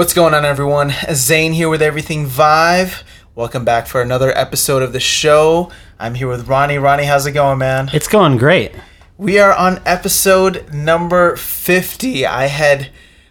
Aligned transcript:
What's 0.00 0.14
going 0.14 0.32
on, 0.32 0.46
everyone? 0.46 0.94
Zane 1.12 1.52
here 1.52 1.68
with 1.68 1.82
Everything 1.82 2.24
Vive. 2.24 3.04
Welcome 3.34 3.66
back 3.66 3.86
for 3.86 4.00
another 4.00 4.30
episode 4.34 4.82
of 4.82 4.94
the 4.94 4.98
show. 4.98 5.70
I'm 5.98 6.14
here 6.14 6.26
with 6.26 6.48
Ronnie. 6.48 6.78
Ronnie, 6.78 7.04
how's 7.04 7.26
it 7.26 7.32
going, 7.32 7.58
man? 7.58 7.90
It's 7.92 8.08
going 8.08 8.38
great. 8.38 8.72
We 9.18 9.38
are 9.38 9.52
on 9.52 9.82
episode 9.84 10.72
number 10.72 11.36
50. 11.36 12.24
I 12.24 12.46
had 12.46 12.88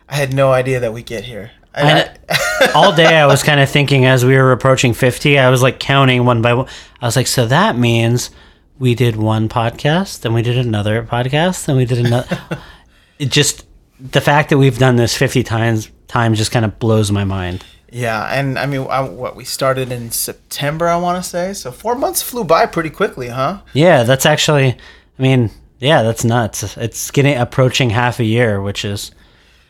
I 0.08 0.16
had 0.18 0.32
no 0.32 0.52
idea 0.52 0.80
that 0.82 0.94
we 0.94 1.02
get 1.02 1.24
here. 1.24 1.50
I, 1.74 2.16
all 2.76 2.96
day 2.96 3.18
I 3.18 3.26
was 3.26 3.42
kind 3.42 3.60
of 3.60 3.68
thinking 3.68 4.06
as 4.06 4.24
we 4.24 4.36
were 4.36 4.52
approaching 4.52 4.94
50, 4.94 5.40
I 5.40 5.50
was 5.50 5.64
like 5.64 5.80
counting 5.80 6.24
one 6.24 6.44
by 6.44 6.54
one. 6.54 6.68
I 7.02 7.08
was 7.08 7.16
like, 7.16 7.26
so 7.26 7.48
that 7.48 7.80
means 7.80 8.30
we 8.78 8.94
did 8.94 9.16
one 9.16 9.50
podcast, 9.50 10.22
then 10.22 10.36
we 10.36 10.44
did 10.44 10.60
another 10.60 11.02
podcast, 11.02 11.66
then 11.66 11.78
we 11.78 11.86
did 11.86 12.06
another. 12.06 12.40
it 13.18 13.32
just 13.32 13.66
the 14.00 14.22
fact 14.22 14.50
that 14.50 14.58
we've 14.58 14.78
done 14.78 14.96
this 14.96 15.16
50 15.16 15.44
times 15.44 15.92
time 16.08 16.34
just 16.34 16.52
kind 16.52 16.66
of 16.66 16.80
blows 16.80 17.12
my 17.12 17.24
mind. 17.24 17.64
Yeah, 17.92 18.24
and 18.26 18.60
I 18.60 18.66
mean, 18.66 18.86
I, 18.90 19.02
what 19.02 19.36
we 19.36 19.44
started 19.44 19.92
in 19.92 20.12
September, 20.12 20.88
I 20.88 20.98
want 20.98 21.24
to 21.24 21.28
say. 21.28 21.54
So 21.54 21.72
four 21.72 21.96
months 21.96 22.22
flew 22.22 22.44
by 22.44 22.66
pretty 22.66 22.90
quickly, 22.90 23.30
huh? 23.30 23.62
Yeah, 23.74 24.04
that's 24.04 24.26
actually. 24.26 24.78
I 25.18 25.22
mean, 25.22 25.50
yeah, 25.80 26.04
that's 26.04 26.24
nuts. 26.24 26.78
It's 26.78 27.10
getting 27.12 27.36
approaching 27.38 27.90
half 27.90 28.20
a 28.20 28.24
year, 28.24 28.62
which 28.62 28.86
is 28.86 29.12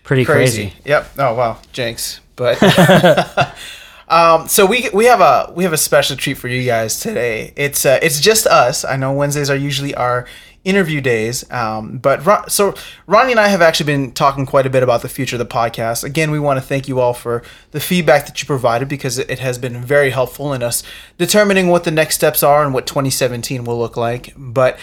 pretty 0.04 0.26
crazy. 0.26 0.72
crazy. 0.72 0.82
Yep. 0.86 1.12
Oh 1.18 1.34
wow, 1.36 1.60
jinx. 1.72 2.20
But 2.36 2.62
um, 4.10 4.48
so 4.48 4.66
we 4.66 4.90
we 4.94 5.06
have 5.06 5.22
a 5.22 5.54
we 5.56 5.64
have 5.64 5.74
a 5.74 5.78
special 5.78 6.18
treat 6.18 6.36
for 6.36 6.50
you 6.50 6.66
guys 6.66 7.00
today. 7.00 7.54
It's 7.56 7.86
uh, 7.86 8.00
it's 8.02 8.20
just 8.20 8.48
us. 8.48 8.84
I 8.84 8.98
know 8.98 9.14
Wednesdays 9.14 9.50
are 9.50 9.56
usually 9.56 9.96
our 9.96 10.26
interview 10.64 11.02
days. 11.02 11.50
Um, 11.52 11.98
but 11.98 12.26
Ron, 12.26 12.50
so 12.50 12.76
Ronnie 13.08 13.32
and 13.32 13.40
I 13.40 13.48
have 13.48 13.62
actually 13.62 13.86
been 13.86 14.12
talking 14.12 14.46
quite 14.46 14.66
a 14.66 14.70
bit 14.70 14.84
about 14.84 15.02
the 15.02 15.10
future 15.10 15.36
of 15.36 15.40
the 15.40 15.46
podcast. 15.46 16.04
Again, 16.04 16.32
we 16.32 16.40
want 16.40 16.60
to 16.60 16.66
thank 16.66 16.88
you 16.88 17.00
all 17.00 17.14
for 17.14 17.44
the 17.72 17.80
feedback 17.80 18.26
that 18.26 18.42
you 18.42 18.46
provided 18.46 18.88
because 18.88 19.18
it 19.18 19.40
has 19.40 19.58
been 19.58 19.82
very 19.82 20.10
helpful 20.10 20.54
in 20.54 20.62
us 20.62 20.84
determining 21.18 21.70
what 21.70 21.84
the 21.84 21.92
next 21.92 22.16
steps 22.16 22.44
are 22.44 22.64
and 22.64 22.74
what 22.74 22.86
2017 22.88 23.64
will 23.64 23.80
look 23.80 23.96
like. 23.98 24.34
But 24.38 24.78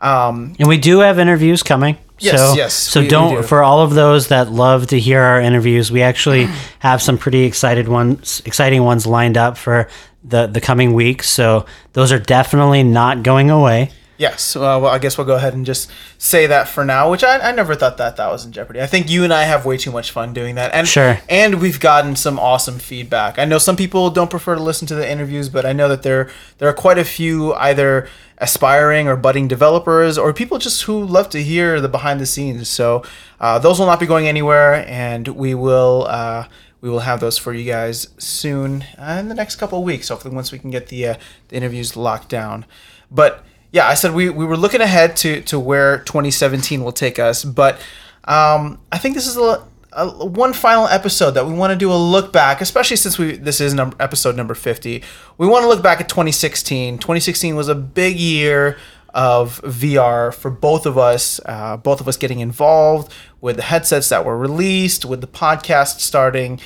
um, 0.00 0.56
and 0.58 0.68
we 0.68 0.78
do 0.78 0.98
have 0.98 1.18
interviews 1.20 1.62
coming. 1.62 1.96
Yes, 2.18 2.40
so, 2.40 2.54
yes. 2.56 2.74
So 2.74 3.00
we, 3.00 3.08
don't 3.08 3.34
we 3.36 3.40
do. 3.40 3.46
for 3.46 3.62
all 3.62 3.80
of 3.80 3.94
those 3.94 4.28
that 4.28 4.50
love 4.50 4.88
to 4.88 4.98
hear 4.98 5.20
our 5.20 5.40
interviews. 5.40 5.90
We 5.90 6.02
actually 6.02 6.44
have 6.80 7.00
some 7.00 7.18
pretty 7.18 7.44
excited 7.44 7.88
ones, 7.88 8.42
exciting 8.44 8.82
ones 8.82 9.06
lined 9.06 9.38
up 9.38 9.56
for 9.56 9.88
the 10.24 10.46
the 10.46 10.60
coming 10.60 10.92
weeks. 10.92 11.28
So 11.30 11.66
those 11.94 12.12
are 12.12 12.18
definitely 12.18 12.82
not 12.82 13.22
going 13.22 13.50
away. 13.50 13.90
Yes. 14.22 14.54
Uh, 14.54 14.78
well, 14.80 14.86
I 14.86 15.00
guess 15.00 15.18
we'll 15.18 15.26
go 15.26 15.34
ahead 15.34 15.52
and 15.52 15.66
just 15.66 15.90
say 16.16 16.46
that 16.46 16.68
for 16.68 16.84
now, 16.84 17.10
which 17.10 17.24
I, 17.24 17.40
I 17.40 17.50
never 17.50 17.74
thought 17.74 17.96
that 17.96 18.18
that 18.18 18.30
was 18.30 18.44
in 18.44 18.52
jeopardy. 18.52 18.80
I 18.80 18.86
think 18.86 19.10
you 19.10 19.24
and 19.24 19.34
I 19.34 19.42
have 19.42 19.66
way 19.66 19.76
too 19.76 19.90
much 19.90 20.12
fun 20.12 20.32
doing 20.32 20.54
that. 20.54 20.72
And, 20.72 20.86
sure. 20.86 21.18
And 21.28 21.60
we've 21.60 21.80
gotten 21.80 22.14
some 22.14 22.38
awesome 22.38 22.78
feedback. 22.78 23.40
I 23.40 23.44
know 23.46 23.58
some 23.58 23.74
people 23.74 24.10
don't 24.10 24.30
prefer 24.30 24.54
to 24.54 24.62
listen 24.62 24.86
to 24.86 24.94
the 24.94 25.10
interviews, 25.10 25.48
but 25.48 25.66
I 25.66 25.72
know 25.72 25.88
that 25.88 26.04
there, 26.04 26.30
there 26.58 26.68
are 26.68 26.72
quite 26.72 26.98
a 26.98 27.04
few 27.04 27.52
either 27.54 28.08
aspiring 28.38 29.08
or 29.08 29.16
budding 29.16 29.48
developers 29.48 30.16
or 30.16 30.32
people 30.32 30.58
just 30.58 30.84
who 30.84 31.04
love 31.04 31.28
to 31.30 31.42
hear 31.42 31.80
the 31.80 31.88
behind 31.88 32.20
the 32.20 32.26
scenes. 32.26 32.68
So 32.68 33.02
uh, 33.40 33.58
those 33.58 33.80
will 33.80 33.86
not 33.86 33.98
be 33.98 34.06
going 34.06 34.28
anywhere, 34.28 34.84
and 34.86 35.26
we 35.26 35.54
will. 35.56 36.06
Uh, 36.08 36.46
we 36.80 36.90
will 36.90 37.00
have 37.00 37.20
those 37.20 37.38
for 37.38 37.52
you 37.52 37.64
guys 37.64 38.08
soon 38.18 38.84
uh, 38.98 39.16
in 39.20 39.28
the 39.28 39.36
next 39.36 39.56
couple 39.56 39.78
of 39.78 39.84
weeks. 39.84 40.08
Hopefully, 40.08 40.34
once 40.34 40.50
we 40.50 40.58
can 40.58 40.70
get 40.70 40.88
the, 40.88 41.06
uh, 41.06 41.14
the 41.48 41.56
interviews 41.56 41.96
locked 41.96 42.28
down. 42.28 42.66
But 43.08 43.44
yeah, 43.72 43.88
I 43.88 43.94
said 43.94 44.12
we, 44.12 44.28
we 44.28 44.44
were 44.44 44.56
looking 44.56 44.80
ahead 44.80 45.16
to, 45.16 45.40
to 45.42 45.58
where 45.58 45.98
2017 46.00 46.84
will 46.84 46.92
take 46.92 47.18
us, 47.18 47.44
but 47.44 47.76
um, 48.24 48.78
I 48.92 48.98
think 48.98 49.14
this 49.14 49.26
is 49.26 49.36
a, 49.36 49.66
a, 49.92 50.26
one 50.26 50.52
final 50.52 50.86
episode 50.86 51.32
that 51.32 51.46
we 51.46 51.54
want 51.54 51.72
to 51.72 51.76
do 51.76 51.90
a 51.90 51.96
look 51.96 52.32
back, 52.32 52.60
especially 52.60 52.96
since 52.96 53.18
we 53.18 53.36
this 53.36 53.60
is 53.60 53.74
number, 53.74 53.96
episode 53.98 54.36
number 54.36 54.54
50. 54.54 55.02
We 55.38 55.46
want 55.46 55.64
to 55.64 55.68
look 55.68 55.82
back 55.82 56.00
at 56.00 56.08
2016. 56.08 56.98
2016 56.98 57.56
was 57.56 57.68
a 57.68 57.74
big 57.74 58.18
year 58.18 58.76
of 59.14 59.60
VR 59.62 60.32
for 60.32 60.50
both 60.50 60.86
of 60.86 60.96
us, 60.96 61.40
uh, 61.46 61.76
both 61.76 62.00
of 62.00 62.08
us 62.08 62.16
getting 62.16 62.40
involved 62.40 63.12
with 63.40 63.56
the 63.56 63.62
headsets 63.62 64.08
that 64.10 64.24
were 64.24 64.38
released, 64.38 65.04
with 65.04 65.20
the 65.20 65.26
podcast 65.26 66.00
starting. 66.00 66.60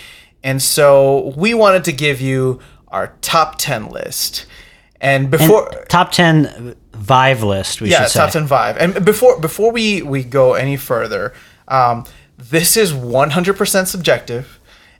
And 0.44 0.62
so 0.62 1.32
we 1.36 1.54
wanted 1.54 1.84
to 1.84 1.92
give 1.92 2.20
you 2.20 2.60
our 2.88 3.14
top 3.20 3.56
10 3.58 3.88
list. 3.88 4.46
And 5.00 5.30
before 5.30 5.68
and 5.74 5.88
top 5.88 6.12
10 6.12 6.76
Vive 6.96 7.42
list. 7.42 7.80
We 7.80 7.90
yeah, 7.90 8.06
top 8.06 8.32
ten 8.32 8.46
Vive. 8.46 8.76
And 8.78 9.04
before 9.04 9.38
before 9.38 9.70
we 9.70 10.02
we 10.02 10.24
go 10.24 10.54
any 10.54 10.76
further, 10.76 11.32
um, 11.68 12.04
this 12.36 12.76
is 12.76 12.92
one 12.92 13.30
hundred 13.30 13.56
percent 13.56 13.88
subjective. 13.88 14.58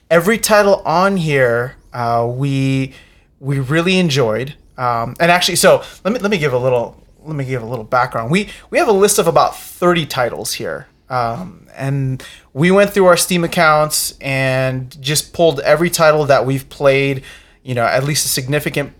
Every 0.09 0.37
title 0.37 0.75
on 0.85 1.17
here, 1.17 1.75
uh, 1.91 2.25
we 2.31 2.93
we 3.39 3.59
really 3.59 3.97
enjoyed. 3.97 4.55
Um, 4.77 5.15
and 5.19 5.31
actually, 5.31 5.55
so 5.55 5.83
let 6.05 6.13
me 6.13 6.19
let 6.19 6.31
me 6.31 6.37
give 6.37 6.53
a 6.53 6.57
little 6.57 7.03
let 7.23 7.35
me 7.35 7.45
give 7.45 7.63
a 7.63 7.65
little 7.65 7.83
background. 7.83 8.31
We 8.31 8.49
we 8.69 8.77
have 8.77 8.87
a 8.87 8.93
list 8.93 9.19
of 9.19 9.27
about 9.27 9.57
thirty 9.57 10.05
titles 10.05 10.53
here. 10.53 10.87
Um, 11.09 11.67
and 11.75 12.23
we 12.53 12.69
went 12.69 12.91
through 12.91 13.05
our 13.05 13.17
Steam 13.17 13.43
accounts 13.45 14.17
and 14.19 15.01
just 15.01 15.33
pulled 15.33 15.61
every 15.61 15.89
title 15.89 16.25
that 16.25 16.45
we've 16.45 16.67
played, 16.67 17.23
you 17.63 17.75
know, 17.75 17.85
at 17.85 18.03
least 18.03 18.25
a 18.25 18.29
significant 18.29 18.93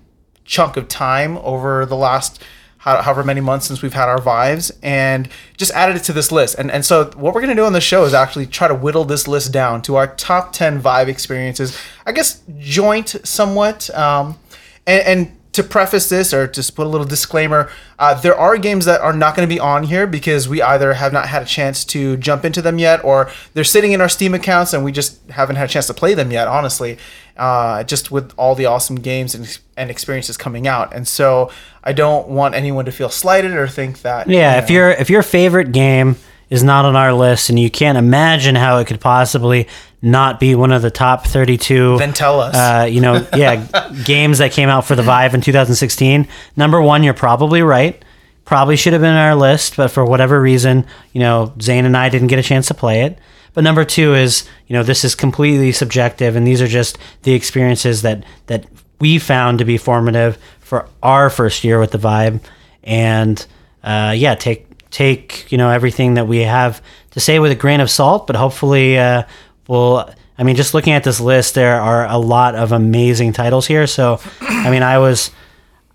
chunk 0.47 0.77
of 0.77 0.87
time 0.87 1.37
over 1.37 1.85
the 1.85 1.95
last 1.95 2.41
however 2.79 3.23
many 3.23 3.41
months 3.41 3.67
since 3.67 3.81
we've 3.81 3.93
had 3.93 4.07
our 4.07 4.21
Vives 4.21 4.71
and 4.81 5.27
just 5.57 5.71
added 5.73 5.97
it 5.97 6.03
to 6.05 6.13
this 6.13 6.31
list. 6.31 6.55
And 6.57 6.71
and 6.71 6.85
so 6.85 7.11
what 7.15 7.35
we're 7.35 7.41
gonna 7.41 7.53
do 7.53 7.65
on 7.65 7.73
the 7.73 7.81
show 7.81 8.05
is 8.05 8.13
actually 8.13 8.47
try 8.47 8.67
to 8.67 8.75
whittle 8.75 9.03
this 9.03 9.27
list 9.27 9.51
down 9.51 9.81
to 9.83 9.95
our 9.95 10.07
top 10.15 10.53
ten 10.53 10.79
Vive 10.79 11.09
experiences. 11.09 11.77
I 12.05 12.13
guess 12.13 12.41
joint 12.57 13.15
somewhat. 13.23 13.89
Um, 13.91 14.39
and, 14.85 15.03
and 15.05 15.37
to 15.57 15.63
preface 15.63 16.07
this 16.07 16.35
or 16.35 16.47
just 16.47 16.75
put 16.75 16.85
a 16.85 16.89
little 16.89 17.05
disclaimer, 17.05 17.69
uh, 17.97 18.13
there 18.21 18.37
are 18.37 18.57
games 18.57 18.85
that 18.85 19.01
are 19.01 19.11
not 19.11 19.35
going 19.35 19.47
to 19.47 19.53
be 19.53 19.59
on 19.59 19.83
here 19.83 20.05
because 20.05 20.47
we 20.47 20.61
either 20.61 20.93
have 20.93 21.11
not 21.11 21.27
had 21.27 21.41
a 21.41 21.45
chance 21.45 21.83
to 21.83 22.15
jump 22.17 22.45
into 22.45 22.61
them 22.61 22.77
yet, 22.77 23.03
or 23.03 23.31
they're 23.55 23.63
sitting 23.63 23.91
in 23.91 23.99
our 23.99 24.07
Steam 24.07 24.35
accounts 24.35 24.71
and 24.71 24.85
we 24.85 24.91
just 24.91 25.19
haven't 25.31 25.55
had 25.55 25.67
a 25.67 25.71
chance 25.71 25.87
to 25.87 25.95
play 25.95 26.13
them 26.13 26.31
yet. 26.31 26.47
Honestly, 26.47 26.99
uh, 27.37 27.83
just 27.83 28.11
with 28.11 28.33
all 28.37 28.55
the 28.55 28.65
awesome 28.65 28.97
games 28.97 29.35
and, 29.35 29.59
and 29.75 29.89
experiences 29.89 30.37
coming 30.37 30.67
out, 30.67 30.93
and 30.93 31.07
so 31.07 31.51
I 31.83 31.93
don't 31.93 32.27
want 32.27 32.55
anyone 32.55 32.85
to 32.85 32.91
feel 32.91 33.09
slighted 33.09 33.51
or 33.51 33.67
think 33.67 34.01
that. 34.01 34.27
Yeah, 34.27 34.55
you 34.55 34.57
know, 34.57 34.63
if 34.63 34.69
your 34.69 34.89
if 34.91 35.09
your 35.09 35.23
favorite 35.23 35.71
game 35.71 36.17
is 36.49 36.63
not 36.63 36.85
on 36.85 36.95
our 36.95 37.13
list 37.13 37.49
and 37.49 37.59
you 37.59 37.69
can't 37.69 37.97
imagine 37.97 38.55
how 38.55 38.77
it 38.77 38.87
could 38.87 39.01
possibly 39.01 39.67
not 40.01 40.39
be 40.39 40.55
one 40.55 40.71
of 40.71 40.81
the 40.81 40.91
top 40.91 41.25
32 41.25 41.97
then 41.97 42.13
tell 42.13 42.39
us 42.39 42.55
uh, 42.55 42.85
you 42.85 43.01
know 43.01 43.25
yeah 43.35 43.67
games 44.05 44.37
that 44.37 44.51
came 44.51 44.69
out 44.69 44.85
for 44.85 44.95
the 44.95 45.03
vive 45.03 45.33
in 45.33 45.41
2016 45.41 46.27
number 46.55 46.81
one 46.81 47.03
you're 47.03 47.13
probably 47.13 47.61
right. 47.61 48.03
Probably 48.45 48.77
should 48.77 48.93
have 48.93 49.01
been 49.01 49.11
on 49.11 49.17
our 49.17 49.35
list 49.35 49.75
but 49.75 49.89
for 49.89 50.05
whatever 50.05 50.39
reason 50.39 50.85
you 51.11 51.19
know 51.19 51.53
zane 51.61 51.83
and 51.83 51.97
i 51.97 52.07
didn't 52.07 52.27
get 52.27 52.39
a 52.39 52.43
chance 52.43 52.67
to 52.67 52.73
play 52.73 53.01
it 53.01 53.19
but 53.57 53.63
number 53.63 53.83
two 53.83 54.13
is 54.13 54.47
you 54.67 54.75
know 54.75 54.83
this 54.83 55.03
is 55.03 55.15
completely 55.15 55.71
subjective 55.71 56.35
and 56.35 56.45
these 56.45 56.61
are 56.61 56.67
just 56.67 56.99
the 57.23 57.33
experiences 57.33 58.03
that 58.03 58.23
that 58.45 58.67
we 58.99 59.17
found 59.17 59.57
to 59.57 59.65
be 59.65 59.79
formative 59.79 60.37
for 60.59 60.87
our 61.01 61.31
first 61.31 61.63
year 61.63 61.79
with 61.79 61.89
the 61.89 61.97
Vive. 61.97 62.39
and 62.83 63.47
uh, 63.83 64.13
yeah 64.15 64.35
take 64.35 64.67
take 64.91 65.51
you 65.51 65.57
know 65.57 65.71
everything 65.71 66.13
that 66.13 66.27
we 66.27 66.39
have 66.41 66.83
to 67.17 67.19
say 67.19 67.39
with 67.39 67.51
a 67.51 67.55
grain 67.55 67.81
of 67.81 67.89
salt, 67.89 68.27
but 68.27 68.35
hopefully 68.35 68.97
uh, 68.97 69.23
we'll. 69.67 70.07
I 70.39 70.43
mean, 70.43 70.55
just 70.55 70.75
looking 70.75 70.93
at 70.93 71.03
this 71.03 71.19
list, 71.19 71.55
there 71.55 71.81
are 71.81 72.05
a 72.05 72.19
lot 72.19 72.53
of 72.53 72.71
amazing 72.71 73.33
titles 73.33 73.65
here. 73.65 73.87
So, 73.87 74.19
I 74.39 74.69
mean, 74.69 74.83
I 74.83 74.99
was. 74.99 75.31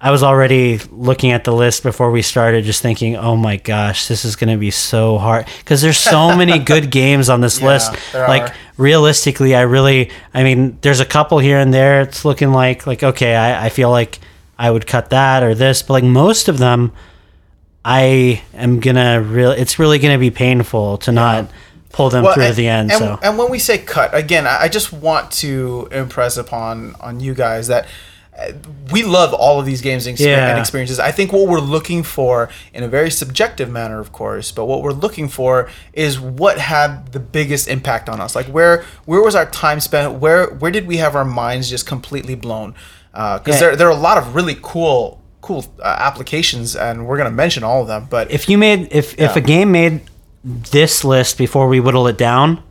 I 0.04 0.10
was 0.10 0.25
already 0.25 0.78
looking 0.90 1.31
at 1.31 1.44
the 1.44 1.52
list 1.52 1.84
before 1.84 2.10
we 2.10 2.22
started, 2.22 2.64
just 2.64 2.82
thinking, 2.82 3.16
"Oh 3.16 3.37
my 3.37 3.56
gosh, 3.56 4.08
this 4.08 4.25
is 4.25 4.34
going 4.34 4.50
to 4.50 4.58
be 4.58 4.72
so 4.72 5.16
hard." 5.16 5.46
Because 5.60 5.81
there's 5.81 5.96
so 5.96 6.37
many 6.37 6.58
good 6.58 6.90
games 6.90 7.31
on 7.31 7.40
this 7.40 7.60
yeah, 7.60 7.66
list. 7.69 7.93
Like 8.12 8.50
are. 8.50 8.54
realistically, 8.76 9.54
I 9.54 9.60
really, 9.60 10.10
I 10.34 10.43
mean, 10.43 10.76
there's 10.81 10.99
a 10.99 11.04
couple 11.04 11.38
here 11.38 11.58
and 11.58 11.72
there. 11.72 12.00
It's 12.00 12.25
looking 12.25 12.50
like, 12.50 12.84
like 12.84 13.04
okay, 13.04 13.37
I, 13.37 13.66
I 13.66 13.69
feel 13.69 13.90
like 13.90 14.19
I 14.58 14.72
would 14.72 14.88
cut 14.88 15.10
that 15.10 15.44
or 15.44 15.54
this, 15.54 15.82
but 15.82 15.93
like 15.93 16.04
most 16.04 16.49
of 16.49 16.58
them, 16.58 16.90
I 17.84 18.43
am 18.54 18.81
gonna 18.81 19.22
really. 19.22 19.58
It's 19.58 19.78
really 19.78 20.00
gonna 20.00 20.19
be 20.19 20.32
painful 20.32 20.99
to 20.99 21.12
not 21.12 21.49
pull 21.90 22.10
them 22.10 22.25
well, 22.25 22.34
through 22.34 22.44
and, 22.44 22.52
to 22.52 22.56
the 22.56 22.66
end. 22.66 22.90
And, 22.90 22.99
so, 22.99 23.20
and 23.22 23.38
when 23.38 23.52
we 23.52 23.60
say 23.60 23.78
cut, 23.78 24.12
again, 24.12 24.49
I 24.49 24.66
just 24.66 24.93
want 24.93 25.31
to 25.32 25.88
impress 25.93 26.37
upon 26.37 26.96
on 26.99 27.20
you 27.20 27.34
guys 27.34 27.69
that 27.69 27.87
we 28.90 29.02
love 29.02 29.34
all 29.34 29.61
of 29.61 29.67
these 29.67 29.82
games 29.82 30.06
and 30.06 30.19
yeah. 30.19 30.58
experiences. 30.58 30.99
I 30.99 31.11
think 31.11 31.32
what 31.32 31.49
we're 31.49 31.61
looking 31.61 32.02
for, 32.02 32.49
in 32.73 32.82
a 32.82 32.88
very 32.88 33.11
subjective 33.11 33.70
manner, 33.70 34.00
of 34.00 34.12
course, 34.12 34.50
but 34.50 34.64
what 34.64 34.82
we're 34.82 34.93
looking 34.93 35.29
for 35.29 35.69
is 35.93 36.19
what 36.19 36.58
had 36.58 37.12
the 37.12 37.20
biggest 37.20 37.69
impact 37.69 38.08
on 38.08 38.20
us. 38.20 38.34
Like 38.34 38.46
where 38.46 38.84
where 39.05 39.23
was 39.23 39.34
our 39.34 39.46
time 39.50 39.81
spent? 39.81 40.14
Where 40.14 40.49
where 40.49 40.70
did 40.70 40.87
we 40.87 40.96
have 40.96 41.14
our 41.14 41.25
minds 41.25 41.69
just 41.69 41.87
completely 41.87 42.34
blown? 42.34 42.75
Because 43.12 43.40
uh, 43.40 43.43
yeah. 43.46 43.58
there 43.61 43.76
there 43.76 43.88
are 43.88 43.96
a 43.96 44.00
lot 44.00 44.17
of 44.17 44.35
really 44.35 44.56
cool 44.62 45.23
cool 45.43 45.64
uh, 45.81 45.96
applications, 45.99 46.75
and 46.75 47.06
we're 47.06 47.19
gonna 47.19 47.31
mention 47.31 47.62
all 47.62 47.82
of 47.82 47.88
them. 47.88 48.06
But 48.08 48.31
if 48.31 48.49
you 48.49 48.56
made 48.56 48.88
if 48.93 49.19
yeah. 49.19 49.26
if 49.26 49.37
a 49.37 49.43
game 49.43 49.73
made 49.73 50.00
this 50.43 51.05
list 51.05 51.37
before 51.37 51.69
we 51.69 51.81
whittle 51.81 52.06
it 52.08 52.17
down, 52.17 52.62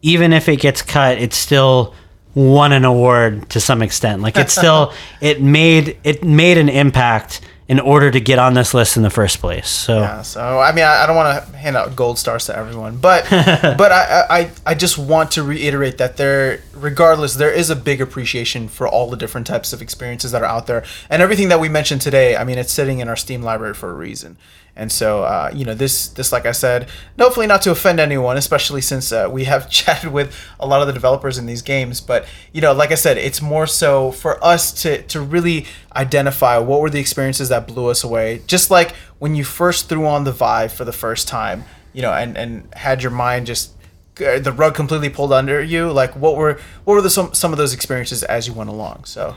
even 0.00 0.32
if 0.32 0.48
it 0.48 0.60
gets 0.60 0.80
cut, 0.80 1.18
it's 1.18 1.36
still 1.36 1.94
won 2.34 2.72
an 2.72 2.84
award 2.84 3.48
to 3.50 3.60
some 3.60 3.82
extent. 3.82 4.22
Like 4.22 4.36
it 4.36 4.50
still 4.50 4.92
it 5.20 5.40
made 5.40 5.98
it 6.04 6.24
made 6.24 6.58
an 6.58 6.68
impact 6.68 7.40
in 7.66 7.80
order 7.80 8.10
to 8.10 8.20
get 8.20 8.38
on 8.38 8.52
this 8.52 8.74
list 8.74 8.96
in 8.96 9.02
the 9.02 9.10
first 9.10 9.38
place. 9.38 9.68
So 9.68 10.00
Yeah, 10.00 10.22
so 10.22 10.58
I 10.58 10.72
mean, 10.72 10.84
I, 10.84 11.04
I 11.04 11.06
don't 11.06 11.16
want 11.16 11.46
to 11.46 11.56
hand 11.56 11.76
out 11.76 11.96
gold 11.96 12.18
stars 12.18 12.46
to 12.46 12.56
everyone, 12.56 12.98
but 12.98 13.24
but 13.30 13.90
I, 13.90 14.26
I 14.28 14.50
I 14.66 14.74
just 14.74 14.98
want 14.98 15.30
to 15.32 15.42
reiterate 15.42 15.98
that 15.98 16.16
there, 16.16 16.60
regardless, 16.74 17.34
there 17.34 17.52
is 17.52 17.70
a 17.70 17.76
big 17.76 18.00
appreciation 18.00 18.68
for 18.68 18.86
all 18.86 19.08
the 19.08 19.16
different 19.16 19.46
types 19.46 19.72
of 19.72 19.80
experiences 19.80 20.32
that 20.32 20.42
are 20.42 20.48
out 20.48 20.66
there, 20.66 20.84
and 21.08 21.22
everything 21.22 21.48
that 21.48 21.60
we 21.60 21.68
mentioned 21.68 22.02
today. 22.02 22.36
I 22.36 22.44
mean, 22.44 22.58
it's 22.58 22.72
sitting 22.72 22.98
in 22.98 23.08
our 23.08 23.16
Steam 23.16 23.42
library 23.42 23.74
for 23.74 23.90
a 23.90 23.94
reason. 23.94 24.36
And 24.76 24.90
so, 24.90 25.22
uh, 25.22 25.50
you 25.54 25.64
know, 25.64 25.74
this, 25.74 26.08
this, 26.08 26.32
like 26.32 26.46
I 26.46 26.52
said, 26.52 26.88
hopefully 27.18 27.46
not 27.46 27.62
to 27.62 27.70
offend 27.70 28.00
anyone, 28.00 28.36
especially 28.36 28.80
since 28.80 29.12
uh, 29.12 29.28
we 29.30 29.44
have 29.44 29.70
chatted 29.78 30.12
with 30.12 30.34
a 30.58 30.66
lot 30.66 30.80
of 30.80 30.86
the 30.86 30.92
developers 30.92 31.38
in 31.38 31.46
these 31.46 31.62
games. 31.62 32.00
But 32.00 32.26
you 32.52 32.60
know, 32.60 32.72
like 32.72 32.90
I 32.90 32.96
said, 32.96 33.16
it's 33.16 33.40
more 33.40 33.66
so 33.66 34.10
for 34.10 34.42
us 34.44 34.72
to 34.82 35.02
to 35.02 35.20
really 35.20 35.66
identify 35.94 36.58
what 36.58 36.80
were 36.80 36.90
the 36.90 37.00
experiences 37.00 37.48
that 37.50 37.68
blew 37.68 37.88
us 37.88 38.02
away. 38.02 38.42
Just 38.46 38.70
like 38.70 38.94
when 39.18 39.34
you 39.34 39.44
first 39.44 39.88
threw 39.88 40.06
on 40.06 40.24
the 40.24 40.32
Vive 40.32 40.72
for 40.72 40.84
the 40.84 40.92
first 40.92 41.28
time, 41.28 41.64
you 41.92 42.02
know, 42.02 42.12
and 42.12 42.36
and 42.36 42.68
had 42.74 43.02
your 43.02 43.12
mind 43.12 43.46
just 43.46 43.74
uh, 44.20 44.38
the 44.38 44.52
rug 44.52 44.74
completely 44.74 45.08
pulled 45.08 45.32
under 45.32 45.62
you. 45.62 45.90
Like, 45.90 46.14
what 46.16 46.36
were 46.36 46.58
what 46.84 46.94
were 46.94 47.02
the 47.02 47.10
some 47.10 47.32
some 47.34 47.52
of 47.52 47.58
those 47.58 47.72
experiences 47.74 48.22
as 48.24 48.46
you 48.46 48.52
went 48.52 48.70
along? 48.70 49.04
So, 49.04 49.36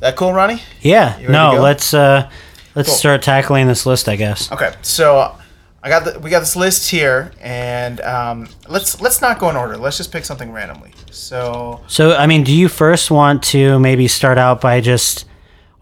that 0.00 0.16
cool, 0.16 0.32
Ronnie? 0.32 0.62
yeah, 0.80 1.18
no, 1.28 1.60
let's 1.60 1.92
uh, 1.92 2.30
let's 2.78 2.88
Cool. 2.90 2.96
start 2.96 3.22
tackling 3.22 3.66
this 3.66 3.84
list, 3.86 4.08
I 4.08 4.14
guess. 4.16 4.50
Okay, 4.52 4.72
so 4.82 5.34
I 5.82 5.88
got 5.88 6.04
the, 6.04 6.20
we 6.20 6.30
got 6.30 6.40
this 6.40 6.54
list 6.56 6.90
here, 6.90 7.32
and 7.40 8.00
um, 8.02 8.48
let's 8.68 9.00
let's 9.00 9.20
not 9.20 9.38
go 9.38 9.50
in 9.50 9.56
order. 9.56 9.76
Let's 9.76 9.96
just 9.96 10.12
pick 10.12 10.24
something 10.24 10.52
randomly. 10.52 10.92
So 11.10 11.80
So, 11.88 12.14
I 12.14 12.26
mean, 12.26 12.44
do 12.44 12.52
you 12.54 12.68
first 12.68 13.10
want 13.10 13.42
to 13.44 13.78
maybe 13.80 14.06
start 14.08 14.38
out 14.38 14.60
by 14.60 14.80
just 14.80 15.24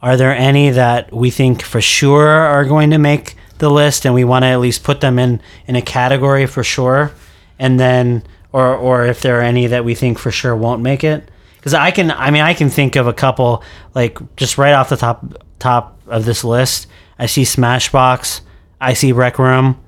are 0.02 0.16
there 0.16 0.34
any 0.34 0.70
that 0.70 1.12
we 1.12 1.31
think 1.31 1.62
for 1.62 1.81
sure 1.81 2.28
are 2.28 2.64
going 2.64 2.90
to 2.90 2.98
make 2.98 3.37
the 3.58 3.70
list 3.70 4.04
and 4.04 4.14
we 4.14 4.25
want 4.25 4.43
to 4.44 4.46
at 4.48 4.60
least 4.60 4.84
put 4.84 5.00
them 5.00 5.19
in 5.19 5.40
in 5.66 5.76
a 5.76 5.82
category 5.82 6.46
for 6.46 6.64
sure? 6.64 7.12
And 7.58 7.78
then 7.78 8.22
or 8.52 8.75
or 8.75 9.04
if 9.06 9.20
there 9.20 9.38
are 9.38 9.43
any 9.43 9.66
that 9.66 9.84
we 9.84 9.94
think 9.94 10.19
for 10.19 10.31
sure 10.31 10.56
won't 10.56 10.82
make 10.82 11.04
it? 11.04 11.31
Cuz 11.62 11.75
I 11.75 11.90
can 11.90 12.10
I 12.10 12.31
mean, 12.31 12.43
I 12.43 12.54
can 12.54 12.70
think 12.70 12.96
of 12.96 13.06
a 13.06 13.12
couple 13.12 13.62
like 13.94 14.19
just 14.37 14.56
right 14.58 14.72
off 14.75 14.88
the 14.88 14.96
top 14.96 15.25
top 15.58 16.00
of 16.06 16.25
this 16.25 16.44
list. 16.44 16.87
I 17.19 17.26
see 17.26 17.43
Smashbox, 17.43 18.41
I 18.81 18.94
see 18.94 19.12
Rec 19.12 19.38
Room. 19.38 19.81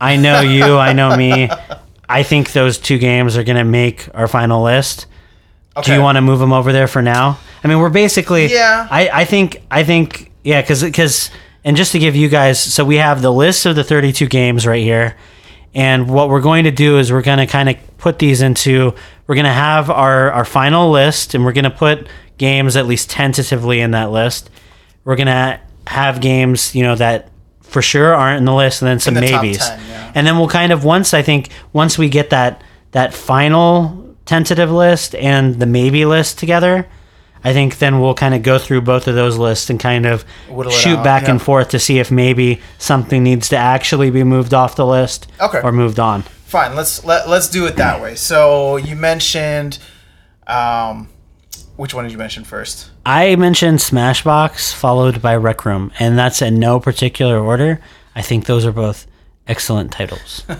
I 0.00 0.16
know 0.16 0.40
you, 0.40 0.76
I 0.76 0.92
know 0.92 1.16
me. 1.16 1.48
I 2.08 2.22
think 2.22 2.52
those 2.52 2.78
two 2.78 2.98
games 2.98 3.36
are 3.36 3.44
going 3.44 3.56
to 3.56 3.64
make 3.64 4.08
our 4.14 4.26
final 4.26 4.64
list. 4.64 5.06
Do 5.84 5.94
you 5.94 6.00
want 6.00 6.16
to 6.16 6.20
move 6.20 6.40
them 6.40 6.52
over 6.52 6.72
there 6.72 6.88
for 6.88 7.00
now? 7.00 7.38
I 7.62 7.68
mean, 7.68 7.78
we're 7.78 7.90
basically. 7.90 8.46
Yeah. 8.46 8.86
I, 8.90 9.08
I 9.08 9.24
think 9.24 9.62
I 9.70 9.84
think 9.84 10.32
yeah, 10.42 10.60
because 10.60 10.82
because 10.82 11.30
and 11.64 11.76
just 11.76 11.92
to 11.92 11.98
give 11.98 12.16
you 12.16 12.28
guys, 12.28 12.60
so 12.60 12.84
we 12.84 12.96
have 12.96 13.22
the 13.22 13.32
list 13.32 13.66
of 13.66 13.76
the 13.76 13.84
32 13.84 14.26
games 14.26 14.66
right 14.66 14.82
here, 14.82 15.16
and 15.74 16.10
what 16.10 16.28
we're 16.28 16.40
going 16.40 16.64
to 16.64 16.70
do 16.70 16.98
is 16.98 17.12
we're 17.12 17.22
going 17.22 17.38
to 17.38 17.46
kind 17.46 17.68
of 17.68 17.76
put 17.98 18.18
these 18.18 18.42
into. 18.42 18.94
We're 19.26 19.36
going 19.36 19.44
to 19.44 19.52
have 19.52 19.90
our 19.90 20.32
our 20.32 20.44
final 20.44 20.90
list, 20.90 21.34
and 21.34 21.44
we're 21.44 21.52
going 21.52 21.64
to 21.64 21.70
put 21.70 22.08
games 22.38 22.76
at 22.76 22.86
least 22.86 23.10
tentatively 23.10 23.80
in 23.80 23.92
that 23.92 24.10
list. 24.10 24.50
We're 25.04 25.16
going 25.16 25.26
to 25.26 25.60
have 25.86 26.20
games, 26.20 26.74
you 26.74 26.82
know, 26.82 26.94
that 26.96 27.28
for 27.62 27.82
sure 27.82 28.14
aren't 28.14 28.38
in 28.38 28.44
the 28.44 28.54
list, 28.54 28.82
and 28.82 28.88
then 28.88 28.98
some 29.00 29.14
the 29.14 29.20
maybes. 29.20 29.58
10, 29.58 29.80
yeah. 29.88 30.12
And 30.14 30.26
then 30.26 30.38
we'll 30.38 30.48
kind 30.48 30.72
of 30.72 30.84
once 30.84 31.14
I 31.14 31.22
think 31.22 31.50
once 31.72 31.96
we 31.96 32.08
get 32.08 32.30
that 32.30 32.62
that 32.92 33.14
final 33.14 34.16
tentative 34.26 34.70
list 34.70 35.14
and 35.14 35.56
the 35.60 35.66
maybe 35.66 36.04
list 36.04 36.38
together, 36.38 36.86
I 37.44 37.52
think 37.52 37.78
then 37.78 38.00
we'll 38.00 38.14
kind 38.14 38.34
of 38.34 38.42
go 38.42 38.58
through 38.58 38.80
both 38.82 39.06
of 39.06 39.14
those 39.14 39.38
lists 39.38 39.70
and 39.70 39.78
kind 39.78 40.04
of 40.04 40.22
Whittle 40.48 40.72
shoot 40.72 40.98
out, 40.98 41.04
back 41.04 41.22
yeah. 41.24 41.30
and 41.30 41.42
forth 41.42 41.68
to 41.70 41.78
see 41.78 41.98
if 42.00 42.10
maybe 42.10 42.60
something 42.78 43.22
needs 43.22 43.48
to 43.50 43.56
actually 43.56 44.10
be 44.10 44.24
moved 44.24 44.52
off 44.52 44.74
the 44.76 44.84
list 44.86 45.28
Okay. 45.40 45.60
or 45.62 45.70
moved 45.72 45.98
on. 46.00 46.22
fine, 46.22 46.74
let's 46.74 47.04
let 47.04 47.28
let's 47.28 47.48
do 47.48 47.66
it 47.66 47.76
that 47.76 48.02
way. 48.02 48.16
So 48.16 48.76
you 48.76 48.96
mentioned, 48.96 49.78
um, 50.48 51.08
which 51.80 51.94
one 51.94 52.04
did 52.04 52.12
you 52.12 52.18
mention 52.18 52.44
first? 52.44 52.90
I 53.06 53.36
mentioned 53.36 53.78
Smashbox 53.78 54.74
followed 54.74 55.22
by 55.22 55.34
Rec 55.34 55.64
Room, 55.64 55.90
and 55.98 56.18
that's 56.18 56.42
in 56.42 56.58
no 56.58 56.78
particular 56.78 57.40
order. 57.40 57.80
I 58.14 58.20
think 58.20 58.44
those 58.44 58.66
are 58.66 58.72
both 58.72 59.06
excellent 59.48 59.90
titles. 59.90 60.44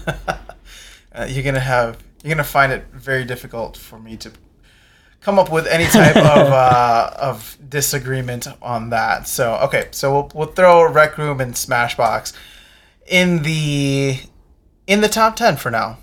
Uh, 1.12 1.26
you're 1.28 1.42
gonna 1.42 1.58
have 1.58 1.98
you're 2.22 2.32
gonna 2.32 2.44
find 2.44 2.70
it 2.70 2.84
very 2.92 3.24
difficult 3.24 3.76
for 3.76 3.98
me 3.98 4.16
to 4.16 4.30
come 5.20 5.40
up 5.40 5.50
with 5.50 5.66
any 5.66 5.84
type 5.86 6.14
of 6.14 6.24
uh, 6.24 7.10
of 7.16 7.58
disagreement 7.68 8.46
on 8.62 8.90
that. 8.90 9.26
So 9.26 9.56
okay, 9.64 9.88
so 9.90 10.12
we'll, 10.12 10.30
we'll 10.32 10.52
throw 10.54 10.88
Rec 10.88 11.18
Room 11.18 11.40
and 11.40 11.52
Smashbox 11.52 12.32
in 13.08 13.42
the 13.42 14.20
in 14.86 15.00
the 15.00 15.08
top 15.08 15.34
ten 15.34 15.56
for 15.56 15.72
now. 15.72 15.98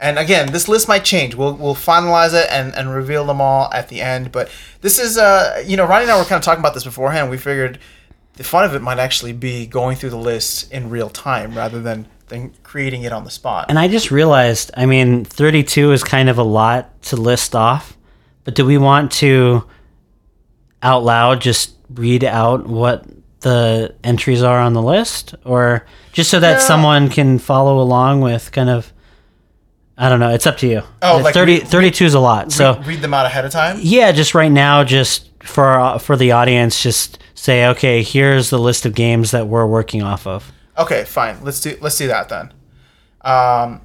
And 0.00 0.18
again, 0.18 0.52
this 0.52 0.68
list 0.68 0.86
might 0.86 1.04
change. 1.04 1.34
We'll 1.34 1.54
we'll 1.54 1.74
finalize 1.74 2.32
it 2.32 2.48
and, 2.50 2.74
and 2.74 2.92
reveal 2.94 3.24
them 3.26 3.40
all 3.40 3.68
at 3.72 3.88
the 3.88 4.00
end. 4.00 4.30
But 4.30 4.48
this 4.80 4.98
is 4.98 5.18
uh 5.18 5.62
you 5.66 5.76
know 5.76 5.84
Ronnie 5.86 6.04
and 6.04 6.12
I 6.12 6.18
were 6.18 6.24
kind 6.24 6.38
of 6.38 6.44
talking 6.44 6.60
about 6.60 6.74
this 6.74 6.84
beforehand. 6.84 7.30
We 7.30 7.36
figured 7.38 7.78
the 8.34 8.44
fun 8.44 8.64
of 8.64 8.74
it 8.74 8.82
might 8.82 9.00
actually 9.00 9.32
be 9.32 9.66
going 9.66 9.96
through 9.96 10.10
the 10.10 10.16
list 10.16 10.70
in 10.72 10.88
real 10.90 11.10
time 11.10 11.56
rather 11.56 11.80
than 11.82 12.06
than 12.28 12.52
creating 12.62 13.02
it 13.02 13.12
on 13.12 13.24
the 13.24 13.30
spot. 13.30 13.66
And 13.70 13.78
I 13.78 13.88
just 13.88 14.10
realized, 14.10 14.70
I 14.76 14.84
mean, 14.86 15.24
32 15.24 15.92
is 15.92 16.04
kind 16.04 16.28
of 16.28 16.36
a 16.38 16.42
lot 16.44 17.02
to 17.04 17.16
list 17.16 17.56
off, 17.56 17.96
but 18.44 18.54
do 18.54 18.64
we 18.66 18.76
want 18.78 19.10
to 19.12 19.64
out 20.82 21.02
loud 21.04 21.40
just 21.40 21.74
read 21.90 22.22
out 22.22 22.66
what 22.66 23.04
the 23.40 23.94
entries 24.04 24.42
are 24.42 24.58
on 24.60 24.74
the 24.74 24.82
list 24.82 25.34
or 25.44 25.86
just 26.12 26.30
so 26.30 26.38
that 26.38 26.52
Yeah. 26.52 26.58
someone 26.58 27.08
can 27.08 27.38
follow 27.38 27.80
along 27.80 28.20
with 28.20 28.52
kind 28.52 28.68
of 28.68 28.92
I 30.00 30.08
don't 30.08 30.20
know, 30.20 30.30
it's 30.30 30.46
up 30.46 30.56
to 30.58 30.66
you. 30.68 30.82
Oh, 31.02 31.18
Uh, 31.18 31.22
like 31.22 31.34
30 31.34 31.52
re- 31.54 31.60
32 31.60 32.04
is 32.04 32.14
a 32.14 32.20
lot. 32.20 32.52
So 32.52 32.80
read 32.86 33.00
them 33.02 33.12
out 33.12 33.26
ahead 33.26 33.44
of 33.44 33.50
time. 33.52 33.78
yeah, 33.80 34.12
just 34.12 34.34
right 34.34 34.50
now 34.52 34.84
just 34.84 35.28
for 35.42 35.64
our, 35.64 35.98
for 35.98 36.16
the 36.16 36.32
audience 36.32 36.80
just 36.82 37.18
say 37.34 37.66
okay, 37.68 38.02
here's 38.02 38.50
the 38.50 38.58
list 38.58 38.86
of 38.86 38.94
games 38.94 39.30
that 39.32 39.46
we're 39.48 39.66
working 39.66 40.02
off 40.02 40.26
of. 40.26 40.52
Okay, 40.78 41.04
fine. 41.04 41.38
Let's 41.42 41.60
do 41.60 41.76
let's 41.80 41.98
do 41.98 42.06
that 42.06 42.28
then. 42.28 42.52
Um, 43.22 43.80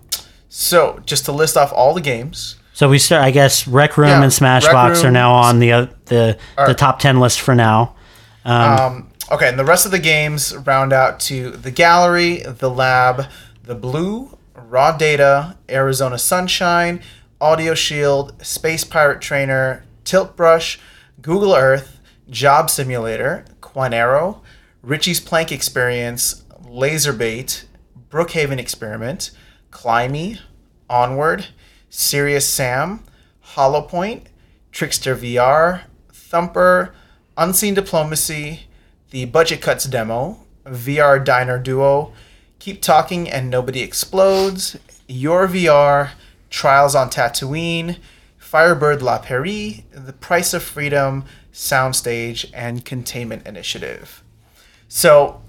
so 0.49 1.01
just 1.05 1.25
to 1.25 1.31
list 1.31 1.57
off 1.57 1.73
all 1.73 1.93
the 1.93 2.01
games. 2.01 2.57
So 2.75 2.89
we 2.89 2.97
start. 2.99 3.23
I 3.23 3.31
guess 3.31 3.67
Rec 3.67 3.97
Room 3.97 4.09
Yeah, 4.09 4.23
and 4.23 4.31
Smashbox 4.31 5.03
are 5.03 5.11
now 5.11 5.33
on 5.33 5.59
the 5.59 5.71
uh, 5.71 5.87
the 6.05 6.37
the 6.57 6.73
top 6.75 6.99
ten 6.99 7.19
list 7.19 7.41
for 7.41 7.53
now. 7.55 7.95
Um, 8.45 9.09
okay, 9.31 9.47
and 9.49 9.57
the 9.57 9.65
rest 9.65 9.85
of 9.85 9.91
the 9.91 9.99
games 9.99 10.55
round 10.55 10.91
out 10.93 11.19
to 11.21 11.51
the 11.51 11.71
gallery, 11.71 12.41
the 12.45 12.69
lab, 12.69 13.25
the 13.63 13.75
blue, 13.75 14.37
raw 14.73 14.91
data, 14.91 15.55
Arizona 15.69 16.17
Sunshine, 16.17 16.99
Audio 17.39 17.75
Shield, 17.75 18.43
Space 18.43 18.83
Pirate 18.83 19.21
Trainer, 19.21 19.85
Tilt 20.03 20.35
Brush, 20.35 20.79
Google 21.21 21.53
Earth, 21.53 21.99
Job 22.27 22.71
Simulator, 22.71 23.45
Quinero, 23.61 24.39
Richie's 24.81 25.19
Plank 25.19 25.51
Experience, 25.51 26.43
Laserbait, 26.65 27.65
Brookhaven 28.09 28.57
Experiment, 28.57 29.29
Climbey, 29.69 30.39
Onward, 30.89 31.49
Serious 31.91 32.49
Sam, 32.49 33.03
Holopoint, 33.49 34.23
Trickster 34.71 35.15
VR, 35.15 35.81
Thumper, 36.11 36.95
Unseen 37.37 37.75
Diplomacy, 37.75 38.61
the 39.11 39.25
Budget 39.25 39.61
Cuts 39.61 39.85
demo, 39.85 40.39
VR 40.65 41.23
Diner 41.23 41.59
Duo, 41.59 42.11
Keep 42.63 42.81
Talking 42.81 43.29
and 43.29 43.49
Nobody 43.49 43.81
Explodes, 43.81 44.77
Your 45.05 45.49
VR, 45.49 46.11
Trials 46.49 46.95
on 46.95 47.09
Tatooine, 47.09 47.97
Firebird 48.37 49.01
La 49.01 49.17
Peri, 49.17 49.83
The 49.91 50.13
Price 50.13 50.53
of 50.53 50.63
Freedom, 50.63 51.25
Soundstage, 51.51 52.49
and 52.53 52.85
Containment 52.85 53.45
Initiative. 53.45 54.23
So, 54.87 55.41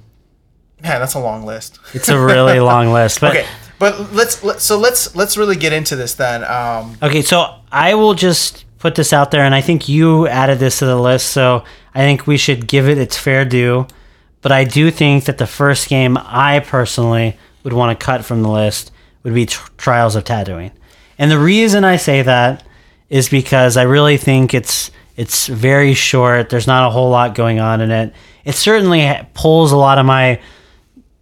man, 0.83 0.99
that's 0.99 1.15
a 1.15 1.21
long 1.21 1.47
list. 1.47 1.79
It's 1.93 2.09
a 2.09 2.19
really 2.19 2.59
long 2.73 2.93
list, 2.93 3.21
but 3.21 3.37
okay, 3.37 3.47
but 3.79 4.13
let's 4.13 4.43
let, 4.43 4.61
so 4.61 4.77
let's 4.77 5.15
let's 5.15 5.37
really 5.37 5.55
get 5.55 5.73
into 5.73 5.95
this 5.95 6.15
then. 6.15 6.43
Um, 6.43 6.99
okay. 7.01 7.23
So 7.23 7.61
I 7.71 7.95
will 7.95 8.15
just 8.15 8.65
put 8.81 8.97
this 8.97 9.13
out 9.13 9.31
there, 9.31 9.45
and 9.45 9.55
I 9.55 9.61
think 9.61 9.89
you 9.89 10.27
added 10.27 10.59
this 10.59 10.81
to 10.81 10.87
the 10.87 11.01
list, 11.01 11.29
so 11.29 11.63
I 11.95 12.01
think 12.01 12.27
we 12.27 12.37
should 12.37 12.67
give 12.67 12.89
it 12.89 12.99
its 12.99 13.17
fair 13.17 13.45
due. 13.45 13.87
But 14.45 14.53
I 14.53 14.65
do 14.65 14.91
think 14.91 15.25
that 15.25 15.39
the 15.39 15.47
first 15.47 15.89
game 15.89 16.19
I 16.21 16.61
personally 16.61 17.39
would 17.63 17.73
want 17.73 17.99
to 17.99 18.05
cut 18.05 18.27
from 18.27 18.43
the 18.43 18.51
list 18.51 18.93
would 19.23 19.33
be 19.33 19.47
Tr- 19.47 19.71
Trials 19.79 20.17
of 20.17 20.25
Tatooine, 20.25 20.71
and 21.19 21.31
the 21.31 21.39
reason 21.39 21.83
I 21.83 21.97
say 21.97 22.21
that 22.21 22.63
is 23.09 23.31
because 23.31 23.79
I 23.79 23.85
really 23.85 24.19
think 24.19 24.53
it's 24.53 24.91
it's 25.17 25.47
very 25.47 25.95
short. 25.95 26.51
There's 26.51 26.67
not 26.67 26.87
a 26.87 26.91
whole 26.91 27.09
lot 27.09 27.35
going 27.35 27.59
on 27.59 27.81
in 27.81 27.91
it. 27.91 28.13
It 28.45 28.55
certainly 28.55 29.11
pulls 29.33 29.73
a 29.73 29.79
lot 29.79 29.97
of 29.97 30.05
my 30.05 30.39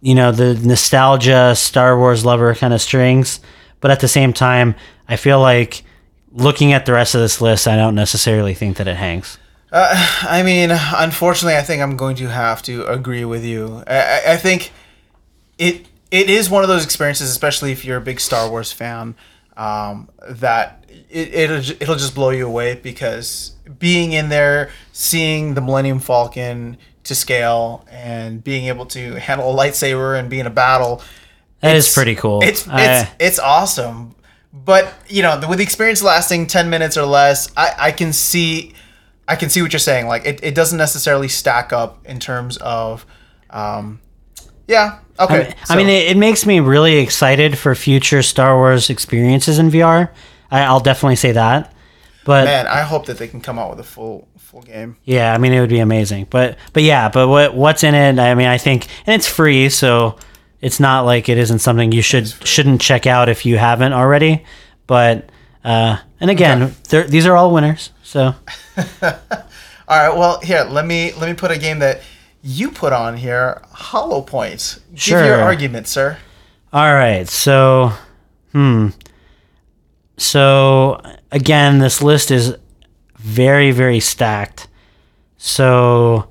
you 0.01 0.15
know 0.15 0.33
the 0.33 0.55
nostalgia 0.55 1.55
Star 1.55 1.97
Wars 1.97 2.25
lover 2.25 2.53
kind 2.55 2.73
of 2.73 2.81
strings, 2.81 3.39
But 3.79 3.89
at 3.89 4.01
the 4.01 4.09
same 4.09 4.33
time, 4.33 4.75
I 5.07 5.15
feel 5.15 5.39
like 5.39 5.83
looking 6.33 6.73
at 6.73 6.85
the 6.85 6.91
rest 6.91 7.15
of 7.15 7.21
this 7.21 7.39
list, 7.39 7.69
I 7.69 7.77
don't 7.77 7.95
necessarily 7.95 8.53
think 8.53 8.75
that 8.77 8.87
it 8.89 8.97
hangs. 8.97 9.37
I 9.75 10.43
mean, 10.43 10.69
unfortunately, 10.71 11.57
I 11.57 11.63
think 11.63 11.81
I'm 11.81 11.97
going 11.97 12.15
to 12.17 12.27
have 12.29 12.61
to 12.63 12.85
agree 12.85 13.25
with 13.25 13.43
you. 13.43 13.83
I, 13.87 14.21
I, 14.33 14.37
think 14.37 14.71
it 15.57 15.87
it 16.11 16.29
is 16.29 16.47
one 16.47 16.61
of 16.61 16.69
those 16.69 16.85
experiences, 16.85 17.31
especially 17.31 17.71
if 17.71 17.83
you're 17.83 17.97
a 17.97 18.01
big 18.01 18.19
Star 18.19 18.47
Wars 18.47 18.71
fan, 18.71 19.15
um, 19.57 20.09
that 20.29 20.85
it, 21.09 21.33
it'll 21.33 21.57
it'll 21.81 21.95
just 21.95 22.13
blow 22.13 22.29
you 22.29 22.45
away 22.45 22.75
because 22.75 23.55
being 23.79 24.11
in 24.11 24.29
there, 24.29 24.69
seeing 24.91 25.55
the 25.55 25.61
Millennium 25.61 25.99
Falcon 25.99 26.77
to 27.05 27.15
scale, 27.15 27.83
and 27.89 28.43
being 28.43 28.65
able 28.65 28.85
to 28.85 29.19
handle 29.19 29.51
a 29.51 29.57
lightsaber 29.57 30.17
and 30.17 30.29
be 30.29 30.39
in 30.39 30.45
a 30.45 30.51
battle, 30.51 31.01
That 31.61 31.75
is 31.75 31.91
pretty 31.91 32.13
cool. 32.13 32.43
It's 32.43 32.61
it's 32.61 32.69
I- 32.69 33.11
it's 33.19 33.39
awesome. 33.39 34.13
But 34.53 34.93
you 35.07 35.23
know, 35.23 35.41
with 35.49 35.57
the 35.57 35.63
experience 35.63 36.03
lasting 36.03 36.45
ten 36.45 36.69
minutes 36.69 36.95
or 36.95 37.07
less, 37.07 37.51
I, 37.57 37.73
I 37.77 37.91
can 37.91 38.13
see 38.13 38.75
I 39.27 39.35
can 39.35 39.49
see 39.49 39.61
what 39.61 39.71
you're 39.73 39.79
saying. 39.79 40.07
Like 40.07 40.25
it, 40.25 40.39
it 40.43 40.55
doesn't 40.55 40.77
necessarily 40.77 41.27
stack 41.27 41.71
up 41.73 42.05
in 42.05 42.19
terms 42.19 42.57
of 42.57 43.05
um 43.49 43.99
yeah. 44.67 44.99
I 45.19 45.23
Okay. 45.25 45.37
mean, 45.43 45.53
I 45.69 45.75
mean, 45.75 45.89
it, 45.89 46.11
it 46.11 46.17
makes 46.17 46.45
me 46.45 46.59
really 46.59 46.97
excited 46.97 47.57
for 47.57 47.75
future 47.75 48.23
Star 48.23 48.55
Wars 48.55 48.89
experiences 48.89 49.59
in 49.59 49.69
VR. 49.69 50.09
I, 50.49 50.61
I'll 50.61 50.79
definitely 50.79 51.17
say 51.17 51.33
that. 51.33 51.71
But 52.25 52.45
man, 52.45 52.67
I 52.67 52.81
hope 52.81 53.05
that 53.07 53.17
they 53.17 53.27
can 53.27 53.41
come 53.41 53.59
out 53.59 53.69
with 53.69 53.79
a 53.79 53.83
full 53.83 54.27
full 54.37 54.61
game. 54.61 54.95
Yeah, 55.03 55.33
I 55.33 55.37
mean 55.37 55.51
it 55.53 55.59
would 55.59 55.69
be 55.69 55.79
amazing. 55.79 56.27
But 56.29 56.57
but 56.71 56.81
yeah, 56.83 57.09
but 57.09 57.27
what 57.27 57.53
what's 57.53 57.83
in 57.83 57.93
it? 57.95 58.17
I 58.19 58.33
mean, 58.35 58.47
I 58.47 58.57
think 58.57 58.87
and 59.05 59.13
it's 59.13 59.27
free, 59.27 59.69
so 59.69 60.17
it's 60.61 60.79
not 60.79 61.01
like 61.01 61.27
it 61.27 61.37
isn't 61.37 61.59
something 61.59 61.91
you 61.91 62.01
should 62.01 62.27
shouldn't 62.27 62.79
check 62.81 63.05
out 63.05 63.27
if 63.29 63.45
you 63.45 63.57
haven't 63.57 63.91
already. 63.93 64.45
But 64.87 65.29
uh 65.65 65.97
and 66.21 66.29
again, 66.31 66.73
they're 66.89 67.03
these 67.03 67.25
are 67.27 67.35
all 67.35 67.53
winners. 67.53 67.91
So 68.13 68.35
All 69.87 69.97
right, 69.97 70.15
well, 70.15 70.39
here, 70.41 70.67
let 70.69 70.85
me 70.85 71.13
let 71.13 71.27
me 71.27 71.33
put 71.33 71.49
a 71.49 71.57
game 71.57 71.79
that 71.79 72.03
you 72.43 72.69
put 72.69 72.93
on 72.93 73.17
here, 73.17 73.63
Holopoint. 73.73 74.79
Give 74.93 75.25
your 75.25 75.41
argument, 75.41 75.87
sir. 75.87 76.19
all 76.71 76.93
right. 76.93 77.27
So 77.27 77.91
hmm. 78.51 78.89
So 80.17 81.01
again, 81.31 81.79
this 81.79 82.03
list 82.03 82.29
is 82.29 82.55
very 83.17 83.71
very 83.71 83.99
stacked. 83.99 84.67
So 85.37 86.27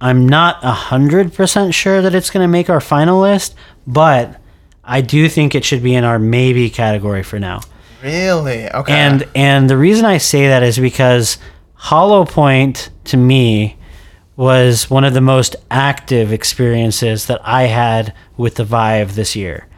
I'm 0.00 0.28
not 0.28 0.58
a 0.64 0.72
hundred 0.72 1.34
percent 1.34 1.72
sure 1.72 2.02
that 2.02 2.16
it's 2.16 2.30
going 2.30 2.42
to 2.42 2.48
make 2.48 2.68
our 2.68 2.80
final 2.80 3.20
list, 3.20 3.54
but 3.86 4.40
I 4.82 5.02
do 5.02 5.28
think 5.28 5.54
it 5.54 5.64
should 5.64 5.84
be 5.84 5.94
in 5.94 6.02
our 6.02 6.18
maybe 6.18 6.68
category 6.68 7.22
for 7.22 7.38
now. 7.38 7.60
Really? 8.02 8.68
Okay. 8.68 8.92
And 8.92 9.28
and 9.34 9.70
the 9.70 9.76
reason 9.76 10.04
I 10.04 10.18
say 10.18 10.48
that 10.48 10.62
is 10.62 10.78
because 10.78 11.38
Holopoint 11.78 12.88
to 13.04 13.16
me 13.16 13.76
was 14.36 14.88
one 14.90 15.04
of 15.04 15.14
the 15.14 15.20
most 15.20 15.56
active 15.70 16.32
experiences 16.32 17.26
that 17.26 17.40
I 17.44 17.64
had 17.64 18.14
with 18.36 18.56
the 18.56 18.64
Vive 18.64 19.14
this 19.14 19.36
year. 19.36 19.68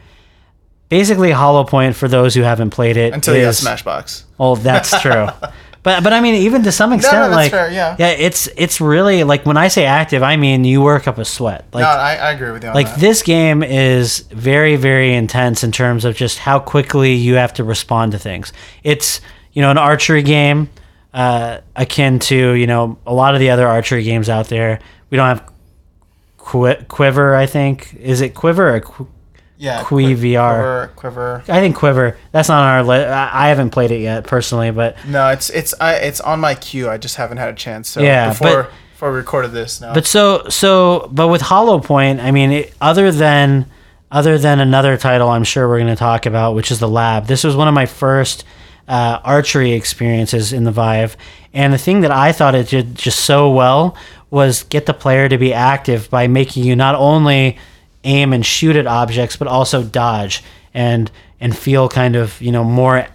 Basically, 0.89 1.29
Holopoint 1.31 1.95
for 1.95 2.07
those 2.07 2.33
who 2.35 2.41
haven't 2.41 2.69
played 2.69 2.95
it 2.95 3.13
until 3.13 3.35
you 3.35 3.41
got 3.41 3.49
is- 3.49 3.61
Smashbox. 3.61 4.23
Oh, 4.39 4.55
that's 4.55 4.99
true. 5.01 5.27
But 5.85 6.03
but 6.03 6.11
I 6.11 6.19
mean, 6.19 6.35
even 6.35 6.63
to 6.63 6.71
some 6.71 6.91
extent, 6.91 7.13
that's 7.15 7.33
like 7.35 7.51
fair, 7.51 7.71
yeah. 7.71 7.95
yeah, 7.97 8.09
it's 8.09 8.49
it's 8.57 8.81
really 8.81 9.23
like 9.23 9.45
when 9.45 9.55
I 9.55 9.69
say 9.69 9.85
active, 9.85 10.23
I 10.23 10.35
mean 10.35 10.65
you 10.65 10.81
work 10.81 11.07
up 11.07 11.19
a 11.19 11.23
sweat. 11.23 11.65
Like 11.71 11.83
no, 11.83 11.87
I, 11.87 12.15
I 12.15 12.31
agree 12.31 12.51
with 12.51 12.63
you 12.63 12.69
on 12.69 12.75
like 12.75 12.87
that. 12.87 12.99
this 12.99 13.21
game 13.21 13.61
is 13.63 14.19
very 14.31 14.75
very 14.75 15.13
intense 15.13 15.63
in 15.63 15.71
terms 15.71 16.03
of 16.03 16.15
just 16.15 16.39
how 16.39 16.57
quickly 16.59 17.13
you 17.13 17.35
have 17.35 17.53
to 17.53 17.63
respond 17.63 18.11
to 18.13 18.19
things 18.19 18.51
it's 18.83 19.21
you 19.53 19.61
know 19.61 19.69
an 19.69 19.77
archery 19.77 20.23
game 20.23 20.69
uh, 21.13 21.59
akin 21.75 22.17
to 22.19 22.53
you 22.53 22.67
know 22.67 22.97
a 23.05 23.13
lot 23.13 23.35
of 23.35 23.39
the 23.39 23.51
other 23.51 23.67
archery 23.67 24.03
games 24.03 24.27
out 24.27 24.47
there 24.49 24.79
we 25.11 25.17
don't 25.17 25.27
have 25.27 25.51
Qui- 26.37 26.83
quiver 26.87 27.35
i 27.35 27.45
think 27.45 27.93
is 27.95 28.21
it 28.21 28.35
quiver 28.35 28.75
or 28.75 28.79
Qu- 28.81 29.07
yeah, 29.57 29.83
QuiVr. 29.83 30.17
Quiver, 30.17 30.91
Quiver. 30.95 31.43
i 31.47 31.59
think 31.61 31.75
quiver 31.77 32.17
that's 32.31 32.49
not 32.49 32.61
on 32.61 32.67
our 32.75 32.83
list 32.83 33.07
i 33.09 33.29
I 33.45 33.47
haven't 33.49 33.69
played 33.69 33.91
it 33.91 33.99
yet 34.01 34.25
personally 34.25 34.71
but 34.71 34.97
No, 35.07 35.29
it's 35.29 35.49
it's 35.49 35.73
I, 35.79 35.93
it's 35.95 36.19
on 36.21 36.39
my 36.41 36.55
queue. 36.55 36.89
I 36.89 36.97
just 36.97 37.15
haven't 37.15 37.37
had 37.37 37.49
a 37.49 37.53
chance. 37.53 37.89
So 37.89 38.01
Yeah, 38.01 38.29
before 38.29 38.63
but- 38.63 38.71
before 38.93 39.11
we 39.11 39.17
recorded 39.17 39.51
this, 39.51 39.81
no. 39.81 39.93
But 39.93 40.05
so 40.07 40.47
so 40.49 41.09
but 41.11 41.27
with 41.27 41.41
Holopoint, 41.41 42.21
I 42.23 42.31
mean, 42.31 42.51
it, 42.51 42.73
other 42.79 43.11
than 43.11 43.65
other 44.11 44.37
than 44.37 44.59
another 44.61 44.95
title, 44.97 45.27
I'm 45.29 45.43
sure 45.43 45.67
we're 45.67 45.79
going 45.79 45.89
to 45.89 45.95
talk 45.97 46.25
about, 46.25 46.55
which 46.55 46.71
is 46.71 46.79
the 46.79 46.87
Lab. 46.87 47.27
This 47.27 47.43
was 47.43 47.55
one 47.57 47.67
of 47.67 47.73
my 47.73 47.85
first 47.85 48.45
uh, 48.87 49.19
archery 49.23 49.73
experiences 49.73 50.53
in 50.53 50.63
the 50.63 50.71
Vive, 50.71 51.17
and 51.53 51.73
the 51.73 51.77
thing 51.77 52.01
that 52.01 52.11
I 52.11 52.31
thought 52.31 52.55
it 52.55 52.69
did 52.69 52.95
just 52.95 53.19
so 53.25 53.49
well 53.51 53.97
was 54.29 54.63
get 54.63 54.85
the 54.85 54.93
player 54.93 55.27
to 55.27 55.37
be 55.37 55.53
active 55.53 56.09
by 56.09 56.27
making 56.27 56.63
you 56.63 56.75
not 56.75 56.95
only 56.95 57.57
aim 58.05 58.33
and 58.33 58.45
shoot 58.45 58.75
at 58.75 58.87
objects, 58.87 59.35
but 59.35 59.47
also 59.47 59.83
dodge 59.83 60.43
and 60.73 61.11
and 61.39 61.57
feel 61.57 61.89
kind 61.89 62.15
of 62.15 62.41
you 62.41 62.51
know 62.51 62.63
more 62.63 63.07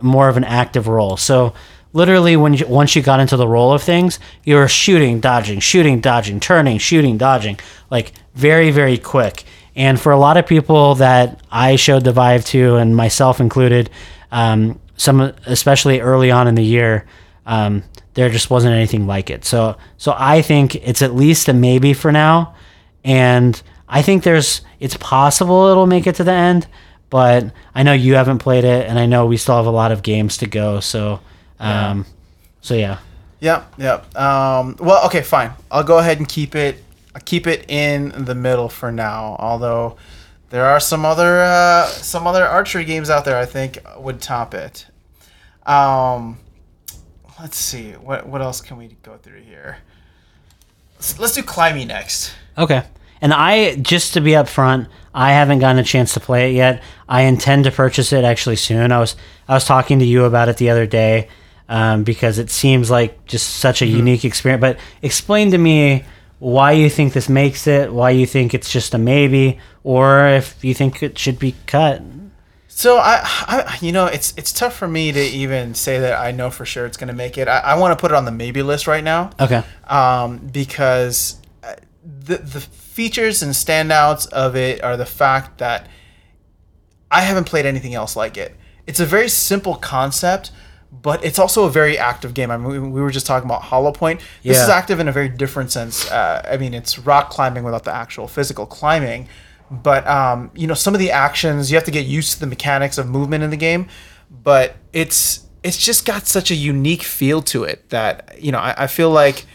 more 0.00 0.28
of 0.28 0.36
an 0.36 0.44
active 0.44 0.88
role. 0.88 1.16
So 1.16 1.54
literally, 1.92 2.36
when 2.36 2.54
you, 2.54 2.66
once 2.66 2.96
you 2.96 3.02
got 3.02 3.20
into 3.20 3.36
the 3.36 3.46
role 3.46 3.72
of 3.72 3.82
things, 3.82 4.18
you 4.44 4.56
were 4.56 4.68
shooting, 4.68 5.20
dodging, 5.20 5.60
shooting, 5.60 6.00
dodging, 6.00 6.40
turning, 6.40 6.78
shooting, 6.78 7.18
dodging, 7.18 7.58
like 7.90 8.12
very, 8.34 8.70
very 8.70 8.98
quick. 8.98 9.44
And 9.74 10.00
for 10.00 10.12
a 10.12 10.18
lot 10.18 10.36
of 10.36 10.46
people 10.46 10.96
that 10.96 11.40
I 11.50 11.76
showed 11.76 12.04
the 12.04 12.12
Vive 12.12 12.44
to, 12.46 12.76
and 12.76 12.94
myself 12.96 13.40
included, 13.40 13.90
um, 14.30 14.78
some 14.96 15.20
especially 15.46 16.00
early 16.00 16.30
on 16.30 16.46
in 16.46 16.54
the 16.54 16.64
year, 16.64 17.06
um, 17.46 17.82
there 18.14 18.28
just 18.28 18.50
wasn't 18.50 18.74
anything 18.74 19.06
like 19.06 19.30
it. 19.30 19.44
So, 19.44 19.76
so 19.96 20.14
I 20.16 20.42
think 20.42 20.74
it's 20.76 21.00
at 21.00 21.14
least 21.14 21.48
a 21.48 21.54
maybe 21.54 21.94
for 21.94 22.12
now, 22.12 22.54
and 23.02 23.60
I 23.92 24.02
think 24.02 24.24
there's 24.24 24.62
it's 24.80 24.96
possible 24.96 25.66
it'll 25.68 25.86
make 25.86 26.08
it 26.08 26.16
to 26.16 26.24
the 26.24 26.32
end 26.32 26.66
but 27.12 27.52
I 27.74 27.82
know 27.82 27.92
you 27.92 28.14
haven't 28.14 28.38
played 28.38 28.64
it, 28.64 28.88
and 28.88 28.98
I 28.98 29.04
know 29.04 29.26
we 29.26 29.36
still 29.36 29.56
have 29.56 29.66
a 29.66 29.70
lot 29.70 29.92
of 29.92 30.02
games 30.02 30.38
to 30.38 30.46
go. 30.46 30.80
So, 30.80 31.20
um, 31.60 32.06
so 32.62 32.72
yeah, 32.72 33.00
yeah, 33.38 33.66
yeah. 33.76 34.02
Um, 34.16 34.76
well, 34.80 35.04
okay, 35.04 35.20
fine. 35.20 35.52
I'll 35.70 35.84
go 35.84 35.98
ahead 35.98 36.20
and 36.20 36.26
keep 36.26 36.54
it. 36.54 36.82
I'll 37.14 37.20
keep 37.20 37.46
it 37.46 37.66
in 37.68 38.24
the 38.24 38.34
middle 38.34 38.70
for 38.70 38.90
now. 38.90 39.36
Although 39.38 39.98
there 40.48 40.64
are 40.64 40.80
some 40.80 41.04
other 41.04 41.40
uh, 41.40 41.84
some 41.84 42.26
other 42.26 42.46
archery 42.46 42.86
games 42.86 43.10
out 43.10 43.26
there 43.26 43.36
I 43.36 43.44
think 43.44 43.78
would 43.98 44.22
top 44.22 44.54
it. 44.54 44.86
Um, 45.66 46.38
let's 47.38 47.58
see. 47.58 47.92
What 47.92 48.26
what 48.26 48.40
else 48.40 48.62
can 48.62 48.78
we 48.78 48.96
go 49.02 49.18
through 49.18 49.42
here? 49.42 49.76
Let's, 50.94 51.18
let's 51.18 51.34
do 51.34 51.42
Climbey 51.42 51.86
next. 51.86 52.32
okay. 52.56 52.84
And 53.22 53.32
I 53.32 53.76
just 53.76 54.14
to 54.14 54.20
be 54.20 54.32
upfront, 54.32 54.88
I 55.14 55.32
haven't 55.32 55.60
gotten 55.60 55.78
a 55.78 55.84
chance 55.84 56.12
to 56.14 56.20
play 56.20 56.50
it 56.50 56.56
yet. 56.56 56.82
I 57.08 57.22
intend 57.22 57.64
to 57.64 57.70
purchase 57.70 58.12
it 58.12 58.24
actually 58.24 58.56
soon. 58.56 58.92
I 58.92 58.98
was 58.98 59.16
I 59.48 59.54
was 59.54 59.64
talking 59.64 60.00
to 60.00 60.04
you 60.04 60.24
about 60.24 60.48
it 60.48 60.56
the 60.58 60.70
other 60.70 60.86
day 60.86 61.28
um, 61.68 62.02
because 62.02 62.38
it 62.38 62.50
seems 62.50 62.90
like 62.90 63.24
just 63.26 63.48
such 63.48 63.80
a 63.80 63.86
unique 63.86 64.24
experience. 64.24 64.60
But 64.60 64.78
explain 65.00 65.52
to 65.52 65.58
me 65.58 66.04
why 66.38 66.72
you 66.72 66.90
think 66.90 67.12
this 67.12 67.28
makes 67.28 67.66
it, 67.66 67.92
why 67.92 68.10
you 68.10 68.26
think 68.26 68.52
it's 68.52 68.70
just 68.70 68.94
a 68.94 68.98
maybe, 68.98 69.60
or 69.84 70.26
if 70.26 70.64
you 70.64 70.74
think 70.74 71.02
it 71.02 71.16
should 71.16 71.38
be 71.38 71.54
cut. 71.66 72.02
So 72.66 72.96
I, 72.96 73.20
I, 73.22 73.78
you 73.80 73.92
know, 73.92 74.06
it's 74.06 74.34
it's 74.36 74.52
tough 74.52 74.74
for 74.74 74.88
me 74.88 75.12
to 75.12 75.20
even 75.20 75.74
say 75.74 76.00
that 76.00 76.18
I 76.18 76.32
know 76.32 76.50
for 76.50 76.64
sure 76.64 76.86
it's 76.86 76.96
going 76.96 77.08
to 77.08 77.14
make 77.14 77.38
it. 77.38 77.46
I, 77.46 77.58
I 77.58 77.74
want 77.76 77.96
to 77.96 78.00
put 78.00 78.10
it 78.10 78.14
on 78.14 78.24
the 78.24 78.32
maybe 78.32 78.62
list 78.62 78.86
right 78.86 79.04
now. 79.04 79.30
Okay. 79.38 79.62
um, 79.86 80.38
because 80.38 81.36
the 82.04 82.38
the 82.38 82.60
features 82.60 83.42
and 83.42 83.52
standouts 83.52 84.28
of 84.32 84.56
it 84.56 84.82
are 84.82 84.96
the 84.96 85.06
fact 85.06 85.58
that 85.58 85.88
I 87.10 87.20
haven't 87.20 87.44
played 87.44 87.66
anything 87.66 87.94
else 87.94 88.16
like 88.16 88.36
it. 88.36 88.56
It's 88.86 89.00
a 89.00 89.06
very 89.06 89.28
simple 89.28 89.76
concept, 89.76 90.50
but 90.90 91.24
it's 91.24 91.38
also 91.38 91.64
a 91.64 91.70
very 91.70 91.96
active 91.96 92.34
game. 92.34 92.50
I 92.50 92.56
mean, 92.56 92.68
we, 92.68 92.78
we 92.78 93.00
were 93.00 93.10
just 93.10 93.26
talking 93.26 93.48
about 93.48 93.62
Holopoint. 93.62 94.20
This 94.42 94.60
is 94.62 94.68
active 94.68 94.98
in 94.98 95.08
a 95.08 95.12
very 95.12 95.28
different 95.28 95.70
sense. 95.70 96.10
Uh, 96.10 96.46
I 96.50 96.56
mean, 96.56 96.74
it's 96.74 96.98
rock 96.98 97.30
climbing 97.30 97.64
without 97.64 97.84
the 97.84 97.94
actual 97.94 98.28
physical 98.28 98.66
climbing, 98.66 99.28
but 99.70 100.06
um, 100.06 100.50
you 100.54 100.66
know, 100.66 100.74
some 100.74 100.94
of 100.94 101.00
the 101.00 101.10
actions 101.10 101.70
you 101.70 101.76
have 101.76 101.84
to 101.84 101.90
get 101.90 102.06
used 102.06 102.32
to 102.34 102.40
the 102.40 102.46
mechanics 102.46 102.98
of 102.98 103.08
movement 103.08 103.44
in 103.44 103.50
the 103.50 103.56
game. 103.56 103.88
But 104.30 104.76
it's 104.92 105.46
it's 105.62 105.76
just 105.76 106.04
got 106.04 106.26
such 106.26 106.50
a 106.50 106.54
unique 106.54 107.02
feel 107.02 107.42
to 107.42 107.64
it 107.64 107.88
that 107.90 108.36
you 108.40 108.50
know 108.50 108.58
I, 108.58 108.84
I 108.84 108.86
feel 108.86 109.10
like 109.10 109.46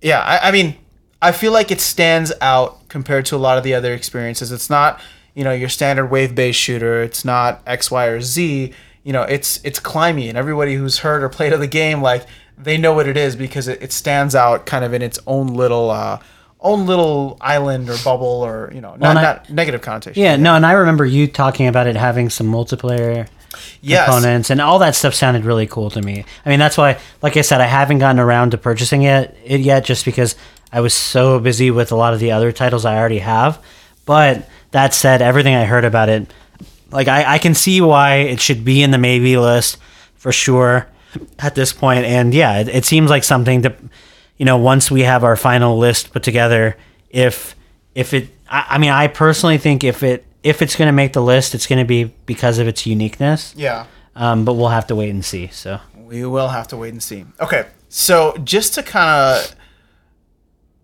yeah 0.00 0.20
I, 0.20 0.48
I 0.48 0.52
mean 0.52 0.76
i 1.22 1.32
feel 1.32 1.52
like 1.52 1.70
it 1.70 1.80
stands 1.80 2.32
out 2.40 2.88
compared 2.88 3.24
to 3.26 3.36
a 3.36 3.38
lot 3.38 3.58
of 3.58 3.64
the 3.64 3.74
other 3.74 3.92
experiences 3.94 4.52
it's 4.52 4.70
not 4.70 5.00
you 5.34 5.44
know 5.44 5.52
your 5.52 5.68
standard 5.68 6.06
wave 6.06 6.34
based 6.34 6.58
shooter 6.58 7.02
it's 7.02 7.24
not 7.24 7.60
x 7.66 7.90
y 7.90 8.06
or 8.06 8.20
z 8.20 8.72
you 9.04 9.12
know 9.12 9.22
it's 9.22 9.60
it's 9.64 9.78
climbing 9.78 10.28
and 10.28 10.38
everybody 10.38 10.74
who's 10.74 10.98
heard 10.98 11.22
or 11.22 11.28
played 11.28 11.52
of 11.52 11.60
the 11.60 11.66
game 11.66 12.00
like 12.02 12.24
they 12.58 12.78
know 12.78 12.92
what 12.94 13.06
it 13.06 13.16
is 13.16 13.36
because 13.36 13.68
it, 13.68 13.82
it 13.82 13.92
stands 13.92 14.34
out 14.34 14.64
kind 14.66 14.84
of 14.84 14.92
in 14.94 15.02
its 15.02 15.18
own 15.26 15.48
little 15.48 15.90
uh 15.90 16.18
own 16.60 16.86
little 16.86 17.36
island 17.40 17.88
or 17.90 17.96
bubble 18.02 18.26
or 18.42 18.70
you 18.74 18.80
know 18.80 18.96
not, 18.96 19.10
and 19.10 19.18
I- 19.18 19.22
not 19.22 19.50
negative 19.50 19.82
connotation. 19.82 20.20
Yeah, 20.22 20.36
no, 20.36 20.54
and 20.54 20.64
I 20.64 20.72
remember 20.72 21.04
you 21.04 21.26
talking 21.28 21.66
about 21.68 21.86
it 21.86 21.96
having 21.96 22.30
some 22.30 22.46
multiplayer 22.50 23.28
Yes. 23.80 24.04
components 24.06 24.50
and 24.50 24.60
all 24.60 24.78
that 24.80 24.94
stuff 24.94 25.14
sounded 25.14 25.44
really 25.44 25.66
cool 25.66 25.90
to 25.90 26.02
me. 26.02 26.24
I 26.44 26.48
mean, 26.48 26.58
that's 26.58 26.76
why, 26.76 26.98
like 27.22 27.36
I 27.38 27.40
said, 27.42 27.60
I 27.60 27.66
haven't 27.66 27.98
gotten 28.00 28.18
around 28.20 28.50
to 28.50 28.58
purchasing 28.58 29.02
it, 29.04 29.34
it 29.44 29.60
yet 29.60 29.84
just 29.84 30.04
because 30.04 30.34
I 30.76 30.80
was 30.80 30.92
so 30.92 31.40
busy 31.40 31.70
with 31.70 31.90
a 31.90 31.96
lot 31.96 32.12
of 32.12 32.20
the 32.20 32.32
other 32.32 32.52
titles 32.52 32.84
I 32.84 32.98
already 32.98 33.20
have. 33.20 33.64
But 34.04 34.46
that 34.72 34.92
said, 34.92 35.22
everything 35.22 35.54
I 35.54 35.64
heard 35.64 35.86
about 35.86 36.10
it, 36.10 36.30
like 36.90 37.08
I, 37.08 37.36
I 37.36 37.38
can 37.38 37.54
see 37.54 37.80
why 37.80 38.16
it 38.16 38.42
should 38.42 38.62
be 38.62 38.82
in 38.82 38.90
the 38.90 38.98
maybe 38.98 39.38
list 39.38 39.78
for 40.16 40.32
sure 40.32 40.86
at 41.38 41.54
this 41.54 41.72
point. 41.72 42.04
And 42.04 42.34
yeah, 42.34 42.58
it, 42.58 42.68
it 42.68 42.84
seems 42.84 43.08
like 43.08 43.24
something 43.24 43.62
to, 43.62 43.74
you 44.36 44.44
know, 44.44 44.58
once 44.58 44.90
we 44.90 45.00
have 45.00 45.24
our 45.24 45.34
final 45.34 45.78
list 45.78 46.12
put 46.12 46.22
together, 46.22 46.76
if 47.08 47.56
if 47.94 48.12
it, 48.12 48.28
I, 48.50 48.66
I 48.72 48.78
mean, 48.78 48.90
I 48.90 49.06
personally 49.06 49.56
think 49.56 49.82
if 49.82 50.02
it 50.02 50.26
if 50.42 50.60
it's 50.60 50.76
going 50.76 50.88
to 50.88 50.92
make 50.92 51.14
the 51.14 51.22
list, 51.22 51.54
it's 51.54 51.66
going 51.66 51.78
to 51.78 51.86
be 51.86 52.04
because 52.26 52.58
of 52.58 52.68
its 52.68 52.84
uniqueness. 52.84 53.54
Yeah. 53.56 53.86
Um, 54.14 54.44
but 54.44 54.52
we'll 54.52 54.68
have 54.68 54.88
to 54.88 54.94
wait 54.94 55.08
and 55.08 55.24
see. 55.24 55.46
So 55.46 55.80
We 55.96 56.26
will 56.26 56.48
have 56.48 56.68
to 56.68 56.76
wait 56.76 56.92
and 56.92 57.02
see. 57.02 57.24
Okay, 57.40 57.64
so 57.88 58.36
just 58.44 58.74
to 58.74 58.82
kind 58.82 59.38
of 59.38 59.55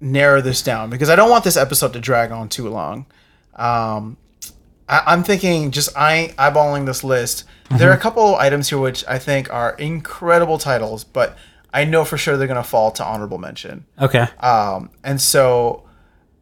narrow 0.02 0.40
this 0.42 0.60
down, 0.62 0.90
because 0.90 1.08
I 1.08 1.16
don't 1.16 1.30
want 1.30 1.44
this 1.44 1.56
episode 1.56 1.92
to 1.94 2.00
drag 2.00 2.30
on 2.32 2.48
too 2.48 2.68
long. 2.68 3.06
Um, 3.54 4.16
I, 4.88 5.02
I'm 5.06 5.22
thinking 5.22 5.70
just 5.70 5.96
eye, 5.96 6.34
eyeballing 6.38 6.84
this 6.86 7.02
list. 7.04 7.44
There 7.78 7.88
are 7.90 7.94
a 7.94 7.98
couple 7.98 8.36
items 8.36 8.68
here 8.68 8.78
which 8.78 9.02
I 9.08 9.18
think 9.18 9.50
are 9.50 9.74
incredible 9.76 10.58
titles, 10.58 11.04
but 11.04 11.38
I 11.72 11.84
know 11.86 12.04
for 12.04 12.18
sure 12.18 12.36
they're 12.36 12.46
going 12.46 12.62
to 12.62 12.68
fall 12.68 12.90
to 12.90 13.04
honorable 13.04 13.38
mention. 13.38 13.86
okay, 13.98 14.26
Um, 14.40 14.90
and 15.02 15.18
so, 15.18 15.84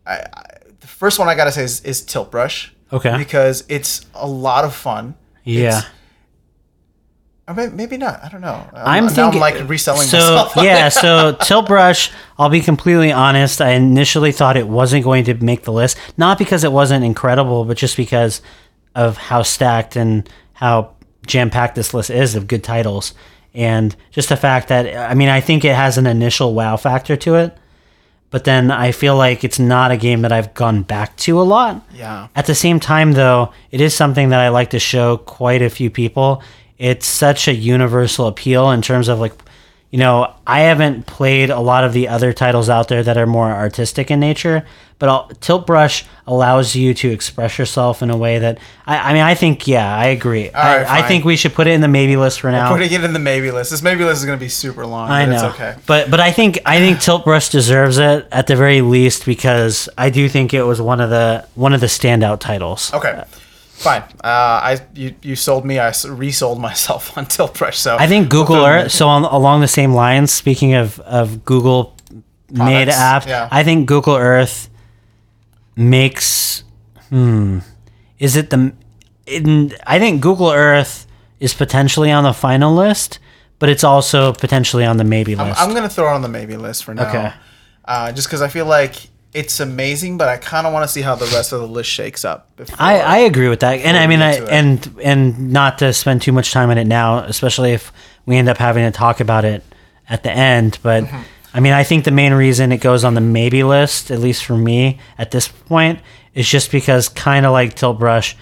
I, 0.05 0.15
I, 0.35 0.45
the 0.81 0.89
first 0.89 1.21
one 1.21 1.29
I 1.29 1.37
gotta 1.37 1.53
say 1.53 1.63
is, 1.63 1.83
is 1.83 2.03
Tilt 2.03 2.33
Brush. 2.33 2.73
Okay. 2.93 3.17
Because 3.17 3.63
it's 3.69 4.05
a 4.15 4.27
lot 4.27 4.65
of 4.65 4.75
fun. 4.75 5.15
yeah. 5.45 5.69
It's- 5.69 5.87
or 7.51 7.55
may- 7.55 7.69
maybe 7.69 7.97
not. 7.97 8.23
I 8.25 8.29
don't 8.29 8.41
know. 8.41 8.65
I'm 8.75 9.05
now 9.07 9.11
thinking 9.11 9.43
I'm 9.43 9.55
like 9.55 9.69
reselling 9.69 10.07
So 10.07 10.19
myself. 10.19 10.53
yeah, 10.57 10.89
so 11.05 11.37
Tilt 11.43 11.67
Brush. 11.67 12.11
I'll 12.39 12.49
be 12.49 12.61
completely 12.61 13.13
honest. 13.13 13.61
I 13.61 13.71
initially 13.73 14.33
thought 14.33 14.57
it 14.57 14.69
wasn't 14.69 15.05
going 15.05 15.25
to 15.25 15.35
make 15.35 15.65
the 15.65 15.73
list, 15.73 15.99
not 16.17 16.39
because 16.39 16.65
it 16.65 16.73
wasn't 16.73 17.05
incredible, 17.05 17.65
but 17.65 17.77
just 17.77 17.97
because 17.97 18.41
of 18.95 19.17
how 19.17 19.43
stacked 19.43 19.97
and 19.97 20.29
how 20.53 20.93
jam 21.27 21.51
packed 21.51 21.75
this 21.75 21.93
list 21.93 22.11
is 22.11 22.35
of 22.35 22.47
good 22.47 22.65
titles, 22.65 23.15
and 23.55 23.95
just 24.11 24.29
the 24.29 24.37
fact 24.37 24.69
that 24.69 24.97
I 25.11 25.15
mean, 25.15 25.29
I 25.29 25.41
think 25.41 25.65
it 25.65 25.75
has 25.75 25.99
an 25.99 26.07
initial 26.07 26.55
wow 26.55 26.77
factor 26.77 27.17
to 27.17 27.35
it, 27.37 27.57
but 28.31 28.45
then 28.45 28.71
I 28.71 28.93
feel 28.93 29.17
like 29.17 29.43
it's 29.45 29.59
not 29.59 29.91
a 29.91 29.97
game 29.97 30.23
that 30.23 30.33
I've 30.33 30.55
gone 30.55 30.83
back 30.83 31.17
to 31.19 31.41
a 31.41 31.43
lot. 31.43 31.85
Yeah. 31.93 32.29
At 32.35 32.47
the 32.47 32.55
same 32.55 32.79
time, 32.81 33.13
though, 33.13 33.53
it 33.71 33.81
is 33.81 33.93
something 33.95 34.29
that 34.31 34.41
I 34.41 34.49
like 34.49 34.71
to 34.71 34.79
show 34.79 35.17
quite 35.19 35.63
a 35.63 35.69
few 35.71 35.91
people. 35.91 36.43
It's 36.81 37.07
such 37.07 37.47
a 37.47 37.53
universal 37.55 38.27
appeal 38.27 38.71
in 38.71 38.81
terms 38.81 39.09
of 39.09 39.21
like, 39.21 39.35
you 39.91 39.99
know, 39.99 40.33
I 40.47 40.61
haven't 40.61 41.05
played 41.07 41.51
a 41.51 41.61
lot 41.61 41.85
of 41.85 41.93
the 41.93 42.09
other 42.09 42.33
titles 42.33 42.71
out 42.71 42.89
there 42.89 43.03
that 43.03 43.19
are 43.19 43.27
more 43.27 43.51
artistic 43.53 44.11
in 44.11 44.19
nature, 44.19 44.65
but 44.99 45.09
I'll, 45.11 45.29
Tilt 45.41 45.67
Brush 45.67 46.05
allows 46.27 46.75
you 46.75 46.95
to 46.95 47.11
express 47.11 47.59
yourself 47.59 48.01
in 48.03 48.09
a 48.09 48.17
way 48.17 48.39
that 48.39 48.59
I, 48.87 49.11
I 49.11 49.13
mean, 49.13 49.23
I 49.23 49.35
think, 49.35 49.67
yeah, 49.67 49.95
I 49.95 50.07
agree. 50.07 50.45
right, 50.55 50.87
I, 50.87 51.01
I 51.01 51.03
think 51.09 51.27
we 51.27 51.37
should 51.37 51.53
put 51.53 51.67
it 51.67 51.73
in 51.73 51.83
the 51.83 51.89
maybe 51.89 52.17
list 52.17 52.41
for 52.41 52.51
now. 52.51 52.71
We're 52.71 52.79
putting 52.79 52.93
it 52.99 53.05
in 53.05 53.13
the 53.13 53.19
maybe 53.19 53.51
list. 53.51 53.73
This 53.73 53.83
maybe 53.83 54.05
list 54.05 54.21
is 54.21 54.25
going 54.27 54.39
to 54.39 54.43
be 54.43 54.49
super 54.49 54.87
long. 54.87 55.11
I 55.11 55.27
know, 55.27 55.35
It's 55.35 55.55
okay. 55.55 55.75
but 55.87 56.11
but 56.11 56.21
I 56.21 56.31
think 56.33 56.61
I 56.65 56.79
think 56.79 57.01
Tilt 57.01 57.25
Brush 57.25 57.51
deserves 57.51 57.99
it 57.99 58.27
at 58.33 58.47
the 58.47 58.57
very 58.57 58.81
least 58.81 59.27
because 59.27 59.89
I 59.99 60.09
do 60.09 60.31
think 60.31 60.55
it 60.55 60.63
was 60.63 60.81
one 60.81 61.01
of 61.03 61.11
the 61.11 61.47
one 61.57 61.75
of 61.75 61.81
the 61.83 61.89
standout 61.89 62.41
titles. 62.41 62.91
Okay. 62.95 63.23
Fine. 63.81 64.03
Uh, 64.23 64.27
I 64.63 64.81
you, 64.95 65.15
you 65.23 65.37
sold 65.37 65.65
me. 65.65 65.79
I 65.79 65.93
resold 66.07 66.61
myself 66.69 67.17
on 67.17 67.25
Tilt 67.25 67.55
Brush. 67.55 67.79
So 67.79 67.97
I 67.99 68.07
think 68.07 68.29
Google 68.29 68.57
throw 68.57 68.67
it 68.67 68.69
in 68.69 68.85
Earth. 68.87 68.93
So 68.93 69.09
on, 69.09 69.25
along 69.25 69.63
the 69.63 69.69
same 69.69 69.95
lines, 69.95 70.31
speaking 70.31 70.75
of 70.75 71.01
of 71.01 71.45
Google 71.47 71.97
made 72.51 72.91
app, 72.91 73.27
yeah. 73.27 73.49
I 73.51 73.65
think 73.65 73.87
Google 73.87 74.17
Earth 74.17 74.69
makes. 75.77 76.63
Hmm. 77.09 77.61
Is 78.19 78.37
it 78.37 78.51
the? 78.51 78.75
In, 79.27 79.73
I 79.87 79.99
think 79.99 80.21
Google 80.21 80.51
Earth 80.51 81.07
is 81.39 81.55
potentially 81.55 82.11
on 82.11 82.25
the 82.25 82.35
final 82.35 82.75
list, 82.75 83.19
but 83.59 83.71
it's 83.71 83.85
also 83.85 84.35
potentially 84.35 84.85
on 84.85 84.99
the 84.99 85.05
maybe 85.05 85.35
I'm, 85.35 85.49
list. 85.49 85.61
I'm 85.61 85.71
going 85.71 85.85
to 85.85 85.89
throw 85.89 86.11
it 86.11 86.15
on 86.15 86.23
the 86.23 86.29
maybe 86.29 86.57
list 86.59 86.85
for 86.85 86.93
now. 86.95 87.09
Okay. 87.09 87.33
Uh, 87.87 88.13
just 88.13 88.29
because 88.29 88.43
I 88.43 88.49
feel 88.49 88.67
like 88.67 89.09
it's 89.33 89.61
amazing, 89.61 90.19
but 90.19 90.29
I 90.29 90.37
kind 90.37 90.67
of 90.67 90.73
want 90.73 90.85
to 90.85 90.89
see 90.93 91.03
how 91.03 91.15
the 91.15 91.27
rest 91.27 91.53
of 91.53 91.61
the 91.61 91.67
list 91.67 91.89
shakes 91.91 92.25
up. 92.25 92.49
I, 92.79 93.01
I 93.01 93.19
agree 93.19 93.49
with 93.49 93.61
that, 93.61 93.79
and 93.81 93.97
I 93.97 94.07
mean, 94.07 94.21
I, 94.21 94.33
get 94.33 94.39
to 94.39 94.45
it. 94.45 94.51
and 94.53 95.01
and 95.03 95.53
not 95.53 95.79
to 95.79 95.93
spend 95.93 96.23
too 96.23 96.33
much 96.33 96.53
time 96.53 96.71
on 96.71 96.79
it 96.79 96.87
now, 96.87 97.19
especially 97.19 97.73
if 97.73 97.93
we 98.27 98.37
end 98.37 98.49
up 98.49 98.59
having 98.59 98.85
to 98.85 98.97
talk 98.97 99.21
about 99.21 99.45
it 99.45 99.63
at 100.09 100.23
the 100.23 100.31
end. 100.31 100.79
But 100.83 101.05
Mm-hmm. 101.05 101.23
I 101.53 101.61
mean, 101.61 101.73
I 101.73 101.83
think 101.83 102.05
the 102.05 102.13
main 102.13 102.33
reason 102.33 102.71
it 102.71 102.81
goes 102.81 103.03
on 103.05 103.15
the 103.15 103.21
maybe 103.21 103.65
list, 103.65 104.11
at 104.11 104.21
least 104.21 104.45
for 104.45 104.57
me 104.57 104.99
at 105.19 105.33
this 105.33 105.49
point, 105.49 105.99
is 106.35 106.49
just 106.49 106.71
because 106.71 107.09
kind 107.09 107.45
of 107.45 107.53
like 107.53 107.75
Tilt 107.75 107.99
Brush, 107.99 108.37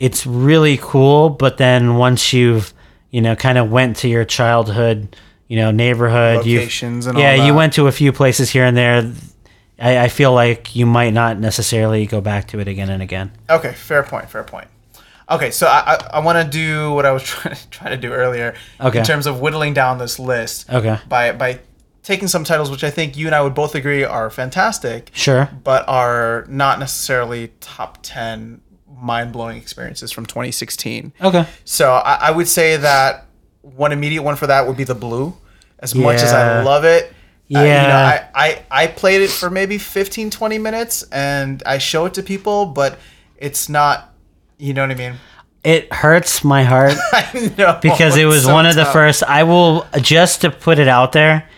it's 0.00 0.26
really 0.26 0.78
cool. 0.80 1.28
But 1.28 1.58
then 1.58 1.96
once 1.96 2.32
you've 2.32 2.72
you 3.10 3.20
know 3.20 3.36
kind 3.36 3.58
of 3.58 3.70
went 3.70 3.96
to 3.98 4.08
your 4.08 4.24
childhood, 4.24 5.16
you 5.48 5.56
know 5.56 5.70
neighborhood, 5.70 6.38
Locations 6.38 7.06
and 7.06 7.16
all 7.16 7.22
yeah, 7.22 7.46
you 7.46 7.54
went 7.54 7.74
to 7.74 7.88
a 7.88 7.92
few 7.92 8.12
places 8.12 8.50
here 8.50 8.64
and 8.64 8.76
there. 8.76 9.12
I, 9.78 9.98
I 10.04 10.08
feel 10.08 10.32
like 10.32 10.74
you 10.74 10.86
might 10.86 11.12
not 11.12 11.38
necessarily 11.38 12.06
go 12.06 12.20
back 12.20 12.48
to 12.48 12.60
it 12.60 12.68
again 12.68 12.88
and 12.90 13.02
again. 13.02 13.32
Okay, 13.50 13.72
fair 13.72 14.02
point. 14.02 14.30
Fair 14.30 14.44
point. 14.44 14.68
Okay, 15.30 15.50
so 15.50 15.66
I 15.66 15.94
I, 15.94 16.06
I 16.14 16.18
want 16.20 16.38
to 16.44 16.48
do 16.50 16.92
what 16.92 17.04
I 17.04 17.12
was 17.12 17.22
trying 17.24 17.54
to, 17.56 17.70
trying 17.70 17.90
to 17.92 17.96
do 17.96 18.12
earlier 18.12 18.54
Okay. 18.80 19.00
in 19.00 19.04
terms 19.04 19.26
of 19.26 19.40
whittling 19.40 19.74
down 19.74 19.98
this 19.98 20.18
list. 20.18 20.70
Okay. 20.70 20.98
By 21.08 21.32
by 21.32 21.60
taking 22.02 22.28
some 22.28 22.44
titles 22.44 22.70
which 22.70 22.84
I 22.84 22.90
think 22.90 23.16
you 23.16 23.26
and 23.26 23.34
I 23.34 23.42
would 23.42 23.54
both 23.54 23.74
agree 23.74 24.04
are 24.04 24.30
fantastic, 24.30 25.10
Sure. 25.12 25.50
but 25.64 25.84
are 25.88 26.46
not 26.48 26.78
necessarily 26.78 27.48
top 27.60 27.98
ten 28.02 28.60
mind 28.98 29.32
blowing 29.32 29.58
experiences 29.58 30.10
from 30.12 30.24
2016. 30.24 31.12
Okay. 31.20 31.46
So 31.64 31.92
I, 31.92 32.14
I 32.28 32.30
would 32.30 32.48
say 32.48 32.76
that 32.78 33.26
one 33.60 33.92
immediate 33.92 34.22
one 34.22 34.36
for 34.36 34.46
that 34.46 34.66
would 34.66 34.76
be 34.76 34.84
the 34.84 34.94
blue. 34.94 35.36
As 35.80 35.94
much 35.94 36.22
as 36.22 36.32
I 36.32 36.62
love 36.62 36.84
it, 36.84 37.12
uh, 37.54 37.58
you 37.58 37.58
know, 37.58 37.64
Yeah. 37.64 38.28
I, 38.34 38.62
I, 38.70 38.84
I 38.84 38.86
played 38.88 39.22
it 39.22 39.30
for 39.30 39.50
maybe 39.50 39.78
15, 39.78 40.30
20 40.30 40.58
minutes 40.58 41.02
and 41.12 41.62
I 41.64 41.78
show 41.78 42.06
it 42.06 42.14
to 42.14 42.22
people, 42.22 42.66
but 42.66 42.98
it's 43.36 43.68
not, 43.68 44.12
you 44.58 44.72
know 44.74 44.82
what 44.82 44.90
I 44.90 44.94
mean? 44.94 45.14
It 45.64 45.92
hurts 45.92 46.44
my 46.44 46.62
heart 46.64 46.94
I 47.12 47.52
know. 47.58 47.78
because 47.82 48.16
it 48.16 48.24
was 48.24 48.44
so 48.44 48.52
one 48.52 48.66
of 48.66 48.74
the 48.76 48.84
first. 48.84 49.22
I 49.24 49.42
will 49.42 49.86
just 50.00 50.42
to 50.42 50.50
put 50.50 50.78
it 50.78 50.86
out 50.88 51.12
there. 51.12 51.48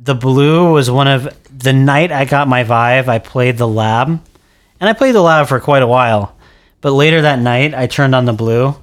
The 0.00 0.14
blue 0.14 0.72
was 0.72 0.90
one 0.90 1.08
of 1.08 1.28
the 1.58 1.72
night 1.72 2.12
I 2.12 2.24
got 2.24 2.46
my 2.46 2.62
Vive. 2.62 3.08
I 3.08 3.18
played 3.18 3.56
the 3.58 3.66
lab, 3.66 4.08
and 4.08 4.88
I 4.88 4.92
played 4.92 5.14
the 5.14 5.22
lab 5.22 5.48
for 5.48 5.58
quite 5.60 5.82
a 5.82 5.86
while. 5.86 6.36
But 6.82 6.92
later 6.92 7.22
that 7.22 7.38
night, 7.40 7.74
I 7.74 7.86
turned 7.88 8.14
on 8.14 8.24
the 8.26 8.32
blue, 8.32 8.76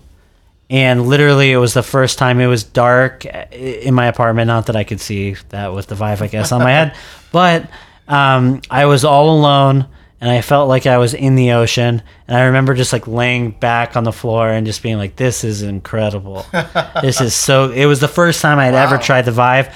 and 0.69 1.07
literally 1.07 1.51
it 1.51 1.57
was 1.57 1.73
the 1.73 1.83
first 1.83 2.17
time 2.17 2.39
it 2.39 2.47
was 2.47 2.63
dark 2.63 3.25
in 3.25 3.93
my 3.93 4.07
apartment. 4.07 4.47
Not 4.47 4.67
that 4.67 4.75
I 4.75 4.83
could 4.83 4.99
see 4.99 5.35
that 5.49 5.73
with 5.73 5.87
the 5.87 5.95
Vive, 5.95 6.21
I 6.21 6.27
guess, 6.27 6.51
on 6.51 6.61
my 6.61 6.71
head, 6.71 6.95
but 7.31 7.69
um, 8.07 8.61
I 8.69 8.85
was 8.85 9.03
all 9.05 9.37
alone. 9.37 9.87
And 10.21 10.31
I 10.31 10.41
felt 10.41 10.69
like 10.69 10.87
I 10.87 10.97
was 10.97 11.13
in 11.13 11.35
the 11.35 11.51
ocean, 11.51 12.01
and 12.27 12.37
I 12.37 12.45
remember 12.45 12.73
just 12.73 12.93
like 12.93 13.05
laying 13.05 13.51
back 13.51 13.97
on 13.97 14.05
the 14.05 14.13
floor 14.13 14.47
and 14.47 14.65
just 14.65 14.81
being 14.81 14.97
like, 14.97 15.17
"This 15.17 15.43
is 15.43 15.61
incredible. 15.61 16.45
this 17.01 17.19
is 17.19 17.35
so." 17.35 17.69
It 17.69 17.85
was 17.85 17.99
the 17.99 18.07
first 18.07 18.41
time 18.41 18.57
I'd 18.57 18.73
ever 18.73 18.97
tried 18.97 19.23
the 19.23 19.33
Vive, 19.33 19.75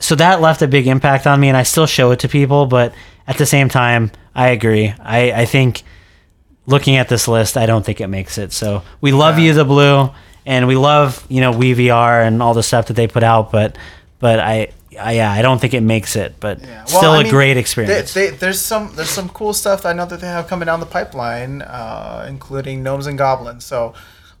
so 0.00 0.16
that 0.16 0.40
left 0.40 0.60
a 0.60 0.66
big 0.66 0.88
impact 0.88 1.26
on 1.26 1.38
me, 1.38 1.48
and 1.48 1.56
I 1.56 1.62
still 1.62 1.86
show 1.86 2.10
it 2.10 2.18
to 2.18 2.28
people. 2.28 2.66
But 2.66 2.92
at 3.28 3.38
the 3.38 3.46
same 3.46 3.68
time, 3.68 4.10
I 4.34 4.48
agree. 4.48 4.92
I, 4.98 5.32
I 5.32 5.44
think 5.46 5.84
looking 6.70 6.96
at 6.96 7.08
this 7.08 7.28
list, 7.28 7.56
I 7.56 7.66
don't 7.66 7.84
think 7.84 8.00
it 8.00 8.06
makes 8.08 8.38
it. 8.38 8.52
So 8.52 8.82
we 9.00 9.12
love 9.12 9.38
you, 9.38 9.52
the 9.52 9.64
blue, 9.64 10.10
and 10.46 10.66
we 10.66 10.76
love 10.76 11.24
you 11.28 11.40
know 11.40 11.52
WeVR 11.52 12.26
and 12.26 12.42
all 12.42 12.54
the 12.54 12.62
stuff 12.62 12.86
that 12.86 12.94
they 12.94 13.06
put 13.08 13.22
out. 13.22 13.50
But 13.52 13.76
but 14.18 14.38
I, 14.40 14.68
I 14.98 15.12
yeah, 15.12 15.30
I 15.32 15.42
don't 15.42 15.60
think 15.60 15.74
it 15.74 15.82
makes 15.82 16.16
it. 16.16 16.34
But 16.40 16.60
Yeah. 16.60 16.84
Well, 16.88 16.98
still 17.00 17.10
I 17.12 17.20
a 17.20 17.22
mean, 17.24 17.30
great 17.30 17.56
experience. 17.56 18.14
they- 18.14 18.30
there's 18.30 18.60
some 18.60 18.92
there's 18.96 19.10
some 19.10 19.28
cool 19.28 19.52
stuff 19.52 19.84
I 19.84 19.92
know 19.92 20.06
that 20.06 20.20
they 20.20 20.26
have 20.26 20.46
coming 20.48 20.66
down 20.66 20.80
the 20.80 20.86
pipeline, 20.86 21.62
uh, 21.62 22.26
including 22.28 22.82
gnomes 22.82 23.06
and 23.06 23.16
goblins. 23.18 23.64
So, 23.64 23.92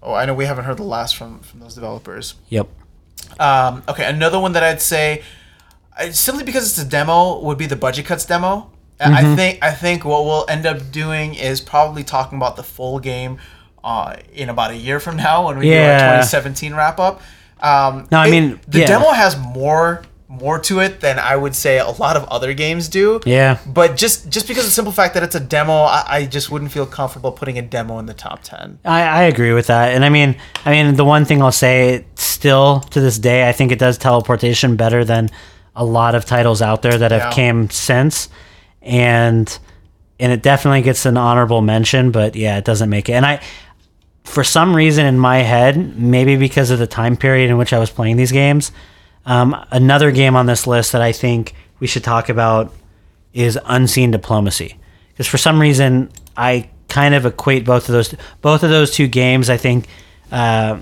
oh, 0.02 0.14
I 0.14 0.24
know 0.26 0.34
we 0.34 0.46
haven't 0.46 0.64
heard 0.64 0.76
the 0.78 0.82
last 0.96 1.16
from 1.16 1.40
from 1.40 1.60
those 1.60 1.74
developers. 1.74 2.34
yep. 2.48 2.66
Um, 3.38 3.82
okay, 3.88 4.04
another 4.06 4.38
one 4.40 4.52
that 4.54 4.62
I'd 4.64 4.82
say, 4.82 5.22
simply 6.10 6.42
because 6.44 6.68
it's 6.68 6.78
a 6.78 6.84
demo, 6.88 7.38
would 7.40 7.58
be 7.58 7.66
the 7.66 7.76
budget 7.76 8.06
cuts 8.06 8.24
demo. 8.26 8.70
Mm-hmm. 9.00 9.14
I 9.32 9.36
think 9.36 9.58
I 9.64 9.70
think 9.72 10.04
what 10.04 10.24
we'll 10.24 10.44
end 10.48 10.66
up 10.66 10.90
doing 10.92 11.34
is 11.34 11.60
probably 11.60 12.04
talking 12.04 12.36
about 12.36 12.56
the 12.56 12.62
full 12.62 12.98
game 12.98 13.38
uh, 13.82 14.16
in 14.34 14.48
about 14.50 14.70
a 14.72 14.76
year 14.76 15.00
from 15.00 15.16
now 15.16 15.46
when 15.46 15.56
we 15.58 15.64
do 15.66 15.70
Yeah. 15.72 16.16
our 16.16 16.22
2017 16.22 16.74
wrap 16.74 16.98
up. 17.00 17.22
Um, 17.60 18.06
No, 18.10 18.18
I 18.18 18.26
it- 18.28 18.30
mean, 18.30 18.60
the 18.68 18.80
yeah. 18.80 18.86
demo 18.86 19.10
has 19.12 19.36
more 19.38 20.02
more 20.32 20.60
to 20.60 20.78
it 20.78 21.00
than 21.00 21.18
I 21.18 21.34
would 21.34 21.56
say 21.56 21.78
a 21.78 21.88
lot 21.90 22.16
of 22.16 22.22
other 22.28 22.54
games 22.54 22.88
do. 22.88 23.20
Yeah. 23.26 23.58
But 23.66 23.96
just 23.96 24.28
just 24.28 24.46
because 24.46 24.62
of 24.64 24.68
the 24.70 24.74
simple 24.74 24.92
fact 24.92 25.14
that 25.14 25.22
it's 25.24 25.34
a 25.34 25.40
demo, 25.40 25.72
I, 25.72 26.04
I 26.08 26.26
just 26.26 26.50
wouldn't 26.52 26.70
feel 26.70 26.86
comfortable 26.86 27.32
putting 27.32 27.58
a 27.58 27.62
demo 27.62 27.98
in 27.98 28.06
the 28.06 28.14
top 28.14 28.42
ten. 28.44 28.78
I, 28.84 29.02
I 29.02 29.22
agree 29.24 29.52
with 29.52 29.66
that, 29.66 29.92
and 29.94 30.04
I 30.04 30.08
mean, 30.08 30.36
I 30.64 30.70
mean, 30.70 30.94
the 30.94 31.04
one 31.04 31.24
thing 31.24 31.42
I'll 31.42 31.50
say, 31.50 32.04
still 32.14 32.80
to 32.90 33.00
this 33.00 33.18
day, 33.18 33.48
I 33.48 33.52
think 33.52 33.72
it 33.72 33.78
does 33.80 33.98
teleportation 33.98 34.76
better 34.76 35.04
than 35.04 35.30
a 35.74 35.84
lot 35.84 36.14
of 36.14 36.24
titles 36.26 36.62
out 36.62 36.82
there 36.82 36.96
that 36.96 37.10
have 37.10 37.22
Yeah. 37.22 37.32
came 37.32 37.68
since, 37.70 38.28
and 38.82 39.58
and 40.18 40.32
it 40.32 40.42
definitely 40.42 40.82
gets 40.82 41.06
an 41.06 41.16
honorable 41.16 41.62
mention, 41.62 42.10
but 42.10 42.36
yeah, 42.36 42.58
it 42.58 42.64
doesn't 42.64 42.90
make 42.90 43.08
it. 43.08 43.12
And 43.12 43.24
I, 43.24 43.42
for 44.24 44.44
some 44.44 44.76
reason 44.76 45.06
in 45.06 45.18
my 45.18 45.38
head, 45.38 45.98
maybe 45.98 46.36
because 46.36 46.70
of 46.70 46.78
the 46.78 46.86
time 46.86 47.16
period 47.16 47.50
in 47.50 47.56
which 47.56 47.72
I 47.72 47.78
was 47.78 47.90
playing 47.90 48.16
these 48.16 48.30
games, 48.30 48.70
um, 49.24 49.56
another 49.70 50.10
game 50.10 50.36
on 50.36 50.46
this 50.46 50.66
list 50.66 50.92
that 50.92 51.00
I 51.00 51.12
think 51.12 51.54
we 51.80 51.86
should 51.86 52.04
talk 52.04 52.28
about 52.28 52.72
is 53.32 53.58
Unseen 53.64 54.10
Diplomacy. 54.10 54.78
Because 55.08 55.26
for 55.26 55.38
some 55.38 55.60
reason, 55.60 56.10
I 56.36 56.68
kind 56.88 57.14
of 57.14 57.24
equate 57.24 57.64
both 57.64 57.88
of 57.88 57.92
those 57.92 58.14
both 58.42 58.62
of 58.62 58.70
those 58.70 58.90
two 58.90 59.06
games. 59.06 59.48
I 59.48 59.56
think 59.56 59.86
uh, 60.30 60.80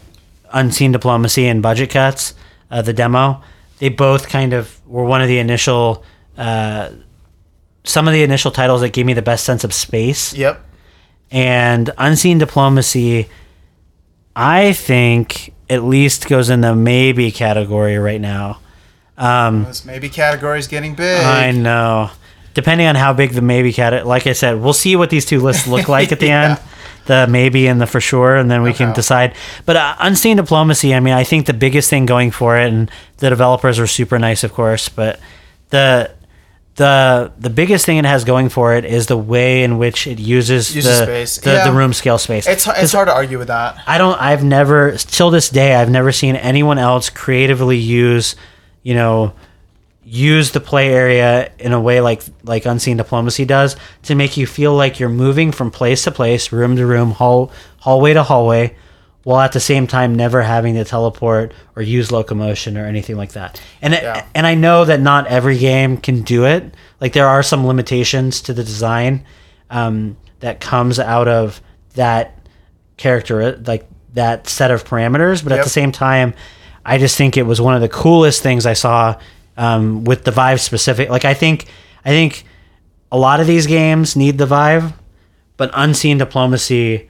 Unseen 0.53 0.91
Diplomacy 0.93 1.47
and 1.47 1.63
Budget 1.63 1.91
Cuts, 1.91 2.35
uh, 2.71 2.83
the 2.83 2.93
demo, 2.93 3.43
they 3.79 3.89
both 3.89 4.29
kind 4.29 4.53
of 4.53 4.81
were 4.87 5.05
one 5.05 5.23
of 5.23 5.29
the 5.29 5.39
initial. 5.39 6.05
Uh, 6.37 6.91
some 7.89 8.07
of 8.07 8.13
the 8.15 8.23
initial 8.23 8.51
titles 8.51 8.81
that 8.83 8.93
gave 8.93 9.07
me 9.07 9.15
the 9.15 9.23
best 9.23 9.45
sense 9.45 9.65
of 9.65 9.73
space 9.73 10.33
Yep. 10.35 10.65
and 11.31 11.91
unseen 11.99 12.39
diplomacy 12.39 13.29
i 14.37 14.73
think 14.73 15.53
at 15.71 15.83
least 15.85 16.29
goes 16.29 16.51
in 16.51 16.61
the 16.61 16.75
maybe 16.75 17.31
category 17.31 17.99
right 17.99 18.21
now 18.21 18.59
Um, 19.17 19.65
This 19.65 19.85
maybe 19.85 20.09
category 20.09 20.59
is 20.59 20.69
getting 20.69 20.95
big. 20.95 21.21
i 21.25 21.51
know 21.51 22.11
depending 22.55 22.87
on 22.87 22.95
how 22.95 23.13
big 23.13 23.33
the 23.33 23.43
maybe 23.43 23.73
cat 23.73 24.07
like 24.07 24.27
i 24.27 24.33
said 24.33 24.61
we'll 24.61 24.73
see 24.73 24.97
what 24.97 25.11
these 25.11 25.25
two 25.27 25.41
lists 25.41 25.67
look 25.67 25.89
like 25.97 26.13
at 26.13 26.21
the 26.21 26.27
Yeah. 26.27 26.43
end 26.51 26.59
the 27.07 27.27
maybe 27.27 27.67
and 27.69 27.81
the 27.81 27.87
for 27.87 28.01
sure 28.03 28.37
and 28.37 28.51
then 28.51 28.61
we 28.63 28.73
can 28.75 28.89
Okay. 28.91 28.97
decide 28.97 29.35
but 29.65 29.77
uh, 29.77 29.97
unseen 30.01 30.37
diplomacy 30.37 30.95
i 30.95 31.01
mean 31.01 31.15
i 31.15 31.25
think 31.25 31.47
the 31.47 31.55
biggest 31.55 31.89
thing 31.91 32.05
going 32.07 32.31
for 32.31 32.59
it 32.59 32.69
and 32.73 32.91
the 33.19 33.31
developers 33.31 33.79
are 33.79 33.87
super 33.87 34.19
nice 34.19 34.45
of 34.45 34.53
course 34.53 34.89
but 34.91 35.19
the 35.71 36.11
the 36.79 37.31
the 37.39 37.51
biggest 37.51 37.85
thing 37.87 37.99
it 37.99 38.05
has 38.07 38.25
going 38.25 38.49
for 38.49 38.75
it 38.75 38.85
is 38.85 39.07
the 39.07 39.17
way 39.17 39.63
in 39.63 39.77
which 39.79 40.07
it 40.07 40.19
uses, 40.19 40.75
Uses 40.75 40.99
the, 40.99 41.05
space. 41.05 41.39
the, 41.39 41.53
Yeah. 41.53 41.65
the 41.69 41.73
room 41.73 41.93
scale 41.93 42.19
space 42.19 42.47
It's 42.47 42.67
it's 42.67 42.93
hard 42.93 43.09
to 43.09 43.15
argue 43.15 43.37
with 43.39 43.49
that. 43.49 43.77
I 43.87 43.99
don't. 43.99 44.19
I've 44.21 44.43
never 44.43 44.93
till 44.97 45.31
this 45.31 45.51
day. 45.51 45.75
I've 45.75 45.91
never 45.91 46.11
seen 46.13 46.35
anyone 46.37 46.79
else 46.79 47.11
creatively 47.11 47.77
use, 47.77 48.35
you 48.83 48.95
know, 48.95 49.33
use 50.05 50.53
the 50.53 50.61
play 50.61 50.89
area 50.95 51.51
in 51.59 51.73
a 51.73 51.81
way 51.81 52.01
like 52.01 52.23
like 52.45 52.65
Unseen 52.65 52.97
Diplomacy 52.97 53.45
does 53.45 53.77
to 54.05 54.15
make 54.15 54.37
you 54.39 54.47
feel 54.47 54.75
like 54.75 54.99
you're 54.99 55.09
moving 55.11 55.53
from 55.53 55.71
place 55.71 56.05
to 56.05 56.11
place, 56.11 56.51
room 56.53 56.77
to 56.77 56.87
room, 56.87 57.11
hall 57.11 57.51
hallway 57.81 58.15
to 58.15 58.23
hallway, 58.23 58.75
while 59.29 59.41
at 59.41 59.53
the 59.53 59.61
same 59.61 59.87
time 59.87 60.15
never 60.15 60.41
having 60.41 60.73
to 60.73 60.83
teleport 60.85 61.53
or 61.77 61.83
use 61.83 62.11
locomotion 62.11 62.79
or 62.79 62.87
anything 62.87 63.15
like 63.15 63.33
that. 63.33 63.61
And 63.83 63.93
it, 63.93 64.03
Yeah. 64.03 64.25
and 64.35 64.47
I 64.47 64.55
know 64.55 64.87
that 64.87 65.01
not 65.03 65.27
every 65.27 65.59
game 65.59 65.99
can 65.99 66.23
do 66.23 66.47
it. 66.47 66.75
Like 66.99 67.13
there 67.13 67.29
are 67.29 67.43
some 67.43 67.67
limitations 67.67 68.41
to 68.41 68.55
the 68.55 68.65
design 68.65 69.27
um, 69.69 70.17
that 70.41 70.61
comes 70.61 70.99
out 70.99 71.29
of 71.29 71.61
that 71.93 72.39
character 72.97 73.55
like 73.67 73.87
that 74.15 74.49
set 74.49 74.71
of 74.71 74.85
parameters 74.85 75.45
but 75.45 75.53
at 75.53 75.63
the 75.63 75.71
same 75.71 75.93
time 75.93 76.33
i 76.85 76.97
just 76.99 77.17
think 77.17 77.37
it 77.37 77.45
was 77.45 77.61
one 77.61 77.75
of 77.75 77.81
the 77.81 77.89
coolest 77.89 78.43
things 78.43 78.67
i 78.67 78.73
saw 78.73 79.15
um, 79.57 80.05
with 80.05 80.25
the 80.25 80.31
vive 80.33 80.61
specific 80.61 81.09
like 81.11 81.25
i 81.25 81.35
think 81.35 81.67
i 82.05 82.09
think 82.09 82.45
a 83.13 83.19
lot 83.19 83.39
of 83.41 83.47
these 83.47 83.67
games 83.67 84.17
need 84.17 84.37
the 84.39 84.47
vive 84.47 84.93
but 85.57 85.71
unseen 85.75 86.19
diplomacy 86.19 87.09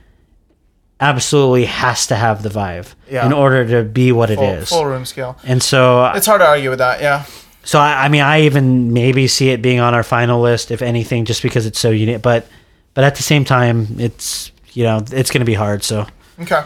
absolutely 1.00 1.64
has 1.66 2.06
to 2.08 2.16
have 2.16 2.42
the 2.42 2.48
vive 2.48 2.94
Yeah. 3.11 3.24
in 3.26 3.32
order 3.32 3.66
to 3.68 3.82
be 3.88 4.11
what 4.12 4.30
it 4.30 4.37
Full, 4.37 4.44
is 4.48 4.68
full 4.68 4.87
room 4.87 5.04
scale. 5.04 5.37
and 5.44 5.62
so 5.62 6.04
It's 6.14 6.26
hard 6.26 6.40
to 6.40 6.46
argue 6.46 6.70
with 6.70 6.80
that. 6.80 7.00
Yeah. 7.00 7.24
so 7.64 7.78
I, 7.78 8.04
I 8.04 8.08
mean, 8.08 8.22
I 8.22 8.42
even 8.42 8.92
maybe 8.92 9.28
see 9.28 9.50
it 9.50 9.62
being 9.62 9.78
on 9.80 9.94
our 9.94 10.02
final 10.02 10.40
list, 10.40 10.70
if 10.70 10.82
anything, 10.82 11.24
just 11.24 11.42
because 11.42 11.66
it's 11.66 11.78
so 11.78 11.90
unique. 11.90 12.22
But 12.22 12.46
but 12.94 13.04
at 13.04 13.14
the 13.14 13.22
same 13.22 13.44
time, 13.44 13.87
it's 13.98 14.50
you 14.72 14.84
know 14.84 14.98
it's 15.12 15.30
going 15.30 15.40
to 15.40 15.44
be 15.46 15.54
hard. 15.54 15.84
So 15.84 16.06
Okay. 16.40 16.62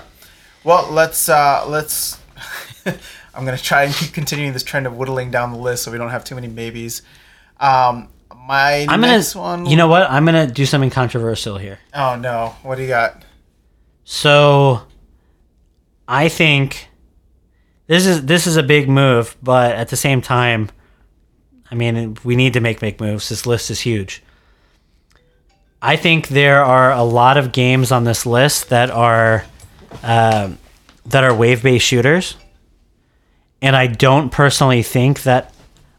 Well, 0.65 0.89
let's 0.91 1.29
uh 1.29 1.65
let's. 1.69 2.19
I'm 3.35 3.45
gonna 3.47 3.57
try 3.59 3.85
and 3.85 3.95
keep 3.95 4.13
continuing 4.13 4.53
this 4.53 4.63
trend 4.63 4.87
of 4.87 4.97
whittling 4.97 5.31
down 5.31 5.53
the 5.53 5.59
list 5.59 5.83
so 5.85 5.91
we 5.93 5.99
don't 5.99 6.11
have 6.11 6.25
too 6.25 6.35
many 6.35 6.49
maybes. 6.49 7.03
Um, 7.61 8.09
my 8.47 8.87
I'm 8.89 9.01
next 9.01 9.35
gonna 9.35 9.45
one. 9.63 9.67
you 9.67 9.77
know 9.77 9.89
what 9.89 10.11
I'm 10.11 10.25
gonna 10.25 10.47
do 10.47 10.67
something 10.67 10.91
controversial 10.91 11.57
here. 11.59 11.79
Oh 11.95 12.17
no! 12.17 12.55
What 12.63 12.77
do 12.77 12.83
you 12.83 12.89
got? 12.89 13.23
So 14.05 14.83
I 16.09 16.29
think 16.29 16.89
this 17.87 18.07
is 18.07 18.25
this 18.27 18.47
is 18.47 18.57
a 18.57 18.63
big 18.63 18.89
move, 18.89 19.37
but 19.43 19.75
at 19.75 19.89
the 19.89 19.97
same 19.97 20.21
time, 20.21 20.71
I 21.71 21.75
mean 21.75 22.17
we 22.25 22.37
need 22.37 22.55
to 22.55 22.61
make 22.61 22.81
big 22.81 23.01
moves. 23.01 23.29
This 23.29 23.47
list 23.47 23.71
is 23.71 23.81
huge. 23.81 24.23
I 25.81 25.97
think 25.97 26.29
there 26.29 26.65
are 26.65 26.93
a 26.93 27.03
lot 27.03 27.37
of 27.37 27.51
games 27.53 27.91
on 27.91 28.05
this 28.05 28.25
list 28.25 28.69
that 28.71 28.91
are 28.91 29.45
um 30.03 30.59
that 31.07 31.25
are 31.25 31.35
wave 31.35 31.63
based 31.63 31.87
shooters, 31.87 32.37
and 33.61 33.75
I 33.75 33.87
don't 33.87 34.31
personally 34.31 34.83
think 34.83 35.23
that 35.25 35.53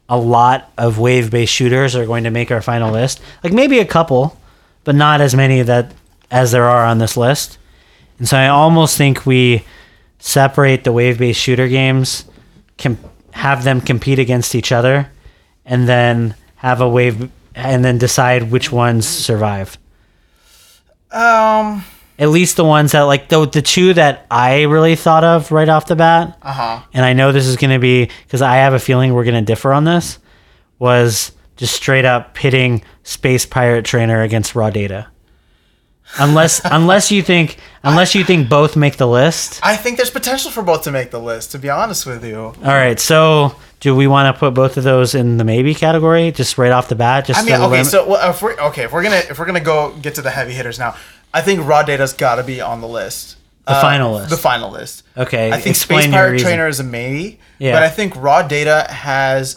a 0.09 0.17
lot 0.17 0.71
of 0.77 0.99
wave 0.99 1.31
based 1.31 1.53
shooters 1.53 1.95
are 1.95 2.05
going 2.05 2.25
to 2.25 2.29
make 2.29 2.51
our 2.51 2.61
final 2.61 2.91
list. 2.91 3.21
Like 3.43 3.53
maybe 3.53 3.79
a 3.79 3.85
couple, 3.85 4.37
but 4.83 4.95
not 4.95 5.21
as 5.21 5.35
many 5.35 5.61
that 5.61 5.93
as 6.29 6.51
there 6.51 6.65
are 6.65 6.85
on 6.85 6.97
this 6.97 7.17
list. 7.17 7.57
And 8.23 8.29
so 8.29 8.37
I 8.37 8.47
almost 8.47 8.97
think 8.97 9.25
we 9.25 9.65
separate 10.19 10.85
the 10.85 10.93
wave 10.93 11.17
based 11.17 11.41
shooter 11.41 11.67
games, 11.67 12.23
com- 12.77 12.97
have 13.31 13.65
them 13.65 13.81
compete 13.81 14.17
against 14.17 14.55
each 14.55 14.71
other, 14.71 15.09
and 15.65 15.89
then 15.89 16.33
have 16.55 16.79
a 16.79 16.87
wave, 16.87 17.29
and 17.53 17.83
then 17.83 17.97
decide 17.97 18.49
which 18.49 18.71
ones 18.71 19.05
survive. 19.05 19.77
Um. 21.11 21.83
At 22.17 22.29
least 22.29 22.55
the 22.55 22.63
ones 22.63 22.93
that 22.93 23.01
like 23.01 23.27
the 23.27 23.45
the 23.45 23.61
two 23.61 23.93
that 23.95 24.25
I 24.31 24.61
really 24.61 24.95
thought 24.95 25.25
of 25.25 25.51
right 25.51 25.67
off 25.67 25.87
the 25.87 25.97
bat, 25.97 26.37
Uh 26.41 26.53
huh. 26.53 26.79
and 26.93 27.03
I 27.03 27.11
know 27.11 27.33
this 27.33 27.45
is 27.45 27.57
going 27.57 27.71
to 27.71 27.79
be 27.79 28.05
because 28.23 28.41
I 28.41 28.55
have 28.55 28.73
a 28.73 28.79
feeling 28.79 29.13
we're 29.13 29.25
going 29.25 29.35
to 29.35 29.41
differ 29.41 29.73
on 29.73 29.83
this. 29.83 30.17
Was 30.79 31.33
just 31.57 31.75
straight 31.75 32.05
up 32.05 32.35
pitting 32.35 32.83
Space 33.03 33.45
Pirate 33.45 33.83
Trainer 33.83 34.21
against 34.21 34.55
Raw 34.55 34.69
Data. 34.69 35.07
Unless 36.19 36.61
unless 36.65 37.11
you 37.11 37.21
think 37.21 37.57
unless 37.83 38.15
you 38.15 38.23
think 38.23 38.49
both 38.49 38.75
make 38.75 38.97
the 38.97 39.07
list. 39.07 39.59
I 39.63 39.75
think 39.75 39.97
there's 39.97 40.09
potential 40.09 40.51
for 40.51 40.61
both 40.63 40.83
to 40.83 40.91
make 40.91 41.11
the 41.11 41.19
list. 41.19 41.51
To 41.51 41.59
be 41.59 41.69
honest 41.69 42.05
with 42.05 42.23
you. 42.25 42.37
All 42.39 42.53
right, 42.63 42.99
so 42.99 43.55
do 43.79 43.95
we 43.95 44.07
want 44.07 44.33
to 44.33 44.39
put 44.39 44.53
both 44.53 44.77
of 44.77 44.83
those 44.83 45.15
in 45.15 45.37
the 45.37 45.43
maybe 45.43 45.73
category 45.75 46.31
just 46.31 46.57
right 46.57 46.71
off 46.71 46.87
the 46.89 46.95
bat? 46.95 47.25
Just 47.25 47.39
I 47.41 47.43
mean, 47.43 47.53
okay, 47.55 47.67
lim- 47.67 47.85
so 47.85 48.07
well, 48.07 48.29
if 48.29 48.41
we're 48.41 48.53
okay, 48.59 48.83
if 48.83 48.91
we're 48.93 49.03
gonna 49.03 49.21
if 49.29 49.37
we're 49.39 49.45
gonna 49.45 49.59
go 49.59 49.93
get 50.01 50.15
to 50.15 50.21
the 50.21 50.29
heavy 50.31 50.53
hitters 50.53 50.79
now, 50.79 50.95
I 51.33 51.41
think 51.41 51.65
raw 51.67 51.83
data's 51.83 52.13
got 52.13 52.35
to 52.35 52.43
be 52.43 52.61
on 52.61 52.79
the 52.81 52.87
list. 52.87 53.37
Uh, 53.65 53.75
The 53.75 53.81
final 53.81 54.13
list. 54.13 54.29
The 54.29 54.37
final 54.37 54.71
list. 54.71 55.03
Okay, 55.17 55.47
I 55.51 55.55
think 55.55 55.67
explain 55.75 56.01
Space 56.03 56.11
Pirate 56.13 56.31
reason. 56.33 56.47
Trainer 56.47 56.67
is 56.67 56.79
a 56.79 56.83
maybe, 56.83 57.39
Yeah. 57.59 57.73
but 57.73 57.83
I 57.83 57.89
think 57.89 58.13
raw 58.17 58.41
data 58.41 58.85
has 58.89 59.55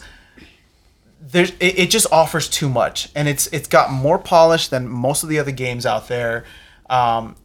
there's 1.31 1.51
it, 1.59 1.79
it 1.79 1.89
just 1.89 2.07
offers 2.11 2.47
too 2.49 2.69
much, 2.69 3.09
and 3.15 3.27
it's 3.27 3.47
it's 3.47 3.67
got 3.67 3.91
more 3.91 4.17
polish 4.17 4.67
than 4.67 4.87
most 4.87 5.23
of 5.23 5.29
the 5.29 5.39
other 5.39 5.51
games 5.51 5.85
out 5.85 6.07
there. 6.07 6.45
Um, 6.89 7.35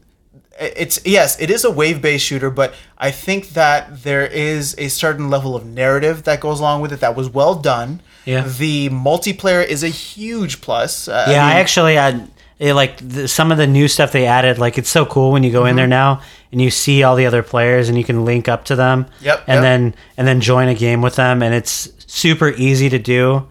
it's 0.60 1.00
yes, 1.04 1.40
it 1.40 1.50
is 1.50 1.64
a 1.64 1.70
wave-based 1.70 2.24
shooter, 2.24 2.50
but 2.50 2.74
I 2.98 3.10
think 3.10 3.50
that 3.50 4.02
there 4.02 4.26
is 4.26 4.74
a 4.78 4.88
certain 4.88 5.30
level 5.30 5.56
of 5.56 5.64
narrative 5.64 6.24
that 6.24 6.40
goes 6.40 6.60
along 6.60 6.82
with 6.82 6.92
it 6.92 7.00
that 7.00 7.16
was 7.16 7.28
well 7.28 7.54
done. 7.54 8.00
Yeah. 8.24 8.46
The 8.46 8.88
multiplayer 8.90 9.66
is 9.66 9.82
a 9.82 9.88
huge 9.88 10.60
plus. 10.60 11.08
Uh, 11.08 11.26
yeah, 11.28 11.44
I, 11.44 11.48
mean, 11.48 11.56
actually 11.56 11.98
I 11.98 12.26
it, 12.58 12.74
like 12.74 12.98
the, 12.98 13.26
some 13.26 13.50
of 13.50 13.58
the 13.58 13.66
new 13.66 13.88
stuff 13.88 14.12
they 14.12 14.26
added. 14.26 14.58
Like 14.58 14.78
it's 14.78 14.90
so 14.90 15.04
cool 15.06 15.32
when 15.32 15.42
you 15.42 15.50
go 15.50 15.64
in 15.64 15.70
Mm-hmm. 15.70 15.76
there 15.78 15.86
now 15.88 16.20
and 16.52 16.60
you 16.60 16.70
see 16.70 17.02
all 17.02 17.16
the 17.16 17.26
other 17.26 17.42
players 17.42 17.88
and 17.88 17.96
you 17.98 18.04
can 18.04 18.24
link 18.24 18.46
up 18.48 18.66
to 18.66 18.76
them. 18.76 19.06
Yep, 19.22 19.44
And 19.48 19.56
yep. 19.56 19.62
then 19.62 19.94
and 20.18 20.28
then 20.28 20.40
join 20.40 20.68
a 20.68 20.74
game 20.74 21.00
with 21.02 21.16
them, 21.16 21.42
and 21.42 21.54
it's 21.54 21.90
super 22.06 22.50
easy 22.50 22.88
to 22.90 22.98
do, 22.98 23.48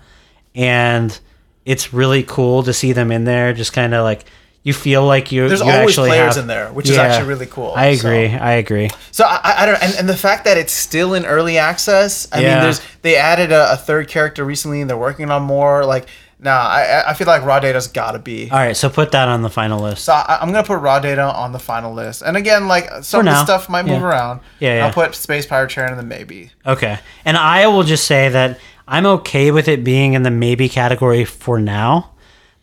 and 0.55 1.17
it's 1.65 1.93
really 1.93 2.23
cool 2.23 2.63
to 2.63 2.73
see 2.73 2.93
them 2.93 3.11
in 3.11 3.23
there. 3.25 3.53
Just 3.53 3.73
kind 3.73 3.93
of 3.93 4.03
like 4.03 4.25
you 4.63 4.73
feel 4.73 5.05
like 5.05 5.31
you. 5.31 5.47
There's 5.47 5.61
you 5.61 5.71
always 5.71 5.95
players 5.95 6.35
have- 6.35 6.43
in 6.43 6.47
there, 6.47 6.71
which 6.71 6.89
is 6.89 6.97
actually 6.97 7.27
really 7.29 7.45
cool, 7.47 7.73
I 7.75 7.95
so. 7.95 8.07
agree. 8.07 8.27
I 8.27 8.53
agree. 8.53 8.89
So 9.11 9.23
I, 9.25 9.55
I- 9.57 9.65
don't, 9.65 9.81
and, 9.83 9.95
and 9.99 10.09
the 10.09 10.17
fact 10.17 10.45
that 10.45 10.57
it's 10.57 10.73
still 10.73 11.13
in 11.13 11.25
early 11.25 11.57
access. 11.57 12.27
I 12.31 12.41
Yeah. 12.41 12.53
mean, 12.55 12.63
there's 12.63 12.81
they 13.01 13.15
added 13.15 13.51
a, 13.51 13.73
a 13.73 13.75
third 13.77 14.07
character 14.07 14.43
recently, 14.45 14.81
and 14.81 14.89
they're 14.89 14.97
working 14.97 15.29
on 15.31 15.43
more. 15.43 15.83
Like, 15.85 16.07
nah, 16.39 16.51
I, 16.51 17.09
I 17.09 17.13
feel 17.15 17.25
like 17.27 17.43
raw 17.43 17.59
data's 17.59 17.87
got 17.87 18.11
to 18.11 18.19
be. 18.19 18.49
All 18.51 18.57
right, 18.59 18.75
so 18.77 18.87
put 18.89 19.11
that 19.13 19.27
on 19.27 19.41
the 19.41 19.49
final 19.49 19.79
list. 19.81 20.05
So 20.05 20.13
I, 20.13 20.37
I'm 20.41 20.51
gonna 20.51 20.63
put 20.63 20.77
raw 20.79 20.99
data 20.99 21.23
on 21.23 21.51
the 21.53 21.59
final 21.59 21.93
list, 21.93 22.21
and 22.23 22.37
again, 22.37 22.67
like 22.67 22.85
some 23.03 23.23
For 23.23 23.29
of 23.29 23.33
the 23.35 23.43
stuff 23.43 23.67
might 23.69 23.83
move 23.85 24.01
Yeah. 24.01 24.07
around. 24.07 24.39
Yeah, 24.59 24.75
yeah. 24.77 24.85
I'll 24.87 24.93
put 24.93 25.15
Space 25.15 25.45
Pirate 25.47 25.69
Trainer 25.71 25.91
in 25.91 25.97
the 25.97 26.03
maybe. 26.03 26.51
Okay. 26.67 26.99
And 27.25 27.35
I 27.37 27.65
will 27.67 27.83
just 27.83 28.05
say 28.05 28.29
that 28.29 28.59
I'm 28.91 29.05
okay 29.05 29.49
with 29.51 29.67
it 29.67 29.83
being 29.83 30.13
in 30.13 30.23
the 30.23 30.29
maybe 30.29 30.67
category 30.69 31.23
for 31.25 31.59
now. 31.59 32.11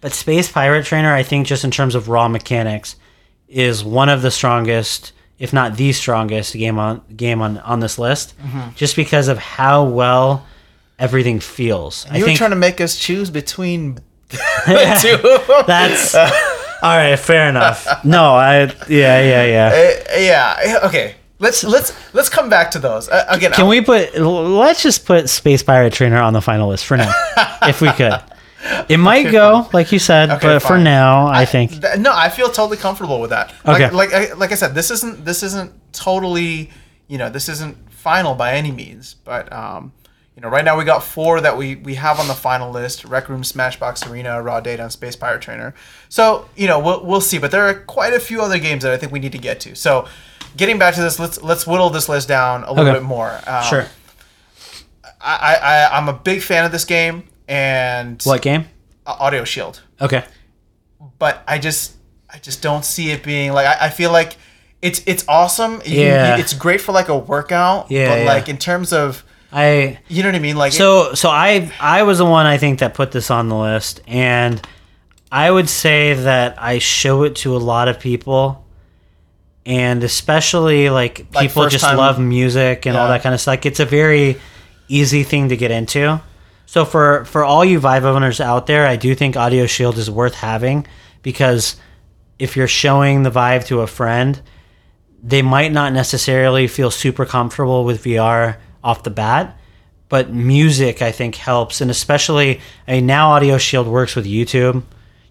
But 0.01 0.13
Space 0.13 0.53
Pirate 0.53 0.85
Trainer, 0.85 1.13
I 1.13 1.23
think, 1.25 1.47
just 1.47 1.65
in 1.65 1.71
terms 1.73 1.95
of 1.97 2.09
raw 2.09 2.29
mechanics, 2.29 2.95
is 3.49 3.83
one 3.83 4.09
of 4.11 4.21
the 4.23 4.31
strongest, 4.31 5.13
if 5.39 5.53
not 5.53 5.77
the 5.77 5.93
strongest, 5.93 6.53
game 6.55 6.79
on 6.79 7.01
game 7.17 7.41
on 7.43 7.59
on 7.59 7.81
this 7.81 7.99
list. 7.99 8.35
Mm-hmm. 8.39 8.75
Just 8.77 8.95
because 8.95 9.27
of 9.29 9.39
how 9.39 9.85
well 9.85 10.47
everything 10.99 11.41
feels. 11.41 12.07
I 12.11 12.17
You 12.19 12.21
were 12.23 12.27
think 12.27 12.39
trying 12.39 12.51
to 12.51 12.57
make 12.57 12.81
us 12.81 12.97
choose 12.99 13.31
between 13.31 13.95
the 14.29 14.99
two 15.01 15.15
of 15.29 15.47
them. 15.47 15.65
that's 15.67 16.15
all 16.15 16.97
right. 16.97 17.17
Fair 17.19 17.49
enough. 17.49 17.87
No, 18.05 18.35
I 18.35 18.65
yeah 18.89 19.21
yeah 19.23 19.45
yeah. 19.45 19.95
Uh, 20.15 20.19
yeah. 20.21 20.79
Okay. 20.85 21.15
Let's 21.41 21.63
let's 21.63 21.93
let's 22.15 22.29
come 22.29 22.49
back 22.51 22.73
to 22.73 22.79
those 22.81 23.09
uh, 23.09 23.25
again. 23.29 23.53
Can 23.53 23.69
we 23.69 23.81
put? 23.81 24.17
Let's 24.19 24.83
just 24.83 25.07
put 25.07 25.29
Space 25.29 25.63
Pirate 25.63 25.93
Trainer 25.93 26.21
on 26.21 26.33
the 26.33 26.41
final 26.41 26.69
list 26.69 26.85
for 26.85 26.97
now, 26.97 27.13
if 27.63 27.81
we 27.81 27.91
could. 27.93 28.21
It 28.89 28.97
might 28.99 29.31
go, 29.31 29.69
like 29.73 29.93
you 29.93 30.01
said, 30.01 30.31
Okay, 30.31 30.47
but 30.49 30.59
for 30.61 30.69
fine. 30.71 30.85
now, 30.85 31.29
I 31.29 31.45
think 31.45 31.81
Th- 31.81 31.97
no, 31.99 32.13
I 32.13 32.29
feel 32.29 32.49
totally 32.49 32.77
comfortable 32.77 33.21
with 33.21 33.31
that. 33.31 33.55
Okay. 33.65 33.89
Like, 33.89 34.11
like 34.13 34.13
I- 34.13 34.33
like 34.35 34.51
I 34.51 34.57
said, 34.57 34.75
this 34.75 34.91
isn't 34.91 35.25
this 35.25 35.45
isn't 35.45 35.73
totally, 35.93 36.71
you 37.07 37.19
know, 37.19 37.31
this 37.31 37.49
isn't 37.49 37.77
final 37.93 38.35
by 38.35 38.55
any 38.55 38.73
means. 38.73 39.15
But 39.15 39.51
um, 39.53 39.93
you 40.35 40.43
know, 40.43 40.49
right 40.49 40.65
now 40.65 40.77
we 40.77 40.85
got 40.85 41.05
four 41.05 41.41
that 41.41 41.57
we 41.57 41.77
we 41.77 41.95
have 41.95 42.19
on 42.19 42.27
the 42.27 42.35
final 42.35 42.73
list: 42.73 43.05
Rec 43.05 43.29
Room, 43.29 43.43
Smashbox 43.43 44.11
Arena, 44.11 44.43
Raw 44.43 44.59
Data, 44.61 44.83
and 44.83 44.93
Space 44.93 45.15
Pirate 45.15 45.41
Trainer. 45.41 45.73
So 46.09 46.49
you 46.57 46.67
know, 46.67 46.81
we'll 46.81 47.05
we'll 47.07 47.21
see. 47.21 47.39
But 47.39 47.53
there 47.53 47.63
are 47.63 47.75
quite 47.75 48.13
a 48.13 48.21
few 48.21 48.43
other 48.43 48.59
games 48.59 48.83
that 48.83 48.93
I 48.93 48.97
think 48.97 49.13
we 49.13 49.21
need 49.21 49.33
to 49.33 49.39
get 49.39 49.61
to. 49.61 49.77
So, 49.77 50.09
getting 50.59 50.79
back 50.79 50.95
to 50.97 51.01
this, 51.01 51.19
let's 51.19 51.41
let's 51.43 51.67
whittle 51.67 51.89
this 51.89 52.09
list 52.11 52.29
down 52.29 52.65
a 52.65 52.71
little 52.73 52.89
Okay. 52.91 52.99
bit 52.99 53.03
more. 53.03 53.41
Um, 53.47 53.65
sure. 53.65 53.87
I, 55.21 55.57
I 55.91 55.97
I'm 55.99 56.09
a 56.09 56.13
big 56.13 56.43
fan 56.43 56.65
of 56.65 56.73
this 56.73 56.85
game 56.85 57.25
and 57.49 58.23
What 58.25 58.43
game? 58.43 58.67
Audio 59.07 59.45
Shield. 59.45 59.83
Okay. 60.01 60.25
but 61.19 61.43
I 61.49 61.59
just 61.59 61.95
I 62.33 62.39
just 62.39 62.61
don't 62.63 62.85
see 62.85 63.11
it 63.11 63.23
being 63.23 63.53
like 63.53 63.67
I, 63.67 63.87
I 63.87 63.91
feel 63.91 64.13
like 64.13 64.37
it's 64.83 65.03
it's 65.07 65.25
awesome. 65.29 65.81
You- 65.85 66.03
Yeah. 66.03 66.35
you- 66.37 66.41
it's 66.43 66.53
great 66.53 66.81
for 66.81 66.93
like 66.93 67.09
a 67.09 67.17
workout. 67.17 67.91
Yeah, 67.91 68.09
But 68.11 68.19
yeah. 68.21 68.25
like 68.27 68.49
in 68.49 68.59
terms 68.59 68.93
of 68.93 69.25
I 69.53 69.99
you 70.09 70.23
know 70.23 70.29
what 70.29 70.37
I 70.37 70.41
mean? 70.41 70.57
Like 70.57 70.73
so 70.73 71.15
so 71.15 71.31
I 71.31 71.73
I 71.81 72.03
was 72.03 72.19
the 72.19 72.27
one 72.27 72.47
I 72.47 72.59
think 72.59 72.81
that 72.81 72.95
put 72.95 73.13
this 73.13 73.31
on 73.31 73.49
the 73.49 73.57
list, 73.57 74.03
and 74.07 74.61
I 75.33 75.51
would 75.51 75.69
say 75.69 76.15
that 76.15 76.61
I 76.63 76.79
show 76.79 77.23
it 77.25 77.35
to 77.37 77.57
a 77.57 77.59
lot 77.59 77.89
of 77.89 77.99
people, 77.99 78.65
and 79.69 80.03
especially 80.03 80.89
like 80.91 81.27
Like 81.33 81.49
people 81.49 81.63
first 81.65 81.73
just 81.75 81.85
time- 81.85 81.99
love 81.99 82.19
music 82.19 82.87
and 82.87 82.97
all 82.97 83.07
Yeah. 83.07 83.13
that 83.13 83.23
kind 83.23 83.35
of 83.35 83.41
stuff. 83.41 83.53
Like 83.53 83.67
it's 83.67 83.79
a 83.81 83.85
very 83.85 84.39
easy 84.89 85.23
thing 85.23 85.51
to 85.51 85.57
get 85.57 85.71
into. 85.71 86.21
So 86.67 86.85
for 86.85 87.25
for 87.27 87.45
all 87.45 87.65
you 87.65 87.79
Vive 87.79 88.05
owners 88.05 88.41
out 88.41 88.67
there, 88.67 88.87
I 88.87 88.97
do 88.97 89.15
think 89.15 89.37
Audio 89.37 89.67
Shield 89.67 89.97
is 89.99 90.11
worth 90.11 90.35
having 90.35 90.87
because 91.23 91.77
if 92.39 92.57
you're 92.57 92.67
showing 92.69 93.23
the 93.25 93.31
Vive 93.31 93.65
to 93.67 93.81
a 93.83 93.87
friend, 93.87 94.41
they 95.23 95.43
might 95.43 95.73
not 95.73 95.93
necessarily 95.93 96.67
feel 96.67 96.91
super 96.91 97.25
comfortable 97.27 97.85
with 97.85 98.03
VR 98.05 98.57
off 98.85 99.03
the 99.03 99.11
bat, 99.11 99.57
but 100.09 100.31
music 100.33 101.03
I 101.03 101.11
think 101.11 101.35
helps, 101.37 101.81
and 101.81 101.91
especially 101.91 102.61
I 102.87 102.93
mean 102.93 103.07
now 103.07 103.31
Audio 103.31 103.59
Shield 103.59 103.87
works 103.87 104.15
with 104.17 104.25
YouTube. 104.27 104.83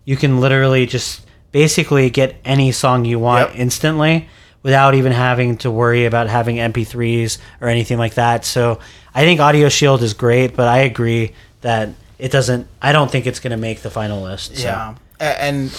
You 0.05 0.15
can 0.17 0.39
literally 0.39 0.85
just 0.85 1.21
basically 1.61 2.07
get 2.11 2.35
any 2.45 2.71
song 2.71 3.03
you 3.03 3.17
want 3.17 3.49
Yep. 3.49 3.59
instantly 3.59 4.29
without 4.61 4.93
even 4.93 5.11
having 5.11 5.57
to 5.57 5.71
worry 5.71 6.05
about 6.05 6.27
having 6.27 6.57
MP3s 6.57 7.39
or 7.59 7.67
anything 7.67 7.97
like 7.97 8.13
that. 8.13 8.45
So 8.45 8.77
I 9.15 9.23
think 9.25 9.39
Audio 9.39 9.67
Shield 9.67 10.03
is 10.03 10.13
great, 10.13 10.55
but 10.55 10.67
I 10.67 10.79
agree 10.91 11.33
that 11.61 11.89
it 12.19 12.31
doesn't. 12.31 12.67
I 12.79 12.91
don't 12.91 13.09
think 13.09 13.25
it's 13.25 13.39
going 13.39 13.51
to 13.51 13.57
make 13.57 13.81
the 13.81 13.89
final 13.89 14.21
list. 14.21 14.55
so. 14.55 14.63
yeah, 14.67 14.95
and 15.19 15.71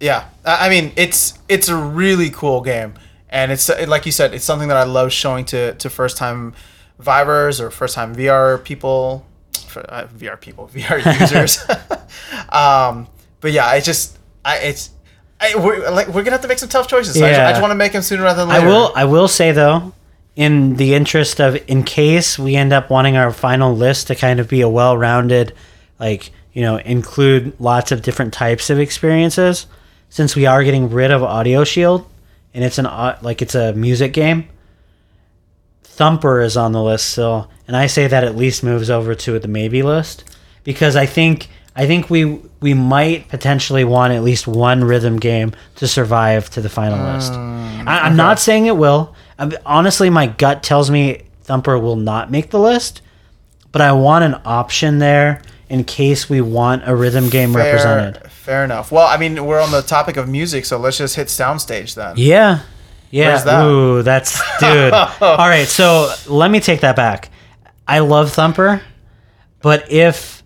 yeah, 0.00 0.24
I 0.44 0.68
mean 0.68 0.92
it's 0.96 1.38
it's 1.48 1.70
a 1.70 1.76
really 1.76 2.28
cool 2.28 2.60
game, 2.60 2.92
and 3.30 3.50
it's 3.52 3.70
like 3.88 4.04
you 4.04 4.12
said, 4.12 4.34
it's 4.34 4.44
something 4.44 4.68
that 4.68 4.76
I 4.76 4.84
love 4.84 5.12
showing 5.12 5.46
to 5.46 5.72
to 5.74 5.88
first 5.88 6.18
time 6.18 6.52
vivers 6.98 7.58
or 7.58 7.70
first 7.70 7.94
time 7.94 8.14
VR 8.14 8.62
people, 8.62 9.24
for, 9.66 9.80
uh, 9.88 10.08
VR 10.14 10.38
people, 10.38 10.68
VR 10.74 11.00
users. 11.20 11.58
um, 12.50 13.06
but 13.40 13.52
yeah, 13.52 13.72
it 13.78 13.82
just 13.84 14.18
I 14.44 14.56
it's. 14.58 14.90
I, 15.42 15.56
we're, 15.56 15.90
like 15.90 16.06
we're 16.08 16.22
gonna 16.22 16.32
have 16.32 16.42
to 16.42 16.48
make 16.48 16.58
some 16.58 16.68
tough 16.68 16.86
choices. 16.86 17.18
So 17.18 17.24
I, 17.26 17.30
just, 17.30 17.50
just 17.50 17.60
want 17.60 17.72
to 17.72 17.76
make 17.76 17.92
them 17.92 18.02
sooner 18.02 18.22
rather 18.22 18.42
than 18.42 18.48
later. 18.48 18.66
I 18.66 18.68
will. 18.68 18.92
I 18.94 19.04
will 19.04 19.28
say 19.28 19.50
though, 19.50 19.92
in 20.36 20.76
the 20.76 20.94
interest 20.94 21.40
of, 21.40 21.56
in 21.68 21.82
case 21.82 22.38
we 22.38 22.54
end 22.54 22.72
up 22.72 22.90
wanting 22.90 23.16
our 23.16 23.32
final 23.32 23.74
list 23.74 24.06
to 24.06 24.14
kind 24.14 24.38
of 24.38 24.48
be 24.48 24.60
a 24.60 24.68
well-rounded, 24.68 25.52
like 25.98 26.30
you 26.52 26.62
know, 26.62 26.76
include 26.76 27.58
lots 27.58 27.90
of 27.92 28.02
different 28.02 28.32
types 28.32 28.70
of 28.70 28.78
experiences. 28.78 29.66
Since 30.10 30.36
we 30.36 30.46
are 30.46 30.62
getting 30.62 30.90
rid 30.90 31.10
of 31.10 31.22
Audio 31.22 31.64
Shield, 31.64 32.06
and 32.54 32.62
it's 32.62 32.78
an 32.78 32.86
au- 32.86 33.16
like 33.22 33.42
it's 33.42 33.54
a 33.54 33.72
music 33.72 34.12
game. 34.12 34.48
Thumper 35.82 36.40
is 36.40 36.56
on 36.56 36.72
the 36.72 36.82
list 36.82 37.10
still, 37.10 37.50
and 37.66 37.76
I 37.76 37.86
say 37.86 38.06
that 38.06 38.22
at 38.22 38.36
least 38.36 38.62
moves 38.62 38.90
over 38.90 39.14
to 39.14 39.38
the 39.38 39.48
maybe 39.48 39.82
list 39.82 40.24
because 40.64 40.96
I 40.96 41.06
think 41.06 41.48
I 41.74 41.86
think 41.86 42.10
we 42.10 42.40
we 42.60 42.74
might 42.74 43.28
potentially 43.28 43.84
want 43.84 44.12
at 44.12 44.22
least 44.22 44.46
one 44.46 44.84
rhythm 44.84 45.18
game 45.18 45.52
to 45.76 45.88
survive 45.88 46.50
to 46.50 46.60
the 46.60 46.68
final 46.68 46.98
hmm. 46.98 47.14
list. 47.14 47.32
I, 47.32 48.06
I'm 48.06 48.16
not 48.16 48.38
saying 48.38 48.66
it 48.66 48.76
will. 48.76 49.14
i 49.38 49.50
honestly, 49.66 50.10
my 50.10 50.26
gut 50.26 50.62
tells 50.62 50.90
me 50.90 51.22
Thumper 51.42 51.78
will 51.78 51.96
not 51.96 52.30
make 52.30 52.50
the 52.50 52.60
list, 52.60 53.02
but 53.72 53.82
I 53.82 53.92
want 53.92 54.24
an 54.24 54.40
option 54.44 54.98
there 54.98 55.42
in 55.68 55.84
case 55.84 56.28
we 56.28 56.40
want 56.40 56.82
a 56.86 56.94
rhythm 56.94 57.30
game 57.30 57.52
fair, 57.52 57.64
represented. 57.64 58.30
Fair 58.30 58.64
enough. 58.64 58.92
Well, 58.92 59.06
I 59.06 59.16
mean, 59.16 59.44
we're 59.46 59.60
on 59.60 59.70
the 59.70 59.80
topic 59.80 60.18
of 60.18 60.28
music, 60.28 60.66
so 60.66 60.78
let's 60.78 60.98
just 60.98 61.16
hit 61.16 61.28
soundstage 61.28 61.94
then. 61.94 62.14
Yeah. 62.16 62.60
Yeah. 63.10 63.28
Where's 63.28 63.44
that? 63.44 63.64
Ooh, 63.64 64.02
that's 64.02 64.40
dude. 64.60 64.92
All 65.20 65.48
right, 65.48 65.66
so 65.66 66.12
let 66.26 66.50
me 66.50 66.60
take 66.60 66.80
that 66.80 66.94
back. 66.94 67.30
I 67.88 68.00
love 68.00 68.32
Thumper, 68.32 68.82
but 69.60 69.90
if 69.90 70.41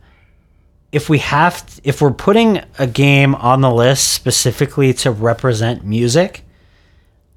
if 0.97 1.11
we 1.11 1.19
have 1.19 1.79
if 1.85 2.01
we're 2.01 2.11
putting 2.11 2.63
a 2.79 2.87
game 2.87 3.35
on 3.35 3.61
the 3.61 3.71
list 3.71 4.15
specifically 4.15 4.95
to 4.95 5.11
represent 5.11 5.85
music, 5.85 6.43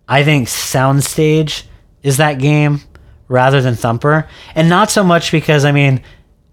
I 0.08 0.24
think 0.24 0.48
Soundstage 0.48 1.64
is 2.02 2.16
that 2.18 2.36
game 2.36 2.80
rather 3.28 3.62
than 3.62 3.76
Thumper. 3.76 4.30
And 4.56 4.70
not 4.70 4.90
so 4.90 5.04
much 5.04 5.34
because 5.34 5.66
I 5.66 5.74
mean, 5.74 6.02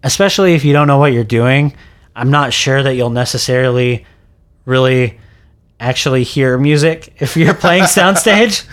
especially 0.03 0.55
if 0.55 0.65
you 0.65 0.73
don't 0.73 0.89
know 0.89 0.99
what 0.99 1.13
you're 1.13 1.23
doing, 1.23 1.77
I'm 2.17 2.33
not 2.33 2.53
sure 2.53 2.83
that 2.83 2.97
you'll 2.97 3.11
necessarily 3.11 4.05
really 4.65 5.21
actually 5.79 6.25
hear 6.25 6.59
music 6.59 7.15
if 7.21 7.37
you're 7.37 7.55
playing 7.55 7.85
soundstage. 7.85 8.67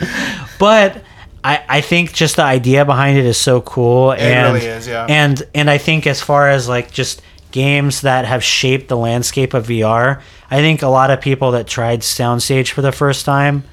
but 0.57 1.03
I, 1.43 1.63
I 1.69 1.81
think 1.81 2.13
just 2.13 2.37
the 2.37 2.43
idea 2.43 2.83
behind 2.83 3.19
it 3.19 3.25
is 3.25 3.37
so 3.37 3.61
cool 3.61 4.13
and 4.13 4.55
really 4.55 4.65
is, 4.65 4.87
yeah. 4.87 5.05
and 5.07 5.43
and 5.53 5.69
I 5.69 5.77
think 5.77 6.07
as 6.07 6.19
far 6.19 6.49
as 6.49 6.67
like 6.67 6.89
just 6.89 7.21
games 7.53 8.01
that 8.01 8.25
have 8.25 8.43
shaped 8.43 8.89
the 8.89 8.97
landscape 8.97 9.53
of 9.53 9.67
VR, 9.67 10.21
I 10.51 10.57
think 10.59 10.81
a 10.81 10.89
lot 10.89 11.09
of 11.11 11.21
people 11.21 11.51
that 11.51 11.67
tried 11.67 12.01
soundstage 12.01 12.71
for 12.71 12.81
the 12.81 12.91
first 12.91 13.23
time, 13.23 13.63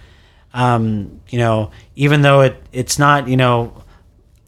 um, 0.55 1.21
you 1.29 1.39
know, 1.39 1.73
even 1.97 2.23
though 2.23 2.43
it 2.43 2.63
it's 2.73 2.99
not, 2.99 3.27
you 3.27 3.37
know, 3.37 3.83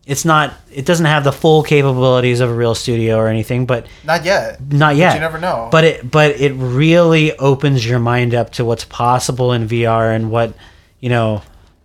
it's 0.06 0.24
not 0.24 0.52
it 0.72 0.84
doesn't 0.84 1.06
have 1.06 1.24
the 1.24 1.32
full 1.32 1.62
capabilities 1.62 2.40
of 2.40 2.50
a 2.50 2.54
real 2.54 2.74
studio 2.74 3.16
or 3.16 3.28
anything, 3.28 3.66
but 3.66 3.86
Not 4.04 4.24
yet. 4.24 4.60
not 4.72 4.96
yet. 4.96 5.14
you 5.14 5.20
never 5.20 5.38
know. 5.38 5.68
But 5.72 5.84
it 5.84 6.10
but 6.10 6.32
it 6.40 6.52
really 6.52 7.36
opens 7.38 7.84
your 7.86 7.98
mind 7.98 8.34
up 8.34 8.50
to 8.52 8.64
what's 8.64 8.84
possible 8.84 9.52
in 9.52 9.66
VR 9.66 10.14
and 10.14 10.30
what 10.30 10.54
you 11.00 11.08
know 11.08 11.42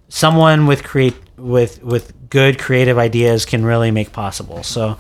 someone 0.10 0.67
with 0.67 0.83
create 0.83 1.15
with 1.38 1.81
with 1.83 2.12
good 2.29 2.60
creative 2.60 2.97
ideas 2.97 3.45
can 3.45 3.63
really 3.63 3.91
make 3.91 4.12
possible. 4.12 4.63
So 4.63 4.97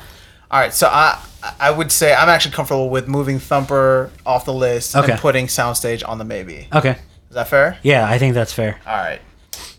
All 0.49 0.59
right, 0.59 0.73
so 0.73 0.87
I 0.87 1.21
I 1.59 1.71
would 1.71 1.91
say 1.91 2.13
I'm 2.13 2.29
actually 2.29 2.53
comfortable 2.55 2.89
with 2.89 3.07
moving 3.07 3.39
Thumper 3.39 4.11
off 4.25 4.45
the 4.45 4.53
list 4.53 4.95
Okay. 4.95 5.11
and 5.13 5.21
putting 5.21 5.47
Soundstage 5.47 6.07
on 6.07 6.17
the 6.17 6.25
maybe. 6.25 6.67
okay, 6.73 6.91
Is 7.29 7.35
that 7.35 7.47
fair? 7.47 7.77
yeah, 7.83 8.07
I 8.07 8.17
think 8.17 8.33
that's 8.33 8.53
fair. 8.53 8.79
All 8.87 8.95
right. 8.95 9.21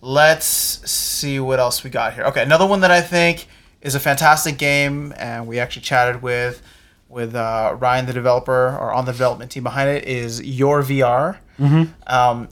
Let's 0.01 0.47
see 0.91 1.41
what 1.41 1.59
else 1.59 1.83
we 1.85 1.91
got 1.91 2.15
here. 2.15 2.25
Okay, 2.25 2.43
another 2.43 2.67
one 2.67 2.81
that 2.81 2.91
I 2.91 3.01
think 3.01 3.47
is 3.81 3.95
a 3.95 4.01
fantastic 4.01 4.59
game, 4.59 5.13
and 5.17 5.47
we 5.47 5.59
actually 5.59 5.83
chatted 5.83 6.23
with 6.23 6.63
with 7.09 7.35
uh, 7.35 7.75
Ryan, 7.79 8.05
the 8.05 8.13
developer, 8.13 8.77
or 8.79 8.93
on 8.93 9.07
the 9.07 9.13
development 9.13 9.51
team 9.51 9.63
behind 9.65 9.89
it, 9.89 10.05
is 10.05 10.43
Your 10.43 10.83
VR. 10.83 11.39
Mm-hmm. 11.59 11.85
Um, 12.07 12.49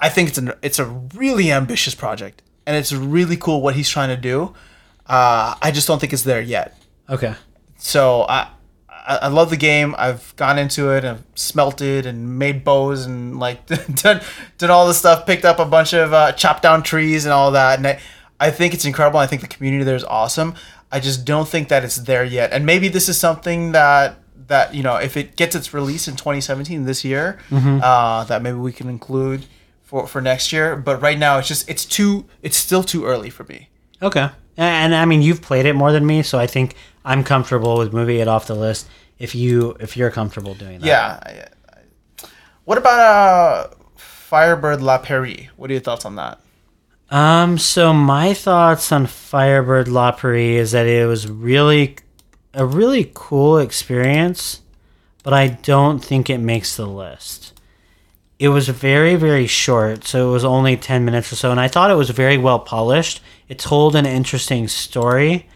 I 0.00 0.08
think 0.08 0.28
it's 0.30 0.38
an 0.38 0.52
it's 0.62 0.78
a 0.80 0.84
really 1.14 1.50
ambitious 1.52 1.94
project, 1.94 2.42
and 2.66 2.76
it's 2.76 2.92
really 2.92 3.36
cool 3.36 3.62
what 3.62 3.76
he's 3.76 3.88
trying 3.88 4.08
to 4.08 4.16
do. 4.16 4.52
Uh, 5.06 5.54
I 5.62 5.70
just 5.70 5.86
don't 5.86 6.00
think 6.00 6.12
it's 6.12 6.22
there 6.24 6.40
yet. 6.42 6.76
Okay, 7.08 7.34
So 7.76 8.22
I, 8.28 8.48
I 8.88 9.16
I 9.22 9.28
love 9.28 9.50
the 9.50 9.56
game. 9.56 9.94
I've 9.98 10.34
gone 10.36 10.58
into 10.58 10.90
it 10.90 11.04
and 11.04 11.24
smelted 11.34 12.06
and 12.06 12.38
made 12.38 12.64
bows 12.64 13.06
and 13.06 13.38
like 13.38 13.66
done 14.02 14.20
done 14.58 14.70
all 14.70 14.86
this 14.86 14.98
stuff. 14.98 15.26
Picked 15.26 15.44
up 15.44 15.58
a 15.58 15.64
bunch 15.64 15.92
of 15.92 16.12
uh, 16.12 16.32
chopped 16.32 16.62
down 16.62 16.82
trees 16.82 17.24
and 17.24 17.32
all 17.32 17.50
that. 17.52 17.78
And 17.78 17.86
I, 17.86 18.00
I 18.40 18.50
think 18.50 18.74
it's 18.74 18.84
incredible. 18.84 19.18
I 19.20 19.26
think 19.26 19.42
the 19.42 19.48
community 19.48 19.84
there 19.84 19.96
is 19.96 20.04
awesome. 20.04 20.54
I 20.90 21.00
just 21.00 21.24
don't 21.24 21.48
think 21.48 21.68
that 21.68 21.84
it's 21.84 21.96
there 21.96 22.24
yet. 22.24 22.52
And 22.52 22.66
maybe 22.66 22.88
this 22.88 23.08
is 23.08 23.18
something 23.18 23.72
that 23.72 24.18
that 24.48 24.74
you 24.74 24.82
know, 24.82 24.96
if 24.96 25.16
it 25.16 25.36
gets 25.36 25.54
its 25.54 25.72
release 25.74 26.06
in 26.08 26.16
2017 26.16 26.84
this 26.84 27.04
year, 27.04 27.38
uh, 27.50 28.24
that 28.24 28.42
maybe 28.42 28.58
we 28.58 28.72
can 28.72 28.88
include 28.88 29.46
for 29.82 30.06
for 30.06 30.20
next 30.20 30.52
year. 30.52 30.76
But 30.76 31.00
right 31.02 31.18
now, 31.18 31.38
it's 31.38 31.48
just 31.48 31.68
it's 31.68 31.84
too 31.84 32.26
it's 32.42 32.56
still 32.56 32.82
too 32.84 33.04
early 33.04 33.30
for 33.30 33.44
me. 33.44 33.68
Okay. 34.00 34.28
And, 34.56 34.92
and 34.92 34.94
I 34.94 35.06
mean, 35.06 35.22
you've 35.22 35.40
played 35.40 35.64
it 35.64 35.72
more 35.74 35.92
than 35.92 36.04
me, 36.04 36.22
so 36.22 36.38
I 36.38 36.46
think 36.46 36.74
I'm 37.04 37.24
comfortable 37.24 37.78
with 37.78 37.92
moving 37.92 38.18
it 38.18 38.28
off 38.28 38.46
the 38.46 38.54
list. 38.54 38.88
If 39.18 39.34
you 39.34 39.76
if 39.80 39.96
you're 39.96 40.10
comfortable 40.10 40.54
doing 40.54 40.80
that. 40.80 40.86
Yeah. 40.86 41.20
I, 41.22 41.30
I, 41.30 42.28
what 42.64 42.78
about 42.78 42.98
uh, 43.00 43.74
Firebird 43.96 44.82
La 44.82 44.98
Peri? 44.98 45.50
What 45.56 45.70
are 45.70 45.74
your 45.74 45.82
thoughts 45.82 46.04
on 46.04 46.16
that? 46.16 46.40
Um. 47.10 47.58
So 47.58 47.92
my 47.92 48.34
thoughts 48.34 48.90
on 48.90 49.06
Firebird 49.06 49.88
La 49.88 50.12
Peri 50.12 50.56
is 50.56 50.72
that 50.72 50.86
it 50.86 51.06
was 51.06 51.28
really 51.28 51.96
a 52.54 52.64
really 52.64 53.10
cool 53.14 53.58
experience, 53.58 54.62
but 55.22 55.32
I 55.32 55.48
don't 55.48 56.04
think 56.04 56.30
it 56.30 56.38
makes 56.38 56.76
the 56.76 56.86
list. 56.86 57.52
It 58.38 58.48
was 58.48 58.68
very 58.68 59.14
very 59.14 59.46
short, 59.46 60.04
so 60.04 60.30
it 60.30 60.32
was 60.32 60.44
only 60.44 60.76
ten 60.76 61.04
minutes 61.04 61.32
or 61.32 61.36
so, 61.36 61.50
and 61.50 61.60
I 61.60 61.68
thought 61.68 61.90
it 61.90 61.96
was 61.96 62.10
very 62.10 62.38
well 62.38 62.58
polished. 62.58 63.20
It 63.48 63.58
told 63.58 63.94
an 63.94 64.06
interesting 64.06 64.66
story, 64.66 65.48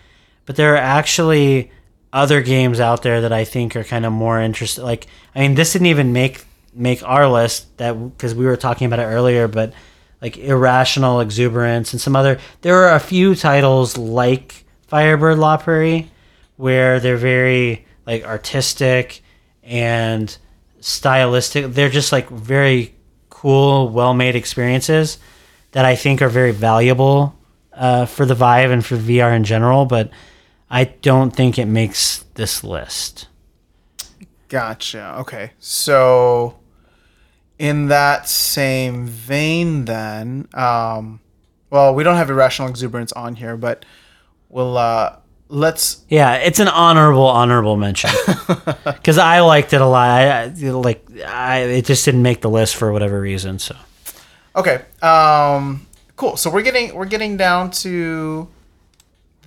but 0.47 0.57
there 0.57 0.75
are 0.75 0.79
actually 0.79 1.71
other 2.13 2.41
games 2.41 2.81
out 2.81 3.03
there 3.03 3.21
that 3.21 3.33
I 3.33 3.45
think 3.45 3.77
are 3.77 3.85
kind 3.85 4.07
of 4.07 4.13
more 4.13 4.41
interesting. 4.41 4.85
Like, 4.85 5.07
I 5.35 5.41
mean, 5.41 5.55
this 5.55 5.73
didn't 5.73 5.87
even 5.87 6.13
make 6.13 6.45
make 6.73 7.03
our 7.03 7.29
list 7.29 7.77
that 7.79 7.93
because 7.93 8.35
we 8.35 8.45
were 8.45 8.57
talking 8.57 8.87
about 8.87 8.99
it 8.99 9.05
earlier, 9.05 9.49
but 9.49 9.73
like 10.21 10.39
irrational 10.39 11.21
exuberance 11.21 11.93
and 11.93 12.01
some 12.01 12.17
other. 12.17 12.39
There 12.63 12.77
are 12.85 12.95
a 12.95 13.01
few 13.01 13.35
titles 13.35 13.97
like 13.97 14.65
Firebird 14.87 15.39
La 15.39 15.57
Peri 15.57 16.11
where 16.57 17.01
they're 17.01 17.17
very 17.17 17.87
like 18.07 18.25
artistic 18.25 19.23
and 19.63 20.37
stylistic. 20.81 21.73
They're 21.73 21.91
just 21.91 22.13
like 22.13 22.29
very 22.31 22.95
cool, 23.31 23.89
well 23.91 24.15
made 24.15 24.37
experiences 24.37 25.19
that 25.73 25.85
I 25.85 25.97
think 25.97 26.23
are 26.23 26.29
very 26.29 26.53
valuable 26.53 27.39
uh, 27.73 28.07
for 28.07 28.25
the 28.25 28.35
Vive 28.35 28.71
and 28.71 28.85
for 28.85 28.97
VR 28.97 29.37
in 29.37 29.45
general. 29.45 29.85
But 29.85 30.11
I 30.71 30.85
don't 30.85 31.31
think 31.31 31.59
it 31.59 31.67
makes 31.67 32.25
this 32.35 32.65
list. 32.65 33.29
Gotcha. 34.49 35.17
Okay. 35.21 35.53
So, 35.59 36.59
in 37.59 37.89
that 37.89 38.29
same 38.29 39.07
vein, 39.07 39.85
then, 39.85 40.49
um, 40.55 41.21
well, 41.71 41.95
we 41.95 42.05
don't 42.05 42.17
have 42.17 42.31
irrational 42.31 42.69
exuberance 42.69 43.13
on 43.13 43.35
here, 43.35 43.57
but 43.57 43.85
we'll 44.49 44.77
uh, 44.77 45.17
let's. 45.49 46.05
Yeah, 46.09 46.35
it's 46.35 46.61
an 46.61 46.69
honorable 46.69 47.27
honorable 47.27 47.77
mention 47.77 48.11
because 48.85 49.19
I 49.19 49.41
liked 49.41 49.73
it 49.73 49.81
a 49.81 49.87
lot. 49.87 50.09
I, 50.09 50.43
I 50.43 50.47
like 50.47 51.05
I 51.27 51.59
it 51.59 51.85
just 51.85 52.05
didn't 52.05 52.23
make 52.23 52.41
the 52.41 52.51
list 52.51 52.77
for 52.77 52.93
whatever 52.93 53.21
reason. 53.21 53.59
So 53.59 53.77
Okay. 54.57 54.83
Um, 55.03 55.87
cool. 56.17 56.37
So 56.37 56.51
we're 56.51 56.63
getting 56.63 56.95
we're 56.95 57.05
getting 57.05 57.37
down 57.37 57.71
to 57.73 58.49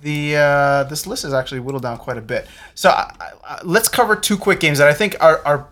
the 0.02 0.36
uh, 0.36 0.84
this 0.84 1.06
list 1.06 1.24
is 1.24 1.32
actually 1.32 1.60
whittled 1.60 1.82
down 1.82 1.98
quite 1.98 2.16
a 2.18 2.22
bit. 2.22 2.46
So 2.74 2.90
I, 2.90 3.12
I, 3.44 3.60
let's 3.64 3.88
cover 3.88 4.16
two 4.16 4.36
quick 4.36 4.60
games 4.60 4.78
that 4.78 4.88
I 4.88 4.94
think 4.94 5.16
are, 5.20 5.40
are 5.44 5.68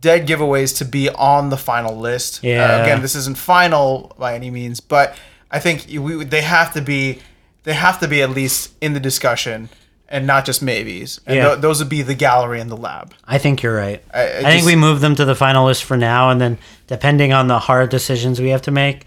dead 0.00 0.26
giveaways 0.26 0.76
to 0.78 0.84
be 0.84 1.08
on 1.10 1.50
the 1.50 1.56
final 1.56 1.96
list. 1.96 2.44
Uh, 2.44 2.48
Yeah. 2.48 2.82
again, 2.82 3.02
this 3.02 3.14
isn't 3.14 3.38
final 3.38 4.14
by 4.18 4.34
any 4.34 4.50
means, 4.50 4.80
but 4.80 5.16
I 5.50 5.58
think 5.58 5.86
we 5.88 6.24
they 6.24 6.42
have 6.42 6.72
to 6.74 6.82
be 6.82 7.20
they 7.64 7.74
have 7.74 7.98
to 8.00 8.08
be 8.08 8.22
at 8.22 8.30
least 8.30 8.72
in 8.80 8.92
the 8.92 9.00
discussion 9.00 9.68
and 10.08 10.24
not 10.24 10.44
just 10.44 10.62
maybes. 10.62 11.20
And 11.26 11.36
Yeah. 11.36 11.42
tho- 11.48 11.56
those 11.56 11.80
would 11.80 11.88
be 11.88 12.02
the 12.02 12.14
gallery 12.14 12.60
and 12.60 12.70
the 12.70 12.76
lab. 12.76 13.12
I 13.26 13.38
think 13.38 13.60
you're 13.62 13.74
right. 13.74 14.00
I- 14.14 14.20
I 14.20 14.38
I, 14.38 14.42
think 14.52 14.64
we 14.64 14.76
move 14.76 15.00
them 15.00 15.16
to 15.16 15.24
the 15.24 15.34
final 15.34 15.66
list 15.66 15.82
for 15.82 15.96
now, 15.96 16.30
and 16.30 16.40
then 16.40 16.58
depending 16.86 17.32
on 17.32 17.48
the 17.48 17.58
hard 17.58 17.90
decisions 17.90 18.40
we 18.40 18.50
have 18.50 18.62
to 18.62 18.70
make, 18.70 19.04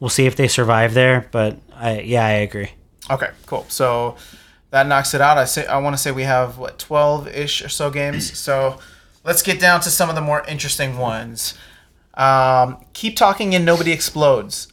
we'll 0.00 0.10
see 0.10 0.26
if 0.26 0.36
they 0.36 0.46
survive 0.48 0.92
there. 0.92 1.28
But 1.30 1.56
I, 1.74 2.00
yeah, 2.00 2.26
I 2.26 2.32
agree. 2.32 2.72
Okay, 3.10 3.30
cool. 3.46 3.66
So 3.68 4.16
that 4.70 4.86
knocks 4.86 5.14
it 5.14 5.20
out. 5.20 5.38
I 5.38 5.44
say 5.44 5.66
I 5.66 5.78
want 5.78 5.94
to 5.94 6.02
say 6.02 6.10
we 6.10 6.22
have 6.24 6.58
what 6.58 6.78
twelve 6.78 7.28
ish 7.28 7.62
or 7.64 7.68
so 7.68 7.90
games. 7.90 8.36
So 8.38 8.78
let's 9.24 9.42
get 9.42 9.60
down 9.60 9.80
to 9.82 9.90
some 9.90 10.08
of 10.08 10.14
the 10.14 10.20
more 10.20 10.44
interesting 10.46 10.98
ones. 10.98 11.54
Um, 12.14 12.84
keep 12.92 13.16
talking 13.16 13.54
and 13.54 13.64
nobody 13.64 13.92
explodes. 13.92 14.68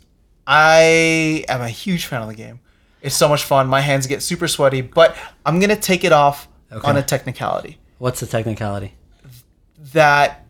I 0.48 1.44
am 1.48 1.62
a 1.62 1.70
huge 1.70 2.06
fan 2.06 2.22
of 2.22 2.28
the 2.28 2.36
game. 2.36 2.60
It's 3.02 3.15
so 3.15 3.28
much 3.28 3.44
fun. 3.44 3.67
My 3.67 3.82
hands 3.82 4.06
get 4.08 4.22
super 4.22 4.48
sweaty, 4.48 4.82
but 4.82 5.15
I'm 5.46 5.60
gonna 5.60 5.76
take 5.76 6.04
it 6.04 6.12
off 6.12 6.48
on 6.84 6.96
a 6.98 7.04
technicality 7.04 7.80
What's 7.98 8.20
the 8.20 8.28
technicality? 8.28 8.94
that 9.94 10.46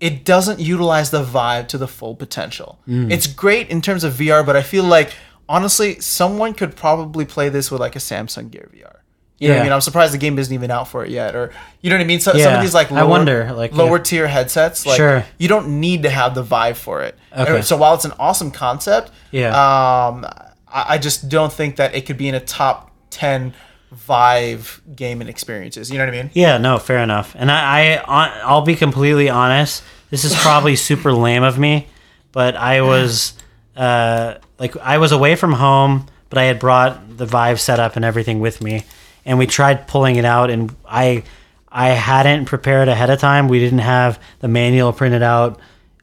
it 0.00 0.24
doesn't 0.24 0.60
utilize 0.60 1.10
the 1.10 1.22
Vive 1.22 1.66
to 1.68 1.78
the 1.78 1.88
full 1.88 2.14
potential. 2.14 2.78
It's 2.86 3.26
great 3.26 3.68
in 3.70 3.80
terms 3.80 4.04
of 4.04 4.14
VR, 4.14 4.44
but 4.44 4.56
I 4.56 4.62
feel 4.62 4.84
like 4.84 5.12
honestly, 5.48 6.00
someone 6.00 6.54
could 6.54 6.76
probably 6.76 7.24
play 7.24 7.48
this 7.48 7.70
with 7.70 7.80
like 7.80 7.96
a 7.96 8.00
Samsung 8.00 8.50
Gear 8.50 8.68
VR. 8.74 8.96
You 9.40 9.48
know 9.48 9.54
what 9.54 9.60
I 9.60 9.64
mean? 9.64 9.72
I'm 9.72 9.80
surprised 9.80 10.12
the 10.12 10.18
game 10.18 10.36
isn't 10.36 10.52
even 10.52 10.70
out 10.72 10.88
for 10.88 11.04
it 11.04 11.10
yet, 11.12 11.36
or 11.36 11.52
you 11.80 11.90
know 11.90 11.96
what 11.96 12.02
I 12.02 12.06
mean. 12.06 12.18
So, 12.18 12.36
some 12.36 12.54
of 12.54 12.60
these 12.60 12.74
like 12.74 12.90
I 12.90 13.02
lower, 13.02 13.08
wonder, 13.08 13.52
like, 13.52 13.72
lower 13.72 13.98
yeah. 13.98 14.02
tier 14.02 14.26
headsets, 14.26 14.84
like 14.84 14.96
Sure. 14.96 15.24
you 15.38 15.46
don't 15.46 15.78
need 15.80 16.02
to 16.02 16.10
have 16.10 16.34
the 16.34 16.42
Vive 16.42 16.76
for 16.76 17.02
it. 17.02 17.16
Okay. 17.36 17.62
So 17.62 17.76
while 17.76 17.94
it's 17.94 18.04
an 18.04 18.14
awesome 18.18 18.50
concept, 18.50 19.12
Yeah. 19.30 19.50
um, 19.50 20.24
I, 20.66 20.94
I 20.94 20.98
just 20.98 21.28
don't 21.28 21.52
think 21.52 21.76
that 21.76 21.94
it 21.94 22.04
could 22.04 22.16
be 22.18 22.28
in 22.28 22.34
a 22.34 22.40
top 22.40 22.90
ten 23.10 23.54
Vive 23.92 24.82
gaming 24.96 25.28
experiences. 25.28 25.88
You 25.88 25.98
know 25.98 26.06
what 26.06 26.14
I 26.14 26.22
mean? 26.22 26.30
Yeah, 26.34 26.58
no, 26.58 26.78
fair 26.78 26.98
enough. 26.98 27.36
And 27.38 27.48
I, 27.50 27.94
I 28.08 28.40
I'll 28.42 28.62
be 28.62 28.74
completely 28.74 29.28
honest. 29.30 29.84
This 30.10 30.24
is 30.24 30.34
probably 30.34 30.74
super 30.74 31.12
lame 31.12 31.44
of 31.44 31.60
me, 31.60 31.86
but 32.32 32.56
I 32.56 32.80
was 32.80 33.34
uh, 33.78 34.38
like 34.58 34.76
I 34.78 34.98
was 34.98 35.12
away 35.12 35.36
from 35.36 35.52
home, 35.52 36.06
but 36.30 36.38
I 36.38 36.44
had 36.44 36.58
brought 36.58 37.16
the 37.16 37.26
Vive 37.26 37.60
setup 37.60 37.96
and 37.96 38.04
everything 38.04 38.40
with 38.40 38.60
me, 38.62 38.84
and 39.24 39.38
we 39.38 39.46
tried 39.46 39.86
pulling 39.88 40.16
it 40.16 40.24
out, 40.24 40.50
and 40.50 40.74
I 40.86 41.22
I 41.70 41.88
hadn't 41.90 42.46
prepared 42.46 42.88
ahead 42.88 43.08
of 43.10 43.18
time. 43.20 43.48
We 43.48 43.58
didn't 43.60 43.78
have 43.80 44.20
the 44.40 44.48
manual 44.48 44.92
printed 44.92 45.22
out. 45.22 45.60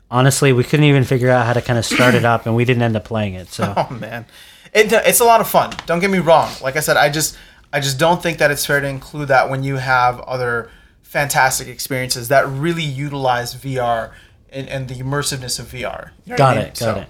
Honestly, 0.09 0.53
we 0.53 0.63
couldn't 0.63 0.85
even 0.85 1.03
figure 1.03 1.29
out 1.29 1.45
how 1.45 1.53
to 1.53 1.61
kind 1.61 1.77
of 1.77 1.85
start 1.85 2.15
it 2.15 2.23
up, 2.25 2.45
and 2.45 2.55
we 2.55 2.63
didn't 2.65 2.83
end 2.83 2.95
up 2.95 3.03
playing 3.05 3.33
it. 3.33 3.49
So 3.49 3.73
Oh 3.77 3.93
man, 3.93 4.25
it, 4.73 4.91
it's 4.91 5.19
a 5.19 5.25
lot 5.25 5.41
of 5.41 5.49
fun. 5.49 5.73
Don't 5.85 5.99
get 5.99 6.09
me 6.09 6.19
wrong. 6.19 6.51
Like 6.63 6.77
I 6.77 6.79
said, 6.79 6.95
I 6.97 7.09
just 7.09 7.37
I 7.73 7.81
just 7.81 7.99
don't 7.99 8.23
think 8.23 8.37
that 8.37 8.51
it's 8.51 8.65
fair 8.65 8.79
to 8.79 8.87
include 8.87 9.27
that 9.27 9.49
when 9.49 9.63
you 9.63 9.75
have 9.75 10.19
other 10.21 10.69
fantastic 11.01 11.67
experiences 11.67 12.27
that 12.29 12.47
really 12.47 12.83
utilize 12.83 13.53
VR 13.55 14.11
and, 14.49 14.67
and 14.69 14.87
the 14.87 14.95
immersiveness 14.95 15.59
of 15.59 15.67
VR. 15.67 16.11
You 16.25 16.31
know 16.31 16.37
got 16.37 16.57
I 16.57 16.59
mean? 16.59 16.65
it, 16.67 16.69
got 16.71 16.77
So, 16.77 16.95
it. 17.01 17.07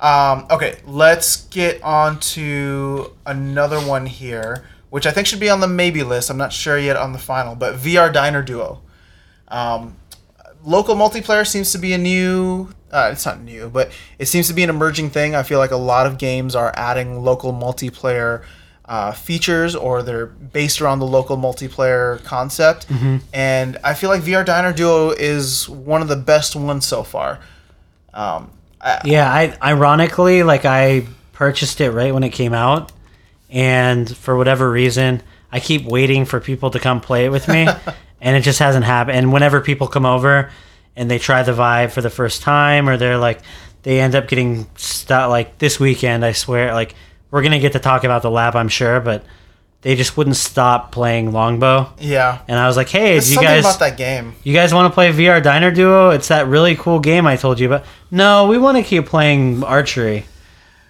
Um, 0.00 0.46
okay, 0.50 0.78
let's 0.86 1.46
get 1.48 1.82
on 1.82 2.20
to 2.20 3.12
another 3.26 3.80
one 3.80 4.06
here, 4.06 4.64
which 4.90 5.06
I 5.06 5.10
think 5.10 5.26
should 5.26 5.40
be 5.40 5.50
on 5.50 5.60
the 5.60 5.66
maybe 5.68 6.02
list. 6.02 6.30
I'm 6.30 6.36
not 6.36 6.52
sure 6.52 6.78
yet 6.78 6.96
on 6.96 7.12
the 7.12 7.18
final, 7.18 7.54
but 7.54 7.74
VR 7.76 8.12
Diner 8.12 8.42
Duo. 8.42 8.80
Um, 9.48 9.96
local 10.64 10.94
multiplayer 10.94 11.46
seems 11.46 11.72
to 11.72 11.78
be 11.78 11.92
a 11.92 11.98
new. 11.98 12.68
Uh, 12.90 13.10
it's 13.12 13.26
not 13.26 13.40
new, 13.40 13.68
but 13.68 13.90
it 14.18 14.26
seems 14.26 14.48
to 14.48 14.54
be 14.54 14.62
an 14.62 14.70
emerging 14.70 15.10
thing. 15.10 15.34
I 15.34 15.42
feel 15.42 15.58
like 15.58 15.72
a 15.72 15.76
lot 15.76 16.06
of 16.06 16.16
games 16.16 16.54
are 16.54 16.72
adding 16.76 17.22
local 17.22 17.52
multiplayer 17.52 18.44
uh, 18.86 19.12
features, 19.12 19.74
or 19.76 20.02
they're 20.02 20.26
based 20.26 20.80
around 20.80 21.00
the 21.00 21.06
local 21.06 21.36
multiplayer 21.36 22.22
concept. 22.24 22.86
And 23.34 23.76
I 23.84 23.92
feel 23.94 24.08
like 24.10 24.22
VR 24.22 24.44
Diner 24.44 24.72
Duo 24.72 25.10
is 25.10 25.68
one 25.68 26.00
of 26.02 26.08
the 26.08 26.16
best 26.16 26.56
ones 26.56 26.86
so 26.86 27.02
far. 27.02 27.40
Um, 28.14 28.50
I, 28.80 29.00
Yeah, 29.04 29.30
I 29.32 29.56
ironically 29.62 30.42
like 30.42 30.64
I 30.64 31.06
purchased 31.32 31.80
it 31.80 31.90
right 31.90 32.12
when 32.12 32.24
it 32.24 32.30
came 32.30 32.52
out, 32.52 32.92
and 33.50 34.14
for 34.16 34.36
whatever 34.36 34.70
reason, 34.70 35.22
I 35.50 35.60
keep 35.60 35.84
waiting 35.84 36.24
for 36.24 36.40
people 36.40 36.70
to 36.70 36.78
come 36.78 37.00
play 37.00 37.26
it 37.26 37.30
with 37.30 37.48
me, 37.48 37.66
and 38.20 38.36
it 38.36 38.40
just 38.40 38.58
hasn't 38.58 38.84
happened. 38.84 39.18
And 39.18 39.32
whenever 39.32 39.60
people 39.60 39.86
come 39.86 40.06
over 40.06 40.50
and 40.96 41.10
they 41.10 41.18
try 41.18 41.42
the 41.42 41.52
Vive 41.52 41.92
for 41.92 42.00
the 42.02 42.10
first 42.10 42.42
time, 42.42 42.88
or 42.88 42.96
they're 42.96 43.18
like, 43.18 43.40
they 43.82 44.00
end 44.00 44.14
up 44.14 44.28
getting 44.28 44.66
stuck. 44.76 45.30
Like 45.30 45.58
this 45.58 45.78
weekend, 45.78 46.24
I 46.24 46.32
swear, 46.32 46.74
like 46.74 46.94
we're 47.30 47.42
gonna 47.42 47.60
get 47.60 47.72
to 47.72 47.78
talk 47.78 48.04
about 48.04 48.22
the 48.22 48.30
lab, 48.30 48.56
I'm 48.56 48.68
sure, 48.68 49.00
but 49.00 49.24
they 49.88 49.96
just 49.96 50.18
wouldn't 50.18 50.36
stop 50.36 50.92
playing 50.92 51.32
Longbow. 51.32 51.90
yeah. 51.98 52.40
And 52.46 52.58
I 52.58 52.66
was 52.66 52.76
like, 52.76 52.90
hey, 52.90 53.12
There's 53.12 53.30
you 53.30 53.36
something 53.36 53.48
guys 53.54 53.64
about 53.64 53.78
that 53.78 53.96
game. 53.96 54.34
you 54.44 54.52
guys 54.52 54.74
want 54.74 54.90
to 54.92 54.94
play 54.94 55.10
VR 55.14 55.42
Diner 55.42 55.70
Duo? 55.70 56.10
It's 56.10 56.28
that 56.28 56.46
really 56.46 56.76
cool 56.76 57.00
game 57.00 57.26
I 57.26 57.36
told 57.36 57.58
you 57.58 57.68
about. 57.72 57.86
No, 58.10 58.46
we 58.48 58.58
want 58.58 58.76
to 58.76 58.82
keep 58.82 59.06
playing 59.06 59.64
archery. 59.64 60.26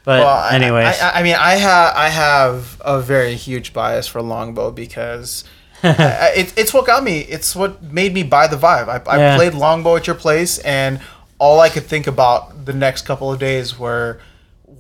But 0.03 0.24
Well, 0.24 0.28
I- 0.36 0.51
anyways, 0.57 1.01
I, 1.01 1.11
I, 1.11 1.20
I 1.20 1.22
mean, 1.22 1.36
I 1.38 1.55
have 1.55 1.94
I 1.96 2.09
have 2.09 2.80
a 2.84 3.01
very 3.01 3.36
huge 3.36 3.72
bias 3.72 4.09
for 4.09 4.20
longbow 4.20 4.72
because 4.72 5.44
I, 5.84 6.32
it, 6.34 6.55
it's 6.59 6.74
what 6.74 6.84
got 6.86 7.05
me. 7.05 7.20
It's 7.20 7.55
what 7.55 7.80
made 7.80 8.12
me 8.14 8.24
buy 8.24 8.49
the 8.49 8.57
Vive. 8.57 8.88
I, 8.88 9.01
I 9.07 9.16
Yeah. 9.18 9.36
played 9.36 9.55
longbow 9.55 9.94
at 9.94 10.09
your 10.09 10.16
place, 10.16 10.59
and 10.59 11.01
all 11.38 11.61
I 11.61 11.68
could 11.68 11.84
think 11.84 12.09
about 12.09 12.64
the 12.64 12.72
next 12.72 13.03
couple 13.07 13.32
of 13.32 13.38
days 13.38 13.78
were 13.78 14.18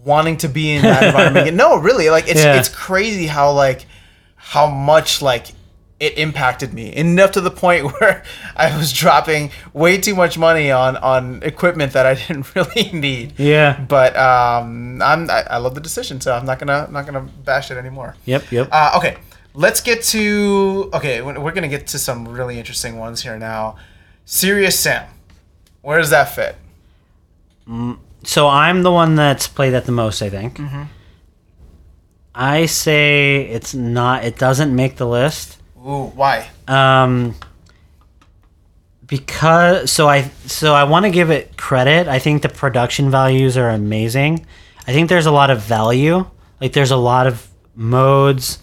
wanting 0.04 0.38
to 0.38 0.48
be 0.48 0.72
in 0.72 0.82
that 0.82 1.02
environment. 1.08 1.54
No, 1.56 1.76
really, 1.76 2.10
like 2.10 2.26
it's 2.28 2.42
Yeah. 2.42 2.58
it's 2.58 2.68
crazy 2.68 3.28
how 3.28 3.52
like 3.52 3.86
how 4.48 4.66
much 4.66 5.20
like 5.20 5.48
it 6.00 6.16
impacted 6.16 6.72
me 6.72 6.94
enough 6.94 7.32
to 7.32 7.40
the 7.40 7.50
point 7.50 7.84
where 8.00 8.24
I 8.56 8.74
was 8.76 8.92
dropping 8.92 9.50
way 9.74 9.98
too 9.98 10.14
much 10.14 10.38
money 10.38 10.70
on 10.70 10.96
on 10.96 11.42
equipment 11.42 11.92
that 11.92 12.06
I 12.06 12.14
didn't 12.26 12.54
really 12.54 12.90
need. 12.92 13.38
Yeah. 13.38 13.78
But 13.78 14.16
um, 14.16 15.02
I'm 15.02 15.30
I, 15.30 15.44
I 15.50 15.56
love 15.58 15.74
the 15.74 15.82
decision, 15.82 16.20
so 16.20 16.32
I'm 16.32 16.46
not 16.46 16.58
gonna 16.58 16.84
I'm 16.86 16.92
not 16.92 17.04
gonna 17.04 17.28
bash 17.44 17.70
it 17.70 17.76
anymore. 17.76 18.16
Yep. 18.24 18.50
Yep. 18.50 18.68
Uh, 18.72 18.92
okay, 18.96 19.18
let's 19.52 19.82
get 19.82 20.02
to 20.04 20.90
okay. 20.94 21.20
We're 21.20 21.52
gonna 21.52 21.68
get 21.68 21.86
to 21.88 21.98
some 21.98 22.26
really 22.26 22.58
interesting 22.58 22.96
ones 22.98 23.22
here 23.22 23.38
now. 23.38 23.76
Serious 24.24 24.78
Sam, 24.78 25.08
where 25.82 25.98
does 25.98 26.10
that 26.10 26.34
fit? 26.34 26.56
so 28.24 28.48
I'm 28.48 28.82
the 28.82 28.90
one 28.90 29.14
that's 29.14 29.46
played 29.46 29.70
that 29.70 29.84
the 29.84 29.92
most, 29.92 30.22
I 30.22 30.30
think. 30.30 30.56
Mm-hmm. 30.56 30.84
I 32.38 32.66
say 32.66 33.48
it's 33.50 33.74
not. 33.74 34.24
It 34.24 34.38
doesn't 34.38 34.74
make 34.74 34.94
the 34.94 35.08
list. 35.08 35.58
Ooh, 35.76 36.12
why? 36.14 36.48
Um, 36.68 37.34
because 39.04 39.90
so 39.90 40.08
I 40.08 40.30
so 40.46 40.72
I 40.72 40.84
want 40.84 41.04
to 41.04 41.10
give 41.10 41.30
it 41.30 41.56
credit. 41.56 42.06
I 42.06 42.20
think 42.20 42.42
the 42.42 42.48
production 42.48 43.10
values 43.10 43.56
are 43.56 43.70
amazing. 43.70 44.46
I 44.86 44.92
think 44.92 45.08
there's 45.08 45.26
a 45.26 45.32
lot 45.32 45.50
of 45.50 45.62
value. 45.62 46.26
Like 46.60 46.74
there's 46.74 46.92
a 46.92 46.96
lot 46.96 47.26
of 47.26 47.48
modes. 47.74 48.60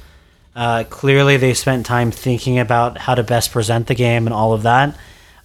Uh, 0.56 0.86
clearly, 0.90 1.36
they 1.36 1.54
spent 1.54 1.86
time 1.86 2.12
thinking 2.12 2.60
about 2.60 2.98
how 2.98 3.14
to 3.14 3.24
best 3.24 3.52
present 3.52 3.88
the 3.88 3.96
game 3.96 4.26
and 4.26 4.34
all 4.34 4.54
of 4.54 4.64
that. 4.64 4.98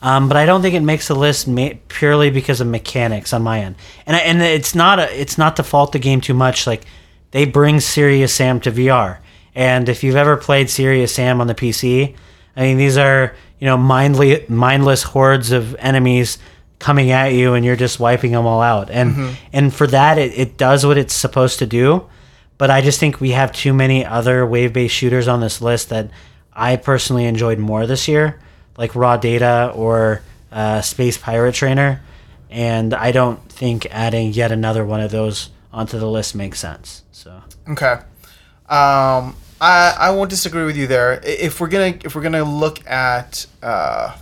Um, 0.03 0.29
but 0.29 0.37
I 0.37 0.47
don't 0.47 0.63
think 0.63 0.77
it 0.77 0.83
makes 0.83 1.09
the 1.09 1.17
list 1.17 1.49
ma- 1.49 1.71
purely 1.89 2.31
because 2.31 2.61
of 2.61 2.69
mechanics 2.69 3.33
on 3.33 3.43
my 3.43 3.61
end. 3.61 3.75
And 4.07 4.17
I, 4.17 4.21
and 4.21 4.41
it's 4.41 4.75
not 4.77 5.01
a, 5.01 5.21
it's 5.21 5.37
not 5.37 5.57
to 5.57 5.65
fault 5.65 5.91
the 5.91 5.99
game 5.99 6.21
too 6.21 6.33
much. 6.33 6.65
Like 6.65 6.85
they 7.31 7.45
bring 7.45 7.81
Serious 7.81 8.35
Sam 8.35 8.61
to 8.61 8.73
VR, 8.73 9.19
and 9.55 9.89
if 9.89 10.03
you've 10.03 10.17
ever 10.17 10.37
played 10.37 10.71
Serious 10.71 11.15
Sam 11.15 11.41
on 11.41 11.47
the 11.47 11.55
PC, 11.55 12.15
I 12.57 12.61
mean 12.63 12.77
these 12.77 12.99
are 12.99 13.35
you 13.59 13.67
know 13.67 13.77
mindly 13.77 14.45
mindless 14.49 15.03
hordes 15.03 15.53
of 15.53 15.75
enemies 15.77 16.39
coming 16.79 17.11
at 17.11 17.33
you, 17.33 17.55
and 17.55 17.65
you're 17.65 17.77
just 17.77 18.01
wiping 18.01 18.33
them 18.33 18.47
all 18.47 18.61
out. 18.63 18.91
And 18.91 19.37
and 19.53 19.73
for 19.73 19.87
that, 19.87 20.19
it, 20.19 20.33
it 20.37 20.57
does 20.57 20.85
what 20.85 20.99
it's 20.99 21.15
supposed 21.15 21.59
to 21.61 21.67
do. 21.67 22.09
But 22.59 22.71
I 22.71 22.83
just 22.83 23.01
think 23.01 23.21
we 23.21 23.31
have 23.31 23.53
too 23.53 23.73
many 23.73 24.05
other 24.05 24.45
wave 24.45 24.73
based 24.73 24.95
shooters 24.95 25.29
on 25.29 25.41
this 25.41 25.63
list 25.63 25.89
that 25.91 26.11
I 26.53 26.77
personally 26.77 27.25
enjoyed 27.25 27.59
more 27.59 27.87
this 27.87 28.07
year, 28.09 28.39
like 28.77 28.95
Raw 28.95 29.17
Data 29.17 29.73
or 29.75 30.23
uh, 30.53 30.83
Space 30.83 31.17
Pirate 31.17 31.55
Trainer. 31.55 32.03
And 32.51 32.93
I 32.93 33.13
don't 33.13 33.41
think 33.51 33.87
adding 33.91 34.33
yet 34.33 34.53
another 34.53 34.85
one 34.85 35.01
of 35.01 35.11
those 35.11 35.51
onto 35.73 35.99
the 35.99 36.07
list 36.09 36.35
makes 36.35 36.59
sense. 36.61 37.03
So 37.13 37.43
Okay. 37.71 37.93
Um, 38.69 39.37
I 39.61 39.95
I 39.99 40.11
won't 40.11 40.31
disagree 40.31 40.65
with 40.65 40.77
you 40.77 40.87
there. 40.87 41.21
If 41.25 41.61
we're 41.61 41.69
gonna 41.69 41.95
if 42.05 42.15
we're 42.15 42.23
gonna 42.23 42.45
look 42.45 42.87
at 42.89 43.47
uh, 43.63 44.17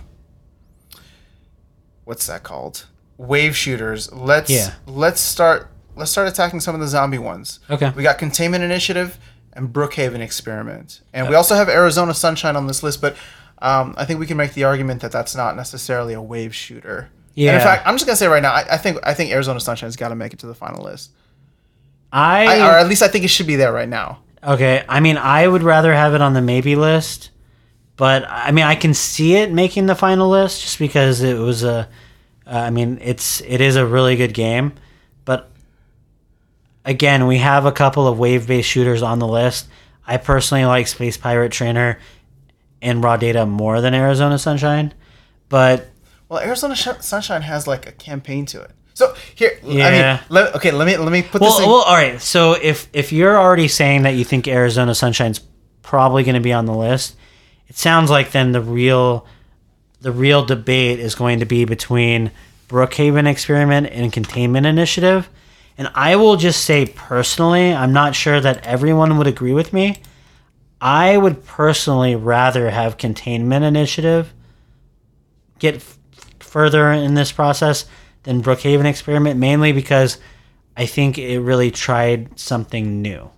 what's 2.05 2.27
that 2.27 2.43
called? 2.43 2.85
Wave 3.17 3.55
shooters. 3.55 4.11
Let's 4.11 4.49
Yeah. 4.49 4.73
let's 4.85 5.21
start 5.21 5.69
let's 5.95 6.11
start 6.11 6.27
attacking 6.27 6.59
some 6.61 6.75
of 6.75 6.81
the 6.81 6.87
zombie 6.87 7.17
ones. 7.17 7.59
Okay. 7.69 7.91
We 7.95 8.03
got 8.03 8.17
Containment 8.17 8.63
Initiative 8.63 9.17
and 9.53 9.69
Brookhaven 9.73 10.19
Experiment, 10.21 11.01
and 11.13 11.27
we 11.27 11.35
also 11.35 11.55
have 11.55 11.67
Arizona 11.69 12.13
Sunshine 12.13 12.55
on 12.55 12.67
this 12.67 12.83
list. 12.83 13.01
But 13.01 13.15
um, 13.61 13.93
I 13.97 14.05
think 14.05 14.19
we 14.19 14.25
can 14.25 14.37
make 14.37 14.53
the 14.53 14.63
argument 14.63 15.01
that 15.01 15.11
that's 15.11 15.35
not 15.35 15.55
necessarily 15.57 16.13
a 16.13 16.21
wave 16.21 16.55
shooter. 16.55 17.09
And 17.35 17.45
Yeah. 17.45 17.55
in 17.55 17.61
fact, 17.61 17.85
I'm 17.85 17.95
just 17.95 18.05
gonna 18.05 18.15
say 18.15 18.27
right 18.27 18.41
now, 18.41 18.53
I, 18.53 18.65
I 18.71 18.77
think 18.77 18.97
I 19.03 19.13
think 19.13 19.31
Arizona 19.31 19.59
Sunshine's 19.59 19.95
got 19.97 20.09
to 20.09 20.15
make 20.15 20.33
it 20.33 20.39
to 20.39 20.47
the 20.47 20.55
final 20.55 20.83
list. 20.83 21.11
I, 22.11 22.59
I, 22.59 22.67
or 22.67 22.77
at 22.77 22.87
least 22.87 23.01
I 23.03 23.07
think 23.07 23.23
it 23.23 23.29
should 23.29 23.47
be 23.47 23.55
there 23.55 23.71
right 23.71 23.89
now. 23.89 24.19
okay. 24.43 24.83
I 24.89 24.99
mean, 24.99 25.17
I 25.17 25.47
would 25.47 25.63
rather 25.63 25.93
have 25.93 26.13
it 26.13 26.21
on 26.21 26.33
the 26.33 26.41
maybe 26.41 26.75
list, 26.75 27.29
but 27.97 28.25
I 28.27 28.51
mean, 28.51 28.65
I 28.65 28.75
can 28.75 28.93
see 28.93 29.35
it 29.35 29.51
making 29.51 29.85
the 29.85 29.95
final 29.95 30.29
list 30.29 30.61
just 30.61 30.79
because 30.79 31.21
it 31.21 31.37
was 31.37 31.63
a. 31.63 31.87
Uh, 32.47 32.57
I 32.57 32.69
mean, 32.71 32.97
it's 33.01 33.41
it 33.41 33.61
is 33.61 33.75
a 33.75 33.85
really 33.85 34.15
good 34.15 34.33
game, 34.33 34.73
but 35.23 35.51
again, 36.83 37.27
we 37.27 37.37
have 37.37 37.65
a 37.65 37.71
couple 37.71 38.07
of 38.07 38.17
wave 38.17 38.47
based 38.47 38.69
shooters 38.69 39.01
on 39.03 39.19
the 39.19 39.27
list. 39.27 39.67
I 40.07 40.17
personally 40.17 40.65
like 40.65 40.87
Space 40.87 41.17
Pirate 41.17 41.51
Trainer 41.51 41.99
and 42.81 43.03
Raw 43.03 43.17
Data 43.17 43.45
more 43.45 43.81
than 43.81 43.93
Arizona 43.93 44.39
Sunshine, 44.39 44.93
but 45.49 45.89
Well, 46.27 46.39
Arizona 46.39 46.75
Sh- 46.75 47.01
Sunshine 47.01 47.43
has 47.43 47.67
like 47.67 47.85
a 47.87 47.91
campaign 47.91 48.47
to 48.47 48.61
it. 48.61 48.71
So 48.99 49.13
here, 49.33 49.57
I 49.63 49.67
Yeah. 49.67 50.13
mean, 50.15 50.19
let, 50.27 50.55
okay, 50.57 50.71
let 50.71 50.85
me 50.85 50.97
let 50.97 51.09
me 51.09 51.21
put 51.21 51.39
well, 51.39 51.51
this. 51.51 51.61
In, 51.61 51.69
well, 51.69 51.83
all 51.83 51.95
right. 51.95 52.21
So 52.21 52.57
if 52.61 52.89
if 52.91 53.13
you're 53.13 53.39
already 53.39 53.69
saying 53.69 54.01
that 54.01 54.15
you 54.15 54.25
think 54.25 54.45
Arizona 54.45 54.93
Sunshine's 54.93 55.39
probably 55.83 56.25
going 56.25 56.35
to 56.35 56.41
be 56.41 56.51
on 56.51 56.65
the 56.65 56.73
list, 56.73 57.15
it 57.69 57.77
sounds 57.77 58.09
like 58.09 58.31
then 58.33 58.51
the 58.51 58.59
real 58.59 59.25
the 60.01 60.11
real 60.11 60.43
debate 60.43 60.99
is 60.99 61.15
going 61.15 61.39
to 61.39 61.45
be 61.45 61.63
between 61.63 62.31
Brookhaven 62.67 63.25
Experiment 63.25 63.87
and 63.89 64.11
Containment 64.11 64.65
Initiative. 64.65 65.29
And 65.77 65.89
I 65.95 66.17
will 66.17 66.35
just 66.35 66.65
say 66.65 66.85
personally, 66.85 67.73
I'm 67.73 67.93
not 67.93 68.15
sure 68.15 68.41
that 68.41 68.65
everyone 68.65 69.17
would 69.17 69.27
agree 69.27 69.53
with 69.53 69.71
me. 69.71 70.01
I 70.81 71.15
would 71.17 71.45
personally 71.45 72.17
rather 72.17 72.69
have 72.69 72.97
Containment 72.97 73.63
Initiative 73.63 74.33
get 75.57 75.75
f- 75.75 75.97
further 76.41 76.91
in 76.91 77.13
this 77.13 77.31
process 77.31 77.85
than 78.29 78.43
Brookhaven 78.43 78.85
Experiment, 78.85 79.39
mainly 79.39 79.71
because 79.71 80.19
I 80.77 80.85
think 80.85 81.17
it 81.17 81.39
really 81.39 81.71
tried 81.71 82.39
something 82.39 83.01
new. 83.01 83.29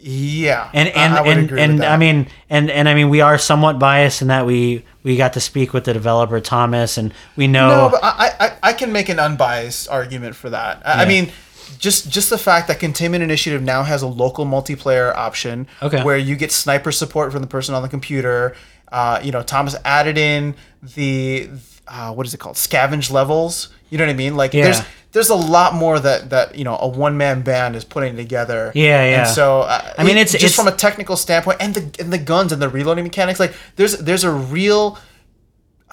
yeah, 0.00 0.68
And 0.74 0.88
I- 0.88 0.92
and 0.92 1.14
I, 1.14 1.20
would 1.22 1.36
and, 1.36 1.44
agree 1.46 1.60
with 1.60 1.70
and. 1.70 1.84
I 1.84 1.96
mean 1.96 2.26
and 2.50 2.70
and 2.70 2.88
I 2.88 2.94
mean 2.94 3.08
we 3.08 3.20
are 3.20 3.38
somewhat 3.38 3.78
biased 3.78 4.20
in 4.20 4.28
that 4.28 4.44
we 4.46 4.84
we 5.04 5.16
got 5.16 5.34
to 5.34 5.40
speak 5.40 5.72
with 5.72 5.84
the 5.84 5.92
developer 5.92 6.40
Thomas 6.40 6.98
and 6.98 7.14
we 7.36 7.46
know 7.46 7.68
no, 7.68 7.88
but 7.90 8.00
I, 8.02 8.32
I 8.40 8.52
I 8.70 8.72
can 8.72 8.90
make 8.92 9.08
an 9.08 9.20
unbiased 9.20 9.88
argument 9.88 10.34
for 10.34 10.50
that. 10.50 10.82
I, 10.84 11.04
I 11.04 11.08
mean. 11.08 11.30
Just, 11.78 12.10
just 12.10 12.28
the 12.30 12.38
fact 12.38 12.68
that 12.68 12.78
Containment 12.78 13.24
Initiative 13.24 13.62
now 13.62 13.82
has 13.82 14.02
a 14.02 14.06
local 14.06 14.44
multiplayer 14.44 15.12
option, 15.16 15.66
Okay. 15.80 16.04
where 16.04 16.18
you 16.18 16.36
get 16.36 16.52
sniper 16.52 16.92
support 16.92 17.32
from 17.32 17.40
the 17.40 17.48
person 17.48 17.74
on 17.74 17.82
the 17.82 17.88
computer. 17.88 18.54
Uh, 18.92 19.18
you 19.22 19.32
know, 19.32 19.42
Thomas 19.42 19.74
added 19.84 20.16
in 20.18 20.54
the 20.94 21.48
uh, 21.92 22.12
what 22.12 22.26
is 22.26 22.32
it 22.34 22.38
called? 22.38 22.56
Scavenge 22.56 23.10
levels. 23.12 23.68
You 23.90 23.98
know 23.98 24.06
what 24.06 24.10
I 24.12 24.16
mean? 24.16 24.34
Like, 24.36 24.54
Yeah. 24.54 24.64
there's 24.64 24.80
there's 25.12 25.28
a 25.28 25.34
lot 25.34 25.74
more 25.74 26.00
that 26.00 26.30
that 26.30 26.54
you 26.56 26.64
know 26.64 26.78
a 26.80 26.88
one 26.88 27.16
man 27.18 27.42
band 27.42 27.76
is 27.76 27.84
putting 27.84 28.16
together. 28.16 28.72
Yeah, 28.74 29.04
yeah. 29.04 29.18
And 29.26 29.28
so 29.28 29.60
uh, 29.60 29.92
I 29.98 30.02
mean, 30.04 30.16
it's- 30.16 30.32
just 30.32 30.36
it's- 30.44 30.54
from 30.56 30.66
a 30.68 30.72
technical 30.76 31.16
standpoint, 31.16 31.58
and 31.60 31.74
the 31.74 32.00
and 32.02 32.10
the 32.12 32.18
guns 32.18 32.50
and 32.52 32.60
the 32.62 32.68
reloading 32.70 33.04
mechanics. 33.04 33.38
Like, 33.38 33.52
there's 33.76 33.98
there's 33.98 34.24
a 34.24 34.30
real 34.30 34.98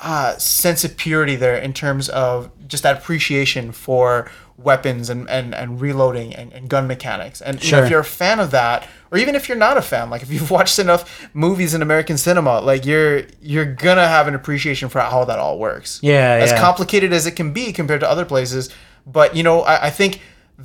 uh, 0.01 0.37
sense 0.37 0.85
of 0.85 0.95
purity 0.95 1.35
there 1.35 1.57
in 1.57 1.73
terms 1.73 2.07
of 2.09 2.49
just 2.69 2.83
that 2.83 2.97
appreciation 2.99 3.73
for 3.73 4.31
weapons 4.63 5.09
and, 5.09 5.29
and, 5.29 5.55
and 5.55 5.79
reloading 5.79 6.35
and, 6.35 6.51
and 6.53 6.69
gun 6.69 6.85
mechanics. 6.87 7.41
And 7.41 7.63
you 7.63 7.71
know, 7.71 7.83
if 7.83 7.89
you're 7.89 8.01
a 8.01 8.05
fan 8.05 8.39
of 8.39 8.51
that, 8.51 8.87
or 9.11 9.17
even 9.17 9.33
if 9.35 9.47
you're 9.47 9.57
not 9.57 9.77
a 9.77 9.81
fan, 9.81 10.09
like 10.09 10.21
if 10.21 10.31
you've 10.31 10.51
watched 10.57 10.79
enough 10.79 11.27
movies 11.33 11.73
in 11.73 11.81
American 11.81 12.17
cinema, 12.17 12.59
like 12.59 12.85
you're 12.85 13.23
you're 13.41 13.65
gonna 13.65 14.07
have 14.07 14.27
an 14.27 14.35
appreciation 14.35 14.89
for 14.89 14.99
how 14.99 15.23
that 15.25 15.39
all 15.39 15.57
works. 15.59 15.99
Yeah, 16.03 16.33
As 16.41 16.51
yeah. 16.51 16.59
complicated 16.59 17.13
as 17.13 17.25
it 17.25 17.31
can 17.31 17.53
be 17.53 17.71
compared 17.73 18.01
to 18.01 18.09
other 18.09 18.25
places, 18.25 18.69
but 19.07 19.35
you 19.35 19.43
know, 19.43 19.61
I, 19.61 19.87
I 19.87 19.89
think 19.89 20.21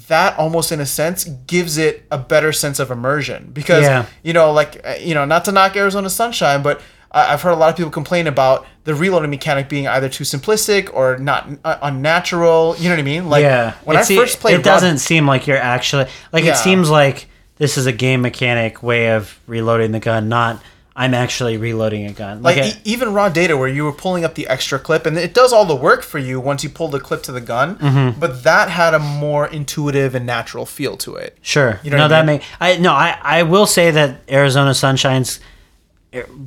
that 0.09 0.36
almost 0.38 0.72
in 0.72 0.80
a 0.80 0.86
sense 0.86 1.24
gives 1.47 1.78
it 1.78 2.05
a 2.11 2.18
better 2.18 2.53
sense 2.53 2.80
of 2.80 2.90
immersion 2.90 3.51
because 3.53 3.84
Yeah. 3.84 4.07
you 4.24 4.32
know, 4.32 4.51
like 4.53 4.80
uh, 4.84 4.95
you 5.01 5.14
know, 5.14 5.24
not 5.24 5.45
to 5.45 5.53
knock 5.53 5.76
Arizona 5.76 6.11
Sunshine, 6.11 6.62
but 6.64 6.80
I've 7.15 7.43
heard 7.43 7.53
a 7.53 7.57
lot 7.57 7.71
of 7.71 7.77
people 7.77 7.91
complain 7.93 8.27
about 8.27 8.67
the 8.85 8.95
reloading 8.95 9.31
mechanic 9.31 9.69
being 9.69 9.87
either 9.89 10.09
too 10.09 10.25
simplistic 10.25 10.91
or 10.93 11.17
not 11.19 11.49
uh, 11.65 11.77
unnatural. 11.83 12.75
You 12.79 12.89
know 12.89 12.97
what 12.97 13.01
I 13.01 13.05
mean? 13.05 13.29
Like 13.31 13.43
yeah. 13.43 13.75
when 13.85 13.97
It's- 13.97 14.11
I 14.11 14.17
first 14.17 14.41
played, 14.41 14.55
it 14.55 14.57
Rod- 14.59 14.65
doesn't 14.65 14.99
seem 14.99 15.27
like 15.27 15.47
you're 15.47 15.57
actually 15.57 16.07
like 16.33 16.45
Yeah. 16.45 16.53
it 16.53 16.57
seems 16.57 16.91
like 16.91 17.29
this 17.59 17.79
is 17.79 17.87
a 17.87 17.93
game 17.93 18.21
mechanic 18.23 18.83
way 18.83 19.12
of 19.15 19.39
reloading 19.47 19.93
the 19.93 20.01
gun, 20.01 20.29
not 20.29 20.61
I'm 20.97 21.12
actually 21.12 21.57
reloading 21.57 22.07
a 22.07 22.12
gun. 22.12 22.41
like 22.43 22.57
Like, 22.57 22.77
e- 22.77 22.81
even 22.85 23.12
raw 23.15 23.29
data 23.29 23.57
where 23.57 23.67
you 23.69 23.85
were 23.85 23.93
pulling 23.93 24.25
up 24.25 24.35
the 24.37 24.47
extra 24.47 24.79
clip 24.79 25.07
and 25.07 25.17
it 25.19 25.35
does 25.35 25.53
all 25.53 25.65
the 25.65 25.75
work 25.75 26.03
for 26.05 26.19
you 26.21 26.39
once 26.39 26.62
you 26.62 26.71
pull 26.71 26.87
the 26.89 27.01
clip 27.01 27.23
to 27.25 27.33
the 27.33 27.41
gun. 27.41 27.77
Mm-hmm. 27.77 28.21
But 28.21 28.45
that 28.45 28.71
had 28.71 28.95
a 28.95 28.99
more 29.01 29.47
intuitive 29.49 30.15
and 30.15 30.25
natural 30.25 30.67
feel 30.67 30.97
to 30.99 31.17
it. 31.17 31.37
Sure. 31.43 31.81
You 31.83 31.91
know 31.91 31.97
no, 31.97 32.05
what 32.05 32.12
I 32.12 32.17
that 32.23 32.27
mean? 32.27 32.37
make 32.39 32.45
I 32.61 32.77
no. 32.79 32.93
I 32.93 33.19
I 33.23 33.43
will 33.43 33.67
say 33.67 33.91
that 33.93 34.21
Arizona 34.31 34.73
Sunshine's 34.73 35.41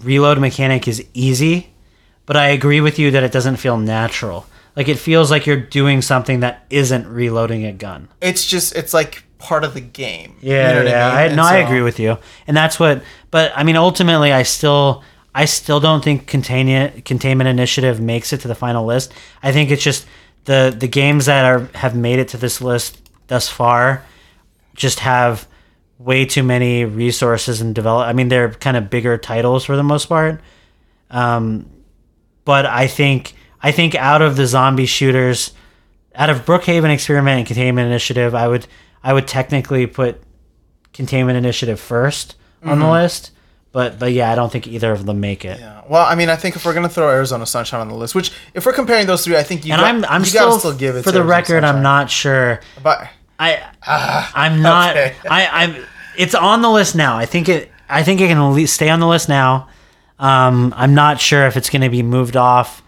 reload 0.03 0.39
mechanic 0.39 0.87
is 0.87 1.03
easy, 1.13 1.69
but 2.25 2.35
I 2.37 2.47
agree 2.49 2.81
with 2.81 2.99
you 2.99 3.11
that 3.11 3.23
it 3.23 3.31
doesn't 3.31 3.57
feel 3.57 3.77
natural. 3.77 4.45
Like 4.75 4.87
it 4.87 4.97
feels 4.99 5.31
like 5.31 5.45
you're 5.45 5.59
doing 5.59 6.01
something 6.01 6.41
that 6.41 6.65
isn't 6.69 7.07
reloading 7.07 7.65
a 7.65 7.71
gun. 7.73 8.09
It's 8.21 8.45
just 8.45 8.75
it's 8.75 8.93
like 8.93 9.23
part 9.39 9.63
of 9.63 9.73
the 9.73 9.81
game. 9.81 10.35
You 10.41 10.53
Yeah, 10.53 10.71
know 10.71 10.77
what 10.79 10.87
yeah. 10.87 11.09
mean? 11.09 11.31
I, 11.31 11.35
no, 11.35 11.43
I 11.43 11.57
agree 11.57 11.81
with 11.81 11.99
you, 11.99 12.17
and 12.45 12.55
that's 12.55 12.79
what. 12.79 13.01
But 13.31 13.51
I 13.55 13.63
mean, 13.63 13.75
ultimately, 13.75 14.31
I 14.31 14.43
still, 14.43 15.03
I 15.33 15.45
still 15.45 15.79
don't 15.79 16.03
think 16.03 16.27
containment 16.27 17.05
containment 17.05 17.47
initiative 17.47 17.99
makes 17.99 18.31
it 18.33 18.41
to 18.41 18.47
the 18.47 18.55
final 18.55 18.85
list. 18.85 19.13
I 19.41 19.51
think 19.51 19.71
it's 19.71 19.83
just 19.83 20.05
the 20.45 20.75
the 20.77 20.87
games 20.87 21.25
that 21.25 21.43
are 21.45 21.69
have 21.73 21.95
made 21.95 22.19
it 22.19 22.27
to 22.29 22.37
this 22.37 22.61
list 22.61 23.01
thus 23.27 23.49
far 23.49 24.05
just 24.75 24.99
have 24.99 25.47
way 25.99 26.25
too 26.25 26.43
many 26.43 26.85
resources 26.85 27.61
and 27.61 27.73
develop. 27.73 28.07
I 28.07 28.13
mean, 28.13 28.29
they're 28.29 28.51
kind 28.51 28.77
of 28.77 28.89
bigger 28.89 29.17
titles 29.17 29.65
for 29.65 29.75
the 29.75 29.83
most 29.83 30.07
part. 30.07 30.41
Um, 31.09 31.69
but 32.45 32.65
I 32.65 32.87
think 32.87 33.33
I 33.61 33.71
think 33.71 33.95
out 33.95 34.21
of 34.21 34.35
the 34.35 34.45
zombie 34.45 34.85
shooters, 34.85 35.51
out 36.15 36.29
of 36.29 36.45
Brookhaven 36.45 36.93
Experiment 36.93 37.39
and 37.39 37.47
Containment 37.47 37.87
Initiative, 37.87 38.35
I 38.35 38.47
would 38.47 38.67
I 39.03 39.13
would 39.13 39.27
technically 39.27 39.87
put 39.87 40.21
Containment 40.93 41.37
Initiative 41.37 41.79
1st 41.79 42.35
on 42.63 42.79
the 42.79 42.89
list. 42.89 43.31
But 43.71 43.99
but 43.99 44.11
yeah, 44.11 44.31
I 44.31 44.35
don't 44.35 44.51
think 44.51 44.67
either 44.67 44.91
of 44.91 45.05
them 45.05 45.19
make 45.19 45.45
it. 45.45 45.59
Yeah. 45.59 45.83
Well, 45.87 46.05
I 46.05 46.15
mean, 46.15 46.29
I 46.29 46.35
think 46.35 46.55
if 46.55 46.65
we're 46.65 46.73
gonna 46.73 46.89
throw 46.89 47.09
Arizona 47.09 47.45
Sunshine 47.45 47.81
on 47.81 47.89
the 47.89 47.95
list, 47.95 48.15
which 48.15 48.31
if 48.53 48.65
we're 48.65 48.73
comparing 48.73 49.07
those 49.07 49.23
three, 49.23 49.35
I 49.37 49.43
think 49.43 49.65
you 49.65 49.73
And 49.73 49.81
got, 49.81 49.87
I'm 49.87 50.05
I'm 50.05 50.25
still, 50.25 50.57
still 50.57 50.73
give 50.73 50.95
it 50.95 51.03
for 51.03 51.11
the 51.11 51.19
Arizona 51.19 51.29
record, 51.29 51.63
I'm 51.63 51.83
not 51.83 52.09
sure. 52.09 52.61
But 52.81 53.07
I 53.39 53.61
I'm 54.35 54.61
not. 54.61 54.91
okay. 54.91 55.15
I 55.29 55.47
I'm. 55.47 55.85
It's 56.17 56.35
on 56.35 56.61
the 56.61 56.69
list 56.69 56.95
now. 56.95 57.17
I 57.17 57.25
think 57.25 57.49
it. 57.49 57.71
I 57.89 58.03
think 58.03 58.19
it 58.21 58.27
can 58.27 58.37
at 58.37 58.49
least 58.49 58.73
stay 58.73 58.89
on 58.89 58.99
the 58.99 59.07
list 59.07 59.29
now. 59.29 59.69
Um, 60.19 60.73
I'm 60.75 60.95
not 60.95 61.21
sure 61.21 61.45
if 61.45 61.55
it's 61.55 61.69
going 61.69 61.83
to 61.83 61.89
be 61.89 62.01
moved 62.01 62.35
off 62.35 62.81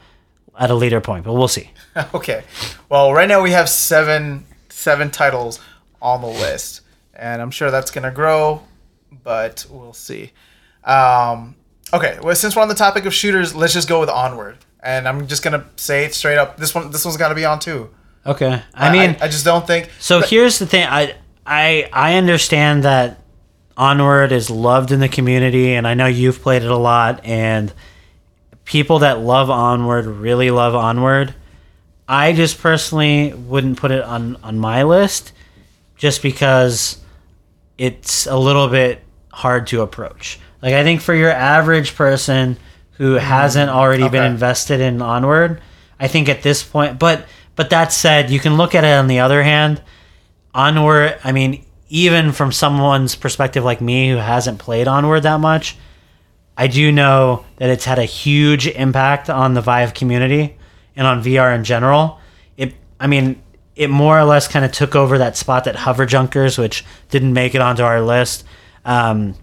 at 0.58 0.72
a 0.72 0.76
later 0.76 1.00
point, 1.00 1.24
but 1.24 1.34
we'll 1.34 1.48
see. 1.48 1.72
okay. 2.14 2.44
Well, 2.90 3.14
right 3.14 3.28
now 3.28 3.42
we 3.42 3.52
have 3.52 3.70
seven 3.70 4.46
seven 4.70 5.12
titles 5.12 5.60
on 6.02 6.22
the 6.22 6.28
list, 6.28 6.82
and 7.14 7.42
I'm 7.42 7.52
sure 7.52 7.72
that's 7.72 7.92
gonna 7.92 8.12
grow, 8.12 8.62
but 9.24 9.66
we'll 9.70 9.94
see. 9.94 10.32
Um, 10.84 11.56
okay. 11.94 12.20
Well, 12.22 12.36
since 12.36 12.56
we're 12.56 12.62
on 12.62 12.68
the 12.68 12.76
topic 12.76 13.06
of 13.06 13.14
shooters, 13.14 13.56
let's 13.56 13.74
just 13.74 13.90
go 13.90 14.00
with 14.00 14.10
Onward, 14.10 14.58
and 14.82 15.08
I'm 15.08 15.28
just 15.28 15.44
gonna 15.44 15.66
say 15.76 16.06
it 16.06 16.14
straight 16.14 16.38
up. 16.38 16.58
This 16.58 16.74
one, 16.76 16.92
this 16.92 17.06
one's 17.06 17.18
got 17.18 17.30
to 17.30 17.36
be 17.36 17.46
on 17.46 17.60
too. 17.60 17.90
Okay. 18.26 18.62
I 18.74 18.92
mean, 18.92 19.18
I, 19.22 19.28
just 19.28 19.46
don't 19.46 19.66
think. 19.66 19.90
so 20.00 20.22
here's 20.22 20.60
the 20.60 20.66
thing. 20.66 20.86
I 20.88 21.16
I 21.46 21.90
I 21.92 22.16
understand 22.16 22.84
that 22.84 23.22
Onward 23.78 24.32
is 24.32 24.50
loved 24.50 24.92
in 24.92 25.00
the 25.00 25.10
community, 25.10 25.74
and 25.74 25.88
I 25.88 25.94
know 25.94 26.06
you've 26.06 26.42
played 26.42 26.64
it 26.64 26.72
a 26.72 26.78
lot, 26.78 27.26
and 27.26 27.74
people 28.66 29.00
that 29.00 29.20
love 29.20 29.50
Onward 29.50 30.06
really 30.06 30.52
love 30.52 30.76
Onward. 30.76 31.34
I 32.08 32.34
just 32.34 32.60
personally 32.60 33.34
wouldn't 33.34 33.78
put 33.78 33.92
it 33.92 34.04
on 34.04 34.36
on 34.44 34.60
my 34.60 34.84
list, 34.84 35.32
just 35.96 36.22
because 36.22 36.98
it's 37.78 38.28
a 38.28 38.38
little 38.38 38.68
bit 38.68 39.02
hard 39.32 39.68
to 39.68 39.82
approach. 39.82 40.40
Like 40.62 40.74
I 40.74 40.84
think 40.84 41.02
for 41.02 41.14
your 41.16 41.32
average 41.32 41.96
person 41.96 42.58
who 42.94 43.14
hasn't 43.14 43.70
already 43.70 44.10
been 44.10 44.26
invested 44.26 44.82
in 44.82 45.02
Onward, 45.02 45.62
I 46.00 46.10
think 46.10 46.28
at 46.28 46.44
this 46.44 46.62
point, 46.64 47.00
but 47.00 47.26
but 47.60 47.72
that 47.72 47.92
said, 47.92 48.30
you 48.30 48.40
can 48.40 48.56
look 48.56 48.74
at 48.74 48.86
it 48.86 48.94
on 48.94 49.08
the 49.08 49.20
other 49.20 49.44
hand. 49.44 49.82
Onward, 50.54 51.20
I 51.26 51.34
mean, 51.34 51.66
even 51.90 52.32
from 52.32 52.54
someone's 52.54 53.16
perspective 53.16 53.66
like 53.66 53.82
me 53.82 54.12
who 54.12 54.16
hasn't 54.16 54.60
played 54.60 54.88
Onward 54.88 55.24
that 55.24 55.42
much, 55.42 55.76
I 56.56 56.68
do 56.68 56.90
know 56.90 57.44
that 57.58 57.70
it's 57.70 57.84
had 57.84 58.00
a 58.00 58.06
huge 58.06 58.66
impact 58.66 59.30
on 59.30 59.56
the 59.56 59.62
Vive 59.62 59.94
community 59.94 60.56
and 60.96 61.06
on 61.06 61.22
VR 61.22 61.54
in 61.54 61.66
general. 61.66 62.22
It, 62.56 62.76
I 62.98 63.08
mean, 63.08 63.42
it 63.76 63.90
more 63.90 64.18
or 64.18 64.24
less 64.24 64.48
kind 64.48 64.64
of 64.64 64.72
took 64.72 64.96
over 64.96 65.18
that 65.18 65.36
spot 65.36 65.66
that 65.66 65.76
Hover 65.76 66.06
Junkers, 66.06 66.58
which 66.58 66.86
didn't 67.10 67.34
make 67.34 67.56
it 67.56 67.62
onto 67.62 67.84
our 67.84 68.00
list. 68.00 68.46
Um, 68.86 69.36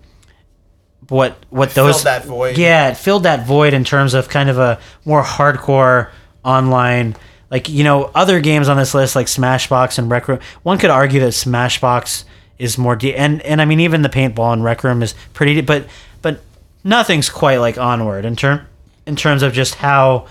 what 1.11 1.37
what 1.51 1.75
those 1.75 1.97
filled 1.97 2.07
that 2.07 2.25
void. 2.25 2.57
Yeah, 2.57 2.89
it 2.89 2.97
filled 2.97 3.25
that 3.25 3.47
void 3.47 3.75
in 3.75 3.85
terms 3.85 4.15
of 4.15 4.31
kind 4.31 4.49
of 4.49 4.57
a 4.57 4.81
more 5.05 5.23
hardcore 5.23 6.13
online. 6.43 7.15
Like 7.51 7.69
you 7.69 7.85
know, 7.85 8.11
other 8.15 8.41
games 8.41 8.69
on 8.69 8.77
this 8.77 8.95
list 8.95 9.15
like 9.15 9.27
Smashbox 9.27 9.99
and 9.99 10.11
Rec 10.11 10.27
Room. 10.29 10.41
One 10.63 10.79
could 10.79 10.91
argue 10.91 11.21
that 11.21 11.33
Smashbox 11.33 12.25
is 12.59 12.79
more 12.79 12.97
de- 12.97 13.15
and 13.15 13.41
and 13.43 13.61
I 13.61 13.65
mean 13.65 13.81
even 13.81 14.03
the 14.03 14.09
paintball 14.09 14.53
and 14.53 14.65
Rec 14.65 14.83
Room 14.83 15.03
is 15.03 15.15
pretty, 15.33 15.55
de- 15.55 15.63
but 15.63 15.87
but 16.23 16.41
nothing's 16.83 17.29
quite 17.31 17.59
like 17.59 17.79
Onward 17.79 18.25
in 18.25 18.37
term 18.37 18.67
in 19.07 19.17
terms 19.17 19.43
of 19.43 19.53
just 19.53 19.77
how 19.77 20.27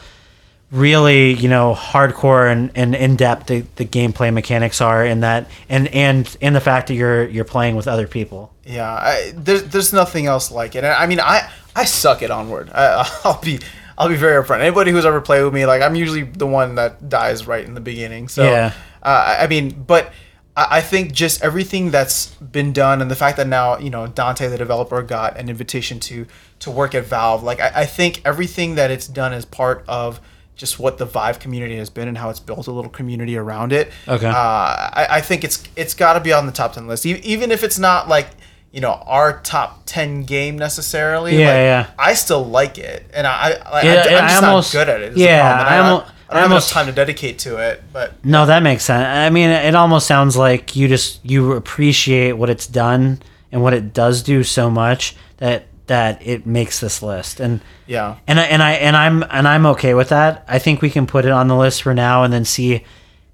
really 0.72 1.34
you 1.34 1.48
know 1.48 1.74
hardcore 1.74 2.52
and, 2.52 2.72
and 2.76 2.96
in 2.96 3.16
depth 3.16 3.48
the, 3.48 3.62
the 3.78 3.86
gameplay 3.86 4.34
mechanics 4.34 4.82
are 4.82 5.06
in 5.06 5.22
that 5.22 5.48
and 5.70 5.88
and 5.90 6.36
in 6.42 6.54
the 6.54 6.60
fact 6.60 6.88
that 6.88 6.96
you're 6.96 7.26
you're 7.30 7.46
playing 7.46 7.76
with 7.76 7.88
other 7.88 8.08
people. 8.08 8.52
Yeah, 8.66 8.92
I, 8.92 9.32
there's 9.36 9.64
there's 9.64 9.94
nothing 9.94 10.26
else 10.26 10.52
like 10.52 10.76
it. 10.76 10.84
I 10.84 11.06
mean, 11.06 11.20
I 11.20 11.50
I 11.76 11.86
suck 11.86 12.24
at 12.24 12.32
Onward. 12.32 12.70
I, 12.72 13.10
I'll 13.24 13.40
be 13.42 13.60
I'll 13.98 14.10
be 14.10 14.16
very 14.16 14.44
upfront. 14.44 14.60
Anybody 14.62 14.92
who's 14.92 15.06
ever 15.06 15.22
played 15.22 15.44
with 15.44 15.54
me, 15.54 15.66
like 15.66 15.82
I'm 15.82 15.96
usually 15.96 16.24
the 16.24 16.48
one 16.48 16.76
that 16.76 17.10
dies 17.10 17.48
right 17.48 17.66
in 17.66 17.74
the 17.74 17.82
beginning. 17.82 18.28
So 18.28 18.44
Yeah. 18.44 18.74
uh, 19.04 19.38
I 19.40 19.48
mean, 19.48 19.84
but 19.88 20.12
I, 20.58 20.82
think 20.82 21.12
just 21.12 21.44
everything 21.44 21.92
that's 21.92 22.28
been 22.36 22.72
done, 22.72 23.02
and 23.02 23.12
the 23.12 23.16
fact 23.16 23.36
that 23.38 23.48
now 23.48 23.78
you 23.78 23.90
know 23.90 24.08
Dante, 24.08 24.48
the 24.48 24.58
developer, 24.58 25.02
got 25.02 25.38
an 25.38 25.50
invitation 25.50 26.00
to 26.02 26.26
to 26.60 26.72
work 26.72 26.96
at 26.96 27.06
Valve. 27.06 27.44
Like 27.44 27.60
I, 27.60 27.72
I 27.82 27.86
think 27.86 28.22
everything 28.24 28.76
that 28.76 28.90
it's 28.90 29.08
done 29.08 29.34
is 29.34 29.44
part 29.44 29.84
of 29.88 30.22
just 30.56 30.80
what 30.80 30.98
the 30.98 31.06
Vive 31.06 31.40
community 31.40 31.76
has 31.76 31.90
been 31.90 32.08
and 32.08 32.18
how 32.18 32.30
it's 32.30 32.40
built 32.40 32.68
a 32.68 32.72
little 32.72 32.90
community 32.90 33.36
around 33.38 33.74
it. 33.74 33.92
Okay. 34.08 34.28
Uh, 34.28 34.32
I, 34.34 35.08
I 35.10 35.22
think 35.22 35.44
it's 35.44 35.62
it's 35.76 35.94
got 35.94 36.14
to 36.14 36.22
be 36.22 36.32
on 36.32 36.46
the 36.46 36.54
top 36.54 36.72
ten 36.74 36.88
list, 36.88 37.06
even 37.06 37.52
if 37.52 37.62
it's 37.64 37.78
not 37.78 38.08
like 38.08 38.28
you 38.76 38.82
know 38.82 38.92
our 39.08 39.40
top 39.40 39.84
ten 39.86 40.24
game 40.24 40.58
necessarily. 40.58 41.40
Yeah, 41.40 41.48
like, 41.48 41.56
yeah. 41.56 41.88
I 41.98 42.14
still 42.14 42.44
like 42.46 42.78
it, 42.78 43.10
and 43.14 43.26
I, 43.26 43.52
I, 43.66 43.82
Yeah, 43.84 44.04
I 44.06 44.12
am 44.12 44.28
just 44.30 44.44
almost- 44.44 44.74
not 44.76 44.80
good 44.86 44.90
at 44.90 45.02
it. 45.02 45.18
yeah, 45.18 45.66
I 45.68 45.76
I, 45.76 45.78
don't 45.90 46.06
have 46.30 46.44
almost- 46.44 46.72
enough 46.72 46.74
time 46.74 46.86
to 46.88 46.92
dedicate 46.92 47.40
to 47.40 47.58
it. 47.58 47.82
But 47.94 48.14
No, 48.26 48.46
that 48.46 48.62
makes 48.64 48.84
sense. 48.84 49.06
I 49.08 49.30
mean, 49.30 49.50
it 49.50 49.76
almost 49.76 50.08
sounds 50.08 50.36
like 50.36 50.76
you 50.76 50.90
just 50.90 51.24
you 51.24 51.54
appreciate 51.54 52.34
what 52.34 52.50
it's 52.50 52.68
done 52.68 53.22
and 53.52 53.64
what 53.64 53.74
it 53.74 53.94
does 53.94 54.22
do 54.24 54.44
so 54.44 54.70
much 54.70 55.16
that 55.38 55.68
that 55.88 56.20
it 56.26 56.46
makes 56.46 56.82
this 56.82 57.02
list. 57.02 57.40
And 57.40 57.62
yeah, 57.88 58.18
and 58.28 58.40
I, 58.42 58.44
and 58.44 58.62
I 58.62 58.72
and 58.74 58.98
I'm 58.98 59.24
and 59.30 59.48
I'm 59.48 59.66
okay 59.68 59.94
with 59.94 60.10
that. 60.10 60.44
I 60.50 60.60
think 60.60 60.82
we 60.82 60.90
can 60.90 61.08
put 61.08 61.24
it 61.24 61.32
on 61.32 61.48
the 61.48 61.56
list 61.56 61.82
for 61.84 61.94
now 61.94 62.24
and 62.24 62.34
then 62.34 62.44
see 62.44 62.84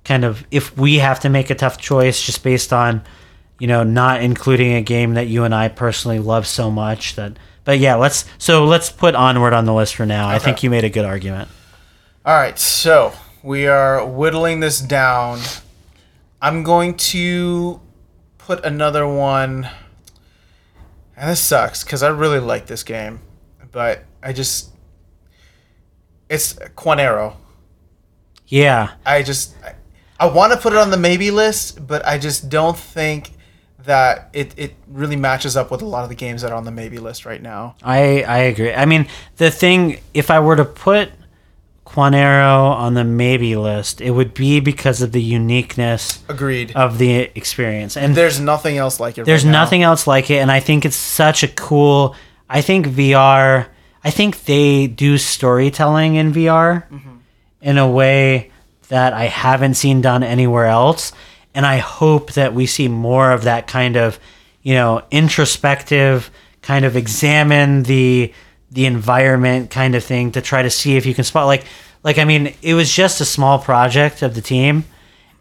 kind 0.06 0.24
of 0.24 0.46
if 0.52 0.78
we 0.78 0.98
have 1.00 1.20
to 1.22 1.30
make 1.30 1.50
a 1.50 1.56
tough 1.56 1.80
choice 1.80 2.22
just 2.22 2.44
based 2.44 2.72
on 2.74 3.02
you 3.62 3.68
know 3.68 3.84
not 3.84 4.22
including 4.22 4.74
a 4.74 4.82
game 4.82 5.14
that 5.14 5.28
you 5.28 5.44
and 5.44 5.54
I 5.54 5.68
personally 5.68 6.18
love 6.20 6.48
so 6.48 6.72
much 6.72 7.16
that 7.16 7.38
but 7.64 7.80
yeah, 7.80 7.96
let's 7.96 8.26
so 8.38 8.66
let's 8.66 8.90
put 8.90 9.14
onward 9.16 9.54
on 9.54 9.66
the 9.66 9.74
list 9.74 9.96
for 9.96 10.06
now. 10.06 10.28
I 10.28 10.40
think 10.40 10.64
you 10.64 10.70
made 10.70 10.84
a 10.84 10.90
good 10.90 11.06
argument. 11.06 11.50
All 12.26 12.36
right, 12.36 12.58
so 12.58 13.14
we 13.44 13.68
are 13.68 14.06
whittling 14.06 14.62
this 14.62 14.80
down. 14.80 15.40
I'm 16.42 16.64
going 16.64 16.98
to 16.98 17.80
put 18.40 18.66
another 18.66 19.08
one. 19.08 19.70
And 21.16 21.30
this 21.30 21.40
sucks 21.40 21.84
because 21.84 22.02
I 22.02 22.10
really 22.10 22.40
like 22.40 22.66
this 22.66 22.84
game, 22.84 23.20
but 23.72 24.06
I 24.24 24.34
just. 24.34 24.70
It's 26.30 26.54
Quanero. 26.54 27.36
Yeah. 28.48 28.94
I 29.06 29.22
just. 29.22 29.54
I, 29.64 29.76
I 30.20 30.26
want 30.26 30.52
to 30.54 30.60
put 30.60 30.74
it 30.74 30.80
on 30.80 30.90
the 30.90 30.98
maybe 30.98 31.30
list, 31.30 31.86
but 31.86 32.04
I 32.06 32.18
just 32.18 32.50
don't 32.50 32.78
think 32.78 33.32
that 33.86 34.30
it, 34.34 34.54
it 34.58 34.76
really 34.88 35.16
matches 35.16 35.58
up 35.58 35.72
with 35.72 35.82
a 35.82 35.86
lot 35.86 36.04
of 36.04 36.10
the 36.10 36.16
games 36.16 36.42
that 36.42 36.52
are 36.52 36.58
on 36.58 36.66
the 36.66 36.72
maybe 36.72 37.00
list 37.00 37.26
right 37.26 37.42
now. 37.42 37.76
I 37.84 38.24
I 38.24 38.38
agree. 38.40 38.74
I 38.74 38.86
mean, 38.86 39.08
the 39.38 39.52
thing 39.52 40.00
if 40.14 40.30
I 40.30 40.40
were 40.40 40.56
to 40.56 40.66
put 40.66 41.12
Quanero 41.86 42.72
on 42.72 42.94
the 42.94 43.04
maybe 43.04 43.56
list, 43.56 44.00
it 44.00 44.12
would 44.12 44.34
be 44.34 44.60
because 44.60 45.02
of 45.02 45.12
the 45.12 45.22
uniqueness 45.22 46.24
Agreed. 46.30 46.72
of 46.74 46.98
the 47.00 47.30
experience. 47.36 47.98
And 47.98 48.16
There's 48.16 48.40
nothing 48.40 48.78
else 48.78 49.00
like 49.00 49.18
it. 49.18 49.26
there's 49.26 49.44
right 49.44 49.52
nothing 49.52 49.84
else 49.84 50.08
like 50.08 50.30
it 50.30 50.38
and 50.38 50.52
I 50.52 50.62
think 50.62 50.86
it's 50.86 50.96
such 50.96 51.44
a 51.44 51.50
cool 51.50 52.16
I 52.50 52.62
think 52.62 52.88
VR 52.88 53.68
I 54.04 54.10
think 54.10 54.46
they 54.46 54.88
do 54.88 55.18
storytelling 55.18 56.16
in 56.16 56.32
VR 56.32 56.88
mm-hmm. 56.88 57.18
in 57.62 57.78
a 57.78 57.90
way 57.90 58.52
that 58.88 59.14
I 59.14 59.26
haven't 59.26 59.76
seen 59.76 60.02
done 60.02 60.24
anywhere 60.24 60.66
else 60.66 61.12
and 61.54 61.66
I 61.66 61.78
hope 61.78 62.34
that 62.34 62.54
we 62.54 62.66
see 62.66 62.88
more 62.88 63.32
of 63.32 63.44
that 63.44 63.68
kind 63.68 63.96
of 63.98 64.20
you 64.62 64.74
know 64.74 65.04
introspective 65.12 66.32
kind 66.62 66.86
of 66.86 66.96
examine 66.96 67.84
the 67.84 68.34
the 68.72 68.86
environment 68.86 69.70
kind 69.70 69.96
of 69.96 70.04
thing 70.04 70.32
to 70.32 70.42
try 70.42 70.62
to 70.62 70.70
see 70.70 70.96
if 70.96 71.06
you 71.06 71.14
can 71.14 71.24
spot 71.24 71.46
like 71.48 71.66
like 72.04 72.18
I 72.18 72.26
mean 72.26 72.54
it 72.62 72.74
was 72.74 72.94
just 72.94 73.22
a 73.22 73.26
small 73.26 73.60
project 73.60 74.22
of 74.22 74.36
the 74.36 74.42
team 74.42 74.86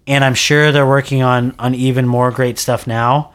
and 0.07 0.25
I'm 0.25 0.35
sure 0.35 0.73
they're 0.73 0.87
working 0.87 1.23
on 1.23 1.55
on 1.59 1.75
even 1.75 2.07
more 2.07 2.31
great 2.31 2.59
stuff 2.59 2.87
now. 2.87 3.33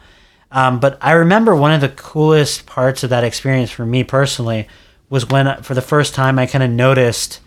Um, 0.50 0.78
but 0.78 0.98
I 1.00 1.12
remember 1.12 1.56
one 1.56 1.72
of 1.72 1.80
the 1.80 1.88
coolest 1.88 2.66
parts 2.66 3.02
of 3.02 3.10
that 3.10 3.24
experience 3.24 3.70
for 3.70 3.84
me 3.84 4.04
personally 4.04 4.68
was 5.10 5.28
when, 5.28 5.62
for 5.62 5.74
the 5.74 5.82
first 5.82 6.14
time, 6.14 6.38
I 6.38 6.46
kind 6.46 6.62
of 6.64 6.70
noticed 6.70 7.40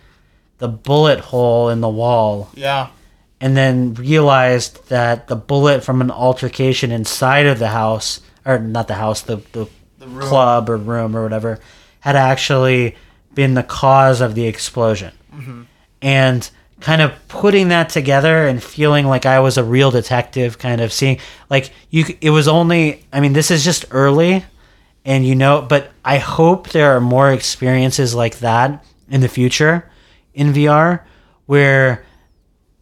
the 0.57 0.67
bullet 0.67 1.19
hole 1.19 1.69
in 1.69 1.81
the 1.81 1.89
wall, 1.89 2.49
Yeah. 2.55 2.89
And 3.41 3.55
then 3.55 3.93
realized 3.93 4.87
that 4.89 5.27
the 5.27 5.35
bullet 5.35 5.83
from 5.83 6.01
an 6.01 6.11
altercation 6.11 6.91
inside 6.91 7.45
of 7.45 7.59
the 7.59 7.69
house, 7.69 8.21
or 8.45 8.59
not 8.59 8.87
the 8.87 8.95
house, 8.95 9.21
the 9.21 9.37
the, 9.51 9.67
room. 10.05 10.21
club 10.21 10.69
or 10.69 10.77
room 10.77 11.15
or 11.15 11.23
whatever, 11.23 11.59
had 12.01 12.15
actually 12.15 12.95
been 13.33 13.53
the 13.53 13.63
cause 13.63 14.21
of 14.21 14.35
the 14.35 14.45
explosion 14.45 15.13
mm-hmm. 15.33 15.61
and 16.01 16.49
kind 16.81 17.01
of 17.01 17.13
putting 17.27 17.69
that 17.69 17.89
together 17.89 18.47
and 18.47 18.63
feeling 18.63 19.05
like 19.05 19.25
I 19.25 19.39
was 19.39 19.57
a 19.57 19.63
real 19.63 19.91
detective, 19.91 20.57
kind 20.57 20.81
of 20.81 20.91
seeing 20.91 21.19
like 21.49 21.71
you. 21.89 22.05
It 22.21 22.29
was 22.31 22.47
only. 22.47 23.05
I 23.13 23.19
mean, 23.19 23.33
this 23.33 23.51
is 23.51 23.63
just 23.63 23.85
early, 23.91 24.45
and 25.05 25.25
you 25.25 25.35
know, 25.35 25.61
but 25.61 25.91
I 26.03 26.17
hope 26.17 26.69
there 26.69 26.95
are 26.95 27.01
more 27.01 27.31
experiences 27.31 28.15
like 28.15 28.39
that 28.39 28.83
in 29.09 29.21
the 29.21 29.29
future 29.29 29.89
in 30.33 30.53
VR 30.53 31.01
where 31.45 32.05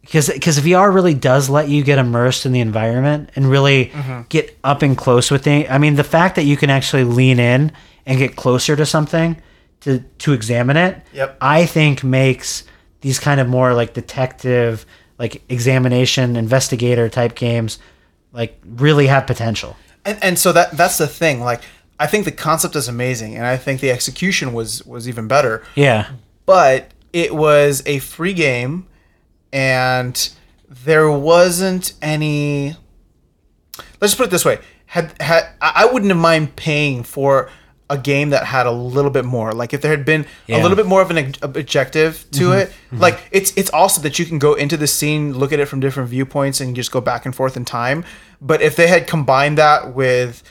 because 0.08 0.30
because 0.30 0.58
VR 0.60 0.92
really 0.92 1.12
does 1.12 1.50
let 1.50 1.68
you 1.68 1.84
get 1.84 1.98
immersed 1.98 2.46
in 2.46 2.52
the 2.52 2.60
environment 2.60 3.28
and 3.36 3.46
really 3.46 3.86
mm-hmm. 3.86 4.22
get 4.30 4.58
up 4.64 4.80
and 4.80 4.96
close 4.96 5.30
with 5.30 5.44
things. 5.44 5.66
I 5.68 5.76
mean, 5.76 5.96
the 5.96 6.04
fact 6.04 6.36
that 6.36 6.44
you 6.44 6.56
can 6.56 6.70
actually 6.70 7.04
lean 7.04 7.38
in 7.38 7.72
and 8.06 8.18
get 8.18 8.34
closer 8.34 8.74
to 8.74 8.86
something 8.86 9.36
to 9.80 10.00
to 10.00 10.32
examine 10.32 10.78
it, 10.78 11.02
Yep. 11.12 11.36
I 11.42 11.66
think 11.66 12.02
makes 12.02 12.64
these 13.02 13.18
kind 13.18 13.38
of 13.38 13.48
more 13.48 13.74
like 13.74 13.92
detective, 13.92 14.86
like 15.18 15.42
examination, 15.50 16.36
investigator 16.36 17.10
type 17.10 17.34
games, 17.34 17.78
like 18.32 18.58
really 18.64 19.08
have 19.08 19.26
potential. 19.26 19.76
and, 20.06 20.18
and 20.22 20.38
so 20.38 20.52
that 20.52 20.70
that's 20.72 20.96
the 20.96 21.06
thing 21.06 21.40
like 21.40 21.60
i 21.98 22.06
think 22.06 22.24
the 22.24 22.32
concept 22.32 22.76
is 22.76 22.88
amazing 22.88 23.36
and 23.36 23.44
i 23.44 23.56
think 23.56 23.80
the 23.80 23.90
execution 23.90 24.52
was 24.52 24.84
was 24.86 25.08
even 25.08 25.28
better 25.28 25.64
Yeah, 25.74 26.10
but 26.46 26.92
it 27.12 27.34
was 27.34 27.82
a 27.84 27.98
free 27.98 28.32
game 28.32 28.86
and 29.52 30.30
there 30.68 31.10
wasn't 31.10 31.92
any 32.02 32.76
let's 34.00 34.12
just 34.12 34.16
put 34.18 34.26
it 34.26 34.30
this 34.30 34.44
way 34.44 34.58
had 34.86 35.20
had 35.20 35.48
I 35.60 35.86
wouldn't 35.86 36.10
have 36.10 36.20
mind 36.20 36.56
paying 36.56 37.02
for 37.02 37.50
a 37.90 37.96
game 37.96 38.30
that 38.30 38.44
had 38.44 38.66
a 38.66 38.70
little 38.70 39.10
bit 39.10 39.24
more 39.24 39.52
like 39.52 39.72
if 39.72 39.80
there 39.80 39.90
had 39.90 40.04
been 40.04 40.26
Yeah. 40.46 40.56
Mm-hmm. 40.56 40.60
a 40.60 40.62
little 40.62 40.76
bit 40.76 40.86
more 40.86 41.00
of 41.00 41.10
an 41.10 41.34
objective 41.42 42.26
to 42.32 42.52
it 42.52 42.72
like 42.92 43.18
it's 43.30 43.52
it's 43.56 43.70
awesome 43.72 44.02
that 44.02 44.18
you 44.18 44.26
can 44.26 44.38
go 44.38 44.52
into 44.54 44.76
the 44.76 44.86
scene 44.86 45.32
look 45.38 45.52
at 45.52 45.58
it 45.60 45.66
from 45.66 45.80
different 45.80 46.10
viewpoints 46.10 46.60
and 46.60 46.76
just 46.76 46.90
go 46.92 47.00
back 47.00 47.24
and 47.24 47.34
forth 47.34 47.56
in 47.56 47.64
time 47.64 48.04
but 48.42 48.60
if 48.60 48.76
they 48.76 48.88
had 48.88 49.06
combined 49.06 49.56
that 49.56 49.94
with 49.94 50.42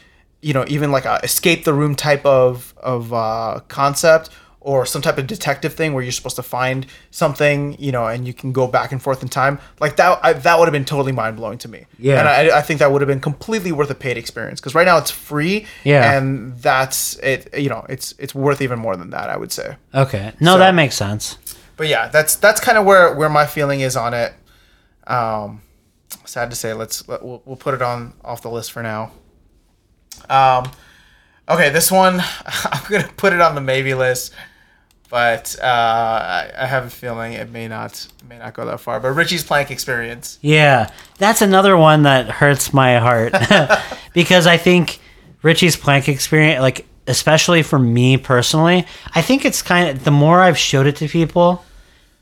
you 0.41 0.53
know 0.53 0.65
even 0.67 0.91
like 0.91 1.05
a 1.05 1.19
escape 1.23 1.63
the 1.63 1.73
room 1.73 1.95
type 1.95 2.25
of 2.25 2.73
of 2.77 3.13
uh, 3.13 3.59
concept 3.67 4.29
or 4.67 4.85
some 4.85 5.01
type 5.01 5.17
of 5.17 5.25
detective 5.27 5.73
thing 5.73 5.93
where 5.93 6.03
you're 6.03 6.11
supposed 6.11 6.35
to 6.35 6.43
find 6.43 6.85
something 7.09 7.75
you 7.79 7.91
know 7.91 8.05
and 8.05 8.27
you 8.27 8.33
can 8.33 8.51
go 8.51 8.67
back 8.67 8.91
and 8.91 9.01
forth 9.01 9.21
in 9.23 9.29
time 9.29 9.57
like 9.79 9.95
that 9.95 10.19
I, 10.21 10.33
that 10.33 10.59
would 10.59 10.67
have 10.67 10.73
been 10.73 10.83
totally 10.83 11.13
mind-blowing 11.13 11.57
to 11.59 11.69
me 11.69 11.85
Yeah. 11.97 12.19
and 12.19 12.27
I, 12.27 12.57
I 12.59 12.61
think 12.61 12.79
that 12.81 12.91
would 12.91 12.99
have 13.01 13.07
been 13.07 13.21
completely 13.21 13.71
worth 13.71 13.89
a 13.89 13.95
paid 13.95 14.17
experience 14.17 14.59
because 14.59 14.75
right 14.75 14.85
now 14.85 14.97
it's 14.97 15.09
free 15.09 15.65
Yeah. 15.85 16.11
and 16.17 16.53
that's 16.61 17.15
it 17.19 17.57
you 17.57 17.69
know 17.69 17.85
it's 17.87 18.13
it's 18.19 18.35
worth 18.35 18.61
even 18.61 18.77
more 18.77 18.97
than 18.97 19.09
that 19.11 19.29
i 19.29 19.37
would 19.37 19.53
say 19.53 19.77
okay, 19.95 20.33
no, 20.41 20.53
So- 20.55 20.59
that 20.59 20.75
makes 20.75 20.95
sense. 20.95 21.37
but 21.77 21.87
yeah 21.87 22.09
that's 22.09 22.35
that's 22.35 22.59
kind 22.59 22.77
of 22.77 22.83
where 22.85 23.15
where 23.15 23.29
my 23.29 23.45
feeling 23.45 23.79
is 23.79 23.95
on 23.95 24.13
it 24.13 24.33
um 25.07 25.61
sad 26.25 26.49
to 26.49 26.55
say 26.57 26.73
let's 26.73 27.07
let, 27.07 27.23
we'll, 27.23 27.41
we'll 27.45 27.55
put 27.67 27.73
it 27.73 27.81
on 27.81 28.13
off 28.23 28.41
the 28.41 28.49
list 28.49 28.73
for 28.73 28.83
now 28.83 29.11
um 30.29 30.69
okay 31.47 31.69
this 31.69 31.89
one 31.89 32.19
i'm 32.73 32.83
gonna 32.89 33.09
put 33.15 33.31
it 33.31 33.39
on 33.39 33.55
the 33.55 33.61
maybe 33.61 33.93
list 33.93 34.33
but 35.09 35.55
uh 35.61 35.65
I, 35.65 36.51
I 36.57 36.65
have 36.65 36.85
a 36.85 36.89
feeling 36.89 37.33
it 37.33 37.49
may 37.49 37.67
not 37.67 38.07
may 38.29 38.37
not 38.37 38.53
go 38.53 38.65
that 38.65 38.79
far. 38.79 38.99
But 38.99 39.09
richie's 39.09 39.43
plank 39.43 39.71
experience. 39.71 40.37
Yeah, 40.41 40.89
that's 41.17 41.41
another 41.41 41.77
one 41.77 42.03
that 42.03 42.29
hurts 42.29 42.73
my 42.73 42.97
heart. 42.99 43.33
Because 44.13 44.47
I 44.47 44.57
think 44.57 44.99
Richie's 45.43 45.75
plank 45.77 46.09
experience, 46.09 46.59
like 46.61 46.85
especially 47.05 47.61
for 47.63 47.77
me 47.77 48.17
personally, 48.17 48.85
I 49.13 49.21
think 49.21 49.45
it's 49.45 49.61
kind 49.61 49.89
of 49.89 50.03
the 50.03 50.11
more 50.11 50.41
I've 50.41 50.57
showed 50.57 50.87
it 50.87 50.95
to 50.97 51.07
people, 51.07 51.63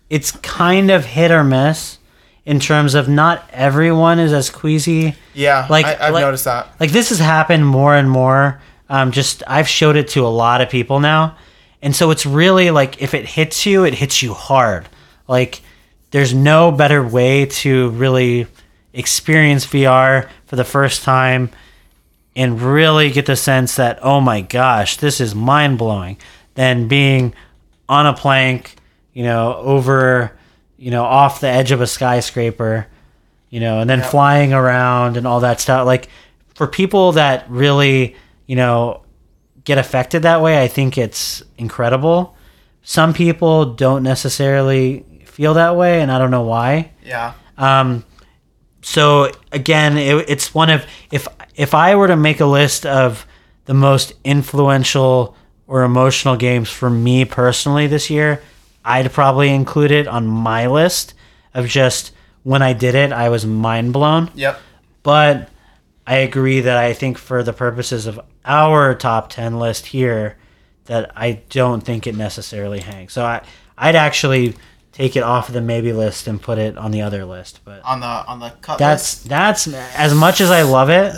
it's 0.10 0.32
kind 0.32 0.92
of 0.92 1.06
hit 1.06 1.32
or 1.32 1.44
miss 1.44 1.98
in 2.46 2.60
terms 2.60 2.94
of 2.94 3.08
not 3.08 3.50
everyone 3.54 4.20
is 4.20 4.34
as 4.34 4.50
queasy. 4.50 5.16
yeah 5.34 5.66
Like- 5.70 5.86
I, 5.86 6.08
i've 6.08 6.14
like- 6.14 6.22
noticed 6.22 6.46
that. 6.46 6.68
Like 6.80 6.92
this 6.92 7.10
has 7.10 7.20
happened 7.20 7.66
more 7.66 7.96
and 7.96 8.10
more. 8.12 8.62
Um, 8.90 9.12
just 9.12 9.42
I've 9.48 9.68
showed 9.68 9.96
it 9.96 10.10
to 10.10 10.26
a 10.28 10.30
lot 10.30 10.62
of 10.62 10.70
people 10.70 11.00
now, 11.00 11.38
and 11.86 11.96
so 11.96 12.10
it's 12.10 12.26
really 12.26 12.72
like 12.72 13.00
if 13.00 13.14
it 13.14 13.28
hits 13.28 13.68
you, 13.68 13.84
it 13.84 13.94
hits 13.94 14.24
you 14.24 14.34
hard. 14.34 14.90
Like 15.28 15.62
there's 16.10 16.34
no 16.34 16.72
better 16.72 17.08
way 17.08 17.46
to 17.46 17.92
really 17.92 18.48
experience 18.92 19.68
VR 19.68 20.28
for 20.48 20.56
the 20.56 20.64
first 20.64 21.04
time 21.04 21.52
and 22.36 22.60
really 22.60 23.12
get 23.12 23.28
the 23.28 23.36
sense 23.36 23.76
that 23.76 24.00
oh 24.02 24.20
my 24.20 24.42
gosh, 24.42 24.98
this 24.98 25.22
is 25.22 25.36
mind 25.36 25.78
blowing 25.78 26.18
than 26.56 26.88
being 26.88 27.36
on 27.88 28.08
a 28.08 28.14
plank, 28.14 28.78
you 29.14 29.24
know, 29.24 29.56
over, 29.58 30.36
you 30.80 30.90
know, 30.90 31.04
off 31.04 31.40
the 31.40 31.48
edge 31.48 31.70
of 31.70 31.82
a 31.82 31.88
skyscraper, 31.88 32.88
you 33.52 33.60
know, 33.60 33.80
and 33.80 33.88
then 33.88 34.02
flying 34.02 34.54
around 34.54 35.18
and 35.18 35.28
all 35.28 35.42
that 35.42 35.62
stuff. 35.62 35.86
Like 35.86 36.10
for 36.56 36.66
people 36.66 37.12
that 37.12 37.48
really, 37.48 38.16
you 38.48 38.56
know, 38.56 39.05
get 39.66 39.78
affected 39.78 40.24
that 40.24 40.42
way, 40.42 40.62
I 40.62 40.68
think 40.68 40.98
it's 40.98 41.44
incredible. 41.58 42.36
Some 42.84 43.14
people 43.14 43.74
don't 43.74 44.04
necessarily 44.04 45.04
feel 45.26 45.56
that 45.56 45.76
way, 45.76 46.02
and 46.02 46.12
I 46.12 46.18
don't 46.20 46.32
know 46.32 46.44
why. 46.44 46.92
yeah 47.04 47.34
Um, 47.58 48.06
so 48.82 49.32
again, 49.52 49.98
it, 49.98 50.30
it's 50.30 50.54
one 50.54 50.70
of 50.70 50.86
if 51.12 51.28
if 51.56 51.74
I 51.74 51.96
were 51.96 52.08
to 52.08 52.16
make 52.16 52.40
a 52.40 52.46
list 52.46 52.86
of 52.86 53.26
the 53.66 53.74
most 53.74 54.14
influential 54.24 55.36
or 55.68 55.84
emotional 55.84 56.36
games 56.36 56.70
for 56.70 56.90
me 56.90 57.26
personally 57.26 57.88
this 57.88 58.10
year, 58.12 58.42
I'd 58.84 59.12
probably 59.12 59.50
include 59.50 59.92
it 59.92 60.08
on 60.08 60.28
my 60.28 60.68
list 60.68 61.16
of 61.56 61.68
just 61.68 62.12
when 62.44 62.62
I 62.62 62.74
did 62.74 62.94
it, 62.94 63.12
I 63.12 63.30
was 63.30 63.46
mind 63.46 63.92
blown. 63.92 64.30
yep 64.36 64.60
But 65.02 65.50
I 66.08 66.18
agree 66.18 66.62
that 66.62 66.78
I 66.78 66.94
think 66.94 67.18
for 67.18 67.42
the 67.44 67.54
purposes 67.54 68.06
of 68.06 68.20
our 68.46 68.94
top 68.96 69.30
10 69.30 69.60
list 69.60 69.88
here, 69.88 70.38
that 70.86 71.12
I 71.16 71.42
don't 71.50 71.82
think 71.82 72.06
it 72.06 72.16
necessarily 72.16 72.80
hangs. 72.80 73.14
So 73.14 73.26
I, 73.26 73.42
I'd 73.78 73.96
actually 73.96 74.56
take 74.92 75.16
it 75.16 75.24
off 75.24 75.50
of 75.50 75.54
the 75.54 75.62
maybe 75.62 75.92
list 75.92 76.28
and 76.28 76.42
put 76.42 76.58
it 76.58 76.78
on 76.78 76.92
the 76.92 77.02
other 77.02 77.26
list. 77.26 77.60
But 77.66 77.84
on 77.84 78.00
the 78.00 78.06
on 78.06 78.40
the 78.40 78.52
cut 78.62 78.78
that's 78.78 79.24
that's 79.24 79.68
as 79.68 80.14
much 80.14 80.42
as 80.42 80.52
I 80.52 80.62
love 80.62 80.90
it, 80.90 81.14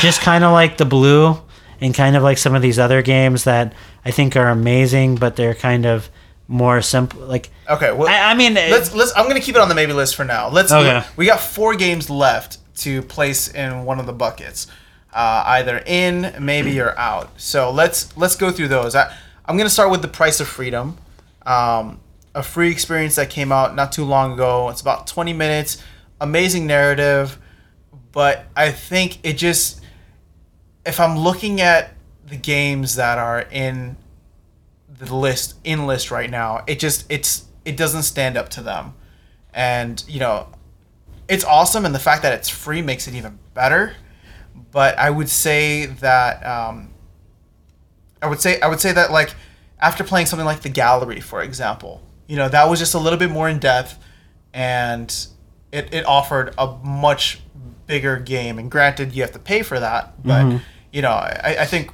just 0.00 0.20
kind 0.20 0.42
of 0.42 0.52
like 0.52 0.78
the 0.78 0.84
blue 0.84 1.36
and 1.80 1.94
kind 1.94 2.16
of 2.16 2.22
like 2.22 2.38
some 2.38 2.54
of 2.54 2.62
these 2.62 2.78
other 2.78 3.02
games 3.02 3.44
that 3.44 3.74
I 4.04 4.10
think 4.10 4.36
are 4.36 4.48
amazing, 4.48 5.16
but 5.16 5.36
they're 5.36 5.54
kind 5.54 5.86
of 5.86 6.10
more 6.48 6.82
simple. 6.82 7.20
Like 7.20 7.50
okay 7.68 7.92
well 7.92 8.08
I, 8.08 8.32
I 8.32 8.34
mean, 8.34 8.54
let's 8.54 8.92
let's 8.92 9.12
i'm 9.14 9.28
gonna 9.28 9.40
keep 9.40 9.54
it 9.54 9.60
on 9.60 9.68
the 9.68 9.74
maybe 9.76 9.92
list 9.92 10.16
for 10.16 10.24
now 10.24 10.48
let's 10.48 10.72
Okay. 10.72 11.06
we 11.14 11.24
got 11.24 11.38
four 11.38 11.76
games 11.76 12.10
left 12.10 12.58
to 12.76 13.02
place 13.02 13.48
in 13.48 13.84
one 13.84 13.98
of 14.00 14.06
the 14.06 14.12
buckets 14.12 14.66
uh, 15.12 15.42
either 15.46 15.82
in 15.86 16.34
maybe 16.38 16.78
or 16.80 16.96
out. 16.98 17.40
So 17.40 17.70
let's 17.70 18.16
let's 18.16 18.36
go 18.36 18.50
through 18.50 18.68
those. 18.68 18.94
I, 18.94 19.14
i'm 19.46 19.56
gonna 19.56 19.70
start 19.70 19.90
with 19.90 20.02
the 20.02 20.08
price 20.08 20.40
of 20.40 20.48
freedom. 20.48 20.96
Um, 21.44 22.00
a 22.34 22.42
free 22.42 22.70
experience 22.70 23.16
that 23.16 23.28
came 23.28 23.50
out 23.50 23.74
not 23.74 23.90
too 23.90 24.04
long 24.04 24.34
ago. 24.34 24.68
It's 24.68 24.80
about 24.80 25.06
20 25.06 25.32
minutes. 25.32 25.82
Amazing 26.20 26.66
narrative 26.66 27.38
but 28.12 28.46
i 28.56 28.70
think 28.72 29.20
it 29.22 29.34
just 29.34 29.80
if 30.84 30.98
i'm 30.98 31.16
looking 31.16 31.60
at 31.60 31.92
the 32.26 32.36
games 32.36 32.96
that 32.96 33.18
are 33.18 33.42
in 33.52 33.96
the 34.98 35.14
list 35.14 35.54
in 35.62 35.86
list 35.86 36.10
right 36.10 36.28
now 36.28 36.62
it 36.66 36.80
just 36.80 37.06
it's 37.08 37.46
it 37.64 37.76
doesn't 37.76 38.02
stand 38.02 38.36
up 38.36 38.48
to 38.50 38.62
them. 38.62 38.94
And 39.52 40.04
you 40.08 40.20
know 40.20 40.48
it's 41.30 41.44
awesome 41.44 41.86
and 41.86 41.94
the 41.94 42.00
fact 42.00 42.22
that 42.22 42.34
it's 42.34 42.48
free 42.48 42.82
makes 42.82 43.06
it 43.06 43.14
even 43.14 43.38
better 43.54 43.94
but 44.72 44.98
i 44.98 45.08
would 45.08 45.28
say 45.28 45.86
that 45.86 46.44
um, 46.44 46.90
i 48.20 48.26
would 48.26 48.40
say 48.40 48.60
i 48.60 48.68
would 48.68 48.80
say 48.80 48.92
that 48.92 49.10
like 49.10 49.34
after 49.78 50.04
playing 50.04 50.26
something 50.26 50.44
like 50.44 50.60
the 50.60 50.68
gallery 50.68 51.20
for 51.20 51.42
example 51.42 52.02
you 52.26 52.36
know 52.36 52.48
that 52.48 52.68
was 52.68 52.78
just 52.78 52.94
a 52.94 52.98
little 52.98 53.18
bit 53.18 53.30
more 53.30 53.48
in 53.48 53.58
depth 53.58 53.98
and 54.52 55.28
it, 55.72 55.94
it 55.94 56.04
offered 56.04 56.52
a 56.58 56.76
much 56.82 57.40
bigger 57.86 58.18
game 58.18 58.58
and 58.58 58.70
granted 58.70 59.14
you 59.14 59.22
have 59.22 59.32
to 59.32 59.38
pay 59.38 59.62
for 59.62 59.78
that 59.78 60.20
but 60.22 60.60
you 60.92 61.00
know 61.00 61.10
i, 61.10 61.56
I 61.60 61.64
think 61.64 61.92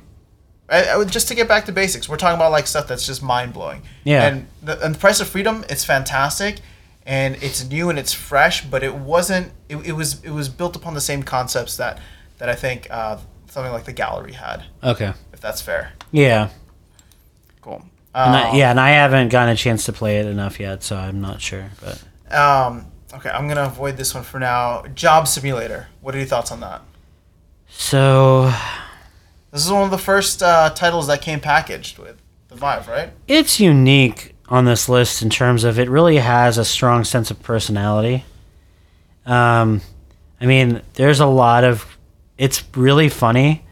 I, 0.69 0.85
I 0.85 0.97
would 0.97 1.11
just 1.11 1.29
to 1.29 1.35
get 1.35 1.47
back 1.47 1.67
to 1.67 1.73
basics. 1.73 2.09
We're 2.09 2.17
talking 2.17 2.37
about 2.37 2.51
like 2.51 2.67
stuff 2.67 2.89
that's 2.89 3.07
just 3.07 3.23
mind 3.23 3.53
blowing. 3.53 3.83
Yeah. 4.03 4.27
And 4.27 4.49
the, 4.63 4.85
and 4.85 4.97
the 4.97 4.99
price 4.99 5.21
of 5.21 5.29
freedom, 5.29 5.65
it's 5.69 5.85
fantastic, 5.85 6.61
and 7.07 7.43
it's 7.43 7.65
new 7.69 7.89
and 7.89 7.99
it's 7.99 8.13
fresh, 8.13 8.65
but 8.65 8.83
it 8.83 8.95
wasn't. 8.95 9.53
It, 9.69 9.77
it 9.87 9.93
was 9.93 10.23
it 10.25 10.31
was 10.31 10.49
built 10.51 10.77
upon 10.77 10.93
the 10.95 11.01
same 11.01 11.23
concepts 11.23 11.77
that 11.79 11.99
that 12.39 12.49
I 12.51 12.55
think 12.55 12.89
uh, 12.91 13.17
something 13.49 13.73
like 13.73 13.85
the 13.85 13.93
gallery 13.95 14.33
had. 14.33 14.65
okay, 14.83 15.13
If 15.33 15.41
that's 15.41 15.63
fair. 15.63 15.93
yeah. 16.13 16.51
Cool. 17.63 17.83
And 18.15 18.35
I, 18.37 18.51
Um, 18.51 18.57
yeah, 18.57 18.71
and 18.71 18.81
I 18.81 18.91
haven't 18.91 19.29
gotten 19.31 19.53
a 19.55 19.57
chance 19.57 19.85
to 19.87 19.93
play 19.93 20.19
it 20.19 20.27
enough 20.27 20.59
yet, 20.61 20.83
so 20.83 20.97
I'm 20.97 21.21
not 21.21 21.41
sure. 21.41 21.71
But 21.81 22.03
Um. 22.37 22.87
Okay, 23.15 23.31
I'm 23.31 23.49
gonna 23.49 23.65
avoid 23.65 23.97
this 23.97 24.15
one 24.15 24.25
for 24.25 24.39
now. 24.39 24.83
Job 24.95 25.27
Simulator. 25.29 25.87
What 26.03 26.15
are 26.15 26.19
your 26.19 26.27
thoughts 26.27 26.51
on 26.53 26.61
that? 26.61 26.83
so 27.69 28.53
This 29.53 29.65
is 29.65 29.71
one 29.73 29.83
of 29.85 29.91
the 29.91 29.99
first 29.99 30.43
uh, 30.43 30.71
titles 30.71 31.07
that 31.09 31.21
came 31.23 31.41
packaged 31.41 31.99
with 31.99 32.21
the 32.49 32.55
Vive, 32.57 32.89
right? 32.89 33.11
it's 33.27 33.59
unique. 33.61 34.35
On 34.49 34.65
this 34.65 34.89
list 34.89 35.23
in 35.23 35.31
terms 35.31 35.65
of 35.65 35.79
it 35.79 35.89
really 35.89 36.17
has 36.17 36.59
a 36.59 36.65
strong 36.65 37.05
sense 37.05 37.31
of 37.31 37.43
personality. 37.43 38.25
Um, 39.25 39.81
I 40.41 40.47
mean, 40.47 40.83
there's 40.95 41.21
a 41.21 41.27
lot 41.27 41.65
of. 41.65 41.85
It's 42.39 42.63
really 42.77 43.09
funny, 43.09 43.65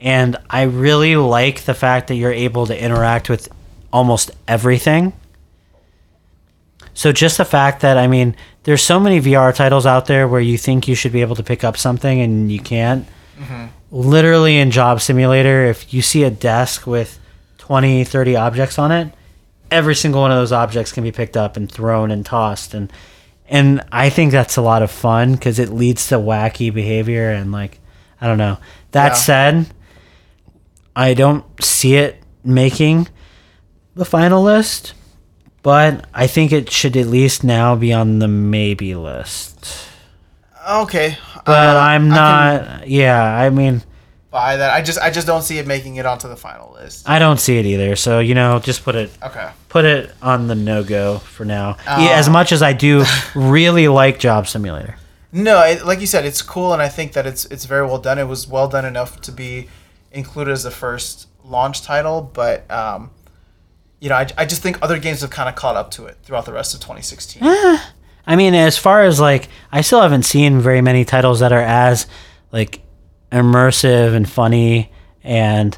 and 0.00 0.36
I 0.50 0.62
really 0.62 1.16
like 1.16 1.62
the 1.62 1.74
fact 1.74 2.08
that 2.08 2.16
you're 2.16 2.32
able 2.32 2.66
to 2.66 2.78
interact 2.82 3.30
with 3.30 3.48
almost 3.92 4.30
everything. 4.46 5.12
So 6.94 7.12
just 7.12 7.38
the 7.38 7.44
fact 7.44 7.82
that 7.82 7.96
I 7.96 8.08
mean, 8.08 8.34
there's 8.64 8.82
so 8.82 8.98
many 8.98 9.20
VR 9.20 9.54
titles 9.54 9.86
out 9.86 10.06
there 10.06 10.26
where 10.26 10.40
you 10.40 10.58
think 10.58 10.88
you 10.88 10.96
should 10.96 11.12
be 11.12 11.20
able 11.20 11.36
to 11.36 11.44
pick 11.44 11.62
up 11.62 11.76
something 11.76 12.20
and 12.20 12.50
you 12.50 12.60
can't. 12.60 13.06
Literally 13.90 14.58
in 14.58 14.70
Job 14.72 15.00
Simulator, 15.00 15.64
if 15.66 15.94
you 15.94 16.02
see 16.02 16.24
a 16.24 16.30
desk 16.30 16.86
with 16.86 17.18
20, 17.58 18.04
30 18.04 18.36
objects 18.36 18.78
on 18.78 18.90
it, 18.92 19.12
every 19.70 19.94
single 19.94 20.20
one 20.22 20.30
of 20.30 20.38
those 20.38 20.52
objects 20.52 20.92
can 20.92 21.04
be 21.04 21.12
picked 21.12 21.36
up 21.36 21.56
and 21.56 21.70
thrown 21.70 22.10
and 22.10 22.24
tossed 22.24 22.74
and 22.74 22.92
and 23.50 23.82
I 23.90 24.10
think 24.10 24.30
that's 24.32 24.56
a 24.58 24.62
lot 24.62 24.82
of 24.82 24.90
fun 24.90 25.32
because 25.32 25.58
it 25.58 25.70
leads 25.70 26.08
to 26.08 26.16
wacky 26.16 26.72
behavior 26.72 27.30
and 27.30 27.50
like 27.52 27.80
I 28.20 28.26
don't 28.26 28.36
know. 28.38 28.58
That 28.92 29.08
Yeah. 29.12 29.14
said, 29.14 29.66
I 30.96 31.14
don't 31.14 31.44
see 31.62 31.96
it 31.96 32.22
making 32.44 33.08
the 33.94 34.04
final 34.04 34.42
list, 34.42 34.92
but 35.62 36.04
I 36.12 36.26
think 36.26 36.52
it 36.52 36.70
should 36.70 36.96
at 36.96 37.06
least 37.06 37.42
now 37.44 37.74
be 37.76 37.92
on 37.92 38.18
the 38.18 38.28
maybe 38.28 38.94
list. 38.94 39.86
Okay, 40.68 41.16
But 41.46 41.76
uh, 41.76 41.80
I'm 41.80 42.12
I 42.12 42.14
not. 42.16 42.60
can 42.82 42.90
yeah, 42.90 43.22
I 43.22 43.48
mean, 43.50 43.82
buy 44.30 44.56
that. 44.56 44.70
I 44.72 44.82
just 44.82 44.98
I 44.98 45.10
just 45.10 45.26
don't 45.26 45.42
see 45.42 45.58
it 45.58 45.66
making 45.66 45.96
it 45.96 46.06
onto 46.06 46.28
the 46.28 46.36
final 46.36 46.72
list. 46.72 47.08
I 47.08 47.18
don't 47.18 47.38
see 47.40 47.58
it 47.58 47.66
either. 47.66 47.96
So 47.96 48.20
you 48.20 48.34
know, 48.34 48.58
just 48.58 48.84
put 48.84 48.94
it 48.94 49.10
Okay. 49.22 49.50
put 49.68 49.84
it 49.84 50.12
on 50.22 50.46
the 50.48 50.54
no 50.54 50.82
go 50.84 51.18
for 51.18 51.44
now. 51.44 51.76
Oh. 51.88 52.04
Yeah, 52.04 52.10
as 52.12 52.28
much 52.28 52.52
as 52.52 52.62
I 52.62 52.72
do 52.72 53.04
really 53.34 53.88
like 53.88 54.18
Job 54.18 54.46
Simulator. 54.46 54.96
No, 55.30 55.62
it, 55.62 55.84
like 55.84 56.00
you 56.00 56.06
said, 56.06 56.24
it's 56.24 56.40
cool, 56.40 56.72
and 56.72 56.80
I 56.80 56.88
think 56.88 57.12
that 57.12 57.26
it's 57.26 57.44
it's 57.46 57.66
very 57.66 57.84
well 57.86 57.98
done. 57.98 58.18
It 58.18 58.24
was 58.24 58.46
well 58.48 58.68
done 58.68 58.84
enough 58.84 59.20
to 59.22 59.32
be 59.32 59.68
included 60.10 60.52
as 60.52 60.62
the 60.62 60.70
first 60.70 61.28
launch 61.44 61.82
title, 61.82 62.22
but 62.22 62.70
um, 62.70 63.10
you 64.00 64.08
know, 64.08 64.14
I, 64.14 64.26
I 64.38 64.46
just 64.46 64.62
think 64.62 64.78
other 64.80 64.98
games 64.98 65.20
have 65.20 65.30
kind 65.30 65.48
of 65.48 65.54
caught 65.54 65.76
up 65.76 65.90
to 65.92 66.06
it 66.06 66.16
throughout 66.22 66.46
the 66.46 66.52
rest 66.52 66.72
of 66.72 66.80
2016. 66.80 67.42
I 67.44 68.36
mean, 68.36 68.54
as 68.54 68.78
far 68.78 69.04
as 69.04 69.20
like, 69.20 69.48
I 69.72 69.80
still 69.82 70.00
haven't 70.02 70.22
seen 70.24 70.60
very 70.60 70.80
many 70.82 71.04
titles 71.04 71.40
that 71.40 71.52
are 71.52 71.60
as 71.62 72.06
like 72.52 72.80
immersive 73.30 74.14
and 74.14 74.28
funny 74.28 74.92
and 75.22 75.76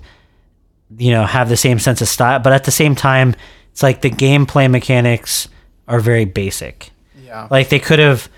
you 0.96 1.10
know 1.10 1.24
have 1.24 1.48
the 1.48 1.56
same 1.56 1.78
sense 1.78 2.00
of 2.00 2.08
style. 2.08 2.38
But 2.38 2.52
at 2.52 2.64
the 2.64 2.70
same 2.70 2.94
time, 2.94 3.34
it's 3.72 3.82
like 3.82 4.00
the 4.00 4.10
gameplay 4.10 4.70
mechanics 4.70 5.48
are 5.88 6.00
very 6.00 6.24
basic. 6.24 6.90
Yeah. 7.24 7.48
Like 7.50 7.68
they 7.68 7.78
could 7.78 7.98
have, 7.98 8.28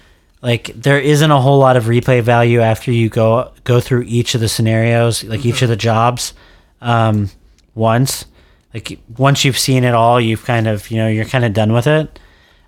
like 0.43 0.67
there 0.75 0.99
isn't 0.99 1.31
a 1.31 1.41
whole 1.41 1.59
lot 1.59 1.77
of 1.77 1.85
replay 1.85 2.23
value 2.23 2.61
after 2.61 2.93
you 2.93 3.09
go 3.09 3.53
go 3.65 3.81
through 3.81 4.03
each 4.07 4.35
of 4.35 4.41
the 4.41 4.49
scenarios, 4.49 5.25
like 5.25 5.45
each 5.47 5.63
of 5.63 5.69
the 5.69 5.77
jobs, 5.77 6.35
um, 6.81 7.31
once. 7.75 8.27
Like 8.75 8.99
once 9.19 9.45
you've 9.45 9.59
seen 9.59 9.85
it 9.85 9.95
all, 9.95 10.21
you've 10.21 10.45
kind 10.45 10.67
of 10.67 10.91
you 10.91 10.97
know 10.97 11.09
you're 11.09 11.27
kind 11.27 11.45
of 11.45 11.53
done 11.53 11.73
with 11.73 11.87
it. 11.87 12.19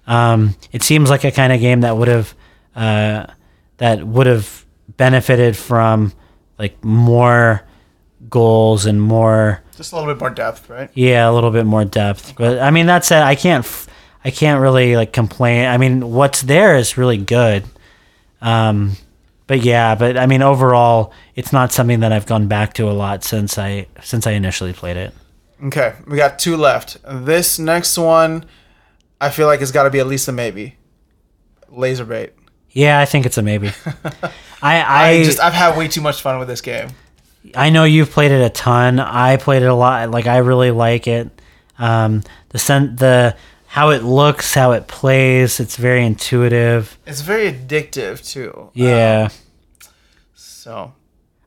Um, 0.07 0.55
it 0.71 0.83
seems 0.83 1.09
like 1.09 1.25
a 1.25 1.31
kind 1.31 1.53
of 1.53 1.61
game 1.61 1.81
that 1.81 1.97
would 1.97 2.09
have 2.09 2.35
uh, 2.77 3.27
that 3.79 4.07
would 4.07 4.27
have 4.27 4.65
benefited 4.97 5.57
from 5.57 6.13
like 6.65 6.85
more 6.85 7.63
goals 8.31 8.87
and 8.87 9.01
more 9.01 9.63
Just 9.77 9.93
a 9.93 9.97
little 9.97 10.13
bit 10.13 10.19
more 10.21 10.31
depth, 10.31 10.71
right? 10.71 10.91
yeah, 10.95 11.29
a 11.29 11.33
little 11.33 11.51
bit 11.51 11.67
more 11.67 11.85
depth. 11.85 12.35
But 12.37 12.59
I 12.59 12.71
mean, 12.71 12.87
that 12.87 13.05
said, 13.05 13.23
I 13.23 13.35
can't, 13.35 13.67
I 14.25 14.31
can't 14.31 14.61
really 14.61 14.97
like 14.97 15.13
complain. 15.13 15.67
I 15.67 15.77
mean, 15.79 16.11
what's 16.11 16.41
there 16.43 16.77
is 16.77 16.97
really 16.97 17.19
good. 17.19 17.65
Um, 18.41 18.97
but 19.47 19.61
yeah, 19.61 19.95
but 19.95 20.17
I 20.17 20.27
mean, 20.27 20.41
overall, 20.43 21.13
it's 21.35 21.53
not 21.53 21.71
something 21.73 22.01
that 22.01 22.13
I've 22.13 22.27
gone 22.27 22.49
back 22.49 22.73
to 22.75 22.89
a 22.89 22.93
lot 22.93 23.25
since 23.25 23.59
I 23.59 23.87
since 24.03 24.27
I 24.27 24.33
initially 24.33 24.73
played 24.73 24.97
it. 24.97 25.13
Okay, 25.63 25.95
we 26.07 26.17
got 26.17 26.39
two 26.39 26.57
left. 26.57 26.97
This 27.07 27.59
next 27.59 27.99
one, 27.99 28.45
I 29.21 29.29
feel 29.31 29.47
like 29.47 29.61
it's 29.61 29.71
got 29.73 29.85
to 29.85 29.91
be 29.91 30.01
at 30.01 30.07
least 30.07 30.29
a 30.29 30.33
maybe. 30.33 30.77
Laser 31.69 32.05
bait. 32.07 32.33
Yeah, 32.75 33.01
I 33.01 33.07
think 33.07 33.25
it's 33.25 33.39
a 33.39 33.43
maybe. 33.43 33.71
I 34.63 34.81
I, 34.81 35.09
I 35.09 35.25
just 35.25 35.41
I've 35.41 35.55
had 35.55 35.79
way 35.79 35.89
too 35.89 36.03
much 36.03 36.21
fun 36.21 36.39
with 36.39 36.49
this 36.49 36.61
game. 36.61 36.91
I 37.55 37.71
know 37.71 37.85
you've 37.85 38.11
played 38.11 38.33
it 38.33 38.45
a 38.45 38.51
ton. 38.51 38.99
I 39.01 39.37
played 39.37 39.63
it 39.63 39.69
a 39.69 39.75
lot. 39.75 40.11
Like 40.11 40.27
I 40.27 40.39
really 40.39 40.71
like 40.71 41.07
it. 41.07 41.31
Um, 41.79 42.23
the 42.51 42.59
sen- 42.59 42.97
the 42.97 43.37
how 43.67 43.91
it 43.91 44.03
looks, 44.03 44.55
how 44.55 44.73
it 44.73 44.87
plays. 44.87 45.61
It's 45.61 45.77
very 45.77 46.05
intuitive. 46.05 46.99
It's 47.07 47.21
very 47.21 47.51
addictive 47.53 48.27
too. 48.27 48.71
Yeah. 48.75 49.29
So 50.35 50.93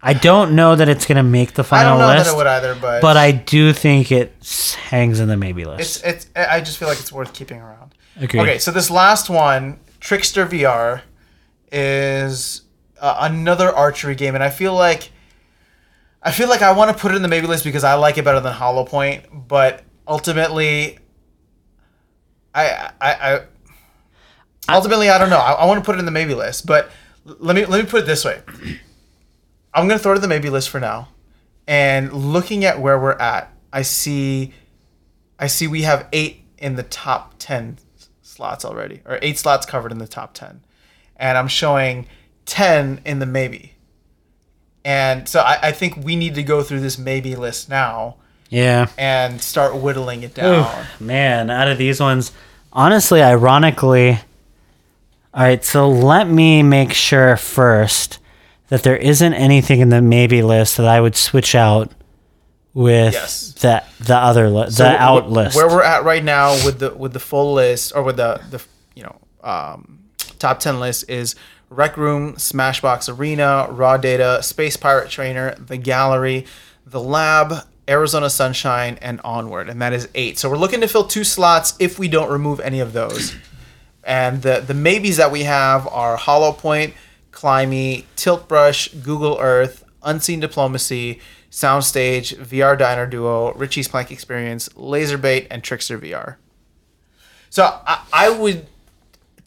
I 0.02 0.14
don't 0.14 0.56
know 0.56 0.76
that 0.76 0.88
it's 0.88 1.06
gonna 1.06 1.24
make 1.24 1.54
the 1.54 1.64
final. 1.64 1.88
I 1.88 1.90
don't 1.90 2.00
know 2.00 2.08
list, 2.14 2.26
that 2.26 2.34
it 2.34 2.38
would 2.38 2.48
either, 2.48 2.76
but 2.80 3.02
but 3.02 3.18
I 3.18 3.32
do 3.32 3.74
think 3.74 4.12
it 4.12 4.34
hangs 4.90 5.20
in 5.20 5.28
the 5.28 5.38
maybe 5.38 5.66
list. 5.66 6.04
it's 6.06 6.26
it's 6.26 6.30
I 6.36 6.62
just 6.62 6.78
feel 6.78 6.88
like 6.88 7.00
it's 7.00 7.12
worth 7.12 7.34
keeping 7.34 7.60
around. 7.60 7.94
Agreed. 8.20 8.42
Okay, 8.42 8.58
so 8.60 8.72
this 8.72 8.90
last 8.90 9.30
one, 9.30 9.80
Trickster 10.00 10.46
VR, 10.46 11.02
is 11.72 12.62
uh, 13.00 13.18
another 13.20 13.70
archery 13.70 14.16
game, 14.16 14.36
and 14.36 14.44
I 14.44 14.50
feel 14.50 14.74
like 14.74 15.12
I 16.22 16.32
feel 16.32 16.50
like 16.50 16.62
I 16.62 16.72
want 16.72 16.96
to 16.96 17.02
put 17.02 17.12
it 17.12 17.16
in 17.16 17.22
the 17.22 17.28
maybe 17.28 17.48
list 17.48 17.64
because 17.64 17.84
I 17.84 17.96
like 17.96 18.18
it 18.18 18.26
better 18.26 18.40
than 18.40 18.54
Holopoint, 18.54 19.48
but 19.48 19.84
ultimately, 20.08 21.00
I 22.54 22.92
I, 23.00 23.14
I 23.14 23.42
ultimately 24.70 25.10
I 25.10 25.18
don't 25.18 25.30
know. 25.30 25.38
I, 25.38 25.54
I 25.54 25.66
want 25.66 25.84
to 25.84 25.86
put 25.86 25.96
it 25.96 26.00
in 26.00 26.06
the 26.06 26.12
maybe 26.12 26.34
list, 26.34 26.66
but 26.66 26.90
let 27.26 27.56
me 27.56 27.66
let 27.66 27.84
me 27.84 27.90
put 27.90 28.04
it 28.04 28.06
this 28.06 28.26
way. 28.26 28.42
I'm 29.74 29.88
gonna 29.88 30.00
throw 30.00 30.14
it 30.14 30.16
in 30.16 30.22
the 30.22 30.28
maybe 30.28 30.50
list 30.50 30.70
for 30.70 30.80
now, 30.80 31.10
and 31.68 32.12
looking 32.12 32.66
at 32.66 32.80
where 32.80 33.00
we're 33.00 33.12
at, 33.12 33.54
I 33.72 33.84
see 33.84 34.54
I 35.40 35.48
see 35.48 35.68
we 35.68 35.84
have 35.84 36.08
eight 36.12 36.44
in 36.58 36.76
the 36.76 36.84
top 36.84 37.36
ten 37.38 37.78
slots 38.38 38.64
already, 38.64 39.02
or 39.06 39.18
eight 39.22 39.38
slots 39.38 39.66
covered 39.66 39.92
in 39.92 39.98
the 39.98 40.08
top 40.08 40.34
10. 40.34 40.62
And 41.18 41.38
I'm 41.38 41.48
showing 41.48 42.08
10 42.46 43.02
in 43.06 43.20
the 43.20 43.26
maybe. 43.26 43.74
And 44.86 45.28
so 45.28 45.42
I, 45.42 45.60
I 45.64 45.72
think 45.72 45.98
we 45.98 46.16
need 46.16 46.36
to 46.36 46.44
go 46.44 46.64
through 46.64 46.80
this 46.80 46.98
maybe 46.98 47.36
list 47.36 47.70
now 47.70 48.16
yeah. 48.50 48.88
and 48.98 49.42
start 49.42 49.76
whittling 49.76 50.24
it 50.24 50.34
down. 50.34 50.66
Oof, 50.66 51.02
man, 51.02 51.50
out 51.50 51.68
of 51.68 51.78
these 51.78 52.00
ones, 52.00 52.32
honestly, 52.72 53.22
ironically, 53.22 54.20
all 55.34 55.44
right. 55.44 55.64
So 55.64 55.90
let 55.90 56.28
me 56.28 56.64
make 56.64 56.94
sure 56.94 57.36
first 57.38 58.20
that 58.70 58.84
there 58.84 58.98
isn't 58.98 59.34
anything 59.34 59.82
in 59.82 59.90
the 59.90 60.02
maybe 60.02 60.42
list 60.42 60.78
that 60.78 60.88
I 60.88 61.00
would 61.00 61.16
switch 61.16 61.54
out 61.54 61.92
with 62.74 63.14
Yes. 63.14 63.54
the 63.54 63.84
the 64.00 64.16
other 64.16 64.50
li- 64.50 64.72
So 64.72 64.84
the 64.84 65.02
out 65.02 65.30
list. 65.30 65.56
Where 65.56 65.68
we're 65.68 65.84
at 65.84 66.04
right 66.04 66.24
now 66.24 66.54
with 66.66 66.80
the 66.80 66.94
with 66.94 67.14
the 67.14 67.20
full 67.20 67.54
list 67.54 67.92
or 67.96 68.04
with 68.04 68.18
the 68.18 68.42
the 68.50 68.64
you 68.96 69.04
know 69.04 69.16
um, 69.44 69.97
top 70.40 70.60
ten 70.60 70.80
list 70.80 71.10
is 71.10 71.36
Rec 71.70 71.98
Room, 71.98 72.36
Smashbox 72.36 73.16
Arena, 73.16 73.68
Raw 73.70 73.98
Data, 73.98 74.42
Space 74.42 74.78
Pirate 74.78 75.10
Trainer, 75.10 75.56
The 75.56 75.78
Gallery, 75.78 76.46
The 76.86 77.02
Lab, 77.02 77.66
Arizona 77.90 78.30
Sunshine, 78.30 78.98
and 79.02 79.20
Onward, 79.24 79.70
and 79.70 79.82
that 79.82 79.94
is 79.94 80.10
eight. 80.16 80.38
So 80.38 80.50
we're 80.50 80.58
looking 80.58 80.82
to 80.82 80.88
fill 80.88 81.06
two 81.06 81.24
slots 81.24 81.74
if 81.80 82.00
we 82.00 82.08
don't 82.08 82.32
remove 82.32 82.60
any 82.60 82.80
of 82.80 82.94
those. 82.94 83.36
And 84.04 84.42
the 84.42 84.64
the 84.66 84.74
maybes 84.74 85.18
that 85.18 85.34
we 85.34 85.44
have 85.44 85.86
are 85.86 86.16
Hollow 86.16 86.54
Point, 86.54 86.94
Climbey, 87.32 88.06
Tilt 88.16 88.48
Brush, 88.48 88.88
Google 88.88 89.38
Earth, 89.38 89.84
Unseen 90.02 90.40
Diplomacy, 90.40 91.20
Soundstage, 91.52 92.34
VR 92.38 92.78
Diner 92.78 93.06
Duo, 93.06 93.54
Richie's 93.54 93.90
Plank 93.90 94.10
Experience, 94.10 94.70
Laserbait, 94.70 95.48
and 95.52 95.62
Trickster 95.62 96.00
VR. 96.00 96.38
So 97.50 97.64
I, 97.64 98.04
I 98.14 98.30
would, 98.30 98.68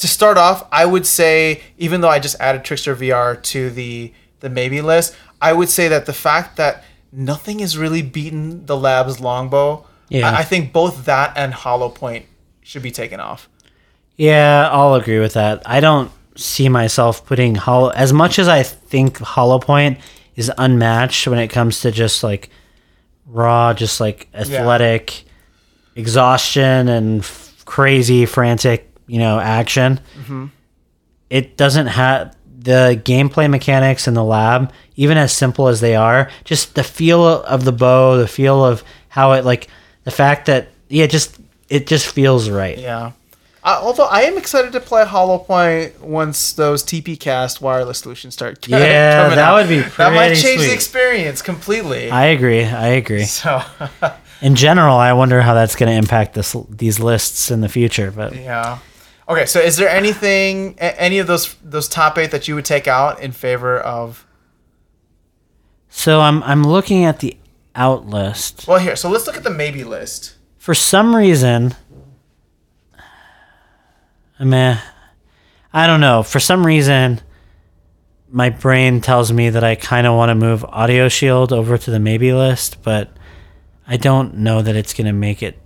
to 0.00 0.08
start 0.08 0.36
off, 0.36 0.66
I 0.72 0.84
would 0.86 1.06
say 1.06 1.62
even 1.78 2.00
though 2.00 2.08
I 2.08 2.18
just 2.18 2.36
added 2.40 2.64
Trickster 2.64 2.94
VR 2.96 3.40
to 3.44 3.70
the 3.70 4.12
the 4.40 4.48
maybe 4.50 4.80
list, 4.80 5.14
I 5.40 5.52
would 5.52 5.68
say 5.68 5.88
that 5.88 6.06
the 6.06 6.12
fact 6.12 6.56
that 6.56 6.82
nothing 7.12 7.58
has 7.60 7.76
really 7.76 8.02
beaten 8.02 8.64
the 8.66 8.76
Lab's 8.76 9.20
Longbow, 9.20 9.84
Yeah. 10.08 10.30
I, 10.30 10.38
I 10.38 10.44
think 10.44 10.72
both 10.72 11.04
that 11.04 11.32
and 11.36 11.52
Holopoint 11.52 12.24
should 12.62 12.82
be 12.82 12.90
taken 12.90 13.20
off. 13.20 13.48
Yeah, 14.16 14.68
I'll 14.72 14.94
agree 14.94 15.18
with 15.18 15.34
that. 15.34 15.62
I 15.66 15.80
don't 15.80 16.10
see 16.36 16.68
myself 16.68 17.26
putting 17.26 17.54
Hollow 17.54 17.90
as 17.90 18.12
much 18.12 18.38
as 18.38 18.48
I 18.48 18.62
think 18.62 19.18
Holopoint 19.18 19.98
is 20.36 20.50
unmatched 20.56 21.26
when 21.26 21.38
it 21.38 21.48
comes 21.48 21.80
to 21.80 21.90
just 21.90 22.22
like 22.22 22.48
raw, 23.26 23.74
just 23.74 24.00
like 24.00 24.28
athletic 24.32 25.24
exhaustion 25.96 26.88
and 26.88 27.20
f- 27.20 27.62
crazy, 27.66 28.24
frantic, 28.26 28.89
you 29.10 29.18
know, 29.18 29.38
action. 29.40 30.00
It 31.28 31.56
doesn't 31.56 31.86
have 31.86 32.36
the 32.58 33.00
gameplay 33.04 33.48
mechanics 33.48 34.06
in 34.08 34.14
the 34.14 34.24
lab, 34.24 34.72
even 34.96 35.16
as 35.16 35.32
simple 35.32 35.68
as 35.68 35.80
they 35.80 35.94
are, 35.96 36.30
just 36.44 36.74
the 36.74 36.82
feel 36.84 37.24
of 37.24 37.64
the 37.64 37.72
bow, 37.72 38.16
the 38.16 38.26
feel 38.28 38.64
of 38.64 38.82
how 39.08 39.32
it 39.32 39.44
like 39.44 39.68
the 40.04 40.10
fact 40.10 40.46
that 40.46 40.68
yeah, 40.88 41.06
just 41.06 41.38
it 41.68 41.86
just 41.86 42.06
feels 42.06 42.50
right. 42.50 42.78
Yeah. 42.78 43.12
Uh, 43.62 43.78
although 43.82 44.06
I 44.06 44.22
am 44.22 44.38
excited 44.38 44.72
to 44.72 44.80
play 44.80 45.04
Holopoint 45.04 46.00
once 46.00 46.54
those 46.54 46.82
TP 46.82 47.18
Cast 47.20 47.60
wireless 47.60 47.98
solutions 47.98 48.34
start. 48.34 48.64
c- 48.64 48.72
Yeah, 48.72 49.22
coming 49.24 49.36
that 49.36 49.48
out. 49.48 49.54
would 49.56 49.68
be 49.68 49.80
that 49.80 50.12
might 50.14 50.34
change 50.34 50.62
the 50.62 50.72
experience 50.72 51.42
completely. 51.42 52.10
I 52.10 52.26
agree. 52.26 52.64
I 52.64 52.88
agree. 52.88 53.24
so 53.24 53.62
In 54.42 54.54
general, 54.56 54.96
I 54.96 55.12
wonder 55.12 55.42
how 55.42 55.52
that's 55.54 55.76
going 55.76 55.90
to 55.92 55.96
impact 55.96 56.34
this 56.34 56.56
these 56.70 56.98
lists 56.98 57.50
in 57.50 57.60
the 57.60 57.68
future. 57.68 58.10
But 58.10 58.34
yeah. 58.34 58.78
Okay, 59.30 59.46
so 59.46 59.60
is 59.60 59.76
there 59.76 59.88
anything, 59.88 60.76
any 60.80 61.18
of 61.18 61.28
those 61.28 61.54
those 61.62 61.88
top 61.88 62.18
eight 62.18 62.32
that 62.32 62.48
you 62.48 62.56
would 62.56 62.64
take 62.64 62.88
out 62.88 63.20
in 63.20 63.32
favor 63.32 63.78
of? 63.78 64.26
so 65.90 66.20
I'm 66.20 66.42
I'm 66.44 66.64
looking 66.64 67.04
at 67.04 67.18
the 67.18 67.36
out 67.74 68.06
list. 68.06 68.66
Well, 68.66 68.78
here, 68.78 68.96
so 68.96 69.10
let's 69.10 69.26
look 69.26 69.36
at 69.36 69.44
the 69.44 69.50
maybe 69.50 69.84
list. 69.84 70.36
For 70.58 70.74
some 70.74 71.14
reason, 71.14 71.74
I 74.38 74.44
mean, 74.44 74.78
I 75.72 75.86
don't 75.86 76.00
know. 76.00 76.22
For 76.22 76.40
some 76.40 76.66
reason, 76.66 77.20
my 78.30 78.50
brain 78.50 79.00
tells 79.00 79.32
me 79.32 79.50
that 79.50 79.64
I 79.64 79.74
kind 79.74 80.06
of 80.06 80.16
want 80.16 80.30
to 80.30 80.34
move 80.34 80.64
Audio 80.64 81.08
Shield 81.08 81.52
over 81.52 81.76
to 81.76 81.90
the 81.90 82.00
maybe 82.00 82.32
list, 82.32 82.82
but 82.82 83.10
I 83.86 83.96
don't 83.96 84.36
know 84.38 84.62
that 84.62 84.76
it's 84.76 84.94
going 84.94 85.06
to 85.06 85.12
make 85.12 85.42
it. 85.42 85.58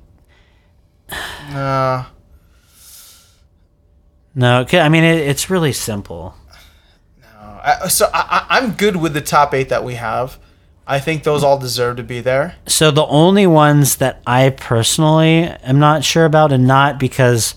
Uh, 1.50 2.04
No, 4.34 4.66
I 4.72 4.88
mean 4.88 5.04
it, 5.04 5.28
it's 5.28 5.48
really 5.50 5.72
simple. 5.72 6.34
I, 7.32 7.88
so 7.88 8.10
I, 8.12 8.46
I- 8.48 8.58
I'm 8.58 8.72
good 8.72 8.96
with 8.96 9.14
the 9.14 9.20
top 9.20 9.54
eight 9.54 9.68
that 9.70 9.84
we 9.84 9.94
have. 9.94 10.38
I 10.86 11.00
think 11.00 11.22
those 11.22 11.42
all 11.42 11.58
deserve 11.58 11.96
to 11.96 12.02
be 12.02 12.20
there. 12.20 12.56
So 12.66 12.90
the 12.90 13.06
only 13.06 13.46
ones 13.46 13.96
that 13.96 14.20
I 14.26 14.50
personally 14.50 15.44
am 15.44 15.78
not 15.78 16.04
sure 16.04 16.26
about, 16.26 16.52
and 16.52 16.66
not 16.66 16.98
because 16.98 17.54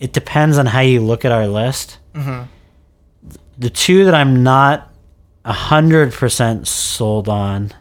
it 0.00 0.12
depends 0.14 0.56
on 0.56 0.66
how 0.66 0.80
you 0.80 1.02
look 1.02 1.24
at 1.26 1.32
our 1.32 1.46
list. 1.46 1.98
Mm-hmm. 2.14 2.44
The 3.58 3.70
two 3.70 4.06
that 4.06 4.14
I'm 4.14 4.42
not 4.42 4.90
a 5.44 5.52
hundred 5.52 6.14
percent 6.14 6.66
sold 6.66 7.28
on, 7.28 7.72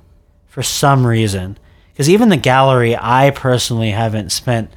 for 0.48 0.62
some 0.62 1.08
reason, 1.08 1.58
because 1.94 2.10
even 2.10 2.28
the 2.28 2.36
gallery, 2.38 2.98
I 2.98 3.32
personally 3.32 3.92
haven't 3.92 4.32
spent 4.32 4.72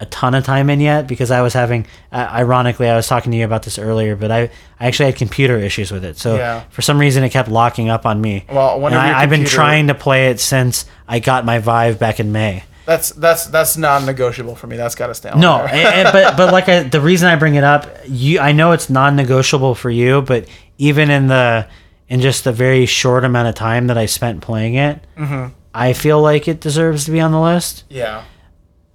a 0.00 0.06
ton 0.06 0.34
of 0.34 0.44
time 0.44 0.70
in 0.70 0.80
yet 0.80 1.06
because 1.08 1.30
I 1.32 1.40
was 1.42 1.52
having, 1.54 1.86
uh, 2.12 2.28
ironically, 2.30 2.88
I 2.88 2.94
was 2.94 3.08
talking 3.08 3.32
to 3.32 3.38
you 3.38 3.44
about 3.44 3.64
this 3.64 3.78
earlier, 3.78 4.14
but 4.14 4.30
I, 4.30 4.42
I 4.78 4.86
actually 4.86 5.06
had 5.06 5.16
computer 5.16 5.56
issues 5.58 5.90
with 5.90 6.04
it. 6.04 6.16
So 6.18 6.36
Yeah. 6.36 6.62
for 6.70 6.82
some 6.82 6.98
reason, 7.00 7.24
it 7.24 7.30
kept 7.30 7.48
locking 7.48 7.88
up 7.90 8.06
on 8.06 8.20
me. 8.20 8.44
Well, 8.48 8.86
And 8.86 8.94
I, 8.94 9.20
I've 9.20 9.30
been 9.30 9.44
trying 9.44 9.88
to 9.88 9.94
play 9.94 10.28
it 10.30 10.38
since 10.38 10.84
I 11.08 11.18
got 11.18 11.44
my 11.44 11.58
Vive 11.58 11.98
back 11.98 12.20
in 12.20 12.30
May. 12.30 12.62
That's 12.86 13.10
that's 13.10 13.46
that's 13.48 13.76
non-negotiable 13.76 14.54
for 14.56 14.66
me. 14.66 14.76
That's 14.78 14.94
got 14.94 15.08
to 15.08 15.14
stay 15.14 15.28
on. 15.28 15.40
No, 15.40 15.58
and- 15.58 16.08
but 16.10 16.36
but 16.38 16.52
like 16.58 16.68
I, 16.70 16.84
the 16.84 17.00
reason 17.02 17.28
I 17.28 17.36
bring 17.36 17.56
it 17.56 17.64
up, 17.64 17.86
you 18.06 18.38
I 18.40 18.52
know 18.52 18.72
it's 18.72 18.88
non-negotiable 18.88 19.74
for 19.74 19.90
you, 19.90 20.22
but 20.22 20.48
even 20.78 21.10
in 21.10 21.26
the 21.26 21.66
in 22.08 22.20
just 22.22 22.44
the 22.44 22.52
very 22.52 22.86
short 22.86 23.24
amount 23.26 23.48
of 23.48 23.54
time 23.56 23.88
that 23.88 23.98
I 23.98 24.06
spent 24.06 24.40
playing 24.40 24.74
it, 24.76 25.00
Mm-hmm. 25.18 25.52
I 25.74 25.92
feel 25.92 26.22
like 26.22 26.48
it 26.48 26.60
deserves 26.60 27.04
to 27.04 27.10
be 27.10 27.20
on 27.20 27.30
the 27.32 27.40
list. 27.40 27.84
yeah. 27.90 28.22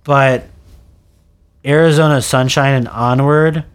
But 0.03 0.45
Arizona 1.65 2.21
Sunshine 2.21 2.73
and 2.73 2.87
Onward, 2.87 3.65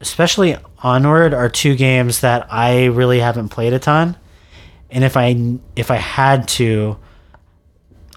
especially 0.00 0.56
Onward, 0.82 1.34
are 1.34 1.48
two 1.48 1.74
games 1.76 2.20
that 2.20 2.46
I 2.52 2.86
really 2.86 3.20
haven't 3.20 3.48
played 3.48 3.72
a 3.72 3.78
ton. 3.78 4.16
And 4.90 5.04
if 5.04 5.16
I 5.16 5.58
if 5.76 5.90
I 5.90 5.96
had 5.96 6.48
to, 6.48 6.98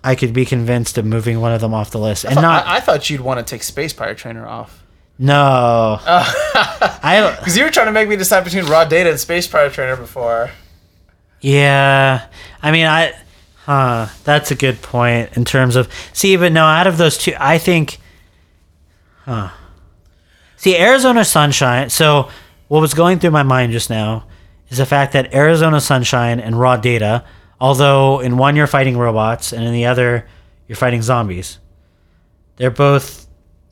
I 0.04 0.16
could 0.16 0.34
be 0.34 0.46
convinced 0.46 0.98
of 0.98 1.06
moving 1.06 1.40
one 1.40 1.54
of 1.54 1.62
them 1.62 1.74
off 1.74 1.92
the 1.92 2.00
list. 2.00 2.26
And 2.26 2.36
not 2.36 2.66
I, 2.66 2.78
I 2.78 2.80
thought 2.80 3.10
you'd 3.10 3.22
want 3.22 3.46
to 3.46 3.50
take 3.50 3.64
Space 3.64 3.94
Pirate 3.94 4.18
Trainer 4.18 4.48
off 4.48 4.84
no. 5.20 6.00
I 6.06 7.36
because 7.40 7.58
you 7.58 7.64
were 7.64 7.70
trying 7.70 7.86
to 7.86 7.92
make 7.92 8.10
me 8.10 8.16
decide 8.16 8.44
between 8.44 8.66
Raw 8.66 8.86
Data 8.86 9.10
and 9.12 9.20
Space 9.20 9.48
Pirate 9.48 9.74
Trainer 9.74 9.96
before. 9.96 10.52
yeah. 11.42 12.28
I 12.62 12.72
mean 12.72 12.86
I 12.86 13.14
huh, 13.66 14.08
that's 14.24 14.52
a 14.52 14.56
good 14.56 14.82
point 14.82 15.38
in 15.38 15.46
terms 15.46 15.76
of 15.76 15.90
see, 16.14 16.36
but 16.36 16.52
no, 16.52 16.66
out 16.66 16.88
of 16.88 16.98
those 16.98 17.18
two 17.18 17.34
I 17.40 17.58
think 17.58 18.00
huh. 19.26 19.50
See, 20.58 20.78
Arizona 20.78 21.26
Sunshine 21.26 21.90
so 21.90 22.30
what 22.68 22.80
was 22.80 22.94
going 22.94 23.20
through 23.20 23.32
my 23.32 23.44
mind 23.44 23.72
just 23.72 23.90
now 23.90 24.26
is 24.70 24.78
the 24.78 24.86
fact 24.86 25.14
that 25.14 25.34
Arizona 25.34 25.80
Sunshine 25.80 26.40
and 26.40 26.60
Raw 26.60 26.78
Data, 26.78 27.24
although 27.60 28.20
in 28.20 28.38
one 28.38 28.56
you're 28.56 28.68
fighting 28.68 28.98
robots 28.98 29.54
and 29.54 29.64
in 29.64 29.74
the 29.74 29.86
other 29.86 30.28
you're 30.68 30.76
fighting 30.76 31.02
zombies, 31.02 31.60
they're 32.56 32.72
both 32.72 33.28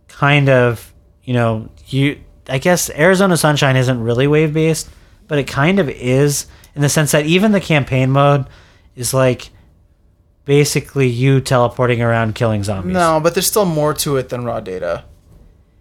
kind 0.08 0.50
of, 0.50 0.94
you 1.24 1.34
know, 1.34 1.70
you. 1.88 2.20
I 2.48 2.58
guess 2.58 2.90
Arizona 2.90 3.38
Sunshine 3.38 3.76
isn't 3.76 4.04
really 4.04 4.28
wave 4.28 4.54
based, 4.54 4.90
but 5.28 5.38
it 5.40 5.48
kind 5.48 5.80
of 5.80 5.90
is 5.90 6.48
in 6.76 6.82
the 6.82 6.90
sense 6.90 7.12
that 7.12 7.26
even 7.26 7.52
the 7.52 7.62
campaign 7.62 8.12
mode 8.12 8.46
is 8.96 9.14
like 9.14 9.50
basically 10.46 11.08
you 11.08 11.40
teleporting 11.40 12.02
around 12.02 12.36
killing 12.36 12.64
zombies. 12.64 12.94
No, 12.94 13.20
but 13.22 13.34
there's 13.34 13.48
still 13.48 13.66
more 13.66 13.94
to 13.96 14.18
it 14.18 14.30
than 14.30 14.44
Raw 14.44 14.60
Data. 14.60 15.06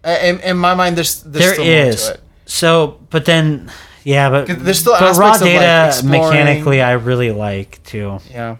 In, 0.03 0.39
in 0.39 0.57
my 0.57 0.73
mind, 0.73 0.97
there's 0.97 1.21
there's 1.23 1.45
there 1.45 1.53
still 1.53 1.65
is. 1.65 2.03
more 2.03 2.13
to 2.13 2.19
it. 2.19 2.23
So, 2.45 2.99
but 3.09 3.25
then, 3.25 3.71
yeah, 4.03 4.29
but 4.29 4.47
there's 4.47 4.79
still 4.79 4.93
but 4.99 5.15
raw 5.17 5.29
aspects 5.31 5.41
of, 5.41 5.47
like, 5.47 5.59
data 5.61 6.05
mechanically, 6.07 6.81
I 6.81 6.93
really 6.93 7.31
like 7.31 7.81
too. 7.83 8.19
Yeah. 8.29 8.57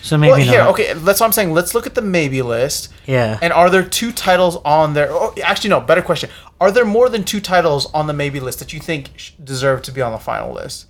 So 0.00 0.18
maybe 0.18 0.32
Well, 0.32 0.40
here, 0.40 0.58
not. 0.64 0.70
okay, 0.70 0.92
that's 0.92 1.20
what 1.20 1.26
I'm 1.26 1.32
saying. 1.32 1.52
Let's 1.54 1.74
look 1.74 1.86
at 1.86 1.94
the 1.94 2.02
maybe 2.02 2.42
list. 2.42 2.92
Yeah. 3.06 3.38
And 3.40 3.52
are 3.54 3.70
there 3.70 3.82
two 3.82 4.12
titles 4.12 4.56
on 4.64 4.92
there? 4.92 5.08
Oh, 5.10 5.34
actually, 5.42 5.70
no. 5.70 5.80
Better 5.80 6.02
question: 6.02 6.28
Are 6.60 6.70
there 6.70 6.84
more 6.84 7.08
than 7.08 7.24
two 7.24 7.40
titles 7.40 7.86
on 7.94 8.06
the 8.06 8.12
maybe 8.12 8.38
list 8.40 8.58
that 8.58 8.72
you 8.72 8.80
think 8.80 9.34
deserve 9.42 9.80
to 9.82 9.92
be 9.92 10.02
on 10.02 10.12
the 10.12 10.18
final 10.18 10.52
list? 10.52 10.86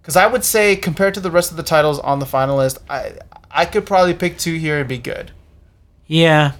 Because 0.00 0.16
I 0.16 0.26
would 0.26 0.44
say, 0.44 0.76
compared 0.76 1.14
to 1.14 1.20
the 1.20 1.30
rest 1.30 1.50
of 1.52 1.56
the 1.56 1.62
titles 1.62 1.98
on 2.00 2.18
the 2.20 2.26
final 2.26 2.56
list, 2.58 2.78
I 2.88 3.14
I 3.50 3.64
could 3.64 3.86
probably 3.86 4.14
pick 4.14 4.38
two 4.38 4.54
here 4.56 4.78
and 4.80 4.88
be 4.88 4.98
good. 4.98 5.32
yeah, 6.06 6.52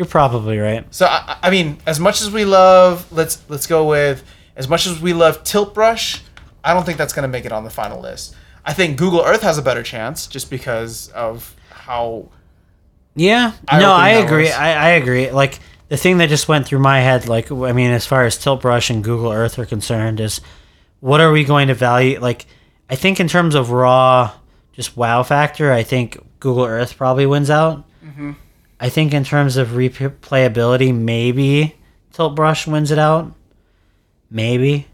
you're 0.00 0.06
probably 0.06 0.56
right. 0.56 0.86
So 0.94 1.04
I, 1.04 1.36
I 1.42 1.50
mean, 1.50 1.76
as 1.84 2.00
much 2.00 2.22
as 2.22 2.30
we 2.30 2.46
love, 2.46 3.12
let's 3.12 3.42
let's 3.50 3.66
go 3.66 3.86
with 3.86 4.24
as 4.56 4.66
much 4.66 4.86
as 4.86 4.98
we 4.98 5.12
love 5.12 5.44
Tilt 5.44 5.74
Brush, 5.74 6.22
I 6.64 6.72
don't 6.72 6.86
think 6.86 6.96
that's 6.96 7.12
gonna 7.12 7.28
make 7.28 7.44
it 7.44 7.52
on 7.52 7.64
the 7.64 7.70
final 7.70 8.00
list. 8.00 8.34
I 8.64 8.72
think 8.72 8.96
Google 8.96 9.20
Earth 9.20 9.42
has 9.42 9.58
a 9.58 9.62
better 9.62 9.82
chance 9.82 10.26
just 10.26 10.48
because 10.48 11.10
of 11.10 11.54
how 11.68 12.30
Yeah, 13.14 13.52
no, 13.70 13.92
I 13.92 14.12
agree. 14.12 14.50
I, 14.50 14.86
I 14.86 14.88
agree. 14.92 15.30
Like 15.30 15.58
the 15.90 15.98
thing 15.98 16.16
that 16.16 16.30
just 16.30 16.48
went 16.48 16.66
through 16.66 16.78
my 16.78 17.00
head, 17.00 17.28
like 17.28 17.52
I 17.52 17.72
mean, 17.72 17.90
as 17.90 18.06
far 18.06 18.24
as 18.24 18.38
Tilt 18.38 18.62
Brush 18.62 18.88
and 18.88 19.04
Google 19.04 19.30
Earth 19.30 19.58
are 19.58 19.66
concerned, 19.66 20.18
is 20.18 20.40
what 21.00 21.20
are 21.20 21.30
we 21.30 21.44
going 21.44 21.68
to 21.68 21.74
value? 21.74 22.18
Like, 22.18 22.46
I 22.88 22.96
think 22.96 23.20
in 23.20 23.28
terms 23.28 23.54
of 23.54 23.70
raw, 23.70 24.32
just 24.72 24.96
wow 24.96 25.22
factor, 25.24 25.70
I 25.70 25.82
think 25.82 26.16
Google 26.38 26.64
Earth 26.64 26.96
probably 26.96 27.26
wins 27.26 27.50
out. 27.50 27.84
Mm-hmm. 28.02 28.32
I 28.80 28.88
think 28.88 29.12
in 29.12 29.24
terms 29.24 29.56
of 29.56 29.68
replayability, 29.68 30.94
maybe 30.94 31.76
Tilt 32.12 32.34
Brush 32.34 32.66
wins 32.66 32.90
it 32.90 32.98
out. 32.98 33.32
Maybe, 34.30 34.86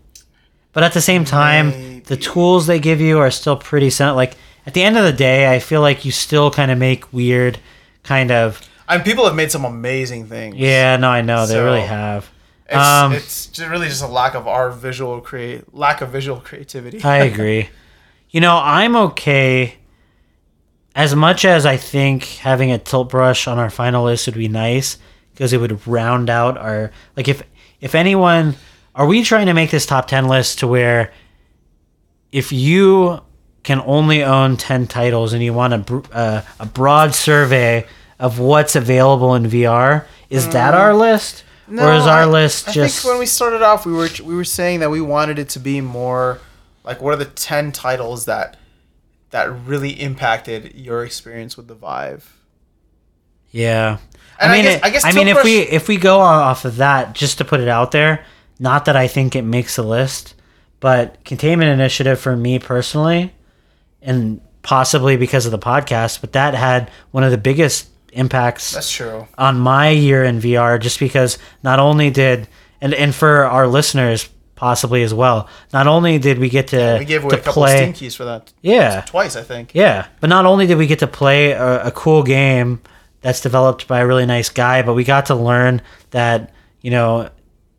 but 0.73 0.83
at 0.83 0.93
the 0.95 1.01
same 1.03 1.25
time, 1.25 2.03
the 2.05 2.17
tools 2.17 2.67
they 2.67 2.79
give 2.79 3.01
you 3.01 3.19
are 3.19 3.31
still 3.31 3.57
pretty. 3.57 3.91
Like 4.03 4.37
at 4.67 4.75
the 4.75 4.83
end 4.83 4.97
of 4.97 5.05
the 5.05 5.13
day, 5.13 5.55
I 5.55 5.59
feel 5.59 5.83
like 5.83 6.05
you 6.05 6.11
still 6.11 6.51
kind 6.51 6.71
of 6.71 6.79
make 6.79 7.13
weird, 7.13 7.59
kind 8.03 8.31
of. 8.31 8.61
I 8.89 8.97
mean, 8.97 9.05
people 9.05 9.27
have 9.27 9.35
made 9.35 9.51
some 9.51 9.65
amazing 9.65 10.27
things. 10.27 10.57
Yeah, 10.57 10.97
no, 10.97 11.09
I 11.09 11.21
know 11.21 11.47
they 11.47 11.63
really 11.63 11.83
have. 11.83 12.31
It's, 12.69 12.77
Um, 12.77 13.13
it's 13.13 13.47
just 13.47 13.69
really 13.69 13.89
just 13.89 14.03
a 14.03 14.07
lack 14.09 14.35
of 14.35 14.49
our 14.49 14.71
visual 14.71 15.21
create 15.21 15.75
lack 15.75 16.01
of 16.01 16.11
visual 16.11 16.41
creativity. 16.41 17.03
I 17.05 17.19
agree. 17.31 17.69
You 18.31 18.41
know, 18.41 18.57
I'm 18.57 18.97
okay. 18.97 19.77
As 20.97 21.15
much 21.15 21.45
as 21.45 21.65
I 21.67 21.77
think 21.77 22.25
having 22.25 22.73
a 22.73 22.79
tilt 22.79 23.11
brush 23.11 23.47
on 23.47 23.59
our 23.59 23.71
final 23.71 24.05
list 24.07 24.27
would 24.27 24.35
be 24.35 24.49
nice 24.49 24.97
because 25.33 25.53
it 25.53 25.61
would 25.61 25.87
round 25.87 26.29
out 26.31 26.57
our 26.59 26.91
like 27.17 27.29
if 27.29 27.43
if 27.81 27.95
anyone 27.95 28.55
are 28.95 29.07
we 29.07 29.23
trying 29.23 29.47
to 29.47 29.53
make 29.55 29.71
this 29.71 29.85
top 29.87 30.09
10 30.09 30.27
list 30.27 30.61
to 30.61 30.67
where 30.67 31.13
if 32.33 32.51
you 32.51 33.21
can 33.63 33.81
only 33.85 34.23
own 34.25 34.57
10 34.57 34.87
titles 34.87 35.33
and 35.33 35.43
you 35.43 35.53
want 35.53 35.75
a 35.91 36.03
uh, 36.17 36.43
a 36.61 36.67
broad 36.67 37.15
survey 37.15 37.87
of 38.19 38.39
what's 38.39 38.75
available 38.75 39.35
in 39.35 39.45
VR 39.45 40.07
is 40.31 40.49
that 40.51 40.73
our 40.73 40.95
list 40.95 41.45
or 41.69 41.93
is 41.93 42.07
our 42.07 42.23
Mm. 42.25 42.29
I- 42.29 42.31
list 42.31 42.69
I 42.69 42.73
just 42.73 43.03
think 43.03 43.13
when 43.13 43.19
we 43.21 43.27
started 43.27 43.61
off, 43.61 43.85
we 43.85 43.93
were 43.93 44.09
we 44.25 44.35
were 44.35 44.45
saying 44.45 44.81
that 44.81 44.91
we 44.91 45.01
wanted 45.03 45.39
it 45.39 45.51
to 45.51 45.59
be 45.59 45.81
more 45.83 46.39
like 46.85 47.03
what 47.03 47.13
are 47.13 47.17
the 47.19 47.25
ten 47.27 47.71
titles 47.73 48.25
that 48.25 48.57
that 49.31 49.47
really 49.67 49.91
impacted 50.01 50.75
your 50.75 51.05
experience 51.05 51.57
with 51.57 51.69
the 51.69 51.75
Vive. 51.75 52.37
Yeah. 53.51 53.99
And 54.41 54.53
I 54.53 54.55
I 54.55 54.57
mean, 54.57 54.65
guess- 54.65 54.77
it- 54.77 54.85
I 54.85 54.91
guess 54.91 55.05
I 55.05 55.13
mean, 55.13 55.29
if 55.29 55.43
we 55.45 55.59
if 55.61 55.89
we 55.89 55.97
go 55.97 56.21
off 56.21 56.65
of 56.65 56.77
that, 56.77 57.15
just 57.15 57.39
to 57.39 57.45
put 57.45 57.61
it 57.61 57.69
out 57.69 57.91
there, 57.93 58.25
not 58.59 58.85
that 58.87 58.97
I 58.97 59.09
think 59.09 59.35
it 59.37 59.43
makes 59.43 59.79
a 59.79 59.83
list, 59.83 60.35
but 60.81 61.25
Containment 61.25 61.71
Initiative 61.71 62.19
for 62.21 62.37
me 62.37 62.59
personally, 62.59 63.33
and 64.03 64.41
possibly 64.63 65.17
because 65.17 65.47
of 65.47 65.53
the 65.53 65.59
podcast, 65.59 66.21
but 66.21 66.33
that 66.33 66.55
had 66.55 66.91
one 67.13 67.25
of 67.25 67.31
the 67.31 67.39
biggest 67.39 67.89
impacts 68.13 68.73
That's 68.73 68.91
true. 68.91 69.27
on 69.39 69.59
my 69.61 69.91
year 69.91 70.25
in 70.25 70.41
VR 70.41 70.81
just 70.81 70.99
because 70.99 71.39
not 71.63 71.79
only 71.79 72.11
did 72.11 72.49
and 72.81 72.93
and 72.95 73.15
for 73.15 73.45
our 73.45 73.67
listeners 73.67 74.29
possibly 74.57 75.03
as 75.03 75.15
well, 75.15 75.49
not 75.73 75.87
only 75.87 76.19
did 76.19 76.39
we 76.39 76.49
get 76.49 76.69
to 76.69 76.97
We 76.99 77.05
gave 77.05 77.23
away 77.25 77.37
a 77.37 77.41
couple 77.41 77.63
play 77.63 77.75
of 77.75 77.79
Steam 77.79 77.93
keys 77.93 78.15
for 78.17 78.25
that. 78.25 78.53
yeah 78.63 79.03
Twice, 79.03 79.37
I 79.37 79.43
think. 79.43 79.71
yeah, 79.75 80.07
but 80.21 80.29
not 80.29 80.45
only 80.47 80.67
did 80.67 80.79
we 80.79 80.87
get 80.87 80.99
to 81.01 81.07
play 81.07 81.53
a, 81.53 81.87
a 81.87 81.91
cool 81.93 82.23
game 82.23 82.81
that's 83.21 83.41
developed 83.41 83.87
by 83.87 84.01
a 84.01 84.07
really 84.07 84.27
nice 84.27 84.49
guy, 84.49 84.83
but 84.83 84.95
we 84.95 85.05
got 85.05 85.27
to 85.27 85.35
learn 85.35 85.83
that 86.11 86.53
you 86.81 86.91
know 86.91 87.31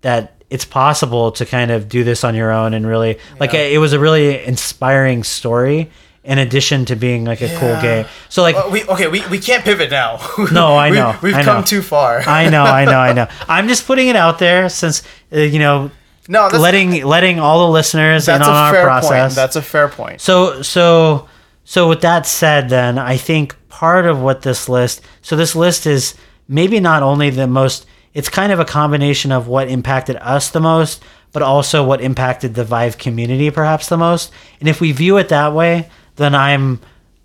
that 0.01 0.41
it's 0.49 0.65
possible 0.65 1.31
to 1.33 1.45
kind 1.45 1.71
of 1.71 1.89
do 1.89 2.03
this 2.03 2.23
on 2.23 2.33
your 2.35 2.51
own 2.51 2.73
and 2.73 2.87
really 2.87 3.19
like 3.39 3.53
it 3.53 3.79
was 3.79 3.91
a 3.93 3.99
really 3.99 4.43
inspiring 4.45 5.23
story 5.23 5.89
in 6.23 6.39
addition 6.39 6.83
to 6.85 6.95
being 6.95 7.23
like 7.23 7.41
a 7.41 7.47
cool 7.57 7.81
game. 7.81 8.05
So 8.29 8.41
like 8.41 8.55
Well, 8.55 8.69
we 8.69 8.83
okay. 8.83 9.07
We, 9.07 9.25
we 9.27 9.39
can't 9.39 9.63
pivot 9.63 9.89
now. 9.89 10.19
No, 10.51 10.77
I 10.77 10.89
know, 10.89 11.17
We've 11.21 11.33
I 11.33 11.43
come 11.43 11.63
too 11.63 11.81
far. 11.81 12.19
I 12.27 12.49
know, 12.49 12.63
I 12.63 12.85
know, 12.85 12.99
I 12.99 13.13
know. 13.17 13.27
I'm 13.47 13.67
just 13.67 13.87
putting 13.87 14.09
it 14.09 14.15
out 14.15 14.37
there 14.37 14.67
since 14.69 15.03
uh, 15.33 15.39
you 15.39 15.59
know 15.59 15.89
no, 16.27 16.49
that's, 16.49 16.61
letting 16.61 17.03
letting 17.05 17.39
all 17.39 17.67
the 17.67 17.71
listeners 17.73 18.27
in 18.27 18.35
on 18.35 18.41
a 18.41 18.45
our 18.45 18.73
fair 18.73 18.83
process. 18.83 19.09
point. 19.09 19.35
That's 19.35 19.55
a 19.55 19.61
fair 19.61 19.87
point. 19.87 20.21
So 20.21 20.61
so 20.61 21.27
so 21.63 21.89
with 21.89 22.01
that 22.01 22.25
said 22.25 22.69
then 22.69 22.97
I 22.97 23.17
think 23.17 23.55
part 23.69 24.05
of 24.05 24.21
what 24.21 24.41
this 24.41 24.67
list 24.67 25.01
so 25.21 25.35
this 25.35 25.55
list 25.55 25.85
is 25.85 26.15
maybe 26.47 26.79
not 26.79 27.03
only 27.03 27.29
the 27.29 27.47
most 27.47 27.85
it's 28.13 28.29
kind 28.29 28.51
of 28.51 28.59
a 28.59 28.65
combination 28.65 29.31
of 29.31 29.47
what 29.47 29.69
impacted 29.69 30.15
us 30.17 30.49
the 30.49 30.59
most 30.59 31.03
but 31.31 31.41
also 31.41 31.83
what 31.83 32.01
impacted 32.01 32.55
the 32.55 32.63
Vive 32.63 32.97
community 32.97 33.51
perhaps 33.51 33.89
the 33.89 33.97
most. 33.97 34.31
And 34.59 34.67
if 34.67 34.81
we 34.81 34.91
view 34.91 35.17
it 35.17 35.29
that 35.29 35.53
way, 35.53 35.89
then 36.15 36.33
I'm 36.33 36.79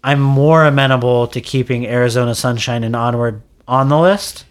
I'm 0.04 0.20
more 0.20 0.64
amenable 0.64 1.28
to 1.28 1.40
keeping 1.40 1.86
Arizona 1.86 2.34
Sunshine 2.34 2.84
and 2.84 2.96
Onward 2.96 3.42
on 3.68 3.88
the 3.88 3.98
list. 3.98 4.44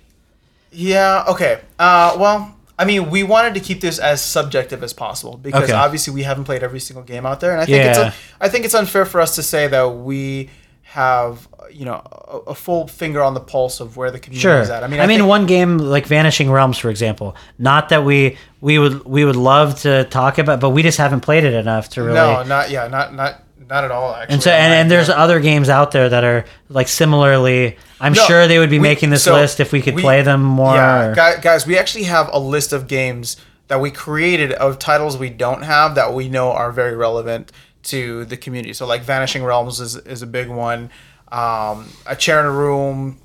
Yeah. 0.71 1.25
Okay. 1.27 1.59
Uh, 1.77 2.15
well, 2.17 2.55
I 2.81 2.85
mean, 2.85 3.09
we 3.15 3.21
wanted 3.23 3.53
to 3.53 3.59
keep 3.67 3.79
this 3.81 3.97
as 3.99 4.23
subjective 4.23 4.81
as 4.83 4.93
possible 4.93 5.37
because 5.37 5.63
Okay. 5.69 5.73
obviously 5.73 6.13
we 6.13 6.23
haven't 6.23 6.45
played 6.45 6.63
every 6.63 6.79
single 6.79 7.03
game 7.03 7.25
out 7.29 7.39
there, 7.41 7.51
and 7.51 7.61
I 7.61 7.65
think 7.65 7.85
it's 7.89 7.99
Yeah. 7.99 8.07
a, 8.39 8.45
I 8.45 8.49
think 8.49 8.65
it's 8.65 8.73
unfair 8.73 9.05
for 9.05 9.21
us 9.21 9.35
to 9.35 9.43
say 9.43 9.67
that 9.67 9.85
we 10.09 10.49
have 10.83 11.47
you 11.71 11.85
know 11.85 12.01
a, 12.35 12.51
a 12.51 12.55
full 12.55 12.85
finger 12.87 13.21
on 13.23 13.33
the 13.33 13.39
pulse 13.39 13.79
of 13.79 13.95
where 13.95 14.11
the 14.11 14.19
community 14.19 14.41
Sure. 14.41 14.59
is 14.59 14.69
at. 14.69 14.83
I 14.83 14.87
mean, 14.87 14.99
I, 14.99 15.07
mean, 15.07 15.19
think- 15.19 15.29
one 15.29 15.45
game 15.45 15.77
like 15.77 16.05
Vanishing 16.05 16.51
Realms, 16.51 16.77
for 16.77 16.89
example. 16.89 17.35
Not 17.57 17.89
that 17.89 18.03
we 18.03 18.37
we 18.59 18.77
would 18.79 19.05
we 19.05 19.23
would 19.23 19.37
love 19.37 19.79
to 19.81 20.03
talk 20.05 20.37
about, 20.37 20.59
but 20.59 20.71
we 20.71 20.81
just 20.83 20.97
haven't 20.97 21.21
played 21.21 21.43
it 21.45 21.53
enough 21.53 21.87
to 21.89 22.01
really. 22.03 22.15
no, 22.15 22.43
not 22.43 22.71
yeah, 22.71 22.87
not 22.87 23.13
not 23.13 23.41
not 23.71 23.83
at 23.85 23.89
all. 23.91 24.13
Actually, 24.13 24.33
and 24.33 24.43
so 24.43 24.51
and, 24.51 24.73
and 24.73 24.91
there's 24.91 25.09
other 25.09 25.39
games 25.39 25.69
out 25.69 25.91
there 25.91 26.09
that 26.09 26.23
are 26.23 26.45
like 26.69 26.87
similarly. 26.87 27.77
I'm 27.99 28.13
No, 28.13 28.23
sure 28.25 28.47
they 28.47 28.59
would 28.59 28.69
be 28.69 28.77
we- 28.79 28.83
making 28.83 29.09
this 29.11 29.23
so 29.23 29.33
list 29.33 29.59
if 29.59 29.71
we 29.71 29.81
could 29.81 29.95
we- 29.95 30.01
play 30.01 30.21
them 30.21 30.43
more. 30.43 30.75
Yeah, 30.75 31.05
or- 31.07 31.15
guy- 31.15 31.39
guys, 31.39 31.65
we 31.65 31.77
actually 31.77 32.03
have 32.03 32.29
a 32.33 32.37
list 32.39 32.73
of 32.73 32.87
games 32.87 33.37
that 33.69 33.79
we 33.79 33.89
created 33.89 34.51
of 34.51 34.77
titles 34.77 35.17
we 35.17 35.29
don't 35.29 35.61
have 35.63 35.95
that 35.95 36.13
we 36.13 36.27
know 36.27 36.51
are 36.51 36.71
very 36.73 36.95
relevant 36.95 37.51
to 37.83 38.25
the 38.25 38.35
community. 38.37 38.73
So 38.73 38.85
like 38.85 39.01
Vanishing 39.03 39.43
Realms 39.43 39.79
is, 39.79 39.95
is 39.95 40.21
a 40.21 40.27
big 40.27 40.49
one. 40.49 40.89
Um, 41.31 41.87
a 42.05 42.15
chair 42.17 42.41
in 42.41 42.45
a 42.45 42.51
room, 42.51 43.19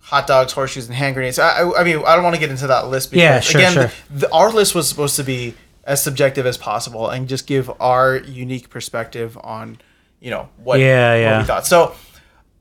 hot 0.00 0.26
dogs, 0.26 0.52
horseshoes, 0.54 0.86
and 0.86 0.94
hand 0.96 1.14
grenades. 1.14 1.38
I, 1.38 1.60
I, 1.60 1.80
I 1.80 1.84
mean, 1.84 2.02
I 2.06 2.14
don't 2.14 2.24
want 2.24 2.34
to 2.34 2.40
get 2.40 2.48
into 2.50 2.66
that 2.68 2.88
list 2.88 3.10
because 3.10 3.20
Yeah, 3.22 3.40
sure, 3.40 3.60
again, 3.60 3.72
sure. 3.74 3.90
The, 4.10 4.20
the, 4.26 4.32
our 4.32 4.50
list 4.50 4.74
was 4.74 4.88
supposed 4.88 5.16
to 5.16 5.22
be 5.24 5.54
as 5.84 6.02
subjective 6.02 6.46
as 6.46 6.56
possible 6.56 7.08
and 7.08 7.28
just 7.28 7.46
give 7.46 7.70
our 7.80 8.16
unique 8.16 8.70
perspective 8.70 9.36
on, 9.42 9.78
you 10.20 10.30
know, 10.30 10.48
what, 10.56 10.78
Yeah, 10.80 11.32
what 11.32 11.42
we 11.42 11.46
thought. 11.46 11.66
So 11.66 11.94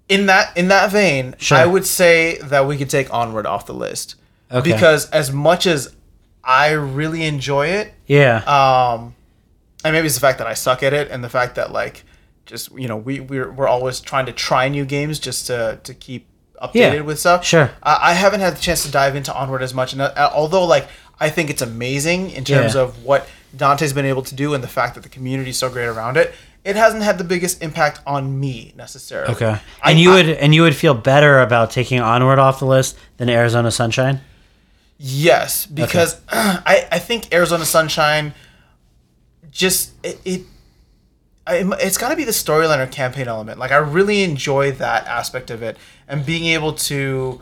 in 0.10 0.26
that 0.26 0.56
in 0.58 0.68
that 0.70 0.92
vein, 0.92 1.36
Sure. 1.38 1.58
I 1.58 1.66
would 1.66 1.86
say 1.86 2.38
that 2.40 2.66
we 2.68 2.78
could 2.78 2.90
take 2.90 3.14
Onward 3.14 3.46
off 3.46 3.66
the 3.66 3.74
list 3.74 4.16
Okay. 4.52 4.72
because 4.74 5.10
as 5.12 5.32
much 5.32 5.66
as 5.68 5.96
I 6.44 6.72
really 6.72 7.24
enjoy 7.26 7.68
it, 7.68 7.94
yeah. 8.08 8.38
um, 8.48 9.16
and 9.86 9.94
maybe 9.94 10.08
it's 10.08 10.16
the 10.16 10.22
fact 10.22 10.40
that 10.40 10.48
I 10.48 10.54
suck 10.56 10.82
at 10.84 10.92
it, 10.94 11.10
and 11.12 11.24
the 11.24 11.30
fact 11.30 11.56
that 11.56 11.72
like 11.72 12.04
just 12.48 12.72
you 12.78 12.88
know 12.88 12.98
we 12.98 13.20
we're, 13.20 13.52
we're 13.52 13.68
always 13.68 14.00
trying 14.02 14.26
to 14.26 14.34
try 14.34 14.68
new 14.68 14.84
games 14.84 15.20
just 15.20 15.48
to 15.48 15.80
to 15.84 15.94
keep 15.94 16.26
updated 16.62 16.74
Yeah, 16.74 17.02
with 17.02 17.20
stuff. 17.20 17.46
sure. 17.46 17.72
I, 17.84 18.10
I 18.12 18.14
haven't 18.14 18.40
had 18.42 18.56
the 18.58 18.60
chance 18.62 18.84
to 18.84 18.92
dive 18.92 19.16
into 19.16 19.34
Onward 19.34 19.62
as 19.62 19.74
much, 19.74 19.94
and 19.94 20.02
uh, 20.02 20.32
although 20.34 20.66
like 20.66 20.88
I 21.22 21.30
think 21.30 21.50
it's 21.50 21.62
amazing 21.62 22.32
in 22.32 22.44
terms 22.44 22.76
Yeah. 22.76 22.82
of 22.82 23.04
what 23.06 23.28
Dante's 23.56 23.94
been 23.94 24.06
able 24.06 24.24
to 24.24 24.36
do 24.36 24.54
and 24.54 24.62
the 24.64 24.68
fact 24.68 24.96
that 24.96 25.04
the 25.04 25.10
community 25.10 25.52
is 25.52 25.58
so 25.58 25.70
great 25.70 25.86
around 25.86 26.18
it. 26.18 26.34
It 26.66 26.76
hasn't 26.76 27.04
had 27.04 27.18
the 27.18 27.24
biggest 27.24 27.62
impact 27.64 28.00
on 28.06 28.40
me 28.40 28.74
necessarily. 28.76 29.32
okay. 29.34 29.58
I- 29.84 29.92
And 29.92 30.00
you 30.00 30.12
I- 30.12 30.16
would 30.16 30.30
and 30.30 30.54
you 30.56 30.62
would 30.64 30.76
feel 30.76 30.94
better 30.94 31.40
about 31.40 31.72
taking 31.72 32.00
Onward 32.02 32.40
off 32.40 32.60
the 32.60 32.66
list 32.66 32.98
than 33.18 33.30
Arizona 33.30 33.72
Sunshine. 33.72 34.20
Yes, 34.98 35.66
because 35.66 36.18
I, 36.32 36.88
I 36.92 37.00
think 37.00 37.34
Arizona 37.34 37.66
Sunshine 37.66 38.34
just 39.52 39.92
it, 40.04 40.20
it 40.26 40.42
I, 41.48 41.64
it's 41.80 41.98
got 41.98 42.10
to 42.10 42.16
be 42.16 42.24
the 42.24 42.32
storyline 42.32 42.78
or 42.80 42.86
campaign 42.88 43.28
element. 43.28 43.58
Like 43.60 43.72
I 43.72 43.78
really 43.78 44.24
enjoy 44.24 44.72
that 44.74 45.08
aspect 45.08 45.50
of 45.50 45.64
it 45.64 45.78
and 46.08 46.26
being 46.26 46.46
able 46.46 46.74
to 46.74 47.42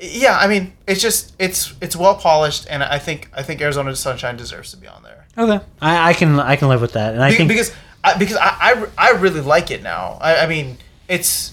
yeah, 0.00 0.36
I 0.38 0.46
mean, 0.48 0.72
it's 0.86 1.00
just 1.00 1.34
it's 1.38 1.72
it's 1.80 1.94
well 1.96 2.16
polished 2.16 2.66
and 2.68 2.82
I 2.82 2.98
think 2.98 3.30
I 3.34 3.42
think 3.42 3.60
Arizona 3.60 3.94
Sunshine 3.94 4.36
deserves 4.36 4.70
to 4.72 4.76
be 4.76 4.86
on 4.88 5.02
there. 5.02 5.26
Okay. 5.36 5.64
I, 5.80 6.10
I 6.10 6.12
can 6.14 6.38
I 6.40 6.56
can 6.56 6.68
live 6.68 6.80
with 6.80 6.92
that. 6.92 7.14
And 7.14 7.22
I 7.22 7.30
Be- 7.30 7.36
think 7.36 7.48
because 7.48 7.72
I, 8.02 8.18
because 8.18 8.36
I, 8.36 8.48
I, 8.60 8.86
I 8.98 9.10
really 9.12 9.40
like 9.40 9.70
it 9.70 9.82
now. 9.82 10.18
I, 10.20 10.38
I 10.38 10.46
mean, 10.46 10.76
it's 11.08 11.52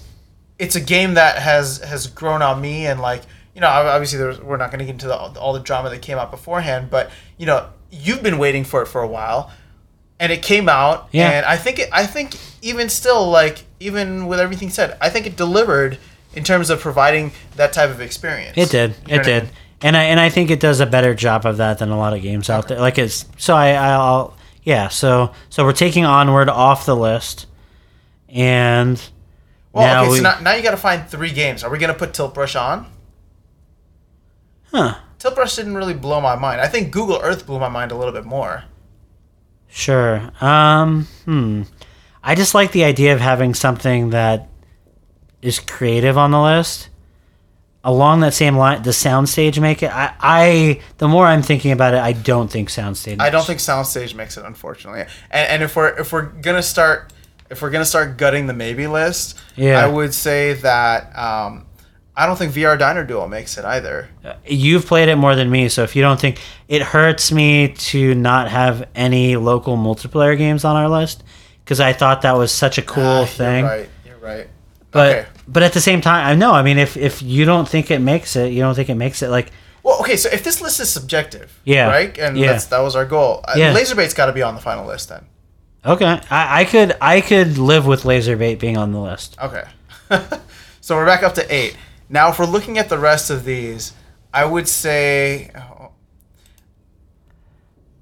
it's 0.59 0.75
a 0.75 0.81
game 0.81 1.13
that 1.15 1.37
has 1.37 1.77
has 1.79 2.07
grown 2.07 2.41
on 2.41 2.59
me, 2.61 2.85
and 2.87 2.99
like 2.99 3.23
you 3.55 3.61
know, 3.61 3.67
obviously 3.67 4.17
there's, 4.19 4.39
we're 4.41 4.57
not 4.57 4.69
going 4.71 4.79
to 4.79 4.85
get 4.85 4.91
into 4.93 5.07
the, 5.07 5.15
all 5.15 5.51
the 5.53 5.59
drama 5.59 5.89
that 5.89 6.01
came 6.01 6.17
out 6.17 6.31
beforehand, 6.31 6.89
but 6.89 7.11
you 7.37 7.45
know, 7.45 7.67
you've 7.91 8.23
been 8.23 8.37
waiting 8.37 8.63
for 8.63 8.81
it 8.81 8.85
for 8.87 9.01
a 9.01 9.07
while, 9.07 9.51
and 10.19 10.31
it 10.31 10.41
came 10.41 10.69
out, 10.69 11.09
Yeah. 11.11 11.29
and 11.31 11.45
I 11.45 11.57
think 11.57 11.77
it, 11.79 11.89
I 11.91 12.05
think 12.05 12.37
even 12.61 12.87
still, 12.89 13.29
like 13.29 13.65
even 13.79 14.27
with 14.27 14.39
everything 14.39 14.69
said, 14.69 14.97
I 15.01 15.09
think 15.09 15.25
it 15.27 15.35
delivered 15.35 15.97
in 16.33 16.43
terms 16.43 16.69
of 16.69 16.79
providing 16.79 17.31
that 17.55 17.73
type 17.73 17.89
of 17.89 18.01
experience. 18.01 18.57
It 18.57 18.69
did. 18.69 18.95
You 19.07 19.15
know 19.15 19.15
It 19.15 19.19
I 19.21 19.23
did. 19.23 19.43
mean? 19.43 19.51
And 19.83 19.97
I 19.97 20.03
and 20.05 20.19
I 20.19 20.29
think 20.29 20.51
it 20.51 20.59
does 20.59 20.79
a 20.79 20.85
better 20.85 21.13
job 21.15 21.45
of 21.45 21.57
that 21.57 21.79
than 21.79 21.89
a 21.89 21.97
lot 21.97 22.13
of 22.13 22.21
games 22.21 22.49
out 22.49 22.67
there. 22.67 22.79
Like 22.79 22.97
it's 22.97 23.25
so 23.37 23.55
I 23.55 23.71
I'll 23.73 24.37
yeah. 24.63 24.89
So 24.89 25.33
so 25.49 25.63
we're 25.65 25.73
taking 25.73 26.05
onward 26.05 26.49
off 26.49 26.85
the 26.85 26.95
list, 26.95 27.47
and 28.29 29.01
Well, 29.73 29.85
now 29.87 30.01
okay, 30.03 30.11
we 30.11 30.17
so 30.17 30.23
now, 30.23 30.39
now 30.39 30.53
you 30.53 30.61
got 30.63 30.71
to 30.71 30.77
find 30.77 31.07
three 31.09 31.31
games. 31.31 31.63
Are 31.63 31.71
we 31.71 31.79
going 31.79 31.91
to 31.91 31.97
put 31.97 32.13
Tilt 32.13 32.33
Brush 32.35 32.55
on? 32.55 32.85
huh 34.71 34.95
Tilt 35.19 35.35
Brush 35.35 35.55
didn't 35.55 35.75
really 35.75 35.93
blow 35.93 36.21
my 36.21 36.35
mind. 36.35 36.61
I 36.61 36.67
think 36.67 36.91
Google 36.91 37.19
Earth 37.21 37.45
blew 37.45 37.59
my 37.59 37.69
mind 37.69 37.91
a 37.91 37.95
little 37.95 38.13
bit 38.13 38.25
more. 38.25 38.63
sure. 39.67 40.31
Um 40.41 41.07
hmm. 41.25 41.63
I 42.23 42.35
just 42.35 42.53
like 42.53 42.71
the 42.71 42.83
idea 42.83 43.13
of 43.13 43.19
having 43.19 43.53
something 43.55 44.11
that 44.11 44.47
is 45.41 45.59
creative 45.59 46.17
on 46.17 46.31
the 46.31 46.41
list. 46.41 46.89
Along 47.83 48.19
that 48.19 48.35
same 48.35 48.55
line, 48.57 48.83
does 48.83 48.95
Soundstage 48.95 49.59
make 49.59 49.81
it? 49.81 49.89
I, 49.91 50.13
I 50.19 50.81
the 50.99 51.07
more 51.07 51.25
I'm 51.25 51.41
thinking 51.41 51.71
about 51.71 51.95
it, 51.95 51.99
I 51.99 52.13
don't 52.13 52.47
think 52.47 52.69
Soundstage. 52.69 53.19
I 53.19 53.31
don't 53.31 53.43
think 53.45 53.59
Soundstage 53.59 54.13
makes 54.13 54.37
it, 54.37 54.45
unfortunately. 54.45 55.01
And, 55.31 55.49
and 55.49 55.63
if 55.63 55.75
we're 55.75 55.97
if 55.99 56.13
we're 56.13 56.27
gonna 56.27 56.61
start 56.61 57.11
if 57.49 57.59
we're 57.63 57.71
gonna 57.71 57.83
start 57.85 58.17
gutting 58.17 58.45
the 58.45 58.53
maybe 58.53 58.85
list, 58.85 59.39
Yeah. 59.55 59.83
I 59.83 59.87
would 59.87 60.13
say 60.13 60.53
that 60.53 61.17
um, 61.17 61.65
I 62.15 62.27
don't 62.27 62.35
think 62.37 62.53
VR 62.53 62.77
Diner 62.77 63.03
Duo 63.03 63.27
makes 63.27 63.57
it 63.57 63.65
either. 63.65 64.09
You've 64.45 64.85
played 64.85 65.09
it 65.09 65.15
more 65.15 65.35
than 65.35 65.49
me, 65.49 65.67
so 65.67 65.81
if 65.81 65.95
you 65.95 66.03
don't 66.03 66.19
think 66.19 66.39
it 66.67 66.83
hurts 66.83 67.31
me 67.31 67.69
to 67.69 68.13
not 68.13 68.47
have 68.49 68.87
any 68.93 69.37
local 69.37 69.75
multiplayer 69.75 70.37
games 70.37 70.63
on 70.65 70.75
our 70.75 70.87
list, 70.87 71.23
because 71.65 71.79
I 71.79 71.93
thought 71.93 72.21
that 72.21 72.37
was 72.37 72.51
such 72.51 72.77
a 72.77 72.83
cool 72.83 73.03
Ah, 73.23 73.25
thing. 73.25 73.65
You're 73.65 73.73
right. 73.75 73.89
You're 74.05 74.17
right. 74.17 74.47
But 74.91 75.09
okay. 75.15 75.27
but 75.47 75.63
at 75.63 75.73
the 75.73 75.81
same 75.81 76.01
time, 76.01 76.25
I 76.27 76.35
know. 76.35 76.51
I 76.51 76.61
mean, 76.63 76.77
if 76.77 76.97
if 76.97 77.21
you 77.21 77.45
don't 77.45 77.67
think 77.67 77.89
it 77.91 77.99
makes 77.99 78.35
it, 78.35 78.51
you 78.51 78.61
don't 78.61 78.75
think 78.75 78.89
it 78.89 78.95
makes 78.95 79.21
it. 79.21 79.29
Like 79.29 79.51
Well, 79.83 79.99
okay. 80.01 80.17
So 80.17 80.29
if 80.31 80.43
this 80.43 80.59
list 80.61 80.79
is 80.79 80.89
subjective, 80.89 81.59
Yeah. 81.63 81.87
right, 81.87 82.17
and 82.17 82.37
Yeah. 82.37 82.51
that's, 82.51 82.65
that 82.65 82.79
was 82.79 82.95
our 82.95 83.05
goal. 83.05 83.41
Uh, 83.47 83.53
Yeah. 83.55 83.73
Laserbait's 83.73 84.13
got 84.13 84.25
to 84.27 84.33
be 84.33 84.41
on 84.41 84.53
the 84.55 84.61
final 84.61 84.85
list 84.85 85.09
then. 85.09 85.25
okay, 85.85 86.19
I, 86.29 86.61
I 86.61 86.65
could 86.65 86.95
I 87.01 87.21
could 87.21 87.57
live 87.57 87.85
with 87.87 88.03
Laserbait 88.03 88.59
being 88.59 88.77
on 88.77 88.91
the 88.91 88.99
list. 88.99 89.37
Okay. 89.41 89.63
so 90.81 90.95
we're 90.95 91.05
back 91.05 91.23
up 91.23 91.33
to 91.35 91.53
eight. 91.53 91.77
Now, 92.09 92.29
if 92.29 92.37
we're 92.39 92.45
looking 92.45 92.77
at 92.77 92.89
the 92.89 92.97
rest 92.99 93.29
of 93.29 93.45
these, 93.45 93.93
I 94.33 94.43
would 94.45 94.67
say. 94.67 95.51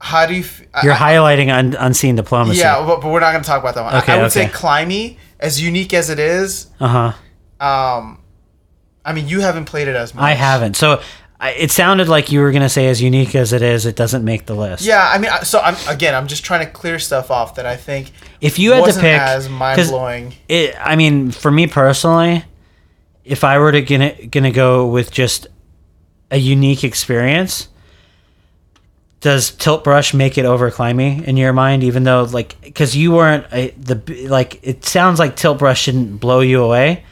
How 0.01 0.25
do 0.25 0.33
you? 0.33 0.41
F- 0.41 0.63
I- 0.73 0.83
You're 0.83 0.93
I- 0.93 0.97
highlighting 1.13 1.53
un, 1.53 1.75
unseen 1.77 2.15
diplomacy. 2.15 2.59
Yeah, 2.59 2.83
but, 2.85 3.01
but 3.01 3.11
we're 3.11 3.19
not 3.19 3.31
going 3.31 3.43
to 3.43 3.47
talk 3.47 3.59
about 3.61 3.75
that 3.75 3.83
one. 3.83 3.95
Okay, 3.95 4.13
I, 4.13 4.21
would 4.21 4.31
say. 4.31 4.45
Climbey, 4.47 5.17
as 5.39 5.61
unique 5.61 5.93
as 5.93 6.09
it 6.09 6.19
is, 6.19 6.67
Uh 6.79 7.13
huh. 7.59 7.65
um, 7.65 8.19
I 9.05 9.13
mean, 9.13 9.27
you 9.27 9.41
haven't 9.41 9.65
played 9.65 9.87
it 9.87 9.95
as 9.95 10.13
much. 10.13 10.23
I 10.23 10.33
haven't. 10.33 10.75
So 10.75 11.01
I, 11.39 11.51
it 11.51 11.71
sounded 11.71 12.09
like 12.09 12.31
you 12.31 12.41
were 12.41 12.51
gonna 12.51 12.67
say, 12.69 12.87
as 12.87 13.01
unique 13.01 13.33
as 13.35 13.53
it 13.53 13.61
is, 13.61 13.85
it 13.85 13.95
doesn't 13.95 14.25
make 14.25 14.45
the 14.45 14.53
list. 14.55 14.83
Yeah, 14.85 15.09
I 15.09 15.17
mean, 15.17 15.31
so 15.43 15.59
I'm 15.59 15.75
again, 15.87 16.13
I'm 16.13 16.27
just 16.27 16.43
trying 16.43 16.65
to 16.65 16.71
clear 16.71 16.99
stuff 16.99 17.31
off 17.31 17.55
that 17.55 17.65
I 17.65 17.75
think 17.77 18.11
If 18.41 18.59
you 18.59 18.73
had 18.73 18.83
to 18.85 18.99
pick, 18.99 19.19
as 19.19 19.47
mind 19.49 19.87
blowing. 19.89 20.33
it 20.49 20.75
i 20.79 20.95
mean 20.95 21.31
for 21.31 21.49
me 21.51 21.65
personally 21.67 22.43
if 23.23 23.43
I 23.43 23.57
were 23.59 23.71
to 23.71 23.81
gonna 23.81 24.13
gonna 24.27 24.51
go 24.51 24.87
with 24.87 25.11
just 25.11 25.47
a 26.31 26.37
unique 26.37 26.83
experience, 26.83 27.69
does 29.21 29.51
Tilt 29.51 29.83
Brush 29.83 30.13
make 30.13 30.37
it 30.37 30.45
over 30.45 30.71
Climbey 30.71 31.23
in 31.25 31.37
your 31.37 31.53
mind? 31.53 31.83
Even 31.83 32.03
though 32.03 32.23
like 32.23 32.59
because 32.61 32.95
you 32.95 33.11
weren't 33.11 33.45
a, 33.51 33.71
the 33.71 34.27
like 34.27 34.59
it 34.63 34.85
sounds 34.85 35.19
like 35.19 35.35
Tilt 35.35 35.59
Brush 35.59 35.81
shouldn't 35.81 36.19
blow 36.19 36.39
you 36.39 36.63
away, 36.63 37.03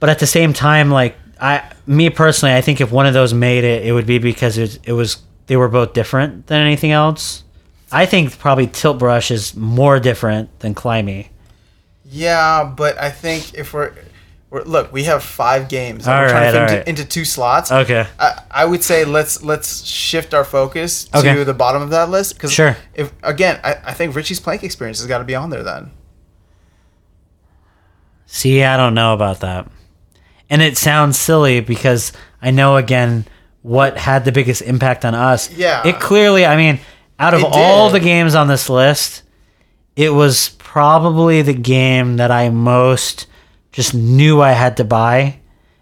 but 0.00 0.08
at 0.10 0.18
the 0.18 0.26
same 0.26 0.52
time, 0.52 0.90
like 0.90 1.16
I 1.40 1.72
me 1.86 2.10
personally, 2.10 2.54
I 2.54 2.60
think 2.60 2.80
if 2.80 2.90
one 2.90 3.06
of 3.06 3.14
those 3.14 3.32
made 3.32 3.64
it, 3.64 3.86
it 3.86 3.92
would 3.92 4.06
be 4.06 4.18
because 4.18 4.58
it 4.58 4.78
it 4.84 4.92
was 4.92 5.18
they 5.46 5.56
were 5.56 5.68
both 5.68 5.92
different 5.92 6.46
than 6.46 6.60
anything 6.60 6.92
else. 6.92 7.42
I 7.92 8.06
think 8.06 8.38
probably 8.38 8.66
Tilt 8.66 8.98
Brush 8.98 9.30
is 9.30 9.54
more 9.54 10.00
different 10.00 10.58
than 10.60 10.74
Climbey. 10.74 11.28
Yeah, 12.04 12.64
but 12.64 12.98
I 12.98 13.10
think 13.10 13.54
if 13.54 13.72
we're, 13.72 13.92
we're 14.54 14.62
look, 14.62 14.92
we 14.92 15.04
have 15.04 15.22
five 15.22 15.68
games. 15.68 16.06
and 16.06 16.14
All 16.14 16.22
we're 16.22 16.28
trying 16.30 16.52
to 16.52 16.58
right, 16.60 16.68
fit 16.68 16.76
into, 16.78 16.78
right. 16.78 16.88
into 16.88 17.04
two 17.04 17.24
slots. 17.24 17.72
Okay. 17.72 18.06
I, 18.18 18.42
I 18.50 18.64
would 18.64 18.82
say 18.84 19.04
let's 19.04 19.42
let's 19.42 19.84
shift 19.84 20.32
our 20.32 20.44
focus 20.44 21.08
Okay. 21.14 21.34
to 21.34 21.44
the 21.44 21.52
bottom 21.54 21.82
of 21.82 21.90
that 21.90 22.08
list 22.08 22.34
because 22.34 22.52
Sure. 22.52 22.76
if 22.94 23.12
again, 23.22 23.60
I, 23.64 23.74
I 23.86 23.92
think 23.92 24.14
Richie's 24.14 24.40
plank 24.40 24.62
experience 24.62 24.98
has 25.00 25.06
got 25.08 25.18
to 25.18 25.24
be 25.24 25.34
on 25.34 25.50
there 25.50 25.62
then. 25.62 25.90
See, 28.26 28.62
I 28.62 28.76
don't 28.76 28.94
know 28.94 29.12
about 29.14 29.40
that. 29.40 29.68
And 30.50 30.62
it 30.62 30.76
sounds 30.76 31.18
silly 31.18 31.60
because 31.60 32.12
I 32.42 32.50
know 32.50 32.76
again 32.76 33.26
what 33.62 33.96
had 33.96 34.24
the 34.24 34.32
biggest 34.32 34.62
impact 34.62 35.04
on 35.04 35.14
us. 35.14 35.50
Yeah. 35.50 35.86
It 35.86 36.00
clearly, 36.00 36.44
I 36.44 36.56
mean, 36.56 36.80
out 37.18 37.34
of 37.34 37.40
It 37.40 37.46
all 37.50 37.90
did. 37.90 38.00
the 38.00 38.04
games 38.04 38.34
on 38.34 38.48
this 38.48 38.68
list, 38.68 39.22
it 39.96 40.10
was 40.10 40.50
probably 40.58 41.42
the 41.42 41.54
game 41.54 42.16
that 42.16 42.30
I 42.30 42.50
most 42.50 43.26
just 43.74 43.92
knew 43.92 44.40
I 44.40 44.52
had 44.52 44.76
to 44.78 44.84
buy 44.84 45.40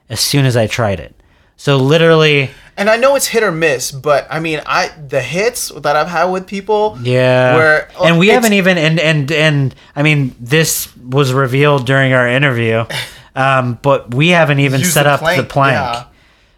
as 0.08 0.18
soon 0.18 0.46
as 0.46 0.56
I 0.56 0.66
tried 0.66 0.98
it. 0.98 1.14
So 1.56 1.76
literally, 1.76 2.50
And 2.76 2.88
I 2.88 2.96
know 2.96 3.14
it's 3.14 3.26
hit 3.26 3.42
or 3.42 3.52
miss, 3.52 3.92
but 3.92 4.26
I 4.30 4.40
mean, 4.40 4.62
I 4.66 4.88
the 4.88 5.20
hits 5.20 5.68
that 5.68 5.94
I've 5.94 6.08
had 6.08 6.24
with 6.24 6.46
people, 6.46 6.98
yeah. 7.02 7.54
where 7.54 7.90
and 8.02 8.18
we 8.18 8.28
haven't 8.28 8.54
even 8.54 8.78
and 8.78 8.98
and 8.98 9.30
and 9.30 9.74
I 9.94 10.02
mean, 10.02 10.34
this 10.40 10.94
was 10.96 11.32
revealed 11.32 11.86
during 11.86 12.12
our 12.12 12.26
interview. 12.26 12.84
Um, 13.34 13.78
but 13.80 14.14
we 14.14 14.28
haven't 14.28 14.58
even 14.58 14.84
set 14.84 15.04
the 15.04 15.10
up 15.10 15.20
the 15.20 15.42
plank. 15.42 15.72
yeah. 15.72 16.04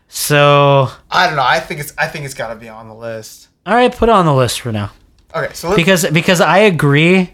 So, 0.08 0.88
I 1.08 1.28
don't 1.28 1.36
know. 1.36 1.44
I 1.44 1.60
think 1.60 1.78
it's 1.78 1.92
I 1.96 2.08
think 2.08 2.24
it's 2.24 2.34
got 2.34 2.48
to 2.48 2.56
be 2.56 2.68
on 2.68 2.88
the 2.88 2.94
list. 2.96 3.46
all 3.64 3.74
right, 3.76 3.94
put 3.94 4.08
it 4.08 4.12
on 4.12 4.26
the 4.26 4.34
list 4.34 4.60
for 4.60 4.72
now. 4.72 4.90
Okay, 5.32 5.54
so 5.54 5.68
let's, 5.68 5.76
Because 5.76 6.10
because 6.10 6.40
I 6.40 6.58
agree. 6.58 7.30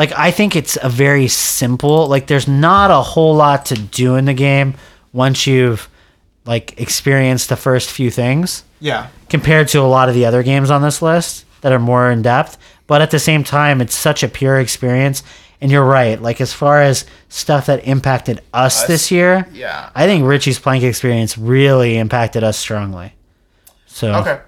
Like 0.00 0.12
I 0.16 0.30
think 0.30 0.56
it's 0.56 0.78
a 0.82 0.88
very 0.88 1.28
simple. 1.28 2.06
Like 2.06 2.26
there's 2.26 2.48
not 2.48 2.90
a 2.90 3.02
whole 3.02 3.34
lot 3.34 3.66
to 3.66 3.74
do 3.74 4.16
in 4.16 4.24
the 4.24 4.32
game 4.32 4.72
once 5.12 5.46
you've 5.46 5.90
like 6.46 6.80
experienced 6.80 7.50
the 7.50 7.56
first 7.56 7.90
few 7.90 8.10
things 8.10 8.64
yeah, 8.80 9.08
compared 9.28 9.68
to 9.68 9.80
a 9.80 9.90
lot 9.96 10.08
of 10.08 10.14
the 10.14 10.24
other 10.24 10.42
games 10.42 10.70
on 10.70 10.80
this 10.80 11.02
list 11.02 11.44
that 11.60 11.72
are 11.72 11.78
more 11.78 12.10
in 12.10 12.22
depth. 12.22 12.56
But 12.86 13.02
at 13.02 13.10
the 13.10 13.18
same 13.18 13.44
time, 13.44 13.82
it's 13.82 13.94
such 13.94 14.22
a 14.22 14.28
pure 14.28 14.58
experience. 14.58 15.22
And 15.60 15.70
you're 15.70 15.84
right. 15.84 16.18
Like 16.18 16.40
as 16.40 16.54
far 16.54 16.80
as 16.80 17.04
stuff 17.28 17.66
that 17.66 17.86
impacted 17.86 18.40
us, 18.54 18.80
Us? 18.80 18.88
this 18.88 19.10
year, 19.10 19.46
yeah. 19.52 19.90
I 19.94 20.06
think 20.06 20.24
Richie's 20.24 20.58
Plank 20.58 20.82
experience 20.82 21.36
really 21.36 21.98
impacted 21.98 22.42
us 22.42 22.56
strongly. 22.56 23.12
So 23.84 24.14
Okay, 24.14 24.40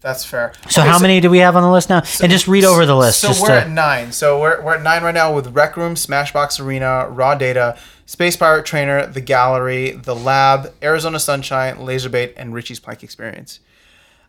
that's 0.00 0.24
fair. 0.24 0.52
So 0.68 0.80
Okay, 0.82 0.90
how 0.90 0.98
many 0.98 1.20
do 1.20 1.28
we 1.28 1.38
have 1.38 1.56
on 1.56 1.62
the 1.62 1.70
list 1.70 1.88
now? 1.88 2.02
and 2.22 2.30
just 2.30 2.46
read 2.46 2.64
over 2.64 2.86
the 2.86 2.94
list. 2.96 3.20
So 3.20 3.30
we're 3.42 3.48
to, 3.48 3.62
at 3.62 3.70
nine. 3.70 4.12
So 4.12 4.40
we're, 4.40 4.62
we're 4.62 4.74
at 4.76 4.82
nine 4.82 5.02
right 5.02 5.14
now 5.14 5.34
with 5.34 5.48
Rec 5.48 5.76
Room, 5.76 5.94
Smashbox 5.96 6.64
Arena, 6.64 7.08
Raw 7.08 7.34
Data, 7.34 7.76
Space 8.06 8.36
Pirate 8.36 8.64
Trainer, 8.64 9.06
The 9.06 9.20
Gallery, 9.20 9.90
The 9.90 10.14
Lab, 10.14 10.72
Arizona 10.82 11.18
Sunshine, 11.18 11.76
Laserbait, 11.78 12.32
and 12.36 12.54
Richie's 12.54 12.78
Plank 12.80 13.02
Experience. 13.02 13.60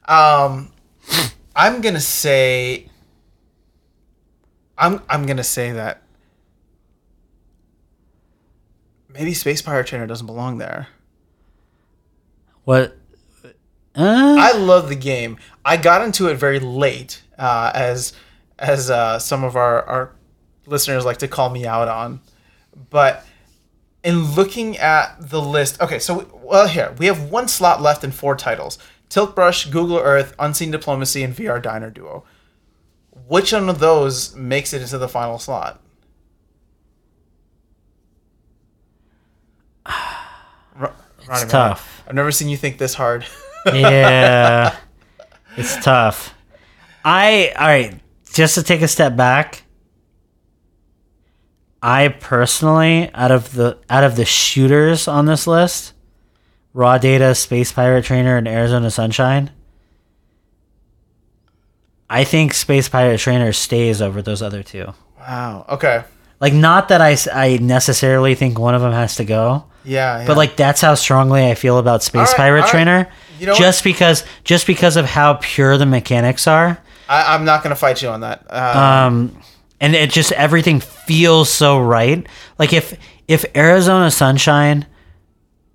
Um, 0.08 0.72
I'm 1.56 1.82
gonna 1.82 2.00
say. 2.02 2.90
I'm 4.78 5.02
I'm 5.10 5.26
gonna 5.26 5.44
say 5.44 5.72
that. 5.72 6.02
Maybe 9.08 9.34
Space 9.34 9.62
Pirate 9.62 9.88
Trainer 9.88 10.08
doesn't 10.08 10.28
belong 10.28 10.58
there. 10.58 10.88
what? 12.64 12.96
Uh, 13.96 14.36
I 14.40 14.54
love 14.54 14.88
the 14.88 14.96
game. 14.96 15.38
I 15.70 15.78
got 15.78 16.02
into 16.02 16.28
it 16.30 16.36
very 16.36 16.60
late, 16.60 17.22
uh, 17.38 17.72
as 17.76 18.14
as 18.58 18.90
uh, 18.90 19.20
some 19.20 19.44
of 19.44 19.56
our, 19.56 19.84
our 19.84 20.12
listeners 20.66 21.06
like 21.06 21.18
to 21.18 21.28
call 21.28 21.52
me 21.52 21.68
out 21.68 21.88
on. 21.88 22.22
But 22.90 23.24
in 24.04 24.34
looking 24.34 24.78
at 24.78 25.30
the 25.30 25.40
list, 25.40 25.80
okay, 25.80 26.00
so 26.00 26.28
well 26.44 26.68
here 26.68 26.96
we 26.98 27.06
have 27.06 27.30
one 27.30 27.48
slot 27.48 27.84
left 27.84 28.04
in 28.04 28.12
four 28.12 28.36
titles: 28.36 28.80
Tilt 29.10 29.36
Brush, 29.36 29.66
Google 29.66 30.00
Earth, 30.00 30.34
Unseen 30.40 30.72
Diplomacy, 30.72 31.22
and 31.22 31.36
VR 31.36 31.62
Diner 31.62 31.92
Duo. 31.92 32.24
Which 33.28 33.54
one 33.54 33.70
of 33.70 33.78
those 33.78 34.36
makes 34.36 34.74
it 34.74 34.82
into 34.82 34.98
the 34.98 35.08
final 35.08 35.38
slot? 35.38 35.80
Ro- 40.76 40.94
Ronnie, 41.28 41.42
man, 41.42 41.48
tough. 41.48 42.04
I've 42.08 42.16
never 42.16 42.32
seen 42.32 42.50
you 42.50 42.58
think 42.58 42.80
this 42.80 42.96
hard. 42.96 43.24
yeah, 43.68 44.76
it's 45.58 45.84
tough. 45.84 46.34
I 47.04 47.54
all 47.58 47.68
right. 47.68 48.00
Just 48.34 48.56
to 48.56 48.64
take 48.64 48.82
a 48.82 48.88
step 48.88 49.16
back, 49.16 49.64
I 51.82 52.10
personally, 52.10 53.10
out 53.14 53.32
of 53.32 53.54
the 53.54 53.78
out 53.90 54.04
of 54.04 54.16
the 54.16 54.26
shooters 54.26 55.08
on 55.08 55.26
this 55.26 55.48
list, 55.48 55.94
Raw 56.74 56.98
Data, 56.98 57.34
Space 57.34 57.72
Pirate 57.72 58.06
Trainer, 58.06 58.38
and 58.38 58.48
Arizona 58.48 58.92
Sunshine. 58.92 59.52
I 62.10 62.24
think 62.24 62.54
Space 62.54 62.90
Pirate 62.90 63.20
Trainer 63.20 63.54
stays 63.54 64.02
over 64.02 64.22
those 64.22 64.42
other 64.42 64.64
two. 64.64 64.94
Wow. 65.20 65.66
Okay. 65.70 66.04
Like, 66.40 66.54
not 66.54 66.88
that 66.90 67.02
I, 67.02 67.18
I 67.34 67.58
necessarily 67.58 68.34
think 68.34 68.58
one 68.58 68.74
of 68.74 68.82
them 68.82 68.94
has 68.94 69.16
to 69.18 69.26
go, 69.26 69.66
Yeah. 69.84 70.26
but 70.26 70.38
like 70.38 70.56
that's 70.56 70.82
how 70.82 70.96
strongly 70.96 71.46
I 71.50 71.54
feel 71.54 71.78
about 71.78 72.02
Space 72.02 72.30
right, 72.30 72.36
Pirate 72.38 72.62
right. 72.62 72.70
Trainer. 72.70 73.12
You 73.40 73.48
know 73.48 73.56
just 73.56 73.84
because 73.84 74.24
just 74.44 74.68
because 74.68 74.98
of 74.98 75.06
how 75.06 75.36
pure 75.42 75.78
the 75.78 75.86
mechanics 75.86 76.48
are. 76.48 76.78
I, 77.08 77.34
I'm 77.34 77.46
not 77.46 77.64
gonna 77.64 77.76
fight 77.76 78.02
you 78.02 78.10
on 78.10 78.22
that. 78.22 78.46
Uh, 78.50 78.80
Um 79.08 79.42
and 79.82 79.96
it 79.96 80.12
just 80.12 80.32
everything 80.34 80.80
feels 80.80 81.50
so 81.50 81.80
right. 81.80 82.26
Like 82.58 82.74
if 82.74 82.98
if 83.28 83.46
Arizona 83.56 84.12
Sunshine 84.12 84.86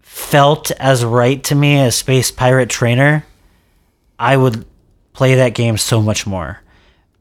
felt 0.00 0.70
as 0.72 1.04
right 1.04 1.42
to 1.44 1.54
me 1.54 1.78
as 1.78 1.96
Space 1.96 2.30
Pirate 2.30 2.68
Trainer, 2.68 3.24
I 4.18 4.36
would 4.36 4.64
play 5.12 5.36
that 5.36 5.54
game 5.54 5.76
so 5.78 6.00
much 6.00 6.26
more. 6.26 6.60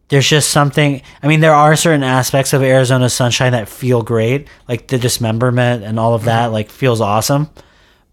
There's 0.10 0.28
just 0.28 0.50
something. 0.52 1.02
I 1.24 1.28
mean, 1.28 1.40
there 1.40 1.54
are 1.56 1.76
certain 1.76 2.04
aspects 2.04 2.54
of 2.54 2.62
Arizona 2.62 3.10
Sunshine 3.10 3.54
that 3.54 3.70
feel 3.70 4.04
great, 4.04 4.48
like 4.68 4.88
the 4.88 5.00
dismemberment 5.00 5.84
and 5.84 6.00
all 6.00 6.14
of 6.14 6.26
that. 6.26 6.48
Like 6.48 6.70
feels 6.70 7.02
awesome. 7.02 7.50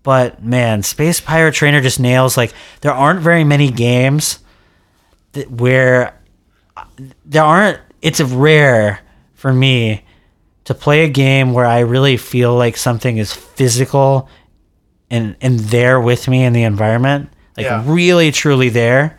But 0.03 0.43
man, 0.43 0.83
Space 0.83 1.21
Pirate 1.21 1.55
Trainer 1.55 1.81
just 1.81 2.01
nails. 2.01 2.37
Like 2.37 2.53
there 2.81 2.93
aren't 2.93 3.21
very 3.21 3.45
many 3.45 3.71
games 3.71 4.39
that 5.33 5.51
where 5.51 6.19
uh, 6.77 6.85
there 7.25 7.45
aren't. 7.45 7.81
It's 8.03 8.21
rare 8.21 9.01
for 9.35 9.53
me 9.53 10.05
to 10.65 10.75
play 10.75 11.05
a 11.05 11.09
game 11.09 11.53
where 11.53 11.67
I 11.67 11.81
really 11.81 12.17
feel 12.17 12.55
like 12.55 12.77
something 12.77 13.19
is 13.19 13.33
physical 13.33 14.29
and 15.11 15.37
and 15.41 15.59
there 15.61 16.01
with 16.01 16.29
me 16.29 16.45
in 16.45 16.53
the 16.53 16.63
environment, 16.63 17.29
like 17.57 17.65
Yeah. 17.67 17.83
really 17.87 18.31
truly 18.33 18.69
there. 18.71 19.19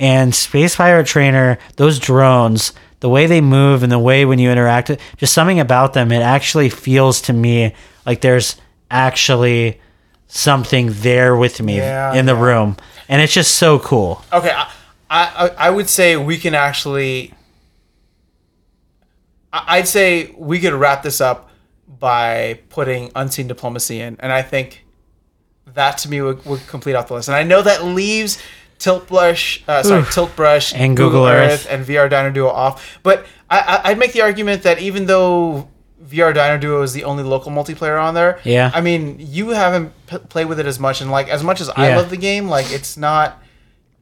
And 0.00 0.34
Space 0.34 0.76
Pirate 0.76 1.06
Trainer, 1.06 1.58
those 1.76 1.98
drones, 1.98 2.72
the 3.00 3.08
way 3.08 3.26
they 3.26 3.40
move 3.40 3.82
and 3.82 3.90
the 3.92 3.98
way 3.98 4.24
when 4.24 4.38
you 4.38 4.50
interact, 4.50 4.90
just 5.16 5.32
something 5.34 5.60
about 5.60 5.92
them, 5.92 6.10
it 6.12 6.22
actually 6.22 6.70
feels 6.70 7.20
to 7.22 7.32
me 7.32 7.74
like 8.06 8.20
there's 8.20 8.56
actually 8.90 9.80
something 10.28 10.90
there 10.92 11.36
with 11.36 11.60
me 11.60 11.76
Yeah, 11.78 12.14
in 12.14 12.26
the 12.26 12.34
yeah. 12.34 12.42
room, 12.44 12.76
and 13.08 13.20
it's 13.20 13.32
just 13.32 13.56
so 13.56 13.78
cool. 13.78 14.22
okay. 14.32 14.50
I, 14.54 14.68
I 15.10 15.48
I 15.66 15.70
would 15.70 15.88
say 15.88 16.16
we 16.16 16.36
can 16.38 16.54
actually. 16.54 17.34
I'd 19.52 19.88
say 19.88 20.34
we 20.36 20.60
could 20.60 20.74
wrap 20.74 21.02
this 21.02 21.20
up 21.20 21.48
by 21.88 22.60
putting 22.68 23.10
unseen 23.16 23.48
diplomacy 23.48 24.00
in, 24.00 24.16
and 24.20 24.30
I 24.30 24.42
think 24.42 24.84
that 25.74 25.98
to 25.98 26.10
me 26.10 26.20
would, 26.20 26.44
would 26.44 26.66
complete 26.66 26.94
out 26.94 27.08
the 27.08 27.14
list. 27.14 27.28
And 27.28 27.36
I 27.36 27.42
know 27.44 27.62
that 27.62 27.84
leaves 27.84 28.38
Tilt 28.78 29.08
Brush, 29.08 29.62
uh, 29.66 29.82
sorry, 29.82 30.00
Oof. 30.02 30.12
Tilt 30.12 30.36
Brush 30.36 30.74
And 30.74 30.96
Google 30.96 31.26
Earth. 31.26 31.66
and 31.70 31.84
VR 31.84 32.08
Diner 32.10 32.30
Duo 32.30 32.48
off. 32.48 32.98
But 33.02 33.26
I, 33.50 33.58
I, 33.60 33.90
I'd 33.90 33.98
make 33.98 34.12
the 34.12 34.20
argument 34.22 34.62
that 34.64 34.80
even 34.80 35.06
though 35.06 35.68
VR 36.04 36.32
Diner 36.34 36.58
Duo 36.58 36.82
is 36.82 36.92
the 36.92 37.04
only 37.04 37.22
local 37.22 37.50
multiplayer 37.52 38.00
on 38.02 38.14
there, 38.14 38.38
Yeah. 38.44 38.70
I 38.74 38.80
mean, 38.80 39.16
you 39.18 39.50
haven't 39.50 39.92
p- 40.06 40.18
played 40.18 40.46
with 40.46 40.60
it 40.60 40.66
as 40.66 40.78
much, 40.78 41.00
and 41.00 41.10
like 41.10 41.28
as 41.28 41.42
much 41.42 41.60
as 41.60 41.68
I 41.70 41.94
love 41.96 42.08
the 42.10 42.16
game, 42.16 42.48
like 42.48 42.70
it's 42.70 42.96
not, 42.96 43.42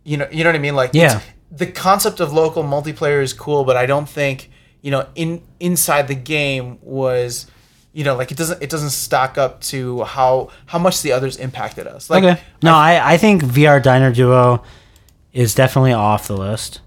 you 0.04 0.16
know, 0.16 0.28
you 0.30 0.44
know 0.44 0.50
what 0.50 0.56
I 0.56 0.60
mean? 0.60 0.76
Like, 0.76 0.90
Yeah. 0.92 1.20
the 1.50 1.66
concept 1.66 2.20
of 2.20 2.32
local 2.32 2.62
multiplayer 2.64 3.22
is 3.22 3.32
cool, 3.32 3.64
but 3.64 3.76
I 3.76 3.86
don't 3.86 4.08
think 4.08 4.50
you 4.82 4.90
know 4.90 5.06
in 5.14 5.42
inside 5.58 6.06
the 6.06 6.14
game 6.14 6.78
was 6.82 7.46
you 7.92 8.04
know, 8.04 8.14
like 8.14 8.30
it 8.30 8.36
doesn't 8.36 8.62
it 8.62 8.68
doesn't 8.68 8.90
stack 8.90 9.38
up 9.38 9.60
to 9.62 10.04
how 10.04 10.50
how 10.66 10.78
much 10.78 11.00
the 11.02 11.12
others 11.12 11.38
impacted 11.38 11.86
us. 11.86 12.10
Like, 12.10 12.22
okay. 12.24 12.40
No, 12.62 12.74
I, 12.74 13.14
I 13.14 13.16
think 13.16 13.42
VR 13.42 13.82
Diner 13.82 14.12
Duo 14.12 14.62
is 15.32 15.54
definitely 15.54 15.94
off 15.94 16.28
the 16.28 16.36
list. 16.36 16.80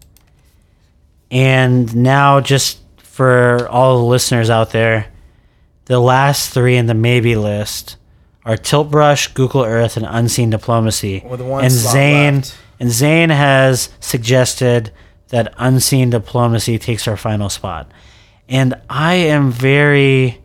And 1.32 1.96
now, 1.96 2.40
just 2.42 2.79
for 3.20 3.68
all 3.68 3.98
the 3.98 4.06
listeners 4.06 4.50
out 4.50 4.72
there, 4.72 5.12
the 5.88 6.00
last 6.00 6.54
three 6.54 6.78
in 6.78 6.86
the 6.86 6.94
maybe 6.94 7.36
list 7.36 7.98
are 8.46 8.56
Tilt 8.56 8.90
Brush, 8.90 9.28
Google 9.34 9.66
Earth, 9.66 9.98
and 9.98 10.06
Unseen 10.08 10.50
Diplomacy. 10.50 11.22
With 11.28 11.42
one 11.42 11.66
and 11.66 11.74
slot 11.74 11.92
Zane 11.92 12.36
left. 12.36 12.58
and 12.80 12.90
Zane 12.90 13.30
has 13.30 13.90
suggested 14.00 14.94
that 15.28 15.54
Unseen 15.58 16.12
Diplomacy 16.12 16.80
takes 16.80 17.10
our 17.10 17.18
final 17.18 17.50
spot. 17.50 17.92
And 18.48 18.74
I 18.90 19.16
am 19.16 19.52
very 19.52 20.42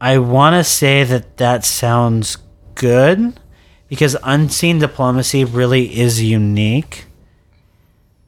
I 0.00 0.18
want 0.18 0.54
to 0.54 0.64
say 0.64 1.04
that 1.04 1.36
that 1.36 1.64
sounds 1.64 2.38
good 2.74 3.38
because 3.86 4.16
unseen 4.24 4.80
diplomacy 4.80 5.44
really 5.44 5.96
is 5.96 6.20
unique. 6.20 7.04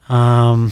Um, 0.09 0.71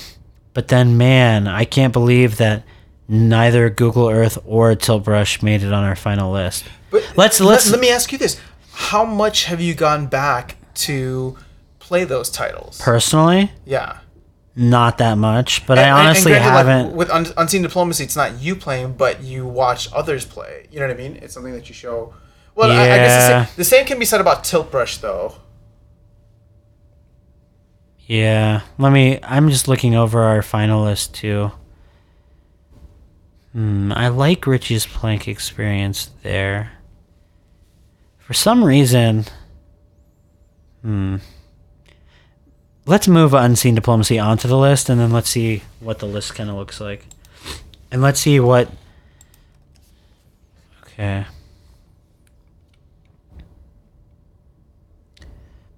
but 0.54 0.68
then, 0.68 0.96
man, 0.96 1.46
I 1.46 1.64
can't 1.64 1.92
believe 1.92 2.36
that 2.38 2.62
neither 3.08 3.70
Google 3.70 4.08
Earth 4.08 4.38
or 4.44 4.74
Tilt 4.74 5.04
Brush 5.04 5.42
made 5.42 5.62
it 5.62 5.72
on 5.72 5.84
our 5.84 5.96
final 5.96 6.32
list. 6.32 6.64
But 6.90 7.02
Let's- 7.16 7.40
let- 7.40 7.46
let's- 7.50 7.70
let 7.70 7.80
me 7.80 7.90
ask 7.90 8.12
you 8.12 8.18
this: 8.18 8.36
How 8.72 9.04
much 9.04 9.44
have 9.44 9.60
you 9.60 9.74
gone 9.74 10.06
back 10.06 10.56
to 10.74 11.36
play 11.78 12.04
those 12.04 12.30
titles? 12.30 12.78
Personally, 12.80 13.52
yeah. 13.64 13.94
not 14.56 14.98
that 14.98 15.16
much, 15.16 15.64
but 15.66 15.78
I 15.78 15.82
And- 15.82 15.90
and- 15.90 15.98
and 15.98 16.08
honestly 16.08 16.32
granted, 16.32 16.48
like, 16.48 16.66
haven't. 16.66 16.92
with 16.96 17.10
Un- 17.10 17.32
unseen 17.36 17.62
diplomacy, 17.62 18.04
it's 18.04 18.16
not 18.16 18.40
you 18.40 18.54
playing, 18.56 18.92
but 18.94 19.22
you 19.22 19.46
watch 19.46 19.88
others 19.94 20.24
play. 20.24 20.66
You 20.70 20.80
know 20.80 20.86
what 20.88 20.94
I 20.96 20.98
mean? 20.98 21.18
It's 21.22 21.32
something 21.34 21.52
that 21.52 21.68
you 21.68 21.74
show. 21.74 22.12
Well, 22.56 22.70
I, 22.70 22.74
I 22.82 22.86
guess 22.86 23.28
the 23.28 23.44
same, 23.44 23.54
the 23.56 23.64
same 23.64 23.84
can 23.86 23.98
be 23.98 24.04
said 24.04 24.20
about 24.20 24.42
Tilt 24.44 24.70
Brush, 24.70 24.98
though. 24.98 25.34
Yeah, 28.10 28.62
let 28.76 28.90
me. 28.90 29.20
I'm 29.22 29.50
just 29.50 29.68
looking 29.68 29.94
over 29.94 30.20
our 30.22 30.40
finalists 30.40 31.12
too. 31.12 31.52
Hmm, 33.52 33.92
I 33.92 34.08
like 34.08 34.48
Richie's 34.48 34.84
plank 34.84 35.28
experience 35.28 36.10
there. 36.24 36.72
For 38.18 38.34
some 38.34 38.64
reason, 38.64 39.26
hmm. 40.82 41.18
Let's 42.84 43.06
move 43.06 43.32
unseen 43.32 43.76
diplomacy 43.76 44.18
onto 44.18 44.48
the 44.48 44.58
list, 44.58 44.88
and 44.88 44.98
then 45.00 45.12
let's 45.12 45.30
see 45.30 45.62
what 45.78 46.00
the 46.00 46.06
list 46.06 46.34
kind 46.34 46.50
of 46.50 46.56
looks 46.56 46.80
like, 46.80 47.06
and 47.92 48.02
let's 48.02 48.18
see 48.18 48.40
what. 48.40 48.72
Okay. 50.82 51.26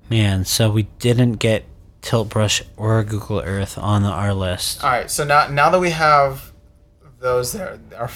Man, 0.09 0.47
so 0.47 0.71
we 0.71 0.85
didn't 0.99 1.35
get 1.35 1.67
Tilt 2.13 2.29
Brush 2.29 2.63
or 2.77 3.03
Google 3.05 3.41
Earth 3.41 3.79
on 3.79 4.05
our 4.05 4.35
list. 4.35 4.85
All 4.85 4.91
right, 4.91 5.11
so 5.11 5.25
now 5.25 5.49
now 5.49 5.71
that 5.71 5.81
we 5.81 5.89
have 5.93 6.53
those 7.21 7.53
there, 7.53 7.79
are 7.97 8.11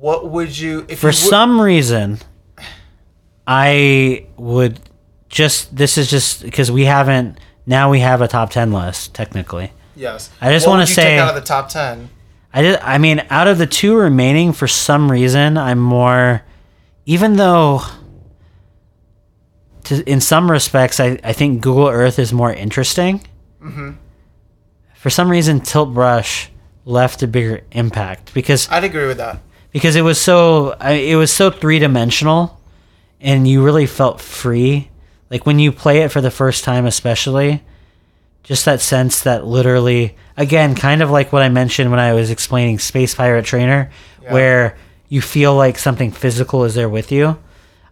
what 0.00 0.28
would 0.28 0.58
you 0.58 0.86
if 0.88 0.98
For 0.98 1.06
you 1.06 1.10
would- 1.10 1.14
some 1.30 1.60
reason, 1.60 2.18
I 3.46 4.26
would 4.36 4.80
just. 5.28 5.76
This 5.76 5.96
is 5.96 6.10
just 6.10 6.42
because 6.42 6.68
we 6.68 6.84
haven't. 6.86 7.38
Now 7.64 7.90
we 7.92 8.00
have 8.00 8.20
a 8.22 8.26
top 8.26 8.50
10 8.50 8.72
list, 8.72 9.14
technically. 9.14 9.72
yes? 9.94 10.30
I 10.40 10.50
just 10.50 10.66
wanna 10.66 10.88
say- 10.88 11.02
take 11.14 11.20
out 11.20 11.28
of 11.28 11.36
the 11.36 11.46
top 11.46 11.68
ten. 11.68 12.10
I 12.52 12.62
did. 12.62 12.80
I 12.82 12.98
mean, 12.98 13.22
out 13.30 13.46
of 13.46 13.58
the 13.58 13.68
two 13.68 13.94
remaining, 13.94 14.52
for 14.52 14.66
some 14.66 15.12
reason, 15.12 15.56
I'm 15.56 15.78
more. 15.78 16.42
Even 17.06 17.36
though, 17.36 17.82
to, 19.84 20.02
in 20.08 20.20
some 20.20 20.50
respects, 20.50 21.00
I, 21.00 21.18
I 21.24 21.32
think 21.32 21.60
Google 21.62 21.88
Earth 21.88 22.18
is 22.18 22.32
more 22.32 22.52
interesting. 22.52 23.20
Mm-hmm. 23.62 23.90
For 24.96 25.10
some 25.10 25.30
reason, 25.30 25.60
Tilt 25.60 25.92
Brush 25.94 26.50
left 26.84 27.22
a 27.22 27.26
bigger 27.26 27.62
impact 27.72 28.32
because 28.34 28.68
I'd 28.70 28.84
agree 28.84 29.06
with 29.06 29.16
that. 29.18 29.40
because 29.70 29.96
it 29.96 30.02
was 30.02 30.20
so 30.20 30.76
I, 30.80 30.92
it 30.92 31.16
was 31.16 31.32
so 31.32 31.50
three 31.50 31.78
dimensional, 31.78 32.60
and 33.20 33.46
you 33.46 33.62
really 33.64 33.86
felt 33.86 34.20
free. 34.20 34.90
Like 35.30 35.46
when 35.46 35.58
you 35.58 35.72
play 35.72 36.00
it 36.02 36.10
for 36.12 36.20
the 36.20 36.30
first 36.30 36.64
time, 36.64 36.86
especially, 36.86 37.62
just 38.42 38.64
that 38.66 38.80
sense 38.80 39.22
that 39.22 39.46
literally, 39.46 40.16
again, 40.36 40.74
kind 40.74 41.02
of 41.02 41.10
like 41.10 41.32
what 41.32 41.42
I 41.42 41.48
mentioned 41.48 41.90
when 41.90 42.00
I 42.00 42.12
was 42.12 42.30
explaining 42.30 42.78
Space 42.78 43.14
Pirate 43.14 43.44
Trainer, 43.44 43.90
Yeah. 44.22 44.32
where 44.32 44.76
you 45.08 45.20
feel 45.20 45.54
like 45.54 45.78
something 45.78 46.10
physical 46.12 46.64
is 46.64 46.74
there 46.74 46.88
with 46.88 47.10
you. 47.12 47.38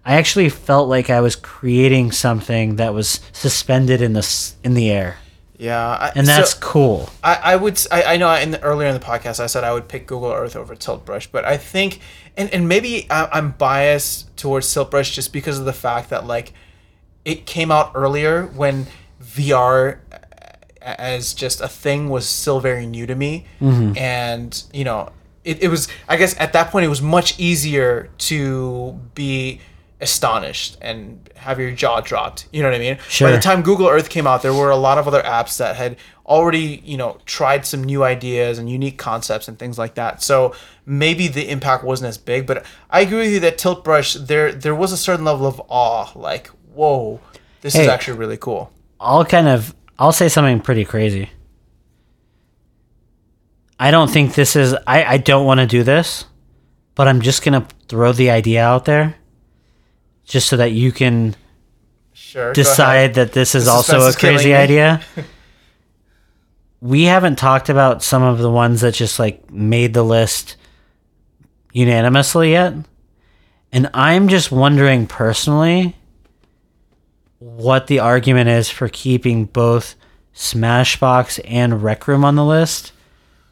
I 0.04 0.14
actually 0.14 0.48
felt 0.48 0.88
like 0.88 1.10
I 1.10 1.20
was 1.20 1.36
creating 1.36 2.12
something 2.12 2.76
that 2.76 2.92
was 2.92 3.20
suspended 3.32 4.02
in 4.02 4.14
the 4.14 4.52
in 4.64 4.74
the 4.74 4.90
air, 4.90 5.18
Yeah, 5.58 5.78
I, 5.78 6.12
and 6.16 6.26
so- 6.26 6.32
that's 6.32 6.54
cool. 6.54 7.08
I, 7.22 7.34
I 7.34 7.56
would 7.56 7.80
I, 7.90 8.02
I 8.02 8.16
know 8.16 8.32
in 8.34 8.50
the, 8.52 8.60
earlier 8.62 8.88
in 8.88 8.94
the 8.94 9.00
podcast 9.04 9.38
I 9.38 9.46
said 9.46 9.62
I 9.64 9.72
would 9.72 9.88
pick 9.88 10.06
Google 10.06 10.32
Earth 10.32 10.56
over 10.56 10.74
Tilt 10.74 11.04
Brush, 11.04 11.28
but 11.28 11.44
I 11.44 11.56
think 11.56 12.00
and, 12.36 12.50
and 12.52 12.68
maybe 12.68 13.06
I, 13.10 13.28
I'm 13.32 13.52
biased 13.52 14.36
towards 14.36 14.72
Tilt 14.72 14.90
Brush 14.90 15.14
just 15.14 15.32
because 15.32 15.58
of 15.58 15.64
the 15.66 15.72
fact 15.72 16.10
that 16.10 16.26
like 16.26 16.52
it 17.24 17.46
came 17.46 17.70
out 17.70 17.92
earlier 17.94 18.46
when 18.46 18.86
VR 19.22 19.98
as 20.80 21.32
just 21.32 21.60
a 21.60 21.68
thing 21.68 22.08
was 22.08 22.28
still 22.28 22.58
very 22.58 22.86
new 22.86 23.06
to 23.06 23.14
me. 23.14 23.46
Mm-hmm. 23.60 23.96
And 23.96 24.62
you 24.72 24.82
know 24.82 25.12
it, 25.44 25.62
it 25.62 25.68
was 25.68 25.86
I 26.08 26.16
guess 26.16 26.38
at 26.40 26.52
that 26.54 26.70
point 26.72 26.86
it 26.86 26.88
was 26.88 27.02
much 27.02 27.38
easier 27.38 28.10
to 28.18 28.98
be 29.14 29.60
astonished 30.02 30.76
and 30.82 31.30
have 31.36 31.58
your 31.58 31.70
jaw 31.70 32.00
dropped. 32.00 32.46
You 32.52 32.62
know 32.62 32.68
what 32.68 32.74
I 32.74 32.80
mean? 32.80 32.98
Sure. 33.08 33.28
by 33.28 33.32
the 33.32 33.40
time 33.40 33.62
Google 33.62 33.88
Earth 33.88 34.10
came 34.10 34.26
out 34.26 34.42
there 34.42 34.52
were 34.52 34.70
a 34.70 34.76
lot 34.76 34.98
of 34.98 35.06
other 35.06 35.22
apps 35.22 35.56
that 35.58 35.76
had 35.76 35.96
already 36.26 36.82
you 36.84 36.96
know 36.96 37.18
tried 37.24 37.64
some 37.64 37.82
new 37.82 38.04
ideas 38.04 38.58
and 38.58 38.68
unique 38.68 38.98
concepts 38.98 39.48
and 39.48 39.58
things 39.58 39.78
like 39.78 39.94
that. 39.94 40.22
So 40.22 40.54
maybe 40.84 41.28
the 41.28 41.48
impact 41.48 41.84
wasn't 41.84 42.08
as 42.08 42.18
big 42.18 42.46
but 42.46 42.66
I 42.90 43.00
agree 43.00 43.18
with 43.18 43.32
you 43.32 43.40
that 43.40 43.56
Tilt 43.56 43.84
Brush 43.84 44.14
there 44.14 44.52
there 44.52 44.74
was 44.74 44.92
a 44.92 44.96
certain 44.96 45.24
level 45.24 45.46
of 45.46 45.62
awe 45.68 46.10
like 46.16 46.48
whoa 46.74 47.20
this 47.60 47.76
is 47.76 47.86
actually 47.86 48.18
really 48.18 48.36
cool. 48.36 48.72
I'll 49.00 49.24
kind 49.24 49.46
of 49.48 49.74
I'll 49.98 50.12
say 50.12 50.28
something 50.28 50.60
pretty 50.60 50.84
crazy. 50.84 51.30
I 53.78 53.90
don't 53.90 54.10
think 54.10 54.34
this 54.34 54.56
is 54.56 54.74
I, 54.86 55.04
I 55.04 55.16
don't 55.18 55.46
want 55.46 55.60
to 55.60 55.66
do 55.66 55.84
this, 55.84 56.24
but 56.96 57.06
I'm 57.06 57.20
just 57.20 57.44
gonna 57.44 57.66
throw 57.88 58.12
the 58.12 58.30
idea 58.30 58.64
out 58.64 58.84
there 58.84 59.16
just 60.32 60.48
so 60.48 60.56
that 60.56 60.72
you 60.72 60.90
can 60.92 61.36
sure 62.14 62.54
decide 62.54 63.12
that 63.14 63.32
this 63.32 63.54
is 63.54 63.66
The 63.66 63.70
also 63.70 64.08
a 64.08 64.14
crazy 64.14 64.54
idea. 64.54 65.02
we 66.80 67.02
haven't 67.02 67.36
talked 67.36 67.68
about 67.68 68.02
some 68.02 68.22
of 68.22 68.38
the 68.38 68.50
ones 68.50 68.80
that 68.80 68.94
just 68.94 69.18
like 69.18 69.50
made 69.50 69.92
the 69.92 70.02
list 70.02 70.56
unanimously 71.74 72.52
yet. 72.52 72.72
And 73.72 73.90
I'm 73.92 74.28
just 74.28 74.50
wondering 74.50 75.06
personally 75.06 75.96
what 77.38 77.86
the 77.86 77.98
argument 77.98 78.48
is 78.48 78.70
for 78.70 78.88
keeping 78.88 79.44
both 79.44 79.96
Smashbox 80.34 81.40
and 81.44 81.82
Rec 81.82 82.08
Room 82.08 82.24
on 82.24 82.36
the 82.36 82.44
list 82.44 82.92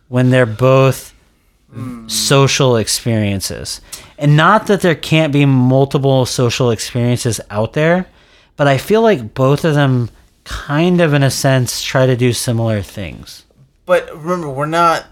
when 0.08 0.30
they're 0.30 0.46
both 0.46 1.12
social 2.06 2.76
experiences. 2.76 3.82
And 4.20 4.36
not 4.36 4.66
that 4.68 4.82
there 4.82 4.94
can't 4.94 5.32
be 5.32 5.44
multiple 5.46 6.26
social 6.26 6.70
experiences 6.70 7.40
out 7.50 7.72
there, 7.72 8.06
but 8.56 8.68
I 8.68 8.76
feel 8.78 9.00
like 9.02 9.32
both 9.34 9.64
of 9.64 9.74
them 9.74 10.10
kind 10.44 11.00
of 11.00 11.14
in 11.14 11.22
a 11.22 11.30
sense 11.30 11.82
try 11.82 12.06
to 12.06 12.16
do 12.16 12.32
similar 12.32 12.82
things. 12.82 13.44
but 13.86 14.08
remember 14.14 14.48
we're 14.48 14.66
not 14.66 15.06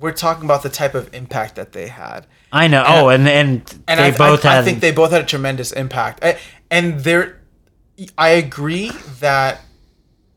we're 0.00 0.12
talking 0.12 0.44
about 0.44 0.62
the 0.62 0.68
type 0.68 0.94
of 0.94 1.12
impact 1.14 1.54
that 1.54 1.72
they 1.72 1.86
had 1.88 2.26
I 2.52 2.66
know. 2.68 2.84
oh, 2.86 3.08
and 3.08 3.26
and, 3.28 3.62
and 3.88 3.98
they 4.00 4.08
I, 4.08 4.16
both 4.16 4.44
I, 4.44 4.52
had 4.54 4.62
I 4.62 4.64
think 4.64 4.80
they 4.80 4.92
both 4.92 5.10
had 5.12 5.22
a 5.22 5.24
tremendous 5.26 5.72
impact. 5.72 6.22
I, 6.24 6.38
and 6.70 7.00
there, 7.00 7.40
I 8.18 8.30
agree 8.30 8.90
that 9.20 9.60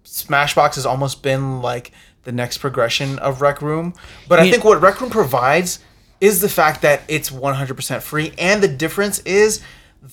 Smashbox 0.06 0.76
has 0.76 0.86
almost 0.86 1.23
been 1.23 1.61
like 1.61 1.91
the 2.23 2.32
next 2.32 2.60
progression 2.60 3.19
of 3.19 3.41
Rec 3.41 3.61
Room. 3.61 3.94
But 4.27 4.40
I 4.40 4.44
Yeah. 4.44 4.52
think 4.52 4.64
what 4.64 4.82
Rec 4.82 4.99
Room 5.02 5.10
provides 5.10 5.80
is 6.21 6.41
the 6.41 6.49
fact 6.49 6.81
that 6.81 7.01
it's 7.07 7.29
100% 7.29 8.01
free, 8.01 8.33
and 8.37 8.61
the 8.63 8.67
difference 8.67 9.19
is 9.19 9.61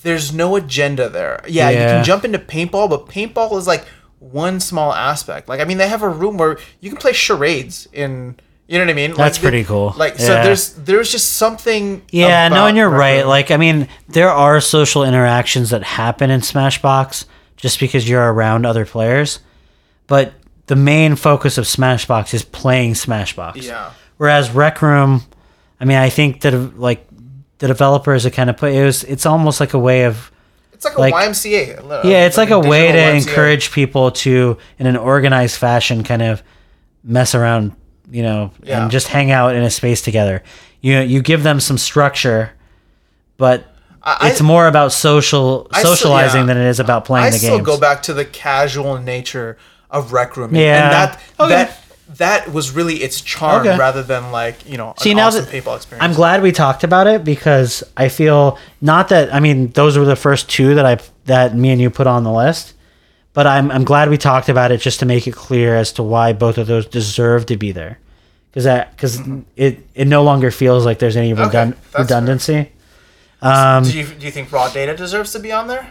there's 0.02 0.32
no 0.32 0.56
agenda 0.56 1.08
there. 1.08 1.42
Yeah, 1.46 1.70
you 1.70 1.76
can 1.76 2.04
jump 2.04 2.24
into 2.24 2.38
paintball, 2.38 2.88
but 2.90 3.06
paintball 3.06 3.56
is 3.58 3.66
like 3.66 3.84
one 4.18 4.60
small 4.60 4.92
aspect. 4.92 5.48
Like 5.48 5.60
I 5.60 5.64
mean, 5.64 5.78
they 5.78 5.88
have 5.88 6.02
a 6.02 6.08
room 6.08 6.36
where 6.36 6.58
you 6.80 6.90
can 6.90 6.98
play 6.98 7.12
charades 7.12 7.88
in. 7.92 8.36
You 8.68 8.78
know 8.78 8.84
what 8.86 8.90
I 8.92 8.94
mean? 8.94 9.10
That's 9.14 9.36
Like, 9.36 9.42
pretty 9.42 9.64
cool. 9.64 9.92
Like 9.98 10.18
so, 10.18 10.32
Yeah. 10.32 10.44
there's 10.44 10.72
there's 10.74 11.10
just 11.12 11.32
something. 11.34 12.00
Yeah, 12.10 12.48
no, 12.48 12.66
and 12.66 12.76
you're 12.76 12.88
right. 12.88 13.18
Room. 13.20 13.28
Like, 13.28 13.50
I 13.50 13.58
mean, 13.58 13.86
there 14.08 14.30
are 14.30 14.60
social 14.62 15.04
interactions 15.04 15.70
that 15.70 15.82
happen 15.82 16.30
in 16.30 16.40
Smashbox 16.40 17.26
just 17.56 17.78
because 17.80 18.08
you're 18.08 18.32
around 18.32 18.64
other 18.64 18.86
players, 18.86 19.40
but 20.06 20.32
the 20.68 20.76
main 20.76 21.16
focus 21.16 21.58
of 21.58 21.64
Smashbox 21.66 22.32
is 22.32 22.44
playing 22.44 22.94
Smashbox. 22.94 23.62
Yeah. 23.62 23.90
Whereas 24.16 24.50
Rec 24.52 24.80
Room, 24.80 25.24
I 25.82 25.84
mean, 25.84 25.98
I 25.98 26.08
think 26.10 26.42
that 26.42 26.78
like 26.78 27.04
the 27.58 27.66
developers 27.66 28.24
are 28.24 28.30
kind 28.30 28.48
of 28.48 28.56
put 28.56 28.72
it 28.72 28.84
was 28.84 29.02
it's 29.04 29.26
almost 29.26 29.58
like 29.60 29.74
a 29.74 29.78
way 29.78 30.04
of 30.04 30.30
It's 30.72 30.84
like 30.84 31.12
a 31.12 31.16
YMCA. 31.16 32.04
yeah, 32.04 32.24
it's 32.26 32.36
like 32.36 32.50
a 32.50 32.58
way 32.58 32.92
to 32.92 32.98
YMCA. 32.98 33.16
encourage 33.28 33.72
people 33.72 34.12
to 34.12 34.56
in 34.78 34.86
an 34.86 34.96
organized 34.96 35.56
fashion 35.56 36.04
kind 36.04 36.22
of 36.22 36.42
mess 37.04 37.34
around, 37.34 37.72
you 38.10 38.22
know, 38.22 38.52
Yeah. 38.62 38.82
and 38.82 38.90
just 38.92 39.08
hang 39.08 39.32
out 39.32 39.56
in 39.56 39.62
a 39.64 39.70
space 39.70 40.02
together. 40.02 40.42
You 40.80 40.94
know, 40.94 41.02
you 41.02 41.20
give 41.20 41.42
them 41.42 41.58
some 41.58 41.78
structure, 41.78 42.52
but 43.36 43.64
I- 44.04 44.30
it's 44.30 44.40
more 44.40 44.66
about 44.68 44.92
social 44.92 45.66
I 45.72 45.80
still- 45.80 45.96
socializing 45.96 46.42
yeah. 46.42 46.46
than 46.46 46.56
it 46.58 46.66
is 46.68 46.78
about 46.80 47.04
playing 47.04 47.26
I 47.26 47.30
the 47.30 47.38
still 47.38 47.56
games. 47.56 47.66
go 47.66 47.76
back 47.78 48.02
to 48.04 48.14
the 48.14 48.24
casual 48.24 48.98
nature 48.98 49.56
of 49.90 50.12
Rec 50.12 50.36
Room. 50.36 50.54
Yeah. 50.54 50.84
And 50.84 50.92
that 50.92 51.20
oh, 51.40 51.44
Okay. 51.46 51.54
that 51.54 51.78
that 52.18 52.52
was 52.52 52.70
really 52.72 52.96
its 53.02 53.20
charm 53.20 53.66
Okay. 53.66 53.78
rather 53.78 54.02
than 54.02 54.30
like, 54.32 54.68
you 54.68 54.76
know, 54.76 54.94
See 54.98 55.12
an 55.12 55.16
now 55.18 55.28
awesome 55.28 55.44
that 55.44 55.52
paintball 55.52 55.76
experience. 55.76 56.04
I'm 56.04 56.12
glad 56.14 56.42
we 56.42 56.52
talked 56.52 56.84
about 56.84 57.06
it 57.06 57.24
because 57.24 57.82
I 57.96 58.08
feel 58.08 58.58
not 58.80 59.08
that 59.10 59.32
I 59.34 59.40
mean 59.40 59.70
those 59.72 59.96
were 59.98 60.04
the 60.04 60.16
first 60.16 60.50
two 60.50 60.74
that 60.74 60.84
I 60.86 60.98
that 61.26 61.54
me 61.56 61.70
and 61.70 61.80
you 61.80 61.90
put 61.90 62.06
on 62.06 62.24
the 62.24 62.32
list, 62.32 62.74
but 63.32 63.46
I'm 63.46 63.70
I'm 63.70 63.84
glad 63.84 64.10
we 64.10 64.18
talked 64.18 64.48
about 64.48 64.72
it 64.72 64.80
just 64.80 65.00
to 65.00 65.06
make 65.06 65.26
it 65.26 65.32
clear 65.34 65.76
as 65.76 65.92
to 65.94 66.02
why 66.02 66.32
both 66.32 66.58
of 66.58 66.66
those 66.66 66.86
deserve 66.86 67.46
to 67.46 67.56
be 67.56 67.72
there, 67.72 67.98
because 68.50 68.64
that 68.64 68.90
because 68.96 69.20
it 69.56 69.86
it 69.94 70.06
no 70.06 70.22
longer 70.22 70.50
feels 70.50 70.84
like 70.84 70.98
there's 70.98 71.16
any 71.16 71.32
redund- 71.32 71.50
Mm-hmm. 71.52 71.70
that's 71.70 71.92
fair. 71.92 72.00
redundancy. 72.02 72.72
Um, 73.40 73.84
do 73.84 73.98
you 73.98 74.06
do 74.06 74.26
you 74.26 74.30
think 74.32 74.52
raw 74.52 74.68
data 74.68 74.96
deserves 74.96 75.32
to 75.32 75.38
be 75.38 75.50
on 75.52 75.66
there? 75.68 75.90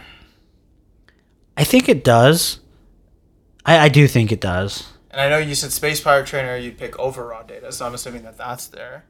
I 1.56 1.64
think 1.64 1.88
it 1.88 2.02
does. 2.04 2.60
I, 3.66 3.78
I 3.78 3.88
do 3.88 4.08
think 4.08 4.32
it 4.32 4.40
does. 4.40 4.88
And 5.12 5.20
I 5.20 5.28
know 5.28 5.38
you 5.38 5.54
said 5.54 5.72
Space 5.72 6.00
Pirate 6.00 6.26
Trainer 6.26 6.56
you'd 6.56 6.78
pick 6.78 6.98
over 6.98 7.26
raw 7.28 7.42
data, 7.42 7.70
so 7.70 7.86
I'm 7.86 7.94
assuming 7.94 8.22
that 8.22 8.38
that's 8.38 8.66
there. 8.68 9.04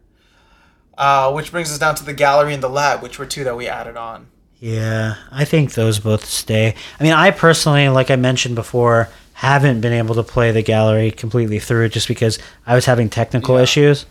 Uh, 0.99 1.33
which 1.33 1.51
brings 1.53 1.71
us 1.73 1.79
down 1.79 1.95
to 1.95 2.05
the 2.05 2.13
gallery 2.13 2.53
and 2.53 2.63
the 2.63 2.69
lab, 2.69 3.03
which 3.03 3.19
were 3.19 3.25
two 3.27 3.45
that 3.45 3.57
we 3.57 3.67
added 3.69 3.97
on. 3.97 4.27
Yeah, 4.59 5.15
I 5.31 5.45
think 5.45 5.73
those 5.75 5.99
both 6.01 6.25
stay. 6.25 6.75
I 7.01 7.03
mean, 7.03 7.13
I 7.15 7.31
personally, 7.31 7.89
like 7.89 8.11
I 8.11 8.17
mentioned 8.17 8.55
before, 8.57 9.09
haven't 9.33 9.81
been 9.81 9.93
able 9.93 10.15
to 10.17 10.23
play 10.23 10.51
the 10.53 10.63
gallery 10.63 11.11
completely 11.11 11.59
through 11.59 11.89
just 11.89 12.09
because 12.09 12.39
I 12.67 12.75
was 12.75 12.85
having 12.85 13.09
technical 13.09 13.57
Yeah. 13.57 13.63
issues. 13.63 14.07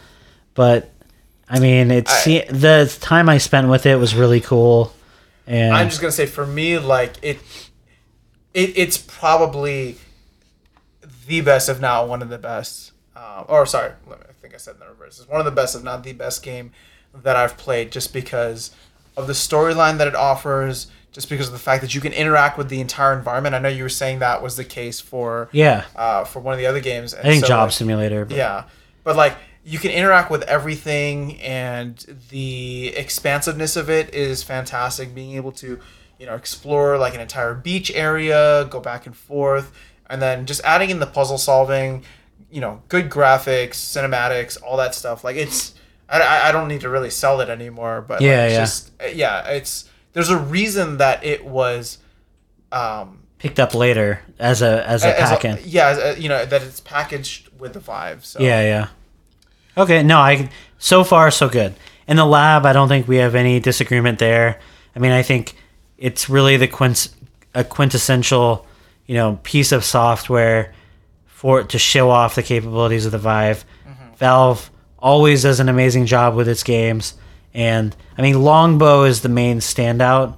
But 0.55 0.91
I 1.47 1.59
mean, 1.59 1.91
it's 1.91 2.27
I- 2.27 2.45
the 2.49 2.91
time 3.01 3.29
I 3.29 3.37
spent 3.37 3.67
with 3.67 3.85
it 3.85 3.97
was 3.97 4.15
really 4.15 4.41
cool. 4.41 4.93
And 5.47 5.73
I'm 5.75 5.89
just 5.89 6.01
gonna 6.01 6.11
say 6.11 6.25
for 6.25 6.45
me, 6.45 6.79
like 6.79 7.13
it, 7.21 7.39
it 8.53 8.73
it's 8.75 8.97
probably 8.97 9.97
the 11.27 11.41
best, 11.41 11.69
if 11.69 11.79
not 11.79 12.07
one 12.07 12.21
of 12.21 12.29
the 12.29 12.37
best. 12.37 12.91
Um, 13.15 13.45
or 13.47 13.65
sorry, 13.65 13.91
let 14.07 14.19
me- 14.19 14.25
I 14.29 14.33
think 14.33 14.53
I 14.53 14.57
said 14.57 14.75
in 14.75 14.79
the 14.79 14.87
reverse. 14.87 15.19
It's 15.19 15.29
one 15.29 15.39
of 15.39 15.45
the 15.45 15.51
best, 15.51 15.75
if 15.75 15.83
not 15.83 16.03
the 16.03 16.13
best 16.13 16.41
game 16.43 16.71
that 17.13 17.35
I've 17.35 17.57
played, 17.57 17.91
just 17.91 18.13
because 18.13 18.71
of 19.17 19.27
the 19.27 19.33
storyline 19.33 19.97
that 19.97 20.07
it 20.07 20.15
offers, 20.15 20.87
just 21.11 21.29
because 21.29 21.47
of 21.47 21.53
the 21.53 21.59
fact 21.59 21.81
that 21.81 21.93
you 21.93 22.01
can 22.01 22.13
interact 22.13 22.57
with 22.57 22.69
the 22.69 22.79
entire 22.79 23.13
environment. 23.13 23.53
I 23.53 23.59
know 23.59 23.69
you 23.69 23.83
were 23.83 23.89
saying 23.89 24.19
that 24.19 24.41
was 24.41 24.55
the 24.55 24.63
case 24.63 24.99
for 24.99 25.49
yeah, 25.51 25.83
uh, 25.95 26.23
for 26.23 26.39
one 26.39 26.53
of 26.53 26.59
the 26.59 26.65
other 26.65 26.79
games. 26.79 27.13
I 27.13 27.21
think 27.21 27.41
so, 27.41 27.47
Job 27.49 27.67
like, 27.67 27.73
Simulator. 27.73 28.25
But 28.25 28.37
yeah, 28.37 28.63
but 29.03 29.15
like 29.15 29.35
you 29.63 29.77
can 29.77 29.91
interact 29.91 30.31
with 30.31 30.43
everything, 30.43 31.39
and 31.41 31.97
the 32.29 32.87
expansiveness 32.95 33.75
of 33.75 33.89
it 33.89 34.13
is 34.13 34.41
fantastic. 34.41 35.13
Being 35.13 35.35
able 35.35 35.51
to, 35.53 35.79
you 36.17 36.25
know, 36.25 36.35
explore 36.35 36.97
like 36.97 37.13
an 37.13 37.21
entire 37.21 37.53
beach 37.53 37.91
area, 37.93 38.65
go 38.71 38.79
back 38.79 39.05
and 39.05 39.15
forth, 39.15 39.71
and 40.11 40.21
then 40.21 40.45
just 40.45 40.61
adding 40.63 40.89
in 40.91 40.99
the 40.99 41.07
puzzle 41.07 41.37
solving, 41.39 42.03
you 42.51 42.61
know, 42.61 42.81
good 42.89 43.09
graphics, 43.09 43.75
cinematics, 43.75 44.61
all 44.61 44.77
that 44.77 44.93
stuff. 44.93 45.23
Like 45.23 45.37
it's, 45.37 45.73
I, 46.09 46.19
I- 46.21 46.49
I 46.49 46.51
don't 46.51 46.67
need 46.67 46.81
to 46.81 46.89
really 46.89 47.09
sell 47.09 47.41
it 47.41 47.49
anymore, 47.49 48.01
but 48.07 48.15
like, 48.15 48.27
Yeah, 48.27 48.45
it's 48.45 48.53
yeah. 48.53 48.59
just 48.59 48.91
yeah, 49.15 49.47
it's 49.47 49.89
there's 50.13 50.29
a 50.29 50.37
reason 50.37 50.97
that 50.97 51.23
it 51.23 51.45
was. 51.45 51.97
Um, 52.71 53.19
picked 53.37 53.59
up 53.59 53.73
later 53.73 54.21
as 54.39 54.61
a 54.61 54.87
as 54.87 55.03
a 55.03 55.11
pack-in. 55.13 55.57
yeah, 55.65 56.11
a, 56.13 56.17
you 56.17 56.29
know 56.29 56.45
that 56.45 56.61
it's 56.61 56.79
packaged 56.79 57.49
with 57.59 57.73
the 57.73 57.79
Vive. 57.79 58.23
So 58.23 58.39
Yeah, 58.39 58.61
yeah. 58.61 58.87
Okay, 59.77 60.03
no, 60.03 60.19
I 60.19 60.49
so 60.77 61.03
far 61.03 61.31
so 61.31 61.49
good. 61.49 61.73
In 62.07 62.17
the 62.17 62.25
lab, 62.25 62.65
I 62.65 62.73
don't 62.73 62.87
think 62.87 63.07
we 63.07 63.17
have 63.17 63.35
any 63.35 63.59
disagreement 63.59 64.19
there. 64.19 64.59
I 64.95 64.99
mean, 64.99 65.11
I 65.11 65.21
think 65.23 65.55
it's 65.97 66.29
really 66.29 66.55
the 66.57 66.67
quint 66.67 67.09
a 67.53 67.63
quintessential, 67.63 68.65
you 69.11 69.17
know, 69.17 69.37
piece 69.43 69.73
of 69.73 69.83
software 69.83 70.73
for 71.25 71.63
to 71.63 71.77
show 71.77 72.09
off 72.09 72.35
the 72.35 72.43
capabilities 72.43 73.05
of 73.05 73.11
the 73.11 73.17
Vive. 73.17 73.65
Valve 74.15 74.71
always 74.97 75.41
does 75.41 75.59
an 75.59 75.67
amazing 75.67 76.05
job 76.05 76.33
with 76.33 76.47
its 76.47 76.63
games, 76.63 77.15
and 77.53 77.93
I 78.17 78.21
mean, 78.21 78.41
Longbow 78.41 79.03
is 79.03 79.19
the 79.19 79.27
main 79.27 79.57
standout. 79.57 80.37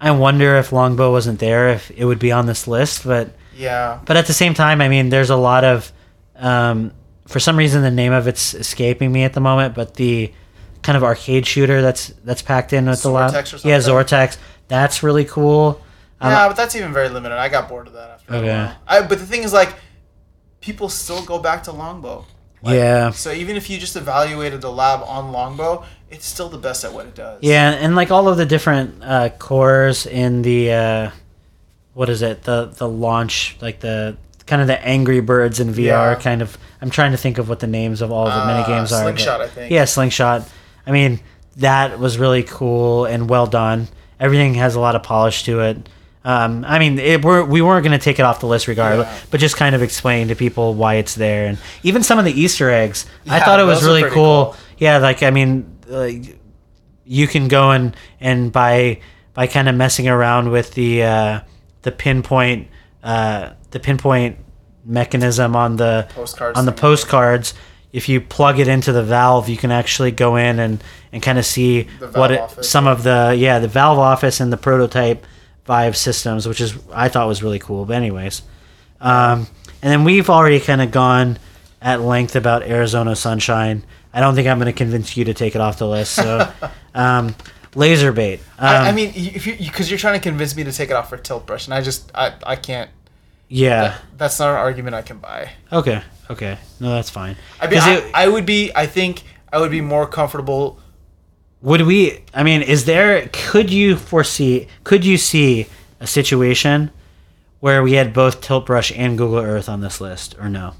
I 0.00 0.12
wonder 0.12 0.56
if 0.56 0.72
Longbow 0.72 1.12
wasn't 1.12 1.38
there, 1.38 1.68
if 1.68 1.90
it 1.90 2.06
would 2.06 2.18
be 2.18 2.32
on 2.32 2.46
this 2.46 2.66
list, 2.66 3.04
but 3.04 3.28
yeah. 3.54 4.00
but 4.06 4.16
at 4.16 4.26
the 4.26 4.32
same 4.32 4.54
time, 4.54 4.80
I 4.80 4.88
mean, 4.88 5.10
there's 5.10 5.28
a 5.28 5.36
lot 5.36 5.64
of, 5.64 5.92
um, 6.36 6.92
for 7.26 7.40
some 7.40 7.58
reason, 7.58 7.82
the 7.82 7.90
name 7.90 8.14
of 8.14 8.26
it's 8.26 8.54
escaping 8.54 9.12
me 9.12 9.24
at 9.24 9.34
the 9.34 9.40
moment. 9.40 9.74
But 9.74 9.96
the 9.96 10.32
kind 10.80 10.96
of 10.96 11.04
arcade 11.04 11.46
shooter 11.46 11.82
that's 11.82 12.08
that's 12.24 12.40
packed 12.40 12.72
in 12.72 12.86
with 12.86 13.00
Xortex 13.00 13.52
or 13.52 13.68
yeah, 13.68 13.80
something? 13.80 14.18
Xortex. 14.18 14.38
That's 14.68 15.02
really 15.02 15.26
cool. 15.26 15.82
Um, 16.20 16.30
Yeah, 16.32 16.48
but 16.48 16.56
that's 16.56 16.74
even 16.76 16.92
very 16.92 17.08
limited. 17.08 17.36
I 17.38 17.48
got 17.48 17.68
bored 17.68 17.86
of 17.86 17.92
that 17.94 18.10
after 18.10 18.34
Okay. 18.34 18.48
a 18.48 18.64
while. 18.66 18.74
I, 18.86 19.06
but 19.06 19.18
the 19.18 19.26
thing 19.26 19.42
is, 19.44 19.52
like, 19.52 19.74
people 20.60 20.88
still 20.88 21.22
go 21.24 21.38
back 21.38 21.62
to 21.64 21.72
Longbow. 21.72 22.24
Like, 22.62 22.74
Yeah. 22.74 23.10
So 23.12 23.30
even 23.32 23.56
if 23.56 23.70
you 23.70 23.78
just 23.78 23.94
evaluated 23.96 24.60
the 24.60 24.70
lab 24.72 25.02
on 25.06 25.30
Longbow, 25.32 25.84
it's 26.10 26.26
still 26.26 26.48
the 26.48 26.58
best 26.58 26.84
at 26.84 26.92
what 26.92 27.06
it 27.06 27.14
does. 27.14 27.38
Yeah, 27.42 27.70
and 27.70 27.94
like 27.94 28.10
all 28.10 28.28
of 28.28 28.36
the 28.36 28.46
different 28.46 29.02
uh, 29.04 29.28
cores 29.38 30.06
in 30.06 30.42
the 30.42 30.72
uh, 30.72 31.10
what 31.94 32.08
is 32.08 32.22
it? 32.22 32.42
The 32.42 32.66
the 32.76 32.88
launch, 32.88 33.56
like 33.60 33.78
the 33.80 34.16
kind 34.46 34.60
of 34.62 34.66
the 34.68 34.82
Angry 34.84 35.20
Birds 35.20 35.60
in 35.60 35.72
VR 35.72 35.84
Yeah. 35.84 36.14
kind 36.16 36.42
of. 36.42 36.56
I'm 36.80 36.90
trying 36.90 37.10
to 37.12 37.16
think 37.18 37.38
of 37.38 37.48
what 37.48 37.60
the 37.60 37.66
names 37.66 38.00
of 38.02 38.10
all 38.10 38.26
of 38.26 38.34
the 38.34 38.46
mini 38.46 38.60
Uh, 38.62 38.66
games 38.66 38.92
are. 38.92 39.04
but- 39.04 39.18
Slingshot, 39.18 39.40
I 39.42 39.46
think. 39.48 39.70
Yeah, 39.70 39.84
Slingshot. 39.84 40.48
I 40.86 40.90
mean, 40.90 41.20
that 41.58 41.98
was 42.00 42.18
really 42.18 42.42
cool 42.42 43.04
and 43.04 43.28
well 43.28 43.46
done. 43.46 43.88
Everything 44.18 44.54
has 44.54 44.74
a 44.74 44.80
lot 44.80 44.96
of 44.96 45.02
polish 45.02 45.42
to 45.44 45.60
it. 45.60 45.88
Um, 46.24 46.64
I 46.66 46.78
mean, 46.78 46.98
it, 46.98 47.24
we're, 47.24 47.44
we 47.44 47.62
weren't 47.62 47.84
going 47.84 47.98
to 47.98 48.02
take 48.04 48.18
it 48.18 48.22
off 48.22 48.40
the 48.40 48.46
list 48.46 48.66
regardless, 48.68 49.06
Yeah. 49.06 49.20
but 49.30 49.40
just 49.40 49.56
kind 49.56 49.74
of 49.74 49.82
explain 49.82 50.28
to 50.28 50.34
people 50.34 50.74
why 50.74 50.94
it's 50.94 51.14
there, 51.14 51.46
and 51.46 51.58
even 51.82 52.02
some 52.02 52.18
of 52.18 52.24
the 52.24 52.32
Easter 52.32 52.70
eggs. 52.70 53.06
I 53.28 53.40
thought 53.40 53.60
it 53.60 53.64
was 53.64 53.84
really 53.84 54.02
cool. 54.02 54.10
cool. 54.52 54.56
Yeah, 54.78 54.98
like 54.98 55.22
I 55.22 55.30
mean, 55.30 55.78
like 55.86 56.38
you 57.04 57.26
can 57.28 57.48
go 57.48 57.70
and 57.70 57.96
and 58.20 58.52
by 58.52 59.00
by 59.34 59.46
kind 59.46 59.68
of 59.68 59.74
messing 59.76 60.08
around 60.08 60.50
with 60.50 60.72
the 60.74 61.02
uh, 61.04 61.40
the 61.82 61.92
pinpoint 61.92 62.68
uh, 63.02 63.50
the 63.70 63.80
pinpoint 63.80 64.38
mechanism 64.84 65.54
on 65.56 65.76
the 65.76 66.08
Postcards 66.14 66.58
on 66.58 66.64
the 66.66 66.72
thing. 66.72 66.80
postcards. 66.80 67.54
If 67.90 68.08
you 68.08 68.20
plug 68.20 68.58
it 68.58 68.68
into 68.68 68.92
the 68.92 69.02
valve, 69.02 69.48
you 69.48 69.56
can 69.56 69.70
actually 69.70 70.10
go 70.10 70.36
in 70.36 70.58
and, 70.58 70.84
and 71.10 71.22
kind 71.22 71.38
of 71.38 71.46
see 71.46 71.84
what 72.12 72.30
it, 72.32 72.40
office, 72.40 72.68
some 72.68 72.86
of 72.86 73.02
the 73.02 73.34
yeah 73.38 73.60
the 73.60 73.68
Valve 73.68 73.98
office 73.98 74.40
and 74.40 74.52
the 74.52 74.58
prototype 74.58 75.24
Vive 75.68 75.98
systems, 75.98 76.48
which 76.48 76.62
is 76.62 76.74
I 76.94 77.10
thought 77.10 77.28
was 77.28 77.42
really 77.42 77.58
cool. 77.58 77.84
But 77.84 77.96
anyways, 77.96 78.40
um, 79.02 79.46
and 79.82 79.92
then 79.92 80.02
we've 80.02 80.30
already 80.30 80.60
kind 80.60 80.80
of 80.80 80.90
gone 80.90 81.38
at 81.82 82.00
length 82.00 82.34
about 82.36 82.62
Arizona 82.62 83.14
Sunshine. 83.14 83.84
I 84.14 84.20
don't 84.20 84.34
think 84.34 84.48
I'm 84.48 84.58
going 84.58 84.72
to 84.72 84.72
convince 84.72 85.14
you 85.14 85.26
to 85.26 85.34
take 85.34 85.54
it 85.54 85.60
off 85.60 85.76
the 85.78 85.86
list. 85.86 86.14
So, 86.14 86.50
um, 86.94 87.34
laser 87.74 88.12
bait. 88.12 88.40
Um, 88.58 88.66
I, 88.66 88.76
I 88.88 88.92
mean, 88.92 89.12
if 89.14 89.46
you 89.46 89.56
because 89.58 89.90
you're 89.90 89.98
trying 89.98 90.14
to 90.18 90.22
convince 90.22 90.56
me 90.56 90.64
to 90.64 90.72
take 90.72 90.88
it 90.88 90.94
off 90.94 91.10
for 91.10 91.18
tilt 91.18 91.44
brush, 91.46 91.66
and 91.66 91.74
I 91.74 91.82
just 91.82 92.10
I, 92.14 92.32
I 92.46 92.56
can't. 92.56 92.88
yeah. 93.48 93.98
That's 94.16 94.38
not 94.40 94.48
an 94.48 94.56
argument 94.56 94.96
I 94.96 95.02
can 95.02 95.18
buy. 95.18 95.50
Okay. 95.70 96.00
Okay. 96.30 96.56
No, 96.80 96.94
that's 96.94 97.10
fine. 97.10 97.36
I 97.60 97.66
mean, 97.68 97.78
I, 97.80 97.94
it- 97.96 98.10
I 98.14 98.26
would 98.26 98.46
be. 98.46 98.72
I 98.74 98.86
think 98.86 99.22
I 99.52 99.58
would 99.60 99.70
be 99.70 99.82
more 99.82 100.06
comfortable. 100.06 100.78
Would 101.62 101.82
we? 101.82 102.22
I 102.34 102.42
mean, 102.42 102.62
is 102.62 102.84
there? 102.84 103.28
Could 103.32 103.70
you 103.70 103.96
foresee? 103.96 104.68
Could 104.84 105.04
you 105.04 105.16
see 105.16 105.66
a 106.00 106.06
situation 106.06 106.90
where 107.60 107.82
we 107.82 107.94
had 107.94 108.12
both 108.12 108.40
Tilt 108.40 108.66
Brush 108.66 108.92
and 108.94 109.18
Google 109.18 109.38
Earth 109.40 109.68
on 109.68 109.80
this 109.80 110.00
list, 110.00 110.36
or 110.38 110.48
no? 110.48 110.74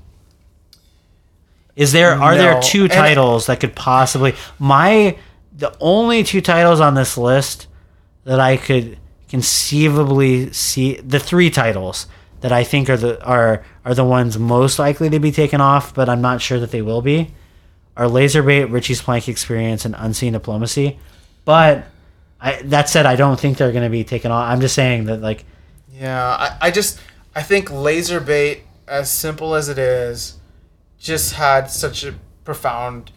Is 1.75 1.93
there? 1.93 2.13
Are 2.15 2.37
there 2.37 2.55
No. 2.55 2.61
two 2.63 2.85
And- 2.85 2.93
titles 2.93 3.47
that 3.47 3.61
could 3.61 3.75
possibly? 3.75 4.35
My 4.59 5.17
the 5.57 5.75
only 5.81 6.23
two 6.23 6.41
titles 6.41 6.81
on 6.81 6.95
this 6.95 7.19
list 7.19 7.67
that 8.25 8.39
I 8.39 8.57
could 8.57 8.97
conceivably 9.29 10.53
see 10.53 10.95
the 11.05 11.19
three 11.19 11.51
titles 11.51 12.07
that 12.41 12.53
I 12.53 12.63
think 12.63 12.89
are 12.89 12.97
the 12.97 13.23
are 13.25 13.65
are 13.85 13.95
the 13.95 14.05
ones 14.05 14.39
most 14.39 14.79
likely 14.79 15.11
to 15.11 15.19
be 15.19 15.33
taken 15.33 15.61
off, 15.61 15.93
but 15.93 16.09
I'm 16.09 16.21
not 16.21 16.41
sure 16.41 16.61
that 16.61 16.71
they 16.71 16.83
will 16.83 17.03
be 17.03 17.33
are 17.99 18.07
Laserbait, 18.07 18.73
Richie's 18.73 19.03
Plank 19.03 19.29
Experience, 19.29 19.85
and 19.85 19.95
Unseen 19.99 20.33
Diplomacy. 20.33 20.99
But 21.45 21.85
I, 22.41 22.63
that 22.63 22.89
said, 22.89 23.05
I 23.05 23.17
don't 23.17 23.39
think 23.39 23.59
they're 23.59 23.73
going 23.73 23.85
to 23.85 23.91
be 23.91 24.05
taken 24.05 24.31
off. 24.31 24.49
I'm 24.49 24.61
just 24.61 24.75
saying 24.75 25.05
that, 25.07 25.21
like, 25.21 25.45
Yeah, 25.93 26.25
I, 26.25 26.69
I 26.69 26.71
just 26.71 27.01
I 27.35 27.43
think 27.43 27.71
laser 27.71 28.21
bait, 28.21 28.63
as 28.87 29.11
simple 29.11 29.55
as 29.55 29.69
it 29.69 29.79
is, 29.79 30.39
just 30.99 31.35
had 31.35 31.71
such 31.71 32.05
a 32.05 32.15
profound 32.45 33.13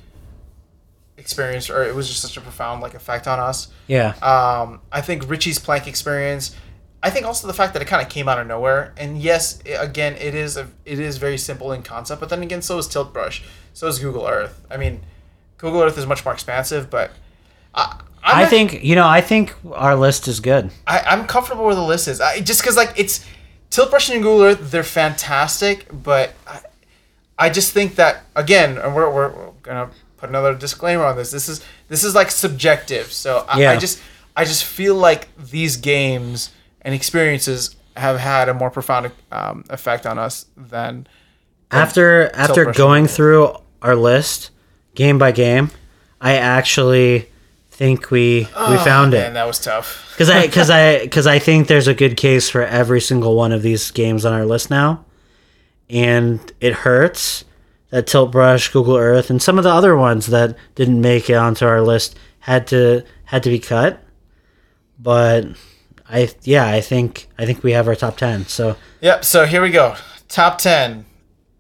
experience, 1.18 1.70
or 1.70 1.84
it 1.84 1.96
was 1.96 2.08
just 2.08 2.22
such 2.22 2.38
a 2.38 2.42
profound 2.42 2.82
like 2.82 2.94
effect 2.94 3.28
on 3.28 3.40
us. 3.40 3.70
Yeah. 3.88 4.10
Um, 4.22 4.82
I 4.92 5.02
think 5.02 5.30
Richie's 5.30 5.60
Plank 5.60 5.88
experience. 5.88 6.56
I 7.04 7.10
think 7.10 7.26
also 7.26 7.48
the 7.48 7.54
fact 7.54 7.74
that 7.74 7.82
it 7.82 7.86
kind 7.86 8.04
of 8.04 8.10
came 8.10 8.28
out 8.28 8.40
of 8.40 8.46
nowhere, 8.46 8.94
and 8.98 9.20
yes, 9.20 9.60
i 9.66 9.70
again, 9.70 10.16
it 10.18 10.36
is 10.36 10.56
a, 10.58 10.68
it 10.86 11.00
is 11.00 11.18
very 11.18 11.38
simple 11.38 11.72
in 11.72 11.82
concept, 11.82 12.20
but 12.20 12.30
then 12.30 12.44
again, 12.44 12.62
so 12.62 12.78
is 12.78 12.88
Tilt 12.88 13.12
Brush, 13.12 13.44
so 13.74 13.88
is 13.88 14.00
Google 14.00 14.28
Earth. 14.28 14.60
I 14.70 14.78
mean, 14.78 15.02
Google 15.58 15.82
Earth 15.82 15.98
is 15.98 16.06
much 16.06 16.26
more 16.26 16.34
expansive, 16.34 16.90
but 16.90 17.12
I, 17.74 18.02
I'm 18.24 18.38
I 18.38 18.42
act- 18.44 18.50
think 18.50 18.84
you 18.84 18.96
know. 18.96 19.08
I 19.08 19.22
think 19.22 19.54
our 19.72 19.96
list 19.96 20.28
is 20.28 20.40
good. 20.40 20.72
I, 20.88 21.00
I'm 21.00 21.28
comfortable 21.28 21.66
where 21.66 21.76
the 21.76 21.84
list 21.84 22.08
is. 22.08 22.22
I, 22.22 22.40
just 22.42 22.62
because 22.62 22.78
like 22.78 22.94
it's 22.98 23.26
Tilt 23.70 23.90
Brush 23.90 24.10
and 24.10 24.22
Google 24.22 24.44
Earth, 24.44 24.72
they're 24.72 24.84
fantastic, 24.84 25.88
but 25.92 26.34
I, 26.48 26.62
I 27.38 27.50
just 27.50 27.72
think 27.72 27.96
that 27.96 28.24
again, 28.36 28.78
and 28.78 28.96
we're, 28.96 29.10
we're, 29.12 29.30
we're 29.30 29.52
gonna 29.64 29.90
put 30.18 30.30
another 30.30 30.54
disclaimer 30.54 31.04
on 31.06 31.16
this. 31.16 31.32
This 31.32 31.50
is 31.50 31.66
this 31.88 32.04
is 32.04 32.14
like 32.14 32.32
subjective, 32.32 33.12
so 33.12 33.46
I, 33.48 33.66
I 33.66 33.78
just 33.78 34.02
I 34.36 34.46
just 34.46 34.64
feel 34.66 34.96
like 34.96 35.30
these 35.38 35.78
games 35.78 36.52
and 36.82 36.94
experiences 36.94 37.76
have 37.98 38.20
had 38.20 38.50
a 38.50 38.54
more 38.54 38.70
profound 38.70 39.12
um, 39.32 39.66
effect 39.70 40.06
on 40.06 40.18
us 40.18 40.46
than 40.56 41.08
After 41.72 42.30
after 42.36 42.72
going 42.72 43.08
through 43.08 43.56
our 43.82 43.96
list 43.96 44.52
game 44.96 45.18
by 45.18 45.32
game, 45.32 45.72
I 46.20 46.34
actually 46.36 47.30
think 47.70 48.12
we 48.12 48.42
we 48.42 48.48
oh, 48.56 48.84
found 48.84 49.12
man. 49.12 49.32
it 49.32 49.34
That 49.34 49.48
was 49.48 49.60
tough. 49.60 50.10
because 50.14 50.30
I 50.30 50.46
because 50.46 50.70
I 50.70 51.00
because 51.00 51.28
I 51.28 51.40
think 51.40 51.68
there's 51.68 51.88
a 51.88 51.96
good 51.96 52.16
case 52.16 52.50
for 52.50 52.64
every 52.64 53.02
single 53.02 53.36
one 53.36 53.52
of 53.52 53.64
these 53.64 53.90
games 53.92 54.26
on 54.26 54.34
our 54.34 54.46
list 54.46 54.70
now, 54.70 55.06
and 55.90 56.40
it 56.60 56.74
hurts 56.74 57.44
that 57.90 58.08
Tilt 58.08 58.32
Brush, 58.32 58.70
Google 58.70 58.98
Earth, 58.98 59.30
and 59.30 59.42
some 59.42 59.58
of 59.58 59.64
the 59.64 59.72
other 59.72 59.96
ones 59.96 60.28
that 60.28 60.56
didn't 60.76 61.02
make 61.02 61.30
it 61.30 61.34
onto 61.34 61.66
our 61.66 61.82
list 61.82 62.18
had 62.40 62.68
to 62.68 63.04
had 63.26 63.44
to 63.44 63.50
be 63.50 63.60
cut. 63.60 64.04
But 65.00 65.46
I 66.08 66.30
yeah 66.44 66.68
I 66.68 66.82
think 66.82 67.28
I 67.40 67.46
think 67.48 67.64
we 67.64 67.72
have 67.72 67.88
our 67.88 67.96
top 67.96 68.18
ten. 68.18 68.46
So 68.46 68.76
Yep. 69.02 69.26
So 69.26 69.46
here 69.46 69.62
we 69.62 69.72
go. 69.72 69.96
Top 70.28 70.60
ten, 70.60 71.06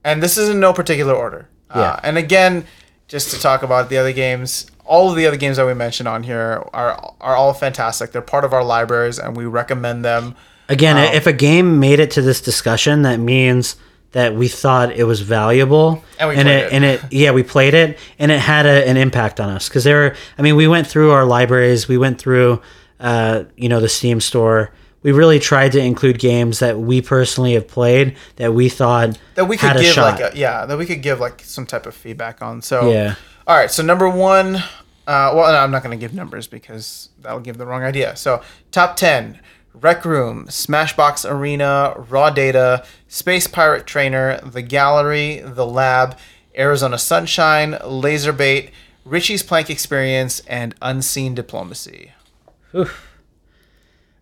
and 0.03 0.21
this 0.21 0.37
is 0.37 0.49
in 0.49 0.59
no 0.59 0.71
particular 0.71 1.13
order. 1.15 1.49
Yeah. 1.75 1.81
Uh, 1.81 1.99
and 2.03 2.17
again, 2.17 2.65
just 3.07 3.31
to 3.31 3.39
talk 3.39 3.63
about 3.63 3.89
the 3.89 3.97
other 3.97 4.13
games, 4.13 4.67
all 4.85 5.09
of 5.09 5.15
the 5.15 5.25
other 5.25 5.37
games 5.37 5.57
that 5.57 5.65
we 5.65 5.73
mentioned 5.73 6.07
on 6.07 6.23
here 6.23 6.63
are 6.73 7.13
are 7.21 7.35
all 7.35 7.53
fantastic. 7.53 8.11
They're 8.11 8.21
part 8.21 8.45
of 8.45 8.53
our 8.53 8.63
libraries, 8.63 9.19
and 9.19 9.35
we 9.35 9.45
recommend 9.45 10.03
them. 10.05 10.35
Again, 10.69 10.97
if 11.13 11.27
a 11.27 11.33
game 11.33 11.79
made 11.79 11.99
it 11.99 12.11
to 12.11 12.21
this 12.21 12.39
discussion, 12.39 13.01
that 13.01 13.19
means 13.19 13.75
that 14.13 14.35
we 14.35 14.47
thought 14.47 14.91
it 14.91 15.03
was 15.05 15.21
valuable, 15.21 16.03
And 16.19 16.29
we 16.29 16.35
and 16.35 16.47
it, 16.47 16.65
it. 16.65 16.73
and 16.73 16.83
it, 16.85 17.01
yeah, 17.11 17.31
we 17.31 17.43
played 17.43 17.73
it, 17.73 17.97
and 18.19 18.31
it 18.31 18.39
had 18.39 18.65
a, 18.65 18.87
an 18.87 18.97
impact 18.97 19.39
on 19.39 19.49
us 19.49 19.67
because 19.69 19.83
there. 19.83 19.97
Were, 19.99 20.15
I 20.37 20.41
mean, 20.41 20.55
we 20.55 20.67
went 20.67 20.87
through 20.87 21.11
our 21.11 21.25
libraries, 21.25 21.87
we 21.87 21.97
went 21.97 22.19
through, 22.19 22.61
uh, 22.99 23.43
you 23.55 23.69
know, 23.69 23.79
the 23.79 23.89
Steam 23.89 24.19
store. 24.21 24.71
We 25.03 25.11
really 25.11 25.39
tried 25.39 25.71
to 25.71 25.79
include 25.79 26.19
games 26.19 26.59
that 26.59 26.79
we 26.79 27.01
personally 27.01 27.53
have 27.53 27.67
played 27.67 28.15
that 28.35 28.53
we 28.53 28.69
thought 28.69 29.17
That 29.35 29.45
we 29.45 29.57
could 29.57 29.77
give 29.77 29.93
shot. 29.93 30.19
like 30.19 30.33
a, 30.33 30.37
yeah, 30.37 30.65
that 30.65 30.77
we 30.77 30.85
could 30.85 31.01
give 31.01 31.19
like 31.19 31.41
some 31.41 31.65
type 31.65 31.85
of 31.85 31.95
feedback 31.95 32.41
on. 32.41 32.61
So 32.61 32.91
Yeah. 32.91 33.15
All 33.47 33.57
right. 33.57 33.71
So 33.71 33.81
number 33.83 34.07
one, 34.09 34.55
uh, 34.55 35.33
well, 35.33 35.51
no, 35.51 35.57
I'm 35.57 35.71
not 35.71 35.81
going 35.83 35.97
to 35.97 36.01
give 36.01 36.13
numbers 36.13 36.45
because 36.47 37.09
that'll 37.19 37.39
give 37.39 37.57
the 37.57 37.65
wrong 37.65 37.83
idea. 37.83 38.15
So 38.15 38.41
top 38.71 38.95
ten. 38.95 39.39
Rec 39.73 40.03
Room, 40.03 40.47
Smashbox 40.47 41.23
Arena, 41.29 41.93
Raw 42.09 42.29
Data, 42.29 42.83
Space 43.07 43.47
Pirate 43.47 43.87
Trainer, 43.87 44.37
The 44.41 44.61
Gallery, 44.61 45.39
The 45.39 45.65
Lab, 45.65 46.17
Arizona 46.57 46.97
Sunshine, 46.97 47.71
Laserbait, 47.75 48.71
Richie's 49.05 49.43
Plank 49.43 49.69
Experience, 49.69 50.41
and 50.41 50.75
Unseen 50.81 51.33
Diplomacy. 51.35 52.11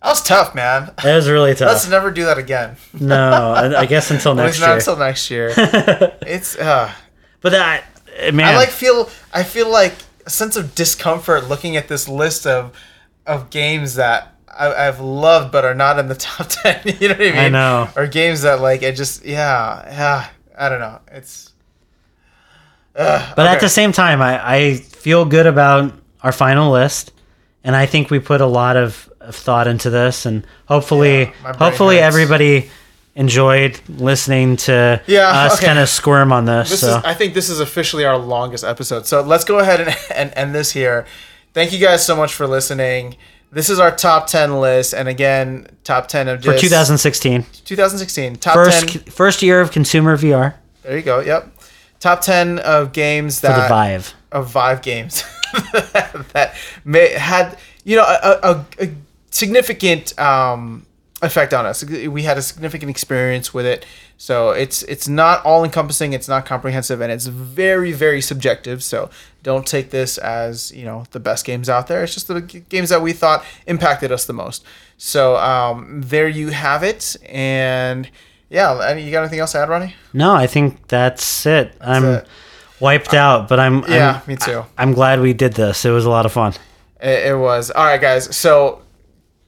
That 0.02 0.08
was 0.10 0.22
tough, 0.22 0.54
man. 0.54 0.92
that 1.02 1.14
was 1.16 1.28
really 1.28 1.54
tough. 1.56 1.68
Let's 1.68 1.88
never 1.88 2.10
do 2.10 2.24
that 2.24 2.38
again. 2.38 2.76
no, 2.98 3.52
I 3.52 3.80
I 3.80 3.86
guess 3.86 4.10
until 4.10 4.34
next 4.36 4.56
least 4.56 4.60
not 4.60 4.66
year. 4.68 4.76
until 4.78 4.96
next 4.96 5.30
year. 5.30 5.52
it's 5.56 6.56
uh, 6.58 6.90
but 7.40 7.52
that 7.52 7.84
man, 8.32 8.54
I 8.54 8.56
like 8.56 8.70
feel 8.70 9.10
I 9.32 9.42
feel 9.42 9.68
like 9.70 9.94
a 10.26 10.30
sense 10.30 10.56
of 10.56 10.74
discomfort 10.74 11.48
looking 11.48 11.76
at 11.76 11.88
this 11.88 12.08
list 12.08 12.46
of 12.46 12.72
of 13.26 13.50
games 13.50 13.94
that 13.96 14.34
I, 14.52 14.88
I've 14.88 15.00
loved 15.00 15.52
but 15.52 15.64
are 15.64 15.74
not 15.74 15.98
in 15.98 16.08
the 16.08 16.14
top 16.14 16.46
ten. 16.48 16.80
You 16.84 17.08
know 17.08 17.14
what 17.14 17.20
I 17.26 17.30
mean? 17.30 17.36
I 17.38 17.48
know. 17.50 17.88
Or 17.96 18.06
games 18.06 18.42
that 18.42 18.60
like 18.60 18.82
it 18.82 18.96
just 18.96 19.24
yeah 19.24 19.84
yeah 19.86 20.28
I 20.58 20.68
don't 20.68 20.80
know. 20.80 21.00
It's. 21.12 21.48
Ugh, 22.96 23.32
But 23.36 23.46
at 23.46 23.60
the 23.60 23.68
same 23.68 23.92
time, 23.92 24.20
I, 24.20 24.56
I 24.56 24.74
feel 24.76 25.24
good 25.24 25.46
about 25.46 25.92
our 26.22 26.32
final 26.32 26.72
list, 26.72 27.12
and 27.62 27.76
I 27.76 27.86
think 27.86 28.10
we 28.10 28.18
put 28.18 28.40
a 28.40 28.46
lot 28.46 28.76
of, 28.76 29.09
of 29.20 29.34
thought 29.36 29.66
into 29.66 29.90
this, 29.90 30.26
and 30.26 30.46
hopefully, 30.66 31.20
Yeah, 31.42 31.56
hopefully 31.56 31.96
hurts. 31.96 32.06
everybody 32.06 32.70
enjoyed 33.14 33.80
listening 33.88 34.56
to 34.56 35.00
Yeah, 35.06 35.28
us 35.28 35.56
okay. 35.58 35.66
kind 35.66 35.78
of 35.78 35.88
squirm 35.88 36.32
on 36.32 36.44
this. 36.46 36.70
This 36.70 36.80
so 36.80 36.98
is, 36.98 37.04
I 37.04 37.14
think 37.14 37.34
this 37.34 37.48
is 37.48 37.60
officially 37.60 38.04
our 38.04 38.16
longest 38.16 38.64
episode. 38.64 39.06
So 39.06 39.20
let's 39.20 39.44
go 39.44 39.58
ahead 39.58 39.80
and, 39.80 39.96
and 40.14 40.32
end 40.36 40.54
this 40.54 40.70
here. 40.72 41.06
Thank 41.52 41.72
you 41.72 41.78
guys 41.78 42.04
so 42.06 42.14
much 42.16 42.32
for 42.32 42.46
listening. 42.46 43.16
This 43.52 43.68
is 43.68 43.80
our 43.80 43.90
top 43.94 44.28
10 44.28 44.60
list. 44.60 44.94
And 44.94 45.08
again, 45.08 45.66
top 45.82 46.06
10 46.06 46.28
of 46.28 46.44
for 46.44 46.56
2016, 46.56 47.44
2016. 47.64 48.36
Top 48.36 48.54
first 48.54 48.88
10. 48.88 49.02
first 49.02 49.42
year 49.42 49.60
of 49.60 49.72
consumer 49.72 50.16
VR 50.16 50.54
There 50.82 50.96
you 50.96 51.02
go. 51.02 51.18
Yep. 51.20 51.48
Top 51.98 52.20
10 52.20 52.60
of 52.60 52.92
games 52.92 53.40
for 53.40 53.48
the 53.48 53.52
that. 53.54 53.68
Vive. 53.68 54.14
Of 54.30 54.48
Vive 54.50 54.80
games 54.82 55.24
that 56.32 56.54
may, 56.84 57.10
had, 57.12 57.58
you 57.82 57.96
know, 57.96 58.04
a, 58.04 58.38
a, 58.42 58.64
a 58.84 58.88
significant 59.30 60.18
um, 60.18 60.86
effect 61.22 61.52
on 61.54 61.66
us. 61.66 61.84
We 61.84 62.22
had 62.22 62.38
a 62.38 62.42
significant 62.42 62.90
experience 62.90 63.52
with 63.52 63.66
it. 63.66 63.86
So 64.16 64.50
it's 64.50 64.82
it's 64.82 65.08
not 65.08 65.44
all 65.46 65.64
encompassing, 65.64 66.12
it's 66.12 66.28
not 66.28 66.44
comprehensive, 66.44 67.00
and 67.00 67.10
it's 67.10 67.26
very 67.26 67.92
very 67.92 68.20
subjective. 68.20 68.82
So 68.82 69.08
don't 69.42 69.66
take 69.66 69.90
this 69.90 70.18
as 70.18 70.72
you 70.72 70.84
know 70.84 71.04
the 71.12 71.20
best 71.20 71.44
games 71.46 71.68
out 71.68 71.86
there. 71.86 72.04
It's 72.04 72.12
just 72.14 72.28
the 72.28 72.40
games 72.42 72.90
that 72.90 73.00
we 73.00 73.12
thought 73.12 73.44
impacted 73.66 74.12
us 74.12 74.26
the 74.26 74.34
most. 74.34 74.64
So 74.98 75.36
um, 75.36 76.02
there 76.02 76.28
you 76.28 76.48
have 76.48 76.82
it, 76.82 77.16
and 77.26 78.10
yeah, 78.50 78.78
any- 78.90 79.04
you 79.04 79.10
got 79.10 79.20
anything 79.20 79.38
else 79.38 79.52
to 79.52 79.58
add, 79.60 79.70
Ronnie? 79.70 79.94
No, 80.12 80.34
I 80.34 80.46
think 80.46 80.86
that's 80.88 81.46
it. 81.46 81.72
I'm 81.80 82.04
it. 82.04 82.26
wiped 82.78 83.14
out, 83.14 83.48
but 83.48 83.58
I'm 83.58 83.82
Yeah, 83.88 84.20
I'm, 84.22 84.28
me 84.28 84.36
too. 84.36 84.64
I'm 84.76 84.92
glad 84.92 85.20
we 85.20 85.32
did 85.32 85.54
this. 85.54 85.84
It 85.86 85.90
was 85.90 86.04
a 86.04 86.10
lot 86.10 86.26
of 86.26 86.32
fun. 86.32 86.52
It, 87.00 87.28
it 87.28 87.38
was. 87.38 87.70
All 87.70 87.84
right, 87.84 88.00
guys. 88.00 88.36
So, 88.36 88.82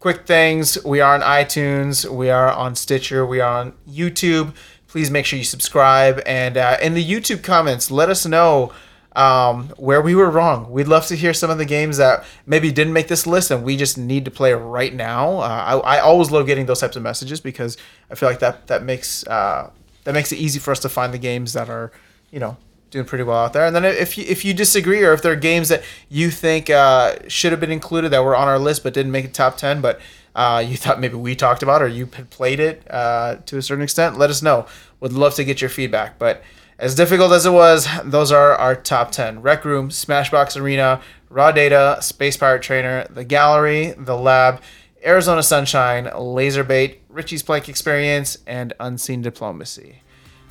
quick 0.03 0.27
things. 0.27 0.83
We 0.85 1.01
are 1.01 1.15
on 1.15 1.21
iTunes. 1.21 2.11
We 2.11 2.29
are 2.29 2.51
on 2.51 2.75
Stitcher. 2.75 3.25
We 3.25 3.39
are 3.39 3.61
on 3.61 3.73
YouTube. 3.89 4.53
Please 4.89 5.13
make 5.13 5.25
sure 5.25 5.39
you 5.39 5.45
subscribe. 5.45 6.21
And 6.27 6.57
uh, 6.57 6.77
in 6.83 6.95
the 6.95 7.05
YouTube 7.05 7.45
comments, 7.45 7.89
let 7.89 8.11
us 8.11 8.27
know 8.27 8.73
um, 9.15 9.69
where 9.77 10.03
we 10.03 10.17
were 10.17 10.29
wrong. 10.29 10.69
We'd 10.73 10.89
love 10.89 11.07
to 11.07 11.15
hear 11.15 11.33
some 11.33 11.51
of 11.51 11.59
the 11.59 11.65
games 11.65 11.99
that 11.99 12.25
maybe 12.47 12.73
didn't 12.73 12.93
make 12.93 13.07
this 13.07 13.29
list 13.29 13.53
and 13.53 13.63
we 13.63 13.77
just 13.77 13.97
need 13.97 14.25
to 14.25 14.33
play 14.33 14.53
right 14.55 14.93
now. 14.93 15.37
Uh, 15.37 15.81
I, 15.85 15.99
I 15.99 16.01
always 16.01 16.33
love 16.33 16.47
getting 16.47 16.67
those 16.67 16.81
types 16.81 16.97
of 16.97 17.05
messages 17.05 17.41
because 17.41 17.77
I 18.11 18.17
feel 18.17 18.29
like 18.29 18.41
that 18.41 18.67
that 18.67 18.83
makes 18.83 19.25
uh, 19.29 19.71
that 20.03 20.15
makes 20.15 20.33
it 20.33 20.37
easy 20.41 20.59
for 20.59 20.73
us 20.73 20.81
to 20.81 20.89
find 20.89 21.15
the 21.15 21.19
games 21.19 21.53
that 21.53 21.71
are, 21.71 21.93
you 22.33 22.41
know, 22.41 22.57
doing 22.93 23.05
pretty 23.05 23.25
well 23.25 23.39
out 23.39 23.53
there. 23.53 23.67
And 23.67 23.75
then 23.75 23.85
if 23.85 24.17
you, 24.17 24.25
if 24.29 24.45
you 24.45 24.55
disagree 24.55 25.03
or 25.03 25.13
if 25.13 25.23
there 25.23 25.33
are 25.33 25.37
games 25.37 25.69
that 25.71 25.83
you 26.09 26.31
think 26.31 26.71
uh, 26.71 27.17
should 27.27 27.51
have 27.51 27.61
been 27.61 27.73
included 27.73 28.11
that 28.11 28.23
were 28.23 28.37
on 28.37 28.47
our 28.47 28.59
list 28.59 28.85
but 28.85 28.95
didn't 28.95 29.11
make 29.11 29.25
it 29.25 29.35
top 29.35 29.57
10, 29.57 29.81
but 29.81 30.01
uh, 30.37 30.65
you 30.67 30.77
thought 30.77 31.01
maybe 31.01 31.17
we 31.17 31.35
talked 31.35 31.63
about 31.63 31.83
or 31.83 31.89
you 31.89 32.07
had 32.13 32.31
played 32.31 32.61
it 32.61 32.87
uh, 32.91 33.37
to 33.47 33.59
a 33.59 33.63
certain 33.63 33.83
extent, 33.83 34.19
let 34.19 34.31
us 34.31 34.43
know. 34.43 34.67
Would 35.01 35.13
love 35.13 35.35
to 35.35 35.45
get 35.45 35.61
your 35.61 35.71
feedback. 35.71 36.19
But 36.19 36.43
as 36.79 36.95
difficult 36.95 37.33
as 37.33 37.47
it 37.47 37.51
was, 37.51 37.89
those 38.05 38.31
are 38.31 38.55
our 38.55 38.77
top 38.77 39.11
10 39.11 39.43
Rec 39.43 39.65
Room, 39.65 39.89
Smashbox 39.89 40.61
Arena, 40.61 41.01
Raw 41.29 41.51
Data, 41.51 41.99
Space 42.01 42.37
Pirate 42.37 42.63
Trainer, 42.63 43.07
The 43.11 43.25
Gallery, 43.25 43.95
The 43.97 44.17
Lab, 44.17 44.61
Arizona 45.05 45.43
Sunshine, 45.43 46.05
Laserbait, 46.05 46.99
Richie's 47.09 47.43
Plank 47.43 47.69
Experience, 47.69 48.39
and 48.47 48.73
Unseen 48.79 49.23
Diplomacy. 49.23 50.03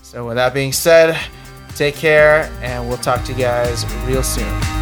So, 0.02 0.28
with 0.28 0.36
that 0.36 0.54
being 0.54 0.74
said, 0.74 1.18
take 1.72 1.96
care, 1.96 2.52
and 2.62 2.88
we'll 2.88 2.98
talk 2.98 3.24
to 3.26 3.32
you 3.32 3.38
guys 3.38 3.86
real 4.06 4.24
soon. 4.24 4.81